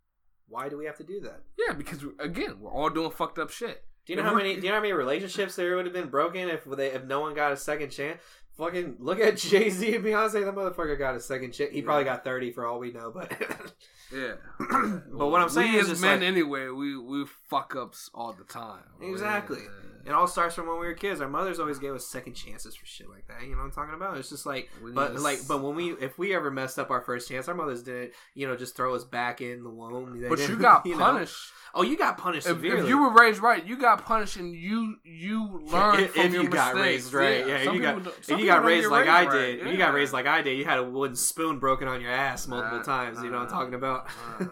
Why 0.47 0.67
do 0.69 0.77
we 0.77 0.85
have 0.85 0.97
to 0.97 1.03
do 1.03 1.19
that? 1.21 1.41
yeah 1.57 1.73
because 1.73 2.03
again 2.19 2.59
we're 2.59 2.71
all 2.71 2.89
doing 2.89 3.11
fucked 3.11 3.37
up 3.37 3.51
shit 3.51 3.83
Do 4.07 4.13
you 4.13 4.17
know 4.17 4.23
how 4.23 4.33
many? 4.35 4.55
Do 4.55 4.61
you 4.61 4.69
know 4.69 4.75
how 4.75 4.81
many 4.81 4.93
relationships 4.93 5.55
there 5.55 5.75
would 5.75 5.85
have 5.85 5.93
been 5.93 6.09
broken 6.09 6.49
if 6.49 6.63
they 6.65 6.87
if 6.87 7.03
no 7.05 7.19
one 7.19 7.35
got 7.35 7.51
a 7.51 7.57
second 7.57 7.91
chance? 7.91 8.19
Fucking 8.57 8.97
look 8.99 9.19
at 9.19 9.37
Jay 9.49 9.69
Z 9.69 9.95
and 9.95 10.03
Beyonce. 10.03 10.43
The 10.43 10.51
motherfucker 10.51 10.97
got 10.97 11.15
a 11.15 11.19
second 11.19 11.51
chance. 11.51 11.71
He 11.71 11.81
probably 11.81 12.03
got 12.03 12.23
thirty 12.23 12.51
for 12.51 12.65
all 12.65 12.79
we 12.79 12.91
know. 12.91 13.11
But 13.11 13.31
yeah 14.13 14.33
but 15.11 15.27
what 15.27 15.41
I'm 15.41 15.49
saying 15.49 15.73
we 15.73 15.79
is 15.79 15.89
as 15.89 16.01
men 16.01 16.19
like- 16.19 16.27
anyway 16.27 16.67
we 16.69 16.97
we 16.97 17.25
fuck 17.49 17.75
ups 17.75 18.09
all 18.13 18.33
the 18.33 18.43
time 18.43 18.83
Exactly. 19.01 19.59
Yeah. 19.59 19.85
It 20.05 20.13
all 20.13 20.27
starts 20.27 20.55
from 20.55 20.65
when 20.67 20.79
we 20.79 20.87
were 20.87 20.93
kids. 20.93 21.19
Our 21.19 21.27
mothers 21.27 21.59
always 21.59 21.77
gave 21.77 21.93
us 21.93 22.07
second 22.07 22.33
chances 22.33 22.73
for 22.73 22.85
shit 22.85 23.09
like 23.09 23.27
that. 23.27 23.43
You 23.43 23.51
know 23.51 23.57
what 23.57 23.65
I'm 23.65 23.71
talking 23.71 23.93
about? 23.93 24.17
It's 24.17 24.29
just 24.29 24.45
like, 24.45 24.69
We 24.83 24.91
but 24.91 25.09
to 25.13 25.19
like, 25.19 25.39
but 25.47 25.61
when 25.61 25.75
we, 25.75 25.91
if 25.91 26.17
we 26.17 26.33
ever 26.33 26.49
messed 26.49 26.79
up 26.79 26.89
our 26.89 27.01
first 27.01 27.27
chance, 27.27 27.47
our 27.49 27.53
mothers 27.53 27.83
didn't, 27.83 28.13
you 28.33 28.47
know, 28.47 28.55
just 28.55 28.75
throw 28.77 28.95
us 28.95 29.03
back 29.03 29.41
in 29.41 29.61
the 29.63 29.69
womb. 29.69 30.19
They 30.21 30.29
but 30.29 30.39
you 30.49 30.55
got 30.57 30.85
know. 30.85 30.97
punished 30.97 31.37
Oh, 31.75 31.83
you 31.83 31.97
got 31.97 32.17
punished 32.17 32.47
if, 32.47 32.53
severely. 32.55 32.81
if 32.83 32.87
you 32.89 32.97
were 32.97 33.11
raised 33.13 33.41
right, 33.41 33.63
you 33.63 33.77
got 33.77 34.03
punished 34.03 34.37
and 34.37 34.55
you 34.55 34.95
you 35.03 35.59
learned 35.71 35.99
if, 36.05 36.13
from 36.13 36.25
if 36.25 36.33
your 36.33 36.43
you 36.43 36.49
got 36.49 36.73
mistakes. 36.75 37.03
raised 37.03 37.13
right, 37.13 37.47
yeah. 37.47 37.63
some 37.65 37.75
you 37.75 37.81
got, 37.81 38.07
if 38.07 38.29
you 38.39 38.45
got 38.45 38.63
raised 38.63 38.89
like 38.89 39.07
I 39.07 39.25
right. 39.25 39.31
did, 39.31 39.59
if 39.59 39.67
you 39.67 39.77
got 39.77 39.93
raised 39.93 40.13
like 40.13 40.25
I 40.25 40.41
did, 40.41 40.57
you 40.57 40.65
had 40.65 40.79
a 40.79 40.83
wooden 40.83 41.15
spoon 41.17 41.59
broken 41.59 41.87
on 41.87 42.01
your 42.01 42.11
ass 42.11 42.47
multiple 42.47 42.79
Uh, 42.79 42.83
times. 42.83 43.21
You 43.21 43.29
know 43.29 43.37
what 43.39 43.43
I'm 43.43 43.49
talking 43.51 43.73
about? 43.75 43.98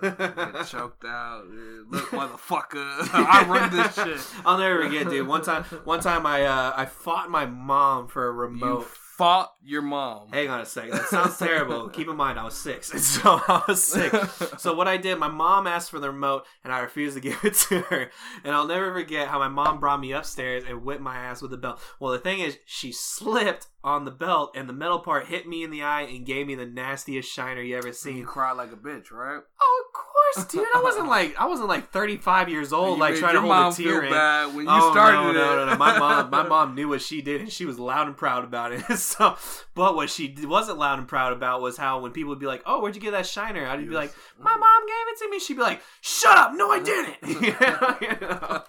Get 0.01 0.67
choked 0.67 1.05
out. 1.05 1.43
yeah. 1.51 1.81
Look, 1.89 2.09
motherfucker, 2.09 3.09
I 3.13 3.45
run 3.47 3.75
this 3.75 3.95
shit. 3.95 4.41
I'll 4.45 4.57
never 4.57 4.83
forget, 4.83 5.09
dude. 5.09 5.27
One 5.27 5.41
time, 5.41 5.63
one 5.83 5.99
time, 5.99 6.25
I 6.25 6.43
uh, 6.43 6.73
I 6.75 6.85
fought 6.85 7.29
my 7.29 7.45
mom 7.45 8.07
for 8.07 8.27
a 8.29 8.33
You 8.33 8.39
remote. 8.41 8.85
fought 8.85 9.53
your 9.63 9.81
mom. 9.81 10.31
Hang 10.31 10.49
on 10.49 10.61
a 10.61 10.65
second. 10.65 10.91
That 10.91 11.05
sounds 11.07 11.37
terrible. 11.37 11.89
Keep 11.97 12.07
in 12.09 12.15
mind, 12.15 12.39
I 12.39 12.43
was 12.43 12.55
six. 12.55 12.87
So 13.01 13.41
I 13.47 13.63
was 13.67 13.83
sick. 13.83 14.13
So 14.59 14.75
what 14.75 14.87
I 14.87 14.97
did, 14.97 15.17
my 15.17 15.27
mom 15.27 15.65
asked 15.65 15.89
for 15.89 15.99
the 15.99 16.11
remote, 16.11 16.45
and 16.63 16.71
I 16.71 16.79
refused 16.79 17.15
to 17.15 17.21
give 17.21 17.43
it 17.43 17.53
to 17.55 17.79
her. 17.81 18.11
And 18.43 18.53
I'll 18.53 18.67
never 18.67 18.93
forget 18.93 19.27
how 19.27 19.39
my 19.39 19.47
mom 19.47 19.79
brought 19.79 19.99
me 19.99 20.11
upstairs 20.13 20.63
and 20.67 20.83
whipped 20.83 21.01
my 21.01 21.15
ass 21.17 21.41
with 21.41 21.51
the 21.51 21.57
belt. 21.57 21.81
Well, 21.99 22.11
the 22.11 22.19
thing 22.19 22.39
is, 22.39 22.57
she 22.65 22.91
slipped 22.91 23.67
on 23.87 24.03
the 24.03 24.11
belt, 24.11 24.51
and 24.53 24.67
the 24.67 24.73
metal 24.73 24.99
part 24.99 25.27
hit 25.27 25.47
me 25.47 25.63
in 25.63 25.71
the 25.71 25.81
eye 25.81 26.01
and 26.01 26.25
gave 26.25 26.45
me 26.45 26.55
the 26.55 26.65
nastiest 26.65 27.31
shiner 27.31 27.61
you 27.61 27.77
ever 27.77 27.93
seen. 27.93 28.17
you 28.17 28.25
cried 28.25 28.51
like 28.51 28.73
a 28.73 28.75
bitch, 28.75 29.11
right? 29.13 29.39
Oh, 29.61 29.85
of 29.85 29.93
course, 29.93 30.47
dude. 30.51 30.65
I 30.75 30.81
wasn't 30.83 31.07
like 31.17 31.39
I 31.39 31.47
wasn't 31.47 31.69
like 31.69 31.89
35 31.91 32.49
years 32.49 32.73
old, 32.73 32.99
like 32.99 33.15
trying 33.15 33.35
to 33.35 33.41
hold 33.41 33.73
a 33.73 33.75
tear 33.75 34.03
in. 34.03 34.11
bad 34.11 34.53
when 34.53 34.65
you 34.65 34.71
oh, 34.71 34.91
started 34.91 35.15
no, 35.15 35.31
no, 35.31 35.55
no, 35.55 35.71
no. 35.71 35.77
My 35.77 35.97
mom, 35.97 36.29
my 36.29 36.43
mom 36.47 36.75
knew 36.75 36.89
what 36.89 37.01
she 37.01 37.21
did, 37.21 37.39
and 37.39 37.49
she 37.51 37.65
was 37.65 37.79
loud 37.79 38.07
and 38.07 38.17
proud 38.17 38.43
about 38.43 38.73
it. 38.73 38.81
so, 38.97 39.37
but 39.73 39.95
what 39.95 40.09
she 40.09 40.35
wasn't 40.43 40.77
loud 40.77 40.99
and 40.99 41.07
proud 41.07 41.31
about 41.31 41.61
was 41.61 41.77
how 41.77 42.01
when 42.01 42.11
people 42.11 42.29
would 42.29 42.39
be 42.39 42.45
like, 42.45 42.63
"Oh, 42.65 42.81
where'd 42.81 42.95
you 42.95 43.01
get 43.01 43.11
that 43.11 43.25
shiner?" 43.25 43.65
I'd 43.65 43.87
be 43.87 43.95
like, 43.95 44.11
mm-hmm. 44.11 44.43
"My 44.43 44.55
mom 44.57 44.85
gave 44.85 45.07
it 45.13 45.17
to 45.19 45.29
me." 45.29 45.39
She'd 45.39 45.55
be 45.55 45.63
like, 45.63 45.81
"Shut 46.01 46.37
up! 46.37 46.53
No, 46.55 46.71
I 46.71 46.79
didn't." 46.79 47.23
Know? 47.23 48.63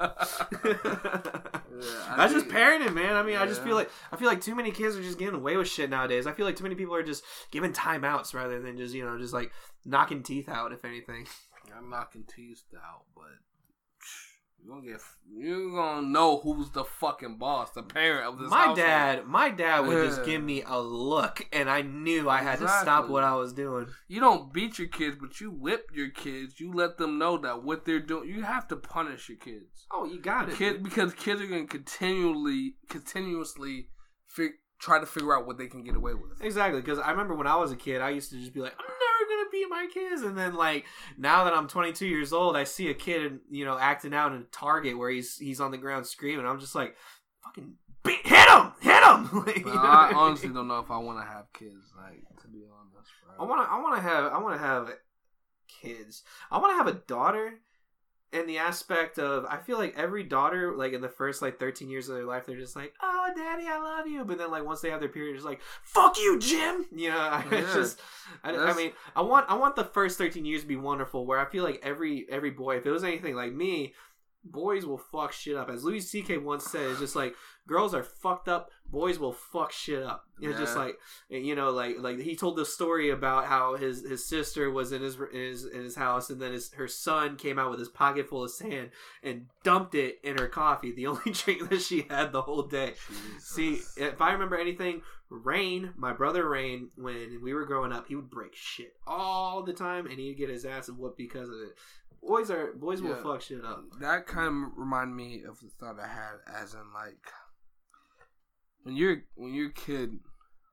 I 1.81 2.16
That's 2.16 2.33
just 2.33 2.49
parenting, 2.49 2.95
man. 2.95 3.14
I 3.14 3.23
mean, 3.23 3.37
I 3.37 3.47
just 3.47 3.62
feel 3.62 3.75
like 3.75 3.91
I 4.12 4.16
feel 4.16 4.29
like 4.29 4.41
too 4.41 4.55
many 4.55 4.71
kids 4.71 4.97
are 4.97 5.03
just 5.03 5.08
getting 5.17 5.35
away 5.35 5.57
with 5.57 5.69
shit 5.69 5.89
nowadays. 5.89 6.27
I 6.27 6.33
feel 6.33 6.45
like 6.45 6.57
too 6.57 6.65
many 6.65 6.75
people 6.75 6.95
are 6.95 7.03
just 7.03 7.23
giving 7.51 7.73
timeouts 7.73 8.35
rather 8.35 8.61
than 8.61 8.77
just 8.77 8.95
you 8.95 9.05
know 9.05 9.19
just 9.19 9.33
like 9.33 9.53
knocking 9.85 10.23
teeth 10.23 10.49
out, 10.49 10.73
if 10.73 10.85
anything. 10.85 11.27
I'm 11.77 11.91
knocking 11.91 12.25
teeth 12.25 12.65
out, 12.77 13.05
but 13.15 13.25
you're 14.61 14.75
gonna 14.75 14.87
get 14.87 15.01
you're 15.31 15.71
gonna 15.71 16.07
know 16.07 16.41
who's 16.41 16.71
the 16.71 16.85
fucking 16.85 17.39
boss, 17.39 17.71
the 17.71 17.83
parent 17.83 18.27
of 18.27 18.39
this. 18.39 18.51
my 18.51 18.57
household. 18.57 18.79
dad, 18.79 19.27
my 19.27 19.51
dad 19.51 19.87
would 19.87 20.07
just 20.07 20.25
give 20.25 20.43
me 20.43 20.63
a 20.67 20.81
look, 20.81 21.47
and 21.53 21.71
I 21.71 21.83
knew 21.83 22.29
I 22.29 22.39
had 22.39 22.59
to 22.59 22.69
stop 22.69 23.09
what 23.09 23.25
I 23.25 23.35
was 23.35 23.53
doing. 23.53 23.87
You 24.09 24.21
don't 24.21 24.53
beat 24.53 24.79
your 24.79 24.89
kids, 24.89 25.17
but 25.21 25.41
you 25.41 25.51
whip 25.51 25.91
your 25.95 26.11
kids. 26.11 26.59
You 26.61 26.73
let 26.73 26.99
them 26.99 27.19
know 27.19 27.39
that 27.39 27.63
what 27.63 27.85
they're 27.85 28.01
doing. 28.01 28.29
You 28.29 28.43
have 28.43 28.67
to 28.69 28.77
punish 28.77 29.29
your 29.29 29.39
kids. 29.39 29.87
Oh, 29.93 30.05
you 30.05 30.21
got 30.21 30.49
it. 30.49 30.57
Kid, 30.57 30.83
because 30.83 31.15
kids 31.15 31.41
are 31.41 31.47
gonna 31.47 31.67
continually, 31.67 32.75
continuously 32.89 33.89
fig- 34.27 34.53
try 34.79 34.99
to 35.01 35.07
figure 35.07 35.37
out 35.37 35.47
what 35.47 35.59
they 35.59 35.66
can 35.66 35.83
get 35.83 35.97
away 35.97 36.14
with. 36.14 36.41
Exactly, 36.43 36.81
because 36.81 36.99
I 36.99 37.11
remember 37.11 37.35
when 37.35 37.47
I 37.47 37.57
was 37.57 37.72
a 37.72 37.76
kid, 37.76 38.01
I 38.01 38.11
used 38.11 38.31
to 38.31 38.39
just 38.39 38.53
be 38.55 38.61
like, 38.61 38.74
I'm 38.79 38.85
never 38.87 39.43
gonna 39.43 39.51
beat 39.51 39.66
my 39.68 39.87
kids, 39.93 40.22
and 40.22 40.37
then 40.39 40.55
like 40.55 40.85
now 41.16 41.45
that 41.45 41.53
I'm 41.55 41.68
22 41.68 42.07
years 42.07 42.33
old, 42.33 42.57
I 42.57 42.64
see 42.64 42.89
a 42.91 42.95
kid, 42.95 43.41
you 43.51 43.64
know, 43.64 43.79
acting 43.79 44.14
out 44.14 44.33
in 44.33 44.47
Target 44.53 44.97
where 44.99 45.11
he's 45.11 45.37
he's 45.37 45.61
on 45.61 45.70
the 45.70 45.79
ground 45.79 46.07
screaming. 46.07 46.47
I'm 46.47 46.61
just 46.61 46.74
like, 46.74 46.97
fucking 47.45 47.74
beat, 48.05 48.26
hit 48.26 48.49
him, 48.49 48.72
hit 48.81 49.03
him. 49.03 49.45
Like, 49.47 49.59
you 49.59 49.64
But 49.64 49.74
know 49.74 49.81
I 49.81 50.12
honestly 50.14 50.49
mean? 50.49 50.57
don't 50.57 50.68
know 50.68 50.79
if 50.79 50.91
I 50.91 50.99
want 50.99 51.18
to 51.18 51.24
have 51.31 51.53
kids. 51.53 51.93
Like 51.97 52.22
to 52.43 52.49
be 52.49 52.64
honest, 52.70 53.11
I 53.39 53.45
want 53.45 53.66
to, 53.66 53.72
I 53.72 53.81
want 53.81 53.97
to 53.97 54.03
have, 54.03 54.33
I 54.33 54.39
want 54.39 54.55
to 54.61 54.66
have 54.66 54.91
kids. 55.83 56.22
I 56.51 56.59
want 56.59 56.72
to 56.72 56.76
have 56.76 56.87
a 56.87 56.99
daughter. 57.07 57.55
In 58.31 58.47
the 58.47 58.59
aspect 58.59 59.18
of, 59.18 59.47
I 59.47 59.57
feel 59.57 59.79
like 59.79 59.95
every 59.97 60.22
daughter, 60.22 60.76
like 60.76 60.93
in 60.93 61.01
the 61.01 61.09
first 61.09 61.41
like 61.41 61.59
13 61.59 61.89
years 61.89 62.11
of 62.11 62.14
their 62.16 62.26
life, 62.26 62.45
they're 62.45 62.59
just 62.59 62.76
like, 62.76 62.93
"Oh, 63.03 63.29
daddy, 63.35 63.64
I 63.66 63.79
love 63.79 64.07
you," 64.07 64.22
but 64.24 64.37
then 64.37 64.51
like 64.51 64.64
once 64.66 64.83
they 64.83 64.91
have 64.91 65.01
their 65.01 65.09
period, 65.09 65.35
it's 65.37 65.47
like, 65.47 65.61
"Fuck 65.83 66.18
you, 66.18 66.39
Jim." 66.39 66.85
You 66.93 67.09
know, 67.09 67.16
Yeah. 67.16 67.43
it's 67.53 67.72
just, 67.72 68.01
I, 68.45 68.55
I 68.55 68.74
mean, 68.74 68.93
I 69.16 69.22
want, 69.22 69.47
I 69.49 69.55
want 69.55 69.76
the 69.76 69.85
first 69.85 70.18
13 70.18 70.45
years 70.45 70.61
to 70.61 70.66
be 70.68 70.76
wonderful, 70.76 71.24
where 71.24 71.39
I 71.39 71.47
feel 71.47 71.64
like 71.64 71.81
every 71.83 72.26
every 72.31 72.51
boy, 72.51 72.76
if 72.76 72.85
it 72.87 72.91
was 72.91 73.03
anything 73.05 73.35
like 73.35 73.53
me, 73.55 73.95
boys 74.51 74.85
will 74.85 74.99
fuck 74.99 75.33
shit 75.33 75.57
up. 75.57 75.71
As 75.71 75.85
Louis 75.85 76.01
C.K. 76.01 76.39
once 76.39 76.65
said, 76.65 76.91
it's 76.91 77.01
just 77.01 77.17
like 77.17 77.35
girls 77.67 77.95
are 77.95 78.03
fucked 78.03 78.49
up, 78.49 78.71
boys 78.91 79.19
will 79.19 79.33
fuck 79.33 79.71
shit 79.73 80.03
up. 80.03 80.25
It's 80.41 80.59
just 80.59 80.77
like 80.77 80.99
you 81.29 81.55
know, 81.55 81.71
like 81.71 81.97
like 81.99 82.19
he 82.19 82.37
told 82.37 82.57
the 82.57 82.65
story 82.65 83.11
about 83.11 83.47
how 83.47 83.77
his 83.77 84.03
his 84.03 84.29
sister 84.29 84.71
was 84.71 84.93
in 84.93 85.03
his 85.03 85.17
in 85.17 85.41
his 85.41 85.65
in 85.65 85.83
his 85.83 85.97
house, 85.97 86.31
and 86.31 86.41
then 86.41 86.53
his 86.53 86.73
her 86.75 86.89
son 86.89 87.37
came 87.37 87.59
out 87.59 87.71
with 87.71 87.79
his 87.79 87.89
pocket 87.89 88.29
full 88.29 88.45
of 88.45 88.51
sand 88.51 88.91
and 89.23 89.47
dumped 89.63 89.95
it 89.95 90.19
in 90.23 90.39
her 90.39 90.49
coffee, 90.49 90.93
the 90.93 91.07
only 91.09 91.33
drink 91.33 91.69
that 91.69 91.83
she 91.83 92.07
had 92.09 92.33
the 92.33 92.43
whole 92.43 92.63
day. 92.63 92.95
See, 93.39 93.81
if 93.97 94.21
I 94.21 94.33
remember 94.33 94.57
anything, 94.57 95.03
Rain, 95.31 95.93
my 95.97 96.13
brother 96.13 96.49
Rain, 96.49 96.89
when 96.97 97.41
we 97.43 97.53
were 97.53 97.67
growing 97.67 97.93
up, 97.93 98.07
he 98.09 98.15
would 98.15 98.31
break 98.31 98.55
shit 98.55 98.95
all 99.07 99.63
the 99.63 99.73
time, 99.73 100.07
and 100.07 100.19
he'd 100.19 100.39
get 100.39 100.49
his 100.49 100.65
ass 100.65 100.89
whooped 100.89 101.19
because 101.19 101.49
of 101.49 101.57
it. 101.57 101.77
Boys 102.23 102.51
are 102.51 102.73
boys 102.75 103.01
will 103.01 103.16
fuck 103.16 103.41
shit 103.43 103.64
up. 103.64 103.85
That 104.01 104.27
kind 104.27 104.49
of 104.49 104.73
remind 104.77 105.16
me 105.16 105.43
of 105.45 105.61
the 105.61 105.69
thought 105.69 105.99
I 105.99 106.09
had, 106.09 106.37
as 106.47 106.75
in 106.75 106.93
like 106.93 107.25
when 108.83 108.97
you're 108.97 109.23
when 109.35 109.55
you're 109.55 109.69
a 109.71 109.73
kid, 109.73 110.19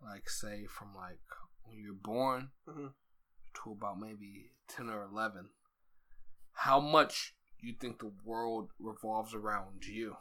like 0.03 0.29
say 0.29 0.65
from 0.65 0.93
like 0.95 1.19
when 1.63 1.77
you're 1.77 1.93
born 1.93 2.51
Mhm. 2.67 2.93
to 3.63 3.71
about 3.71 3.99
maybe 3.99 4.51
ten 4.67 4.89
or 4.89 5.03
eleven, 5.03 5.49
how 6.53 6.79
much 6.79 7.35
you 7.59 7.73
think 7.73 7.99
the 7.99 8.11
world 8.23 8.71
revolves 8.79 9.33
around 9.33 9.85
you, 9.85 10.17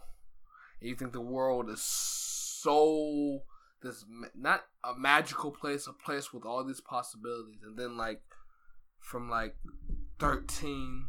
and 0.80 0.88
you 0.88 0.94
think 0.96 1.12
the 1.12 1.20
world 1.20 1.68
is 1.68 1.82
so 1.82 3.42
this 3.82 4.04
not 4.34 4.66
a 4.84 4.94
magical 4.94 5.50
place, 5.50 5.86
a 5.86 5.92
place 5.92 6.32
with 6.32 6.44
all 6.44 6.64
these 6.64 6.80
possibilities, 6.80 7.62
and 7.62 7.76
then 7.78 7.96
like 7.96 8.22
from 9.00 9.28
like 9.28 9.56
thirteen 10.18 11.08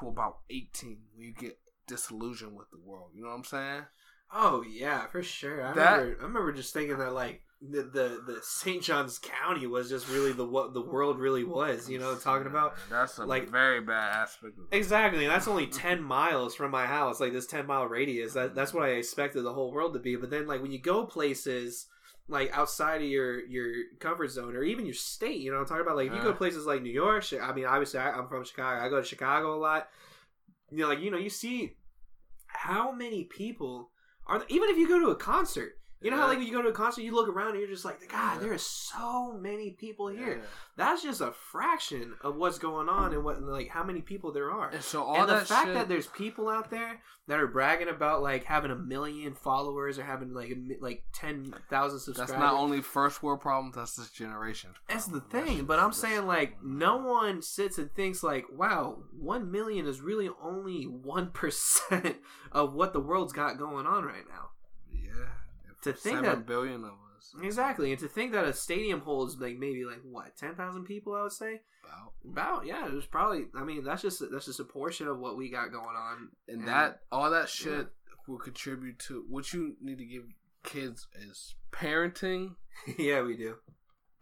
to 0.00 0.08
about 0.08 0.38
18 0.50 0.98
when 1.14 1.26
you 1.26 1.32
get 1.34 1.58
disillusioned 1.86 2.56
with 2.56 2.70
the 2.70 2.78
world. 2.84 3.10
You 3.14 3.22
know 3.22 3.28
what 3.28 3.36
I'm 3.36 3.44
saying? 3.44 3.82
Oh 4.32 4.62
yeah, 4.68 5.06
for 5.06 5.22
sure. 5.22 5.64
I 5.64 5.72
That- 5.74 5.96
remember. 5.98 6.20
I 6.20 6.24
remember 6.26 6.52
just 6.52 6.72
thinking 6.74 6.98
that 6.98 7.12
like 7.12 7.42
the 7.62 7.82
the, 7.82 8.22
the 8.26 8.38
St. 8.42 8.82
John's 8.82 9.18
County 9.18 9.66
was 9.66 9.88
just 9.88 10.08
really 10.08 10.32
the 10.32 10.44
what 10.44 10.74
the 10.74 10.82
world 10.82 11.18
really 11.18 11.44
was. 11.44 11.88
You 11.88 11.98
know, 12.00 12.14
talking 12.16 12.48
about. 12.48 12.74
That's 12.90 13.18
a 13.18 13.24
Like- 13.24 13.48
very 13.48 13.80
bad 13.80 14.14
aspect 14.16 14.58
of. 14.58 14.64
Exactly, 14.72 15.24
and 15.24 15.32
that's 15.32 15.46
only 15.48 15.66
ten 15.84 16.02
miles 16.02 16.54
from 16.56 16.70
my 16.72 16.86
house. 16.86 17.20
Like 17.20 17.32
this 17.32 17.46
ten 17.46 17.66
mile 17.66 17.86
radius. 17.86 18.32
That 18.34 18.54
that's 18.54 18.74
what 18.74 18.82
I 18.84 18.88
expected 18.94 19.42
the 19.42 19.54
whole 19.54 19.72
world 19.72 19.94
to 19.94 20.00
be. 20.00 20.16
But 20.16 20.30
then, 20.30 20.46
like 20.46 20.60
when 20.60 20.72
you 20.72 20.80
go 20.80 21.06
places 21.06 21.86
like 22.28 22.50
outside 22.56 23.02
of 23.02 23.08
your 23.08 23.44
your 23.46 23.72
comfort 24.00 24.28
zone 24.30 24.56
or 24.56 24.62
even 24.62 24.84
your 24.84 24.94
state, 24.94 25.40
you 25.40 25.50
know, 25.52 25.58
I'm 25.58 25.66
talking 25.66 25.82
about 25.82 25.96
like 25.96 26.08
if 26.08 26.14
you 26.14 26.22
go 26.22 26.28
Uh. 26.28 26.32
to 26.32 26.38
places 26.38 26.66
like 26.66 26.82
New 26.82 26.90
York. 26.92 27.24
I 27.40 27.52
mean, 27.52 27.64
obviously 27.66 28.00
I, 28.00 28.12
I'm 28.12 28.28
from 28.28 28.44
Chicago. 28.44 28.84
I 28.84 28.88
go 28.88 29.00
to 29.00 29.06
Chicago 29.06 29.54
a 29.54 29.60
lot. 29.60 29.88
You 30.70 30.78
know, 30.78 30.88
like 30.88 31.00
you 31.00 31.10
know, 31.10 31.18
you 31.18 31.30
see 31.30 31.76
how 32.46 32.90
many 32.92 33.24
people 33.24 33.90
are 34.26 34.38
there, 34.38 34.48
even 34.50 34.68
if 34.70 34.76
you 34.76 34.88
go 34.88 34.98
to 34.98 35.08
a 35.10 35.16
concert. 35.16 35.78
You 36.02 36.10
know 36.10 36.18
how 36.18 36.26
like 36.28 36.38
when 36.38 36.46
you 36.46 36.52
go 36.52 36.62
to 36.62 36.68
a 36.68 36.72
concert, 36.72 37.02
you 37.02 37.14
look 37.14 37.28
around 37.28 37.52
and 37.52 37.58
you're 37.60 37.68
just 37.70 37.84
like, 37.84 38.00
God, 38.10 38.34
Yeah. 38.34 38.40
there 38.40 38.52
are 38.52 38.58
so 38.58 39.32
many 39.32 39.70
people 39.70 40.08
here. 40.08 40.36
Yeah. 40.38 40.44
That's 40.76 41.02
just 41.02 41.20
a 41.22 41.32
fraction 41.32 42.14
of 42.20 42.36
what's 42.36 42.58
going 42.58 42.88
on 42.90 43.14
and 43.14 43.24
what 43.24 43.42
like 43.42 43.68
how 43.70 43.82
many 43.82 44.02
people 44.02 44.30
there 44.30 44.50
are 44.50 44.68
And 44.68 44.82
so 44.82 45.02
all 45.02 45.16
and 45.22 45.28
the 45.28 45.40
fact 45.40 45.68
shit, 45.68 45.74
that 45.74 45.88
there's 45.88 46.06
people 46.08 46.48
out 46.50 46.70
there 46.70 47.00
that 47.28 47.40
are 47.40 47.46
bragging 47.46 47.88
about 47.88 48.22
like 48.22 48.44
having 48.44 48.70
a 48.70 48.76
million 48.76 49.34
followers 49.34 49.98
or 49.98 50.04
having 50.04 50.34
like 50.34 50.50
a, 50.50 50.76
like 50.84 51.04
ten 51.14 51.54
thousand 51.70 52.00
subscribers. 52.00 52.30
that's 52.30 52.40
not 52.40 52.54
only 52.54 52.82
first 52.82 53.22
world 53.22 53.40
problems. 53.40 53.74
That's 53.76 53.96
this 53.96 54.10
generation. 54.10 54.70
That's 54.88 55.06
the 55.06 55.20
thing, 55.20 55.56
That's 55.56 55.62
but 55.62 55.78
I'm 55.78 55.92
saying 55.92 56.26
like 56.26 56.62
no 56.62 56.98
one 56.98 57.40
sits 57.40 57.78
and 57.78 57.90
thinks 57.94 58.22
like, 58.22 58.44
wow, 58.52 58.98
one 59.18 59.50
million 59.50 59.86
is 59.86 60.02
really 60.02 60.28
only 60.42 60.84
one 60.84 61.30
percent 61.30 62.16
of 62.52 62.74
what 62.74 62.92
the 62.92 63.00
world's 63.00 63.32
got 63.32 63.58
going 63.58 63.86
on 63.86 64.04
right 64.04 64.28
now. 64.28 64.50
Yeah. 65.86 65.92
To 65.92 65.98
think 65.98 66.16
Seven 66.16 66.24
that 66.30 66.46
billion 66.46 66.84
of 66.84 66.92
us. 67.16 67.34
exactly, 67.42 67.90
and 67.92 68.00
to 68.00 68.08
think 68.08 68.32
that 68.32 68.44
a 68.44 68.52
stadium 68.52 69.00
holds 69.00 69.38
like 69.40 69.58
maybe 69.58 69.84
like 69.84 70.00
what 70.04 70.36
ten 70.36 70.54
thousand 70.54 70.84
people, 70.84 71.14
I 71.14 71.22
would 71.22 71.32
say. 71.32 71.60
About. 71.84 72.12
About 72.32 72.66
yeah, 72.66 72.88
there's 72.90 73.06
probably. 73.06 73.46
I 73.54 73.62
mean, 73.64 73.84
that's 73.84 74.02
just 74.02 74.22
that's 74.30 74.46
just 74.46 74.60
a 74.60 74.64
portion 74.64 75.06
of 75.08 75.18
what 75.18 75.36
we 75.36 75.50
got 75.50 75.70
going 75.70 75.84
on, 75.96 76.28
And 76.48 76.66
that 76.66 77.00
all 77.12 77.30
that 77.30 77.48
shit 77.48 77.88
will 78.26 78.38
contribute 78.38 78.98
to 79.00 79.24
what 79.28 79.52
you 79.52 79.76
need 79.80 79.98
to 79.98 80.04
give 80.04 80.24
kids 80.64 81.06
is 81.28 81.54
parenting, 81.72 82.56
yeah, 82.98 83.22
we 83.22 83.36
do. 83.36 83.56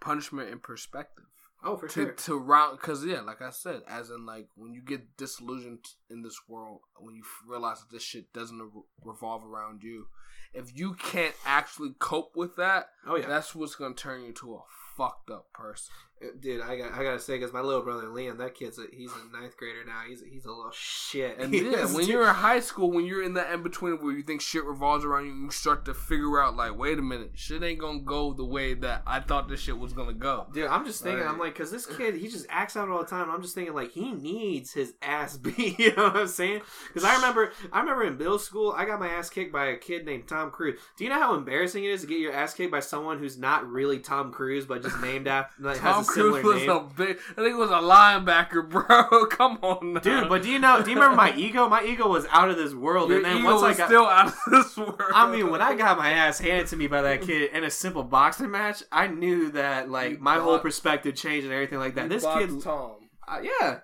punishment, 0.00 0.50
and 0.50 0.62
perspective. 0.62 1.24
Oh, 1.66 1.78
for 1.78 1.88
to 1.88 1.94
sure. 1.94 2.12
to 2.12 2.36
round 2.36 2.78
because 2.78 3.02
yeah, 3.06 3.22
like 3.22 3.40
I 3.40 3.48
said, 3.48 3.80
as 3.88 4.10
in 4.10 4.26
like 4.26 4.48
when 4.54 4.74
you 4.74 4.82
get 4.82 5.16
disillusioned 5.16 5.86
in 6.10 6.20
this 6.20 6.38
world, 6.46 6.80
when 6.98 7.14
you 7.14 7.22
realize 7.48 7.80
that 7.80 7.90
this 7.90 8.02
shit 8.02 8.30
doesn't 8.34 8.60
revolve 9.02 9.46
around 9.46 9.82
you, 9.82 10.06
if 10.54 10.76
you 10.78 10.94
can't 10.94 11.34
actually 11.44 11.94
cope 11.98 12.36
with 12.36 12.56
that, 12.56 12.88
Oh 13.06 13.16
yeah, 13.16 13.26
that's 13.26 13.54
what's 13.54 13.74
gonna 13.74 13.94
turn 13.94 14.22
you 14.22 14.28
into 14.28 14.54
a 14.54 14.60
fucked 14.96 15.30
up 15.30 15.52
person. 15.52 15.92
Dude. 16.40 16.60
I 16.60 16.76
got 16.76 16.92
I 16.92 17.02
gotta 17.02 17.18
say 17.18 17.38
because 17.38 17.52
my 17.52 17.60
little 17.60 17.82
brother 17.82 18.06
Liam, 18.06 18.38
that 18.38 18.54
kid's 18.54 18.78
a, 18.78 18.84
he's 18.92 19.10
a 19.12 19.36
ninth 19.36 19.56
grader 19.56 19.84
now. 19.86 20.02
He's 20.08 20.22
he's 20.22 20.44
a 20.44 20.50
little 20.50 20.70
shit. 20.72 21.38
And 21.38 21.52
yeah, 21.54 21.86
when 21.92 22.06
you're 22.06 22.28
in 22.28 22.34
high 22.34 22.60
school, 22.60 22.90
when 22.90 23.04
you're 23.06 23.22
in 23.22 23.34
that 23.34 23.52
in 23.52 23.62
between 23.62 23.94
where 24.02 24.12
you 24.12 24.22
think 24.22 24.40
shit 24.40 24.64
revolves 24.64 25.04
around 25.04 25.26
you, 25.26 25.34
you 25.34 25.50
start 25.50 25.84
to 25.86 25.94
figure 25.94 26.40
out 26.42 26.56
like, 26.56 26.76
wait 26.76 26.98
a 26.98 27.02
minute, 27.02 27.32
shit 27.34 27.62
ain't 27.62 27.78
gonna 27.78 28.00
go 28.00 28.32
the 28.32 28.44
way 28.44 28.74
that 28.74 29.02
I 29.06 29.20
thought 29.20 29.48
this 29.48 29.60
shit 29.60 29.78
was 29.78 29.92
gonna 29.92 30.12
go. 30.12 30.46
Dude, 30.52 30.66
I'm 30.66 30.84
just 30.84 31.02
thinking, 31.02 31.24
Right. 31.24 31.30
I'm 31.30 31.38
like, 31.38 31.54
because 31.54 31.70
this 31.70 31.86
kid, 31.96 32.14
he 32.16 32.28
just 32.28 32.46
acts 32.48 32.76
out 32.76 32.88
all 32.88 32.98
the 32.98 33.06
time. 33.06 33.30
I'm 33.30 33.42
just 33.42 33.54
thinking, 33.54 33.74
like, 33.74 33.92
he 33.92 34.12
needs 34.12 34.72
his 34.72 34.94
ass 35.02 35.36
beat. 35.38 35.78
You 35.78 35.94
know 35.94 36.04
what 36.04 36.16
I'm 36.16 36.26
saying? 36.28 36.60
Because 36.88 37.04
I 37.04 37.14
remember, 37.16 37.52
I 37.72 37.80
remember 37.80 38.04
in 38.04 38.16
middle 38.18 38.38
school, 38.38 38.72
I 38.76 38.84
got 38.84 39.00
my 39.00 39.08
ass 39.08 39.30
kicked 39.30 39.52
by 39.52 39.66
a 39.66 39.76
kid 39.76 40.04
named 40.06 40.28
Tom 40.28 40.50
Cruise. 40.50 40.78
Do 40.96 41.04
you 41.04 41.10
know 41.10 41.18
how 41.20 41.34
embarrassing 41.34 41.84
it 41.84 41.90
is 41.90 42.02
to 42.02 42.06
get 42.06 42.18
your 42.18 42.32
ass 42.32 42.54
kicked 42.54 42.70
by 42.72 42.80
someone 42.80 43.18
who's 43.18 43.38
not 43.38 43.68
really 43.68 43.98
Tom 43.98 44.32
Cruise, 44.32 44.66
but 44.66 44.82
just 44.82 45.00
named 45.00 45.28
after, 45.28 45.62
like, 45.62 45.78
Tom 45.78 45.96
has 45.96 46.08
a 46.08 46.12
similar 46.14 46.42
was 46.42 46.60
name? 46.62 46.70
a 46.70 46.80
big. 46.80 47.18
I 47.32 47.34
think 47.34 47.48
it 47.50 47.56
was 47.56 47.70
a 47.70 47.74
linebacker, 47.74 48.68
bro. 48.70 49.26
Come 49.26 49.58
on, 49.62 49.94
now. 49.94 50.00
Dude, 50.00 50.28
but 50.28 50.42
do 50.42 50.50
you 50.50 50.58
know? 50.58 50.82
Do 50.82 50.90
you 50.90 50.96
remember 50.96 51.16
my 51.16 51.34
ego? 51.36 51.68
My 51.68 51.82
ego 51.84 52.08
was 52.08 52.26
out 52.30 52.50
of 52.50 52.56
this 52.56 52.74
world, 52.74 53.08
Your 53.10 53.18
and 53.18 53.26
then 53.26 53.36
ego 53.38 53.46
once 53.52 53.62
I 53.62 53.68
was 53.68 53.76
got, 53.76 53.86
still 53.88 54.06
out 54.06 54.26
of 54.28 54.34
this 54.50 54.76
world. 54.76 55.00
I 55.14 55.30
mean, 55.30 55.50
when 55.50 55.60
I 55.60 55.74
got 55.74 55.98
my 55.98 56.10
ass 56.10 56.38
handed 56.38 56.66
to 56.68 56.76
me 56.76 56.86
by 56.86 57.02
that 57.02 57.22
kid 57.22 57.50
in 57.52 57.64
a 57.64 57.70
simple 57.70 58.02
boxing 58.02 58.50
match, 58.50 58.82
I 58.90 59.06
knew 59.06 59.50
that 59.52 59.90
like 59.90 60.12
You 60.12 60.18
my 60.20 60.38
whole 60.38 60.58
perspective 60.58 61.14
changed 61.14 61.44
and 61.44 61.52
everything 61.52 61.78
like 61.78 61.94
that. 61.96 62.08
This 62.08 62.24
kid, 62.24 62.62
Tom. 62.62 62.92
Uh, 63.28 63.40
yeah, 63.42 63.78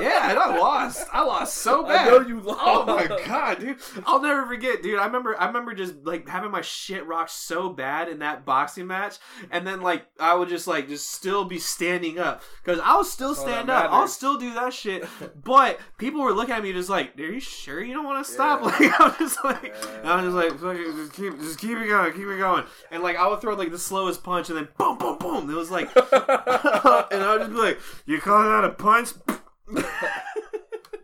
yeah, 0.00 0.30
and 0.30 0.38
I 0.38 0.58
lost. 0.58 1.06
I 1.12 1.22
lost 1.22 1.54
so 1.56 1.86
I 1.86 1.94
bad. 1.94 2.06
know 2.08 2.20
you 2.20 2.40
lost. 2.40 2.60
Oh 2.62 2.84
my 2.84 3.06
god, 3.26 3.60
dude! 3.60 3.76
I'll 4.06 4.20
never 4.20 4.44
forget, 4.46 4.82
dude. 4.82 4.98
I 4.98 5.06
remember, 5.06 5.40
I 5.40 5.46
remember 5.46 5.72
just 5.74 5.94
like 6.04 6.28
having 6.28 6.50
my 6.50 6.62
shit 6.62 7.06
rocked 7.06 7.30
so 7.30 7.68
bad 7.70 8.08
in 8.08 8.18
that 8.18 8.44
boxing 8.44 8.86
match, 8.86 9.18
and 9.50 9.66
then 9.66 9.80
like 9.82 10.06
I 10.18 10.34
would 10.34 10.48
just 10.48 10.66
like 10.66 10.88
just 10.88 11.10
still 11.10 11.44
be 11.44 11.58
standing 11.58 12.18
up 12.18 12.42
because 12.64 12.80
I'll 12.82 13.04
still 13.04 13.34
stand 13.34 13.70
up. 13.70 13.92
I'll 13.92 14.08
still 14.08 14.36
do 14.36 14.52
that 14.54 14.72
shit. 14.72 15.04
But 15.42 15.78
people 15.98 16.22
were 16.22 16.32
looking 16.32 16.54
at 16.54 16.62
me 16.62 16.72
just 16.72 16.88
like, 16.88 17.18
"Are 17.18 17.22
you 17.22 17.40
sure 17.40 17.82
you 17.82 17.94
don't 17.94 18.04
want 18.04 18.24
to 18.26 18.32
stop?" 18.32 18.62
Yeah. 18.80 18.90
Like 18.94 19.00
I'm 19.00 19.14
just 19.18 19.44
like, 19.44 19.74
Yeah. 20.02 20.12
I'm 20.12 20.24
just 20.24 20.34
like, 20.36 20.60
just 20.60 21.12
keep, 21.12 21.38
just 21.38 21.58
keep 21.58 21.78
it 21.78 21.88
going, 21.88 22.12
keep 22.12 22.26
it 22.26 22.38
going. 22.38 22.64
And 22.90 23.02
like 23.02 23.16
I 23.16 23.28
would 23.28 23.40
throw 23.40 23.54
like 23.54 23.70
the 23.70 23.78
slowest 23.78 24.22
punch, 24.24 24.48
and 24.48 24.58
then 24.58 24.68
boom, 24.78 24.98
boom, 24.98 25.18
boom. 25.18 25.48
It 25.50 25.54
was 25.54 25.70
like, 25.70 25.88
and 25.96 26.04
I 27.22 27.28
would 27.32 27.40
just 27.42 27.50
be 27.52 27.58
like, 27.58 27.78
"You 28.06 28.20
calling 28.34 28.48
that 28.50 28.64
a 28.64 28.74
punch?" 28.74 29.10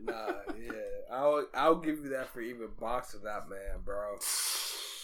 Nah, 0.02 0.32
yeah, 0.58 0.72
I'll 1.12 1.46
I'll 1.54 1.76
give 1.76 1.98
you 2.00 2.08
that 2.10 2.28
for 2.32 2.40
even 2.40 2.68
boxing 2.78 3.22
that 3.24 3.48
man, 3.48 3.80
bro. 3.84 4.16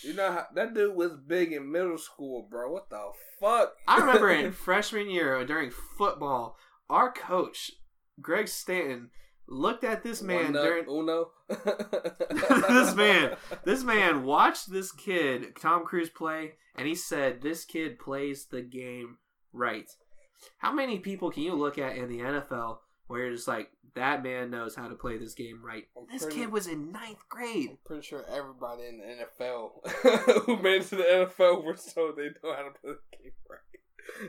You 0.03 0.14
know 0.14 0.33
how 0.33 0.47
that 0.55 0.74
dude 0.74 0.97
was 0.97 1.12
big 1.27 1.53
in 1.53 1.70
middle 1.70 1.99
school, 1.99 2.47
bro. 2.51 2.72
What 2.72 2.91
the 2.91 3.11
fuck? 3.41 3.74
I 3.87 3.99
remember 3.99 4.31
in 4.31 4.53
freshman 4.66 5.11
year 5.11 5.45
during 5.45 5.70
football, 5.70 6.57
our 6.89 7.12
coach 7.12 7.72
Greg 8.20 8.49
Stanton 8.49 9.11
looked 9.49 9.85
at 9.85 10.03
this 10.03 10.22
man 10.22 10.47
One 10.53 10.57
up, 10.57 10.64
during 10.64 10.89
Uno. 10.89 11.31
this 11.49 12.95
man. 12.95 13.37
This 13.64 13.85
man 13.85 14.24
watched 14.24 14.70
this 14.70 14.93
kid 14.93 15.57
Tom 15.61 15.85
Cruise 15.85 16.11
play, 16.11 16.53
and 16.74 16.89
he 16.89 16.95
said, 16.95 17.43
"This 17.43 17.64
kid 17.64 17.99
plays 17.99 18.47
the 18.47 18.62
game 18.62 19.18
right." 19.53 19.91
How 20.59 20.72
many 20.72 20.99
people 20.99 21.30
can 21.30 21.43
you 21.43 21.55
look 21.55 21.78
at 21.78 21.97
in 21.97 22.09
the 22.09 22.18
NFL 22.18 22.78
where 23.07 23.24
you're 23.26 23.34
just 23.34 23.49
like, 23.49 23.70
"That 23.95 24.22
man 24.22 24.51
knows 24.51 24.74
how 24.74 24.89
to 24.89 24.95
play 24.95 25.16
this 25.18 25.34
game 25.34 25.61
right"? 25.64 25.84
I'm 25.97 26.07
This 26.11 26.22
pretty- 26.24 26.41
kid 26.41 26.53
was 26.53 26.66
in 26.66 26.93
ninth 26.93 27.28
grade. 27.28 27.78
Pretty 27.84 28.03
sure 28.03 28.24
everybody 28.30 28.87
in 28.87 28.99
the 28.99 29.05
NFL 29.05 30.43
who 30.45 30.57
made 30.59 30.82
it 30.82 30.89
to 30.89 30.97
the 30.97 31.03
NFL 31.05 31.62
were 31.64 31.74
told 31.74 32.16
they 32.16 32.30
know 32.43 32.55
how 32.55 32.62
to 32.64 32.70
play 32.80 32.93
the 32.93 33.16
game 33.16 33.32
right 33.49 33.61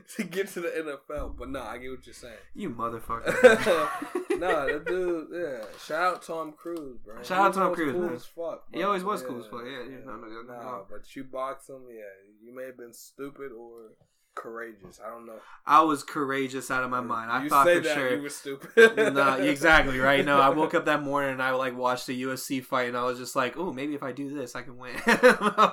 to 0.15 0.23
get 0.23 0.47
to 0.49 0.61
the 0.61 0.69
NFL. 0.69 1.37
But 1.37 1.49
no, 1.49 1.61
I 1.61 1.77
get 1.77 1.89
what 1.91 2.05
you're 2.05 2.13
saying. 2.13 2.33
You 2.55 2.69
motherfucker. 2.71 3.25
no, 4.39 4.67
that 4.67 4.85
dude, 4.85 5.27
yeah. 5.33 5.65
Shout 5.85 6.15
out 6.15 6.21
Tom 6.23 6.53
Cruise, 6.53 6.97
bro. 7.03 7.21
Shout 7.23 7.39
out 7.47 7.53
Tom 7.53 7.73
Cruise, 7.75 7.93
Cool 7.93 8.01
man. 8.01 8.13
as 8.15 8.25
fuck. 8.25 8.63
He 8.73 8.83
always 8.83 9.03
was 9.03 9.21
cool 9.23 9.39
as 9.39 9.45
fuck, 9.47 9.61
yeah, 9.65 9.83
yeah, 9.89 9.97
no, 10.05 10.15
no, 10.15 10.27
no, 10.27 10.41
Nah, 10.43 10.61
no. 10.63 10.85
but 10.89 11.15
you 11.15 11.23
box 11.25 11.69
him, 11.69 11.83
yeah. 11.89 12.03
You 12.43 12.55
may 12.55 12.65
have 12.65 12.77
been 12.77 12.93
stupid 12.93 13.51
or 13.51 13.91
courageous. 14.37 14.99
I 15.05 15.09
don't 15.09 15.25
know. 15.25 15.39
I 15.65 15.81
was 15.81 16.03
courageous 16.03 16.69
out 16.71 16.83
of 16.83 16.89
my 16.89 17.01
mind. 17.01 17.31
I 17.31 17.43
you 17.43 17.49
thought 17.49 17.67
for 17.67 17.83
sure. 17.83 18.15
you 18.15 18.21
were 18.21 18.29
stupid. 18.29 19.13
no, 19.13 19.33
exactly 19.39 19.99
right. 19.99 20.23
No, 20.23 20.39
I 20.39 20.49
woke 20.49 20.73
up 20.73 20.85
that 20.85 21.03
morning 21.03 21.31
and 21.31 21.41
I 21.41 21.51
like 21.51 21.75
watched 21.75 22.07
the 22.07 22.21
UFC 22.21 22.63
fight, 22.63 22.87
and 22.87 22.97
I 22.97 23.03
was 23.03 23.17
just 23.17 23.35
like, 23.35 23.57
"Oh, 23.57 23.73
maybe 23.73 23.95
if 23.95 24.03
I 24.03 24.11
do 24.11 24.33
this, 24.33 24.55
I 24.55 24.61
can 24.61 24.77
win." 24.77 24.95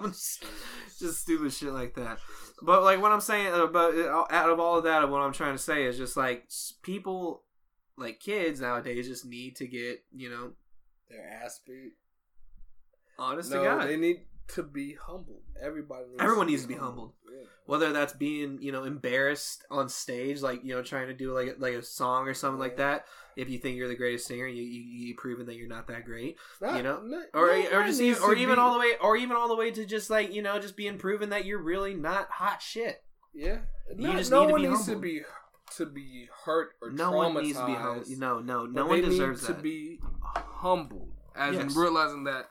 Just, 0.04 0.44
just 0.98 1.20
stupid 1.22 1.52
shit 1.52 1.72
like 1.72 1.94
that. 1.94 2.18
But 2.62 2.82
like 2.82 3.00
what 3.00 3.12
I'm 3.12 3.20
saying 3.20 3.52
uh, 3.52 3.64
about 3.64 3.94
uh, 3.94 4.24
out 4.30 4.50
of 4.50 4.60
all 4.60 4.78
of 4.78 4.84
that, 4.84 5.08
what 5.08 5.20
I'm 5.20 5.32
trying 5.32 5.54
to 5.54 5.62
say 5.62 5.84
is 5.84 5.96
just 5.98 6.16
like 6.16 6.48
people, 6.82 7.42
like 7.98 8.20
kids 8.20 8.60
nowadays, 8.60 9.08
just 9.08 9.24
need 9.26 9.56
to 9.56 9.66
get 9.66 10.04
you 10.14 10.30
know 10.30 10.52
Their 11.10 11.26
ass 11.44 11.60
beat. 11.66 11.92
honest 13.18 13.50
to 13.52 13.58
God. 13.58 13.88
they 13.88 13.96
need 13.96 14.20
to 14.48 14.62
be 14.62 14.94
humbled. 15.00 15.42
Everybody. 15.60 16.04
Needs 16.10 16.22
Everyone 16.22 16.46
needs 16.46 16.62
to 16.62 16.68
be 16.68 16.74
humbled. 16.74 17.12
Yeah. 17.32 17.40
whether 17.66 17.92
that's 17.92 18.12
being 18.12 18.58
you 18.62 18.70
know 18.70 18.84
embarrassed 18.84 19.64
on 19.70 19.88
stage 19.88 20.40
like 20.40 20.62
you 20.64 20.72
know 20.74 20.82
trying 20.82 21.08
to 21.08 21.14
do 21.14 21.32
like 21.32 21.56
like 21.58 21.74
a 21.74 21.82
song 21.82 22.28
or 22.28 22.34
something 22.34 22.60
like 22.60 22.76
that 22.76 23.06
if 23.34 23.50
you 23.50 23.58
think 23.58 23.76
you're 23.76 23.88
the 23.88 23.96
greatest 23.96 24.26
singer 24.28 24.46
you 24.46 24.62
you, 24.62 24.80
you 25.08 25.14
proven 25.16 25.46
that 25.46 25.56
you're 25.56 25.66
not 25.66 25.88
that 25.88 26.04
great 26.04 26.36
Not- 26.60 26.76
You 26.76 26.82
know? 26.84 27.00
not- 27.02 27.26
or 27.34 27.50
or 27.50 27.84
just 27.86 28.00
even, 28.00 28.22
or 28.22 28.34
even 28.36 28.54
be- 28.54 28.60
all 28.60 28.74
the 28.74 28.78
way 28.78 28.92
or 29.00 29.16
even 29.16 29.34
all 29.36 29.48
the 29.48 29.56
way 29.56 29.72
to 29.72 29.84
just 29.84 30.10
like 30.10 30.32
you 30.32 30.42
know 30.42 30.60
just 30.60 30.76
being 30.76 30.96
proven 30.96 31.30
that 31.30 31.44
you're 31.44 31.60
really 31.60 31.94
not 31.94 32.30
hot 32.30 32.62
shit 32.62 33.02
Yeah. 33.32 33.58
You 33.90 34.06
No, 34.08 34.12
just 34.12 34.30
no 34.30 34.42
need 34.42 34.46
to 34.46 34.52
one 34.52 34.62
be 34.62 34.68
needs 34.68 34.78
humbled. 34.86 34.96
to 34.96 35.02
be 35.02 35.22
to 35.76 35.86
be 35.86 36.28
hurt 36.44 36.74
or 36.80 36.90
no 36.92 37.10
one 37.10 37.34
needs 37.42 37.58
to 37.58 37.66
be 37.66 37.72
humble 37.72 38.04
no 38.16 38.38
no 38.38 38.64
no 38.66 38.86
one 38.86 39.00
deserves 39.02 39.42
need 39.42 39.48
that 39.48 39.56
to 39.56 39.62
be 39.62 40.00
humbled, 40.36 41.10
as 41.34 41.54
Yes. 41.56 41.74
in 41.74 41.80
realizing 41.80 42.24
that 42.24 42.50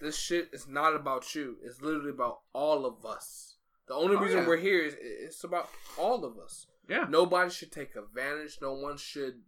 this 0.00 0.18
shit 0.18 0.50
is 0.52 0.66
not 0.68 0.94
about 0.94 1.34
you. 1.34 1.56
It's 1.62 1.80
literally 1.80 2.10
about 2.10 2.40
all 2.52 2.84
of 2.86 3.04
us. 3.06 3.56
The 3.88 3.94
only 3.94 4.16
Oh, 4.16 4.20
reason 4.20 4.38
yeah. 4.40 4.46
we're 4.48 4.56
here 4.56 4.82
is 4.82 4.96
it's 5.00 5.44
about 5.44 5.68
all 5.98 6.24
of 6.24 6.38
us. 6.38 6.66
yeah 6.88 7.06
Nobody 7.08 7.50
should 7.50 7.72
take 7.72 7.94
advantage. 7.96 8.58
No 8.60 8.72
one 8.74 8.96
should 8.96 9.42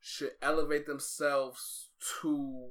should 0.00 0.32
elevate 0.42 0.86
themselves 0.86 1.90
to 2.20 2.70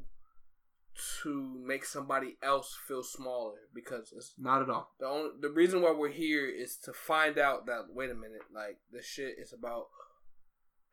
to 1.21 1.61
make 1.65 1.83
somebody 1.83 2.37
else 2.41 2.77
feel 2.87 3.03
smaller 3.03 3.57
because 3.73 4.13
it's 4.15 4.33
not 4.37 4.61
at 4.61 4.69
all 4.69 4.93
the 4.99 5.05
only 5.05 5.31
the 5.41 5.49
reason 5.49 5.81
why 5.81 5.91
we're 5.91 6.07
here 6.07 6.47
is 6.47 6.77
to 6.77 6.93
find 6.93 7.37
out 7.37 7.65
that 7.65 7.87
wait 7.89 8.09
a 8.09 8.13
minute, 8.13 8.43
like 8.53 8.77
this 8.91 9.05
shit 9.05 9.35
is 9.37 9.51
about 9.51 9.87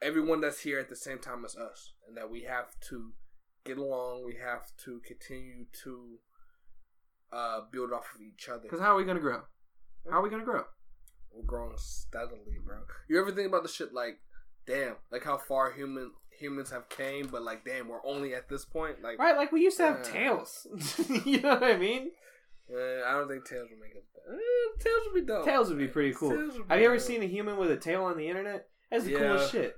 everyone 0.01 0.41
that's 0.41 0.61
here 0.63 0.81
at 0.81 0.89
the 0.89 0.97
same 0.97 1.19
time 1.21 1.45
as 1.45 1.55
us, 1.55 1.93
and 2.09 2.17
that 2.17 2.29
we 2.31 2.43
have 2.43 2.75
to 2.89 3.13
get 3.65 3.79
along. 3.79 4.25
We 4.25 4.37
have 4.45 4.63
to 4.85 5.01
continue 5.07 5.67
to 5.85 6.19
uh, 7.33 7.61
build 7.71 7.93
off 7.93 8.07
of 8.15 8.21
each 8.23 8.49
other. 8.49 8.63
because 8.63 8.81
how 8.81 8.95
are 8.95 8.97
we 8.97 9.05
gonna 9.05 9.21
grow 9.21 9.41
how 10.11 10.19
are 10.19 10.23
we 10.23 10.29
gonna 10.31 10.45
grow 10.45 10.65
We're 11.33 11.45
growing 11.47 11.77
steadily, 11.79 12.59
bro. 12.65 12.79
You 13.09 13.21
ever 13.21 13.31
think 13.33 13.49
about 13.49 13.63
the 13.63 13.69
shit 13.69 13.93
like, 13.95 14.19
damn, 14.67 14.97
like 15.11 15.25
how 15.25 15.39
far 15.39 15.73
human 15.73 16.11
humans 16.39 16.71
have 16.71 16.89
came, 16.89 17.29
but 17.29 17.43
like, 17.43 17.65
damn, 17.65 17.89
we're 17.89 18.05
only 18.05 18.35
at 18.35 18.49
this 18.49 18.65
point. 18.65 19.03
Like, 19.03 19.19
right 19.19 19.37
like 19.37 19.53
we 19.53 19.63
used 19.63 19.77
to 19.79 19.85
have 19.85 20.03
tails 20.03 20.67
you 21.25 21.41
know 21.41 21.55
what 21.55 21.63
i 21.65 21.77
mean 21.77 22.11
eh, 22.71 23.01
I 23.07 23.13
don't 23.13 23.29
think 23.29 23.47
tails 23.47 23.69
would 23.71 23.79
make 23.81 23.93
us. 23.97 24.03
Eh, 24.29 24.83
tails 24.83 25.01
would 25.07 25.15
be 25.21 25.27
dope. 25.27 25.45
tails 25.45 25.69
would 25.69 25.79
be 25.79 25.89
pretty 25.89 26.13
cool 26.15 26.31
have 26.31 26.79
you 26.81 26.87
ever 26.87 26.97
dope. 26.97 27.07
seen 27.07 27.23
a 27.23 27.27
human 27.27 27.57
with 27.57 27.71
a 27.71 27.77
tail 27.77 28.05
on 28.05 28.17
the 28.19 28.29
internet 28.29 28.67
that's 28.91 29.05
the 29.05 29.13
Yeah. 29.13 29.19
coolest 29.19 29.53
shit 29.53 29.77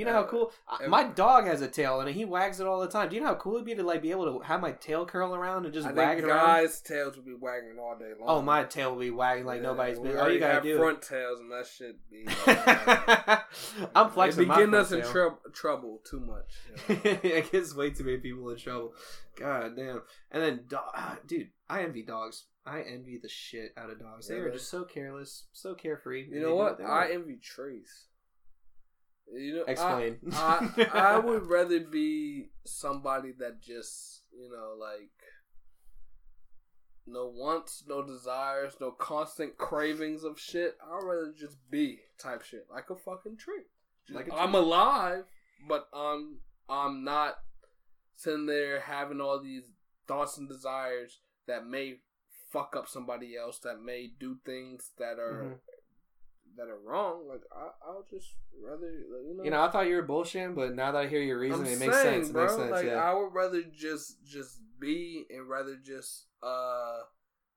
Do 0.00 0.06
you 0.06 0.12
know 0.12 0.16
how 0.18 0.24
Uh, 0.24 0.28
cool 0.28 0.52
uh, 0.66 0.88
my 0.88 1.04
dog 1.04 1.44
has 1.44 1.60
a 1.60 1.68
tail 1.68 2.00
and 2.00 2.08
he 2.08 2.24
wags 2.24 2.58
it 2.58 2.66
all 2.66 2.80
the 2.80 2.88
time? 2.88 3.10
Do 3.10 3.16
you 3.16 3.20
know 3.20 3.28
how 3.28 3.34
cool 3.34 3.54
it'd 3.56 3.66
be 3.66 3.74
to 3.74 3.82
like 3.82 4.00
be 4.00 4.10
able 4.12 4.32
to 4.32 4.40
have 4.44 4.60
my 4.62 4.72
tail 4.72 5.04
curl 5.04 5.34
around 5.34 5.66
and 5.66 5.74
just 5.74 5.86
I 5.86 5.92
wag 5.92 6.18
it 6.18 6.24
around? 6.24 6.46
guys' 6.46 6.80
tails 6.80 7.16
would 7.16 7.26
be 7.26 7.34
wagging 7.34 7.76
all 7.78 7.96
day 7.98 8.12
long. 8.18 8.28
Oh, 8.38 8.40
my 8.42 8.64
tail 8.64 8.94
would 8.94 9.00
be 9.02 9.10
wagging 9.10 9.44
like 9.44 9.58
Yeah, 9.58 9.68
nobody's 9.68 9.98
business. 9.98 10.20
All 10.22 10.30
you 10.30 10.40
gotta 10.40 10.62
do. 10.62 10.78
front 10.78 11.02
tails, 11.02 11.40
and 11.40 11.52
that 11.52 11.66
shit 11.66 11.96
be. 12.10 12.24
I'm 13.94 14.06
It 14.06 14.12
flexing 14.12 14.44
be 14.44 14.46
my 14.46 14.56
getting 14.58 14.74
us 14.74 14.92
in 14.92 15.02
trou- 15.02 15.38
trouble 15.52 16.00
too 16.08 16.20
much. 16.20 16.46
you 16.88 16.94
know? 16.94 17.18
it 17.22 17.52
gets 17.52 17.74
way 17.74 17.90
too 17.90 18.04
many 18.04 18.18
people 18.18 18.48
in 18.50 18.56
trouble. 18.58 18.94
God 19.36 19.76
damn. 19.76 20.02
And 20.30 20.42
then, 20.42 20.60
do- 20.68 20.78
ah, 20.94 21.18
dude, 21.26 21.48
I 21.68 21.82
envy 21.82 22.02
dogs. 22.04 22.44
I 22.66 22.82
envy 22.82 23.18
the 23.22 23.28
shit 23.28 23.72
out 23.76 23.90
of 23.90 23.98
dogs. 23.98 24.28
They 24.28 24.36
are 24.36 24.44
man. 24.44 24.52
just 24.52 24.70
so 24.70 24.84
careless, 24.84 25.44
so 25.52 25.74
carefree. 25.74 26.28
You 26.30 26.40
know 26.40 26.54
what? 26.54 26.80
I 26.82 27.12
envy 27.12 27.36
trees. 27.42 28.04
You 29.32 29.56
know, 29.56 29.64
Explain. 29.66 30.18
I, 30.32 30.88
I 30.92 31.18
would 31.24 31.46
rather 31.46 31.80
be 31.80 32.50
somebody 32.64 33.32
that 33.38 33.60
just 33.62 34.22
you 34.32 34.50
know 34.50 34.74
like 34.78 35.10
no 37.06 37.26
wants, 37.26 37.84
no 37.88 38.02
desires, 38.06 38.74
no 38.80 38.90
constant 38.92 39.56
cravings 39.56 40.24
of 40.24 40.38
shit. 40.38 40.76
I'd 40.82 41.04
rather 41.04 41.32
just 41.36 41.58
be 41.70 42.00
type 42.18 42.42
shit 42.42 42.66
like 42.72 42.90
a 42.90 42.96
fucking 42.96 43.36
tree. 43.38 43.64
Like 44.10 44.28
a 44.28 44.34
I'm 44.34 44.54
alive, 44.54 45.24
but 45.68 45.88
I'm 45.92 46.38
I'm 46.68 47.04
not 47.04 47.36
sitting 48.16 48.46
there 48.46 48.80
having 48.80 49.20
all 49.20 49.40
these 49.42 49.70
thoughts 50.06 50.38
and 50.38 50.48
desires 50.48 51.20
that 51.46 51.66
may 51.66 51.96
fuck 52.52 52.74
up 52.76 52.88
somebody 52.88 53.36
else, 53.36 53.58
that 53.60 53.80
may 53.80 54.08
do 54.18 54.36
things 54.44 54.90
that 54.98 55.18
are 55.18 55.44
Mhm. 55.44 55.60
That 56.56 56.68
are 56.68 56.78
wrong. 56.78 57.26
Like 57.28 57.42
I, 57.52 57.68
I'll 57.86 58.04
just 58.10 58.28
rather 58.62 58.90
you 58.90 59.34
know. 59.36 59.44
You 59.44 59.50
know, 59.50 59.62
I 59.62 59.70
thought 59.70 59.86
you 59.86 59.96
were 59.96 60.06
bullshitting, 60.06 60.54
but 60.54 60.74
now 60.74 60.92
that 60.92 60.98
I 60.98 61.06
hear 61.08 61.22
your 61.22 61.38
reason, 61.38 61.60
I'm 61.60 61.66
it 61.72 61.78
makes 61.78 61.96
saying, 62.02 62.14
sense. 62.24 62.28
It 62.30 62.32
bro. 62.32 62.42
makes 62.42 62.56
sense. 62.56 62.70
like 62.70 62.86
yeah. 62.86 62.94
I 62.94 63.14
would 63.14 63.32
rather 63.32 63.62
just 63.62 64.24
just 64.24 64.58
be 64.78 65.26
and 65.30 65.48
rather 65.48 65.76
just 65.76 66.26
uh 66.42 67.00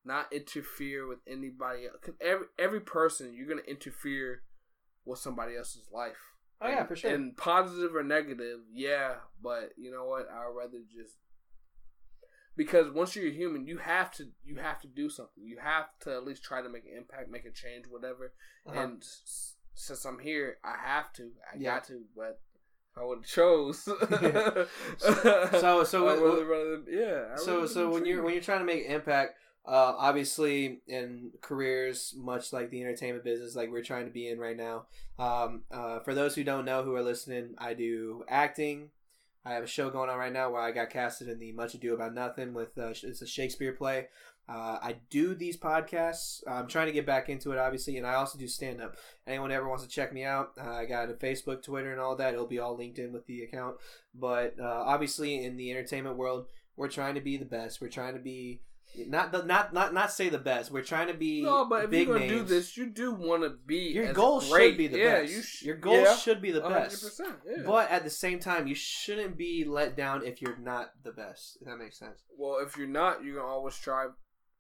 not 0.05 0.31
interfere 0.33 1.07
with 1.07 1.19
anybody 1.27 1.85
else. 1.87 1.97
'Cause 2.01 2.15
every 2.21 2.47
every 2.59 2.81
person 2.81 3.33
you're 3.33 3.47
gonna 3.47 3.61
interfere 3.67 4.43
with 5.05 5.19
somebody 5.19 5.55
else's 5.55 5.89
life. 5.91 6.33
Oh, 6.61 6.69
yeah, 6.69 6.85
for 6.85 6.95
sure. 6.95 7.11
And 7.13 7.35
positive 7.35 7.93
or 7.93 8.03
negative, 8.03 8.59
yeah. 8.71 9.15
But 9.41 9.73
you 9.77 9.91
know 9.91 10.05
what? 10.05 10.29
I'd 10.29 10.53
rather 10.55 10.79
just 10.89 11.17
because 12.55 12.91
once 12.91 13.15
you're 13.15 13.27
a 13.27 13.31
human, 13.31 13.65
you 13.67 13.77
have 13.77 14.11
to 14.13 14.25
you 14.45 14.55
have 14.57 14.79
to 14.81 14.87
do 14.87 15.09
something. 15.09 15.43
You 15.45 15.57
have 15.61 15.85
to 16.01 16.11
at 16.13 16.23
least 16.25 16.43
try 16.43 16.61
to 16.61 16.69
make 16.69 16.85
an 16.85 16.97
impact, 16.97 17.29
make 17.29 17.45
a 17.45 17.51
change, 17.51 17.85
whatever. 17.89 18.33
Uh-huh. 18.67 18.79
And 18.79 18.97
s- 19.01 19.55
since 19.75 20.05
I'm 20.05 20.19
here, 20.19 20.57
I 20.63 20.75
have 20.83 21.11
to. 21.13 21.31
I 21.51 21.57
Yeah. 21.57 21.75
got 21.75 21.83
to. 21.85 22.01
But 22.15 22.39
I 22.95 23.03
would 23.03 23.19
have 23.19 23.25
chose. 23.27 23.87
So- 24.99 25.83
so 25.83 26.07
I 26.07 26.15
rather, 26.43 26.81
yeah. 26.89 27.33
I 27.33 27.37
so 27.37 27.65
so 27.65 27.89
when 27.89 28.05
you're 28.05 28.23
when 28.23 28.33
you're 28.33 28.43
trying 28.43 28.59
to 28.59 28.65
make 28.65 28.85
an 28.85 28.91
impact 28.91 29.37
uh, 29.65 29.93
obviously 29.97 30.81
in 30.87 31.31
careers 31.41 32.13
much 32.17 32.51
like 32.51 32.69
the 32.69 32.81
entertainment 32.81 33.23
business 33.23 33.55
like 33.55 33.71
we're 33.71 33.81
trying 33.83 34.05
to 34.05 34.11
be 34.11 34.27
in 34.27 34.37
right 34.37 34.57
now 34.57 34.85
um, 35.17 35.63
uh, 35.71 35.99
for 35.99 36.13
those 36.13 36.35
who 36.35 36.43
don't 36.43 36.65
know 36.65 36.83
who 36.83 36.93
are 36.95 37.01
listening 37.01 37.55
i 37.57 37.73
do 37.73 38.25
acting 38.27 38.89
i 39.45 39.53
have 39.53 39.63
a 39.63 39.67
show 39.67 39.89
going 39.89 40.09
on 40.09 40.17
right 40.17 40.33
now 40.33 40.51
where 40.51 40.61
i 40.61 40.71
got 40.71 40.89
casted 40.89 41.27
in 41.27 41.39
the 41.39 41.51
much 41.51 41.73
ado 41.73 41.93
about 41.93 42.13
nothing 42.13 42.53
with 42.53 42.77
uh, 42.77 42.89
it's 42.89 43.21
a 43.21 43.27
shakespeare 43.27 43.73
play 43.73 44.07
uh, 44.47 44.77
I 44.81 44.97
do 45.09 45.35
these 45.35 45.55
podcasts. 45.55 46.43
I'm 46.45 46.67
trying 46.67 46.87
to 46.87 46.91
get 46.91 47.05
back 47.05 47.29
into 47.29 47.51
it, 47.53 47.57
obviously, 47.57 47.97
and 47.97 48.05
I 48.05 48.15
also 48.15 48.37
do 48.37 48.47
stand 48.47 48.81
up. 48.81 48.97
Anyone 49.25 49.53
ever 49.53 49.69
wants 49.69 49.83
to 49.83 49.89
check 49.89 50.11
me 50.11 50.25
out, 50.25 50.51
uh, 50.59 50.69
I 50.69 50.85
got 50.85 51.09
a 51.09 51.13
Facebook, 51.13 51.63
Twitter, 51.63 51.91
and 51.91 52.01
all 52.01 52.17
that. 52.17 52.33
It'll 52.33 52.45
be 52.45 52.59
all 52.59 52.75
linked 52.75 52.99
in 52.99 53.13
with 53.13 53.25
the 53.25 53.43
account. 53.43 53.77
But 54.13 54.55
uh, 54.59 54.83
obviously, 54.85 55.45
in 55.45 55.55
the 55.55 55.71
entertainment 55.71 56.17
world, 56.17 56.47
we're 56.75 56.89
trying 56.89 57.15
to 57.15 57.21
be 57.21 57.37
the 57.37 57.45
best. 57.45 57.79
We're 57.79 57.87
trying 57.87 58.15
to 58.15 58.19
be 58.19 58.59
not 59.07 59.31
the 59.31 59.43
not 59.43 59.73
not 59.73 59.93
not 59.93 60.11
say 60.11 60.29
the 60.29 60.37
best. 60.37 60.71
We're 60.71 60.83
trying 60.83 61.07
to 61.07 61.13
be 61.13 61.41
no, 61.43 61.65
but 61.65 61.85
if 61.85 61.89
big 61.89 62.07
you're 62.07 62.17
gonna 62.19 62.27
names. 62.31 62.41
do 62.49 62.55
this, 62.55 62.77
you 62.77 62.87
do 62.87 63.11
want 63.13 63.43
to 63.43 63.49
be. 63.65 63.91
your 63.93 64.05
as 64.05 64.15
goal 64.15 64.39
great. 64.41 64.69
should 64.71 64.77
be 64.77 64.87
the 64.87 64.97
yeah, 64.99 65.21
best. 65.21 65.33
You 65.33 65.41
sh- 65.41 65.63
your 65.63 65.75
goal 65.77 66.01
yeah, 66.01 66.15
should 66.15 66.41
be 66.41 66.51
the 66.51 66.61
best. 66.61 67.03
100%, 67.03 67.35
yeah. 67.45 67.63
But 67.65 67.89
at 67.91 68.03
the 68.03 68.09
same 68.09 68.39
time, 68.39 68.67
you 68.67 68.75
shouldn't 68.75 69.37
be 69.37 69.65
let 69.65 69.95
down 69.97 70.25
if 70.25 70.41
you're 70.41 70.57
not 70.57 70.91
the 71.03 71.11
best. 71.11 71.57
If 71.61 71.67
that 71.67 71.77
makes 71.77 71.97
sense. 71.97 72.21
well, 72.37 72.59
if 72.65 72.77
you're 72.77 72.87
not, 72.87 73.23
you're 73.23 73.35
gonna 73.37 73.47
always 73.47 73.73
strive. 73.75 74.11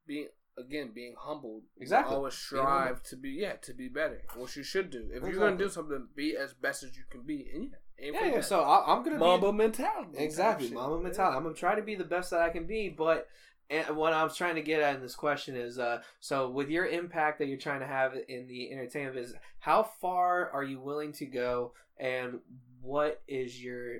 Being 0.05 0.27
again, 0.57 0.91
being 0.93 1.15
humbled. 1.17 1.63
You 1.77 1.81
Exactly. 1.83 2.15
Always 2.15 2.33
strive 2.33 3.01
to 3.03 3.15
be 3.15 3.29
yeah 3.29 3.53
to 3.61 3.73
be 3.73 3.87
better. 3.87 4.21
What 4.35 4.55
you 4.55 4.63
should 4.63 4.89
do. 4.89 5.09
If 5.13 5.23
you're 5.23 5.33
gonna 5.39 5.57
do 5.57 5.69
something, 5.69 6.07
be 6.15 6.35
as 6.35 6.53
best 6.53 6.83
as 6.83 6.95
you 6.97 7.03
can 7.09 7.21
be. 7.23 7.47
And 7.53 7.63
yeah, 7.63 8.05
aim 8.07 8.13
Yeah, 8.13 8.19
for 8.19 8.25
yeah. 8.35 8.41
So 8.41 8.61
I, 8.61 8.93
I'm 8.93 9.03
gonna 9.03 9.17
Mamba 9.17 9.51
be 9.51 9.57
mentality. 9.59 10.17
exactly 10.17 10.67
shit, 10.67 10.75
Mamba 10.75 10.97
yeah. 10.97 11.03
mentality. 11.03 11.37
I'm 11.37 11.43
gonna 11.43 11.55
try 11.55 11.75
to 11.75 11.81
be 11.81 11.95
the 11.95 12.03
best 12.03 12.31
that 12.31 12.41
I 12.41 12.49
can 12.49 12.65
be, 12.67 12.89
but. 12.89 13.27
And 13.73 13.97
what 13.97 14.13
I 14.13 14.23
was 14.23 14.35
trying 14.37 14.55
to 14.55 14.61
get 14.61 14.81
at 14.81 14.95
in 14.95 15.01
this 15.01 15.15
question 15.15 15.55
is, 15.55 15.79
uh, 15.79 16.01
so 16.19 16.47
with 16.49 16.69
your 16.69 16.85
impact 16.85 17.39
that 17.39 17.47
you're 17.47 17.57
trying 17.57 17.79
to 17.79 17.87
have 17.87 18.13
in 18.27 18.47
the 18.47 18.71
entertainment 18.71 19.15
business, 19.15 19.39
how 19.59 19.81
far 19.83 20.51
are 20.51 20.63
you 20.63 20.79
willing 20.79 21.11
to 21.13 21.25
go, 21.25 21.73
and 21.97 22.39
what 22.81 23.21
is 23.27 23.63
your, 23.63 23.95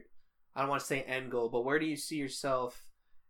I 0.55 0.61
don't 0.61 0.69
want 0.69 0.82
to 0.82 0.86
say 0.86 1.01
end 1.01 1.32
goal, 1.32 1.49
but 1.49 1.65
where 1.65 1.80
do 1.80 1.86
you 1.88 1.97
see 1.97 2.17
yourself 2.17 2.80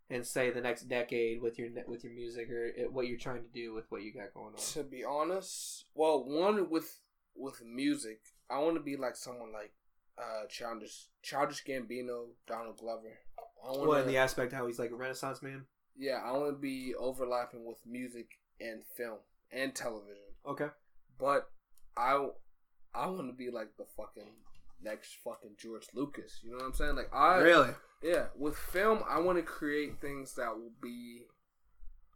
in 0.09 0.23
say 0.23 0.49
the 0.51 0.59
next 0.59 0.83
decade 0.89 1.41
with 1.41 1.57
your 1.57 1.69
with 1.87 2.03
your 2.03 2.13
music 2.13 2.49
or 2.49 2.71
what 2.91 3.07
you're 3.07 3.17
trying 3.17 3.41
to 3.41 3.49
do 3.53 3.73
with 3.73 3.85
what 3.89 4.03
you 4.03 4.13
got 4.13 4.33
going 4.33 4.53
on? 4.53 4.61
To 4.73 4.83
be 4.83 5.03
honest, 5.03 5.85
well, 5.95 6.25
one 6.25 6.69
with 6.69 6.99
with 7.35 7.63
music, 7.65 8.19
I 8.49 8.59
want 8.59 8.75
to 8.75 8.81
be 8.81 8.97
like 8.97 9.15
someone 9.15 9.53
like 9.53 9.71
uh 10.17 10.45
Childish 10.49 11.07
Childish 11.21 11.63
Gambino, 11.63 12.25
Donald 12.47 12.77
Glover. 12.77 13.17
I 13.65 13.71
wanna, 13.71 13.89
Well, 13.89 14.01
in 14.01 14.07
the 14.07 14.17
aspect 14.17 14.51
how 14.51 14.67
he's 14.67 14.77
like 14.79 14.91
a 14.91 14.95
Renaissance 14.95 15.41
man. 15.41 15.65
Yeah, 15.97 16.19
I 16.23 16.31
want 16.31 16.55
to 16.55 16.59
be 16.59 16.93
overlapping 16.97 17.65
with 17.65 17.77
music 17.85 18.27
and 18.59 18.81
film 18.97 19.17
and 19.51 19.73
television. 19.73 20.17
Okay. 20.45 20.67
but 21.19 21.49
I 21.95 22.27
I 22.93 23.07
want 23.07 23.27
to 23.27 23.33
be 23.33 23.49
like 23.49 23.77
the 23.77 23.85
fucking 23.95 24.31
next 24.83 25.15
fucking 25.23 25.51
George 25.57 25.87
Lucas. 25.93 26.39
You 26.43 26.51
know 26.51 26.57
what 26.57 26.65
I'm 26.65 26.73
saying? 26.73 26.95
Like 26.95 27.13
I 27.13 27.37
really? 27.37 27.69
yeah, 28.01 28.25
with 28.37 28.57
film, 28.57 29.03
I 29.09 29.19
want 29.19 29.37
to 29.37 29.43
create 29.43 30.01
things 30.01 30.35
that 30.35 30.49
will 30.55 30.73
be 30.81 31.21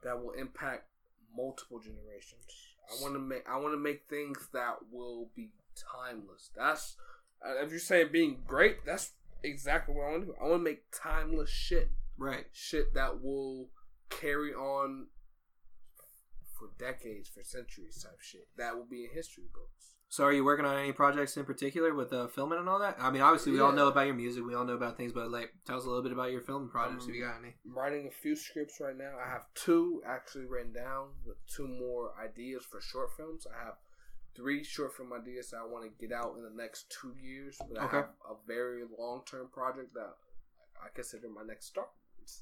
that 0.04 0.22
will 0.22 0.32
impact 0.32 0.88
multiple 1.36 1.80
generations. 1.80 2.46
I 2.90 3.02
want 3.02 3.14
to 3.16 3.20
make 3.20 3.44
I 3.50 3.58
want 3.58 3.74
to 3.74 3.80
make 3.80 4.04
things 4.10 4.48
that 4.54 4.76
will 4.92 5.30
be 5.36 5.50
timeless. 5.76 6.52
That's 6.56 6.96
uh, 7.46 7.64
if 7.64 7.72
you're 7.72 7.80
saying 7.80 8.10
being 8.12 8.40
great, 8.48 8.86
that's 8.86 9.12
exactly 9.44 9.94
what 9.94 10.08
I 10.08 10.12
want 10.12 10.22
to 10.24 10.28
do. 10.28 10.36
I 10.42 10.48
want 10.48 10.60
to 10.60 10.64
make 10.64 10.84
timeless 10.92 11.50
shit, 11.50 11.90
Right. 12.18 12.46
shit 12.52 12.94
that 12.96 13.22
will 13.22 13.70
carry 14.10 14.54
on 14.54 15.08
for 16.58 16.70
decades, 16.80 17.30
for 17.30 17.44
centuries, 17.44 18.02
type 18.04 18.20
shit 18.22 18.48
that 18.58 18.76
will 18.76 18.86
be 18.86 19.04
in 19.06 19.12
history 19.14 19.46
books. 19.54 19.94
So, 20.10 20.24
are 20.24 20.32
you 20.32 20.46
working 20.46 20.66
on 20.66 20.78
any 20.78 20.94
projects 20.94 21.36
in 21.36 21.44
particular 21.44 21.94
with 21.94 22.14
uh, 22.14 22.28
filming 22.28 22.60
and 22.60 22.70
all 22.70 22.80
that? 22.80 22.96
I 22.98 23.12
mean, 23.12 23.22
obviously, 23.22 23.52
we 23.52 23.60
all 23.60 23.74
know 23.74 23.90
about 23.90 24.06
your 24.06 24.16
music, 24.16 24.46
we 24.46 24.56
all 24.56 24.64
know 24.64 24.74
about 24.74 24.96
things, 24.96 25.12
but 25.12 25.30
like, 25.30 25.52
tell 25.66 25.78
us 25.78 25.84
a 25.84 25.88
little 25.88 26.02
bit 26.02 26.14
about 26.14 26.32
your 26.32 26.42
film 26.42 26.70
projects 26.70 27.08
if 27.08 27.14
you 27.14 27.26
got 27.26 27.40
any. 27.40 27.56
I'm 27.66 27.78
writing 27.78 28.08
a 28.08 28.12
few 28.22 28.36
scripts 28.36 28.80
right 28.80 28.98
now. 28.98 29.12
I 29.24 29.30
have 29.30 29.44
two 29.54 30.02
actually 30.08 30.46
written 30.46 30.72
down 30.72 31.10
with 31.26 31.36
two 31.54 31.68
more 31.68 32.14
ideas 32.24 32.64
for 32.64 32.80
short 32.80 33.10
films. 33.18 33.46
I 33.54 33.66
have 33.66 33.74
three 34.34 34.64
short 34.64 34.96
film 34.96 35.12
ideas 35.12 35.50
that 35.52 35.58
I 35.58 35.66
want 35.66 35.84
to 35.84 36.08
get 36.08 36.16
out 36.16 36.36
in 36.38 36.44
the 36.44 36.56
next 36.56 36.90
two 36.90 37.14
years. 37.22 37.58
But 37.70 37.84
Okay. 37.84 37.98
I 37.98 38.00
have 38.02 38.10
a 38.30 38.36
very 38.48 38.84
long 38.98 39.24
term 39.30 39.50
project 39.52 39.94
that 39.96 40.16
I 40.82 40.88
consider 40.96 41.28
my 41.28 41.44
next 41.46 41.68
Star 41.68 41.88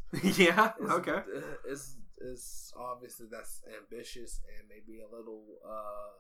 Yeah. 0.23 0.71
It's, 0.79 0.91
Okay. 0.91 1.19
It's, 1.67 1.95
it's 2.17 2.73
obviously 2.79 3.27
that's 3.31 3.61
ambitious 3.81 4.41
and 4.47 4.67
maybe 4.69 5.01
a 5.01 5.15
little 5.15 5.43
uh 5.67 6.11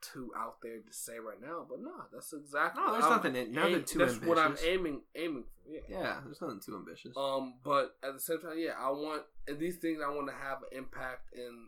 too 0.00 0.30
out 0.36 0.56
there 0.62 0.78
to 0.78 0.92
say 0.92 1.18
right 1.18 1.40
now, 1.40 1.66
but 1.68 1.80
no, 1.80 1.90
that's 2.12 2.32
exactly. 2.32 2.80
No, 2.82 2.92
there's 2.92 3.04
I'm 3.04 3.10
nothing 3.10 3.34
in- 3.36 3.52
nothing 3.52 3.74
aim- 3.74 3.84
too 3.84 3.98
That's 3.98 4.20
what 4.22 4.38
I'm 4.38 4.56
aiming 4.64 5.02
aiming 5.16 5.42
for. 5.44 5.70
Yeah. 5.72 5.80
Yeah. 5.88 6.20
There's 6.24 6.40
nothing 6.40 6.60
too 6.64 6.76
ambitious. 6.76 7.16
Um, 7.16 7.54
but 7.64 7.96
at 8.04 8.14
the 8.14 8.20
same 8.20 8.40
time, 8.40 8.54
yeah, 8.58 8.74
I 8.78 8.90
want 8.90 9.22
and 9.48 9.58
these 9.58 9.78
things 9.78 9.98
I 10.04 10.08
want 10.14 10.28
to 10.28 10.34
have 10.34 10.58
an 10.70 10.78
impact 10.78 11.30
in 11.34 11.66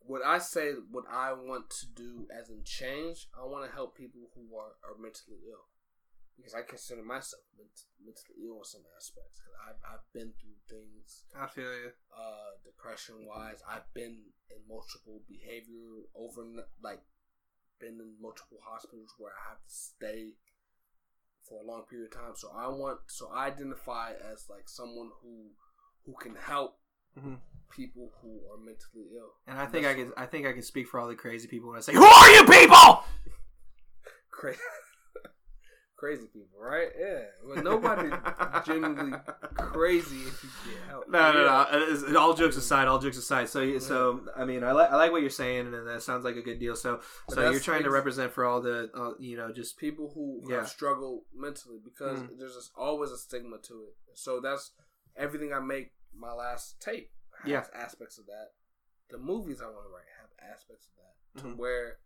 what 0.00 0.22
I 0.24 0.38
say. 0.38 0.72
What 0.90 1.04
I 1.12 1.32
want 1.34 1.68
to 1.70 1.86
do 1.94 2.26
as 2.36 2.48
in 2.48 2.62
change, 2.64 3.28
I 3.38 3.44
want 3.44 3.68
to 3.68 3.74
help 3.74 3.96
people 3.96 4.22
who 4.34 4.56
are, 4.56 4.72
are 4.82 4.96
mentally 4.98 5.38
ill 5.50 5.66
because 6.36 6.54
I 6.54 6.62
consider 6.62 7.02
myself 7.02 7.42
ment- 7.56 7.86
mentally 8.04 8.46
ill 8.46 8.58
in 8.58 8.64
some 8.64 8.82
aspects. 8.96 9.40
Cause 9.40 9.54
I've 9.68 9.80
I've 9.86 10.06
been 10.12 10.32
through 10.40 10.58
things, 10.68 11.24
I 11.36 11.46
feel 11.46 11.72
you. 11.72 11.92
uh, 12.16 12.56
depression 12.64 13.26
wise. 13.26 13.62
I've 13.68 13.86
been 13.94 14.32
in 14.50 14.60
multiple 14.68 15.20
behavior 15.28 16.08
over 16.14 16.42
like 16.82 17.00
been 17.80 17.98
in 18.00 18.14
multiple 18.20 18.58
hospitals 18.62 19.14
where 19.18 19.32
I 19.32 19.50
have 19.50 19.58
to 19.58 19.72
stay 19.74 20.34
for 21.48 21.60
a 21.62 21.66
long 21.66 21.82
period 21.90 22.12
of 22.12 22.18
time. 22.18 22.32
So 22.36 22.50
I 22.54 22.68
want 22.68 23.00
so 23.08 23.28
I 23.28 23.46
identify 23.48 24.12
as 24.32 24.46
like 24.48 24.68
someone 24.68 25.10
who 25.22 25.50
who 26.06 26.14
can 26.20 26.34
help 26.36 26.78
Mhm. 27.18 27.38
people 27.70 28.10
who 28.22 28.40
are 28.50 28.56
mentally 28.58 29.10
ill. 29.16 29.34
And 29.46 29.58
I 29.58 29.66
think 29.66 29.84
I 29.86 29.94
can. 29.94 30.12
I 30.16 30.26
think 30.26 30.46
I 30.46 30.52
can 30.52 30.62
speak 30.62 30.88
for 30.88 30.98
all 31.00 31.08
the 31.08 31.14
crazy 31.14 31.46
people 31.48 31.68
when 31.68 31.78
I 31.78 31.82
say, 31.82 31.92
"Who 31.92 32.04
are 32.04 32.30
you 32.30 32.44
people?" 32.46 33.04
crazy 34.30 34.58
crazy 36.02 36.26
people, 36.32 36.58
right? 36.58 36.88
Yeah. 36.98 37.20
But 37.46 37.62
nobody 37.62 38.10
genuinely 38.66 39.16
crazy 39.56 40.16
if 40.16 40.42
you 40.42 40.50
get 40.72 40.82
help. 40.88 41.08
No, 41.08 41.32
no, 41.32 41.44
Yeah. 41.44 41.66
no. 41.78 41.86
Is- 41.86 42.16
all 42.16 42.34
jokes 42.34 42.56
aside, 42.56 42.88
all 42.88 42.98
jokes 42.98 43.16
aside. 43.18 43.48
So, 43.48 43.78
so 43.78 44.26
I 44.36 44.44
mean, 44.44 44.64
I 44.64 44.72
like 44.72 44.90
I 44.90 44.96
like 44.96 45.12
what 45.12 45.20
you're 45.20 45.30
saying, 45.30 45.72
and 45.72 45.86
that 45.86 46.02
sounds 46.02 46.24
like 46.24 46.34
a 46.34 46.42
good 46.42 46.58
deal. 46.58 46.74
So, 46.74 47.00
But 47.28 47.34
so 47.36 47.50
you're 47.50 47.60
trying 47.60 47.84
to 47.84 47.90
represent 47.90 48.32
for 48.32 48.44
all 48.44 48.60
the, 48.60 48.90
uh, 48.94 49.12
you 49.20 49.36
know, 49.36 49.52
just 49.52 49.78
people 49.78 50.10
who 50.14 50.42
Yeah. 50.50 50.56
have 50.56 50.68
struggled 50.68 51.22
mentally 51.32 51.78
because 51.84 52.18
Mhm. 52.18 52.38
there's 52.38 52.54
just 52.54 52.72
always 52.74 53.12
a 53.12 53.16
stigma 53.18 53.58
to 53.68 53.74
it. 53.84 53.94
So 54.14 54.40
that's 54.40 54.72
everything 55.16 55.52
I 55.52 55.60
make. 55.60 55.92
My 56.12 56.32
last 56.32 56.80
tape 56.80 57.12
has 57.42 57.48
Yeah. 57.48 57.64
aspects 57.74 58.18
of 58.18 58.26
that. 58.26 58.48
The 59.10 59.18
movies 59.18 59.60
I 59.62 59.66
want 59.66 59.86
to 59.86 59.90
write 59.90 60.08
have 60.20 60.30
aspects 60.52 60.88
of 60.88 60.94
that 60.96 61.42
to 61.42 61.46
Mhm. 61.54 61.56
where 61.58 61.98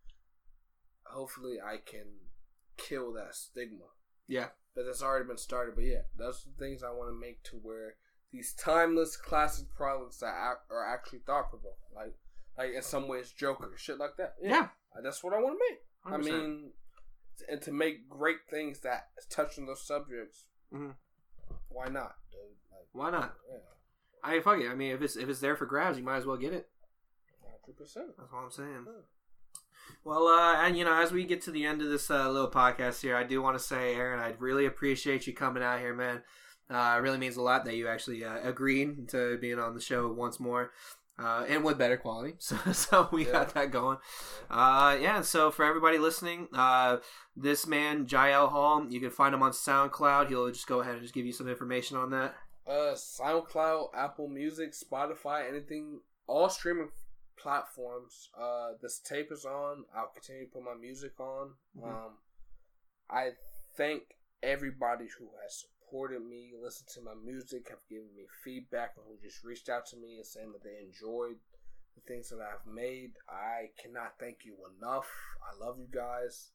hopefully 1.06 1.58
I 1.60 1.78
can 1.78 2.08
kill 2.76 3.12
that 3.14 3.34
stigma. 3.34 3.84
yeah, 4.28 4.48
But 4.74 4.84
that's 4.86 5.02
already 5.02 5.26
been 5.26 5.36
started. 5.38 5.74
But 5.74 5.84
yeah, 5.84 6.02
that's 6.18 6.44
the 6.44 6.50
things 6.58 6.82
I 6.82 6.90
want 6.90 7.10
to 7.10 7.18
make 7.18 7.42
to 7.44 7.56
where 7.56 7.94
these 8.32 8.52
timeless 8.54 9.16
classic 9.16 9.66
products 9.74 10.18
that 10.18 10.34
are 10.70 10.86
actually 10.92 11.20
thought 11.20 11.50
provoking, 11.50 11.94
like 11.94 12.14
like 12.58 12.72
in 12.74 12.82
some 12.82 13.06
ways 13.08 13.32
Joker, 13.32 13.72
shit 13.76 13.98
like 13.98 14.16
that. 14.18 14.34
yeah. 14.42 14.68
that's 15.02 15.22
what 15.22 15.34
I 15.34 15.38
want 15.40 15.58
to 15.58 15.64
make. 15.70 15.80
I 16.04 16.16
100%. 16.18 16.24
mean, 16.24 16.70
and 17.50 17.60
to 17.62 17.72
make 17.72 18.08
great 18.08 18.38
things 18.50 18.80
that 18.80 19.08
touch 19.28 19.58
on 19.58 19.66
those 19.66 19.86
subjects, 19.86 20.46
Mhm. 20.72 20.94
why 21.68 21.88
not? 21.88 22.16
Dude? 22.32 22.40
Like, 22.72 22.88
Why 22.92 23.10
not? 23.10 23.36
yeah, 23.50 23.58
I 24.22 24.40
fuck 24.40 24.58
it. 24.60 24.68
I 24.70 24.74
mean, 24.74 24.92
if 24.92 25.02
it's 25.02 25.16
if 25.16 25.28
it's 25.28 25.40
there 25.40 25.54
for 25.56 25.66
grabs, 25.66 25.98
you 25.98 26.04
might 26.04 26.16
as 26.16 26.26
well 26.26 26.36
get 26.38 26.52
it. 26.54 26.68
hundred 27.42 27.76
percent. 27.76 28.16
That's 28.16 28.32
what 28.32 28.38
I'm 28.44 28.50
saying. 28.50 28.86
Well, 30.04 30.28
uh, 30.28 30.64
and 30.64 30.78
you 30.78 30.84
know, 30.84 30.94
as 30.94 31.12
we 31.12 31.24
get 31.24 31.42
to 31.42 31.50
the 31.50 31.64
end 31.64 31.82
of 31.82 31.88
this 31.88 32.10
uh, 32.10 32.30
little 32.30 32.50
podcast 32.50 33.00
here, 33.02 33.16
I 33.16 33.24
do 33.24 33.42
want 33.42 33.58
to 33.58 33.62
say, 33.62 33.94
Aaron, 33.94 34.20
I 34.20 34.34
really 34.38 34.66
appreciate 34.66 35.26
you 35.26 35.32
coming 35.32 35.62
out 35.62 35.80
here, 35.80 35.94
man. 35.94 36.22
Uh, 36.68 36.94
it 36.96 37.02
really 37.02 37.18
means 37.18 37.36
a 37.36 37.42
lot 37.42 37.64
that 37.64 37.76
you 37.76 37.88
actually 37.88 38.24
uh, 38.24 38.38
agreed 38.42 39.08
to 39.10 39.38
being 39.38 39.58
on 39.58 39.74
the 39.74 39.80
show 39.80 40.12
once 40.12 40.40
more, 40.40 40.72
uh, 41.18 41.44
and 41.48 41.64
with 41.64 41.78
better 41.78 41.96
quality. 41.96 42.34
So, 42.40 42.56
so 42.72 43.08
we 43.12 43.24
got 43.24 43.54
that 43.54 43.70
going. 43.70 43.98
Uh, 44.50 44.96
yeah. 45.00 45.22
So 45.22 45.50
for 45.50 45.64
everybody 45.64 45.98
listening, 45.98 46.48
uh, 46.52 46.98
this 47.36 47.66
man 47.66 48.06
Jyel 48.06 48.50
Hall, 48.50 48.86
you 48.88 49.00
can 49.00 49.10
find 49.10 49.34
him 49.34 49.42
on 49.42 49.52
SoundCloud. 49.52 50.28
He'll 50.28 50.50
just 50.50 50.66
go 50.66 50.80
ahead 50.80 50.94
and 50.94 51.02
just 51.02 51.14
give 51.14 51.26
you 51.26 51.32
some 51.32 51.48
information 51.48 51.96
on 51.96 52.10
that. 52.10 52.34
Uh, 52.66 52.94
SoundCloud, 52.94 53.90
Apple 53.94 54.28
Music, 54.28 54.72
Spotify, 54.72 55.48
anything, 55.48 56.00
all 56.26 56.48
streaming 56.48 56.88
platforms. 57.36 58.30
Uh, 58.38 58.72
this 58.80 58.98
tape 59.00 59.30
is 59.32 59.44
on. 59.44 59.84
I'll 59.94 60.08
continue 60.14 60.46
to 60.46 60.50
put 60.50 60.62
my 60.64 60.74
music 60.74 61.18
on. 61.20 61.54
Mhm. 61.76 61.84
Um, 61.84 62.18
I 63.08 63.36
thank 63.76 64.16
everybody 64.42 65.08
who 65.18 65.30
has 65.42 65.60
supported 65.60 66.20
me, 66.22 66.52
listened 66.54 66.88
to 66.90 67.00
my 67.00 67.14
music, 67.14 67.68
have 67.68 67.86
given 67.88 68.14
me 68.16 68.26
feedback, 68.42 68.96
and 68.96 69.06
who 69.06 69.16
just 69.18 69.44
reached 69.44 69.68
out 69.68 69.86
to 69.86 69.96
me 69.96 70.16
and 70.16 70.26
saying 70.26 70.52
that 70.52 70.62
they 70.62 70.78
enjoyed 70.78 71.38
the 71.94 72.00
things 72.02 72.28
that 72.30 72.40
I've 72.40 72.66
made. 72.66 73.12
I 73.28 73.70
cannot 73.78 74.18
thank 74.18 74.44
you 74.44 74.56
enough. 74.78 75.08
I 75.42 75.54
love 75.64 75.78
you 75.78 75.88
guys. 75.90 76.50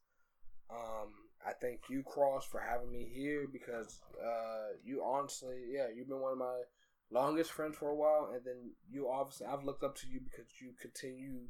Um, 0.69 1.13
I 1.45 1.53
thank 1.53 1.89
you, 1.89 2.03
Cross, 2.03 2.45
for 2.45 2.59
having 2.59 2.91
me 2.91 3.05
here 3.05 3.47
because 3.51 4.01
uh, 4.23 4.73
you 4.84 5.03
honestly, 5.03 5.63
yeah, 5.69 5.88
you've 5.93 6.07
been 6.07 6.21
one 6.21 6.34
of 6.34 6.38
my 6.38 6.61
longest 7.12 7.51
friends 7.51 7.76
for 7.78 7.89
a 7.89 7.95
while, 7.95 8.32
and 8.34 8.43
then 8.45 8.72
you 8.89 9.09
obviously, 9.09 9.47
I've 9.47 9.64
looked 9.64 9.84
up 9.84 9.95
to 9.97 10.07
you 10.07 10.20
because 10.24 10.45
you 10.62 10.74
continue 10.82 11.47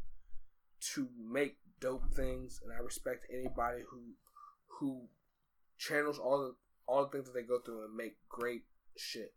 to 0.93 1.07
make 1.31 1.57
dope 1.79 2.11
things, 2.13 2.59
and 2.63 2.71
I 2.73 2.81
respect 2.83 3.25
anybody 3.31 3.81
who 3.89 3.99
who 4.79 5.07
channels 5.77 6.17
all 6.19 6.39
the 6.39 6.55
all 6.87 7.03
the 7.05 7.09
things 7.11 7.25
that 7.25 7.33
they 7.33 7.43
go 7.43 7.59
through 7.59 7.85
and 7.85 7.95
make 7.95 8.15
great 8.29 8.63
shit. 8.97 9.33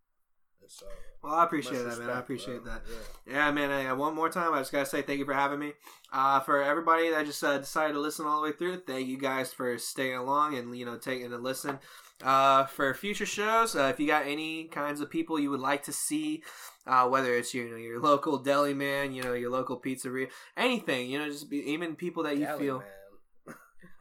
And 0.60 0.70
so, 0.70 0.86
Well, 1.22 1.34
I 1.34 1.44
appreciate 1.44 1.82
that, 1.84 1.98
man. 1.98 2.08
I 2.08 2.18
appreciate 2.18 2.62
bro. 2.64 2.72
that. 2.72 2.82
Yeah. 3.26 3.32
Yeah, 3.34 3.50
man. 3.52 3.86
Uh, 3.86 3.94
one 3.96 4.14
more 4.14 4.30
time, 4.30 4.54
I 4.54 4.60
just 4.60 4.72
gotta 4.72 4.86
say 4.86 5.02
thank 5.02 5.18
you 5.18 5.26
for 5.26 5.34
having 5.34 5.58
me. 5.58 5.72
Uh, 6.12 6.40
for 6.40 6.62
everybody 6.62 7.10
that 7.10 7.26
just 7.26 7.44
uh, 7.44 7.58
decided 7.58 7.92
to 7.92 8.00
listen 8.00 8.26
all 8.26 8.40
the 8.40 8.48
way 8.50 8.56
through, 8.56 8.80
thank 8.86 9.06
you 9.06 9.18
guys 9.18 9.52
for 9.52 9.76
staying 9.78 10.16
along 10.16 10.56
and 10.56 10.76
you 10.76 10.86
know 10.86 10.96
taking 10.96 11.32
a 11.32 11.36
listen. 11.38 11.78
Uh, 12.24 12.64
for 12.64 12.94
future 12.94 13.26
shows, 13.26 13.76
uh, 13.76 13.90
if 13.92 14.00
you 14.00 14.06
got 14.06 14.26
any 14.26 14.64
kinds 14.64 15.00
of 15.02 15.10
people 15.10 15.38
you 15.38 15.50
would 15.50 15.60
like 15.60 15.82
to 15.82 15.92
see, 15.92 16.42
uh, 16.86 17.06
whether 17.06 17.34
it's 17.34 17.52
you 17.52 17.68
know 17.68 17.76
your 17.76 18.00
local 18.00 18.38
deli 18.38 18.72
man, 18.72 19.12
you 19.12 19.22
know 19.22 19.34
your 19.34 19.50
local 19.50 19.78
pizzeria, 19.78 20.28
anything, 20.56 21.10
you 21.10 21.18
know, 21.18 21.28
just 21.28 21.50
be, 21.50 21.58
even 21.70 21.94
people 21.94 22.22
that 22.22 22.38
you 22.38 22.46
Cali, 22.46 22.58
feel. 22.58 22.78
man. 22.78 22.88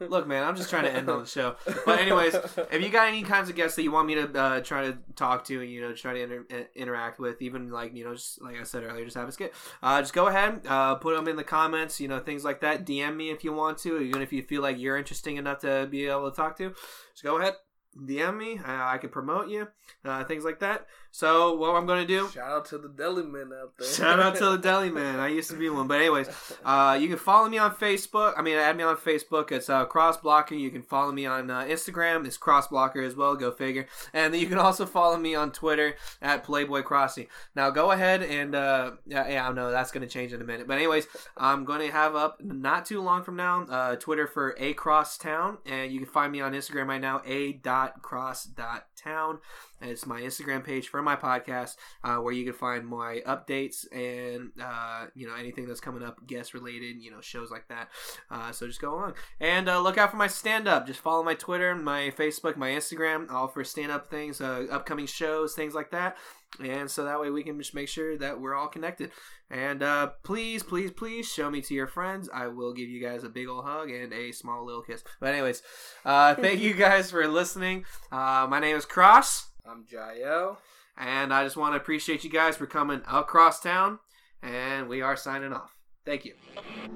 Look, 0.00 0.26
man, 0.26 0.42
I'm 0.42 0.56
just 0.56 0.70
trying 0.70 0.84
to 0.84 0.92
end 0.92 1.08
on 1.10 1.20
the 1.20 1.26
show. 1.26 1.56
But 1.86 2.00
anyways, 2.00 2.34
if 2.34 2.82
you 2.82 2.88
got 2.88 3.08
any 3.08 3.22
kinds 3.22 3.50
of 3.50 3.56
guests 3.56 3.76
that 3.76 3.82
you 3.82 3.92
want 3.92 4.06
me 4.06 4.14
to 4.14 4.40
uh, 4.40 4.60
try 4.60 4.86
to 4.86 4.98
talk 5.14 5.44
to 5.44 5.60
and 5.60 5.70
you 5.70 5.82
know 5.82 5.92
try 5.92 6.14
to 6.14 6.20
inter- 6.22 6.68
interact 6.74 7.18
with, 7.18 7.42
even 7.42 7.70
like 7.70 7.94
you 7.94 8.04
know 8.04 8.14
just 8.14 8.40
like 8.40 8.58
I 8.58 8.62
said 8.64 8.84
earlier, 8.84 9.04
just 9.04 9.16
have 9.16 9.28
a 9.28 9.32
skit. 9.32 9.52
Uh, 9.82 10.00
just 10.00 10.14
go 10.14 10.28
ahead, 10.28 10.62
uh, 10.66 10.94
put 10.94 11.14
them 11.14 11.28
in 11.28 11.36
the 11.36 11.44
comments, 11.44 12.00
you 12.00 12.08
know 12.08 12.18
things 12.18 12.42
like 12.42 12.60
that. 12.62 12.86
DM 12.86 13.16
me 13.16 13.30
if 13.30 13.44
you 13.44 13.52
want 13.52 13.76
to, 13.78 14.00
even 14.00 14.22
if 14.22 14.32
you 14.32 14.42
feel 14.42 14.62
like 14.62 14.78
you're 14.78 14.96
interesting 14.96 15.36
enough 15.36 15.58
to 15.60 15.86
be 15.90 16.06
able 16.06 16.30
to 16.30 16.36
talk 16.36 16.56
to. 16.56 16.70
Just 17.12 17.22
go 17.22 17.38
ahead, 17.38 17.54
DM 17.96 18.36
me. 18.36 18.58
Uh, 18.58 18.84
I 18.84 18.98
can 18.98 19.10
promote 19.10 19.48
you, 19.48 19.68
uh, 20.04 20.24
things 20.24 20.44
like 20.44 20.60
that. 20.60 20.86
So 21.14 21.54
what 21.54 21.76
I'm 21.76 21.86
gonna 21.86 22.04
do? 22.04 22.28
Shout 22.30 22.50
out 22.50 22.64
to 22.70 22.78
the 22.78 22.88
deli 22.88 23.22
man 23.22 23.52
out 23.56 23.78
there. 23.78 23.86
Shout 23.86 24.18
out 24.18 24.34
to 24.34 24.46
the 24.46 24.56
deli 24.60 24.90
man. 24.90 25.20
I 25.20 25.28
used 25.28 25.48
to 25.50 25.56
be 25.56 25.70
one, 25.70 25.86
but 25.86 26.00
anyways, 26.00 26.28
uh, 26.64 26.98
you 27.00 27.06
can 27.06 27.18
follow 27.18 27.48
me 27.48 27.56
on 27.56 27.72
Facebook. 27.72 28.34
I 28.36 28.42
mean, 28.42 28.56
add 28.56 28.76
me 28.76 28.82
on 28.82 28.96
Facebook. 28.96 29.52
It's 29.52 29.70
uh, 29.70 29.84
Cross 29.84 30.16
Blocker. 30.22 30.56
You 30.56 30.72
can 30.72 30.82
follow 30.82 31.12
me 31.12 31.24
on 31.24 31.52
uh, 31.52 31.60
Instagram. 31.60 32.26
It's 32.26 32.36
Cross 32.36 32.66
Blocker 32.66 33.00
as 33.00 33.14
well. 33.14 33.36
Go 33.36 33.52
figure. 33.52 33.86
And 34.12 34.34
you 34.34 34.48
can 34.48 34.58
also 34.58 34.86
follow 34.86 35.16
me 35.16 35.36
on 35.36 35.52
Twitter 35.52 35.94
at 36.20 36.42
Playboy 36.42 36.82
Crossy. 36.82 37.28
Now 37.54 37.70
go 37.70 37.92
ahead 37.92 38.24
and 38.24 38.56
uh, 38.56 38.90
yeah, 39.06 39.48
I 39.48 39.52
know 39.52 39.70
that's 39.70 39.92
gonna 39.92 40.08
change 40.08 40.32
in 40.32 40.40
a 40.40 40.44
minute. 40.44 40.66
But 40.66 40.78
anyways, 40.78 41.06
I'm 41.36 41.64
gonna 41.64 41.92
have 41.92 42.16
up 42.16 42.42
not 42.42 42.86
too 42.86 43.00
long 43.00 43.22
from 43.22 43.36
now 43.36 43.62
uh, 43.70 43.94
Twitter 43.94 44.26
for 44.26 44.56
a 44.58 44.74
cross 44.74 45.16
town, 45.16 45.58
and 45.64 45.92
you 45.92 46.00
can 46.00 46.08
find 46.08 46.32
me 46.32 46.40
on 46.40 46.54
Instagram 46.54 46.88
right 46.88 47.00
now 47.00 47.22
a 47.24 47.52
dot 47.52 48.02
cross 48.02 48.42
dot 48.42 48.88
town. 49.04 49.38
It's 49.80 50.06
my 50.06 50.22
Instagram 50.22 50.64
page 50.64 50.88
for 50.88 51.02
my 51.02 51.16
podcast 51.16 51.76
uh, 52.02 52.16
where 52.16 52.32
you 52.32 52.44
can 52.44 52.54
find 52.54 52.86
my 52.86 53.20
updates 53.26 53.84
and 53.92 54.50
uh, 54.62 55.06
you 55.14 55.28
know 55.28 55.34
anything 55.34 55.66
that's 55.66 55.80
coming 55.80 56.02
up, 56.02 56.26
guest 56.26 56.54
related, 56.54 57.02
you 57.02 57.10
know 57.10 57.20
shows 57.20 57.50
like 57.50 57.68
that. 57.68 57.90
Uh, 58.30 58.50
so 58.52 58.66
just 58.66 58.80
go 58.80 58.94
along 58.94 59.14
and 59.40 59.68
uh, 59.68 59.80
look 59.80 59.98
out 59.98 60.10
for 60.10 60.16
my 60.16 60.26
stand 60.26 60.66
up. 60.66 60.86
Just 60.86 61.00
follow 61.00 61.22
my 61.22 61.34
Twitter, 61.34 61.74
my 61.74 62.12
Facebook, 62.16 62.56
my 62.56 62.70
Instagram, 62.70 63.30
all 63.30 63.48
for 63.48 63.62
stand 63.64 63.92
up 63.92 64.10
things, 64.10 64.40
uh, 64.40 64.66
upcoming 64.70 65.06
shows, 65.06 65.54
things 65.54 65.74
like 65.74 65.90
that. 65.90 66.16
And 66.62 66.90
so 66.90 67.04
that 67.04 67.20
way 67.20 67.30
we 67.30 67.42
can 67.42 67.58
just 67.58 67.74
make 67.74 67.88
sure 67.88 68.16
that 68.18 68.40
we're 68.40 68.54
all 68.54 68.68
connected. 68.68 69.10
And 69.50 69.82
uh, 69.82 70.12
please, 70.22 70.62
please, 70.62 70.90
please 70.90 71.26
show 71.26 71.50
me 71.50 71.60
to 71.62 71.74
your 71.74 71.86
friends. 71.86 72.28
I 72.32 72.46
will 72.48 72.72
give 72.72 72.88
you 72.88 73.02
guys 73.02 73.24
a 73.24 73.28
big 73.28 73.48
old 73.48 73.64
hug 73.64 73.90
and 73.90 74.12
a 74.12 74.32
small 74.32 74.64
little 74.64 74.82
kiss. 74.82 75.02
But 75.20 75.30
anyways, 75.30 75.62
uh, 76.04 76.34
thank 76.36 76.60
you 76.60 76.74
guys 76.74 77.10
for 77.10 77.26
listening. 77.26 77.84
Uh, 78.12 78.46
my 78.48 78.60
name 78.60 78.76
is 78.76 78.84
Cross. 78.84 79.48
I'm 79.66 79.84
Jyel. 79.84 80.58
And 80.96 81.34
I 81.34 81.42
just 81.42 81.56
want 81.56 81.74
to 81.74 81.80
appreciate 81.80 82.22
you 82.22 82.30
guys 82.30 82.56
for 82.56 82.66
coming 82.66 83.02
across 83.10 83.60
town. 83.60 83.98
And 84.42 84.88
we 84.88 85.02
are 85.02 85.16
signing 85.16 85.52
off. 85.52 85.74
Thank 86.06 86.26
you. 86.26 86.34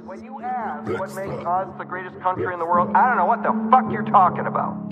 When 0.04 0.22
you 0.22 0.42
ask 0.42 0.86
what 0.98 1.14
makes 1.14 1.44
us 1.46 1.68
the 1.78 1.84
greatest 1.84 2.20
country 2.20 2.52
in 2.52 2.58
the 2.58 2.66
world, 2.66 2.90
I 2.94 3.08
don't 3.08 3.16
know 3.16 3.24
what 3.24 3.42
the 3.42 3.54
fuck 3.70 3.90
you're 3.90 4.02
talking 4.02 4.46
about. 4.46 4.88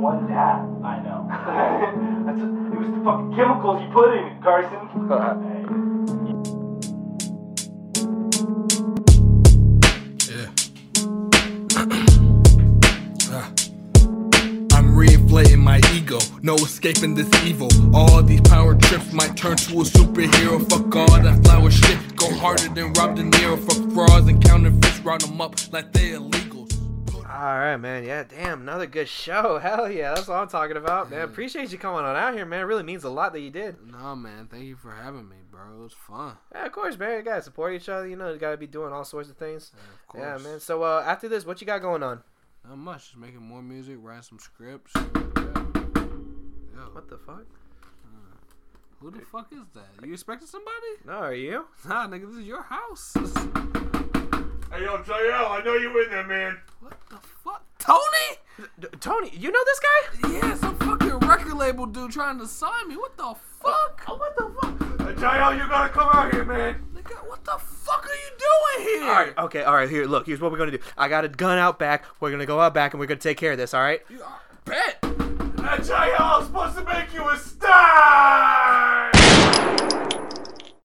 What's 0.00 0.26
that? 0.28 0.56
I 0.82 1.02
know. 1.04 1.28
That's 2.24 2.40
it 2.40 2.78
was 2.78 2.88
the 2.88 3.04
fucking 3.04 3.34
chemicals 3.36 3.82
you 3.82 3.88
put 3.92 4.16
in 4.16 4.24
it, 4.28 4.42
Carson. 4.42 4.80
Yeah. 10.30 10.48
Ah. 13.32 13.52
I'm 14.72 14.96
reinflating 14.96 15.58
my 15.58 15.80
ego, 15.92 16.18
no 16.42 16.54
escaping 16.54 17.14
this 17.14 17.28
evil. 17.44 17.68
All 17.94 18.22
these 18.22 18.40
power 18.40 18.74
trips 18.74 19.12
might 19.12 19.36
turn 19.36 19.56
to 19.58 19.80
a 19.82 19.84
superhero. 19.84 20.58
Fuck 20.70 20.96
all 20.96 21.20
that 21.20 21.44
flower 21.44 21.70
shit, 21.70 22.16
go 22.16 22.32
harder 22.36 22.68
than 22.68 22.92
Rob 22.94 23.16
De 23.16 23.22
Niro. 23.22 23.58
Fuck 23.58 23.92
frauds 23.92 24.28
and 24.28 24.42
counterfeits, 24.42 25.00
round 25.00 25.20
them 25.20 25.40
up 25.40 25.54
like 25.72 25.92
they 25.92 26.10
illegals. 26.10 26.59
All 27.40 27.58
right, 27.58 27.78
man. 27.78 28.04
Yeah, 28.04 28.24
damn, 28.24 28.60
another 28.60 28.84
good 28.84 29.08
show. 29.08 29.58
Hell 29.62 29.90
yeah, 29.90 30.14
that's 30.14 30.28
what 30.28 30.36
I'm 30.36 30.48
talking 30.48 30.76
about, 30.76 31.10
man. 31.10 31.22
Appreciate 31.22 31.72
you 31.72 31.78
coming 31.78 32.04
on 32.04 32.14
out 32.14 32.34
here, 32.34 32.44
man. 32.44 32.60
It 32.60 32.64
really 32.64 32.82
means 32.82 33.02
a 33.04 33.08
lot 33.08 33.32
that 33.32 33.40
you 33.40 33.48
did. 33.48 33.76
No, 33.90 34.14
man. 34.14 34.46
Thank 34.46 34.64
you 34.64 34.76
for 34.76 34.90
having 34.90 35.26
me, 35.26 35.36
bro. 35.50 35.62
It 35.74 35.82
was 35.82 35.94
fun. 35.94 36.36
Yeah, 36.54 36.66
of 36.66 36.72
course, 36.72 36.98
man. 36.98 37.16
You 37.16 37.22
gotta 37.22 37.40
support 37.40 37.72
each 37.72 37.88
other. 37.88 38.06
You 38.06 38.16
know, 38.16 38.30
you 38.30 38.38
gotta 38.38 38.58
be 38.58 38.66
doing 38.66 38.92
all 38.92 39.06
sorts 39.06 39.30
of 39.30 39.38
things. 39.38 39.72
Of 39.72 40.06
course. 40.06 40.22
Yeah, 40.22 40.50
man. 40.50 40.60
So 40.60 40.82
uh, 40.82 41.02
after 41.06 41.30
this, 41.30 41.46
what 41.46 41.62
you 41.62 41.66
got 41.66 41.80
going 41.80 42.02
on? 42.02 42.20
Not 42.68 42.76
much. 42.76 43.04
Just 43.06 43.16
making 43.16 43.40
more 43.40 43.62
music, 43.62 43.96
writing 44.02 44.22
some 44.22 44.38
scripts. 44.38 44.92
What 46.92 47.08
the 47.08 47.16
fuck? 47.16 47.46
Who 48.98 49.10
the 49.10 49.20
fuck 49.20 49.50
is 49.50 49.60
that? 49.72 50.06
You 50.06 50.12
expecting 50.12 50.46
somebody? 50.46 50.76
No, 51.06 51.14
are 51.14 51.34
you? 51.34 51.64
Nah, 51.88 52.06
nigga, 52.06 52.28
this 52.28 52.40
is 52.40 52.46
your 52.46 52.64
house. 52.64 53.16
Hey, 54.72 54.84
yo, 54.84 54.98
Jyel, 54.98 55.50
I 55.50 55.62
know 55.64 55.74
you 55.74 56.02
in 56.02 56.10
there, 56.10 56.24
man. 56.26 56.56
what 56.80 56.92
the 57.08 57.16
fuck? 57.44 57.62
Tony? 57.78 58.68
D- 58.78 58.88
Tony, 59.00 59.30
you 59.36 59.50
know 59.50 59.58
this 59.64 59.80
guy? 59.80 60.28
Yeah, 60.32 60.54
some 60.54 60.76
fucking 60.78 61.18
record 61.28 61.54
label 61.54 61.86
dude 61.86 62.12
trying 62.12 62.38
to 62.38 62.46
sign 62.46 62.88
me. 62.88 62.96
What 62.96 63.16
the 63.16 63.34
fuck? 63.62 64.02
Oh, 64.06 64.16
What 64.16 64.36
the 64.36 64.50
fuck? 64.60 65.00
Hey, 65.08 65.14
Jyel, 65.14 65.58
you 65.58 65.68
gotta 65.68 65.88
come 65.92 66.08
out 66.12 66.32
here, 66.32 66.44
man. 66.44 66.76
Nigga, 66.94 67.16
what 67.28 67.44
the 67.44 67.58
fuck 67.58 68.06
are 68.06 68.08
you 68.08 68.30
doing 68.38 68.88
here? 69.00 69.08
All 69.08 69.14
right, 69.14 69.38
okay, 69.38 69.62
all 69.64 69.74
right. 69.74 69.88
Here, 69.90 70.04
look. 70.06 70.26
Here's 70.26 70.40
what 70.40 70.52
we're 70.52 70.58
gonna 70.58 70.70
do. 70.72 70.78
I 70.96 71.08
got 71.08 71.24
a 71.24 71.28
gun 71.28 71.58
out 71.58 71.78
back. 71.78 72.04
We're 72.20 72.30
gonna 72.30 72.46
go 72.46 72.60
out 72.60 72.74
back 72.74 72.92
and 72.92 73.00
we're 73.00 73.06
gonna 73.06 73.18
take 73.20 73.38
care 73.38 73.52
of 73.52 73.58
this. 73.58 73.74
All 73.74 73.80
right? 73.82 74.02
You 74.08 74.22
are 74.22 74.40
bet. 74.64 74.98
Hey, 75.02 75.82
Jyel, 75.82 76.20
I'm 76.20 76.44
supposed 76.46 76.76
to 76.76 76.84
make 76.84 77.12
you 77.12 77.28
a 77.28 77.36
star. 77.36 79.10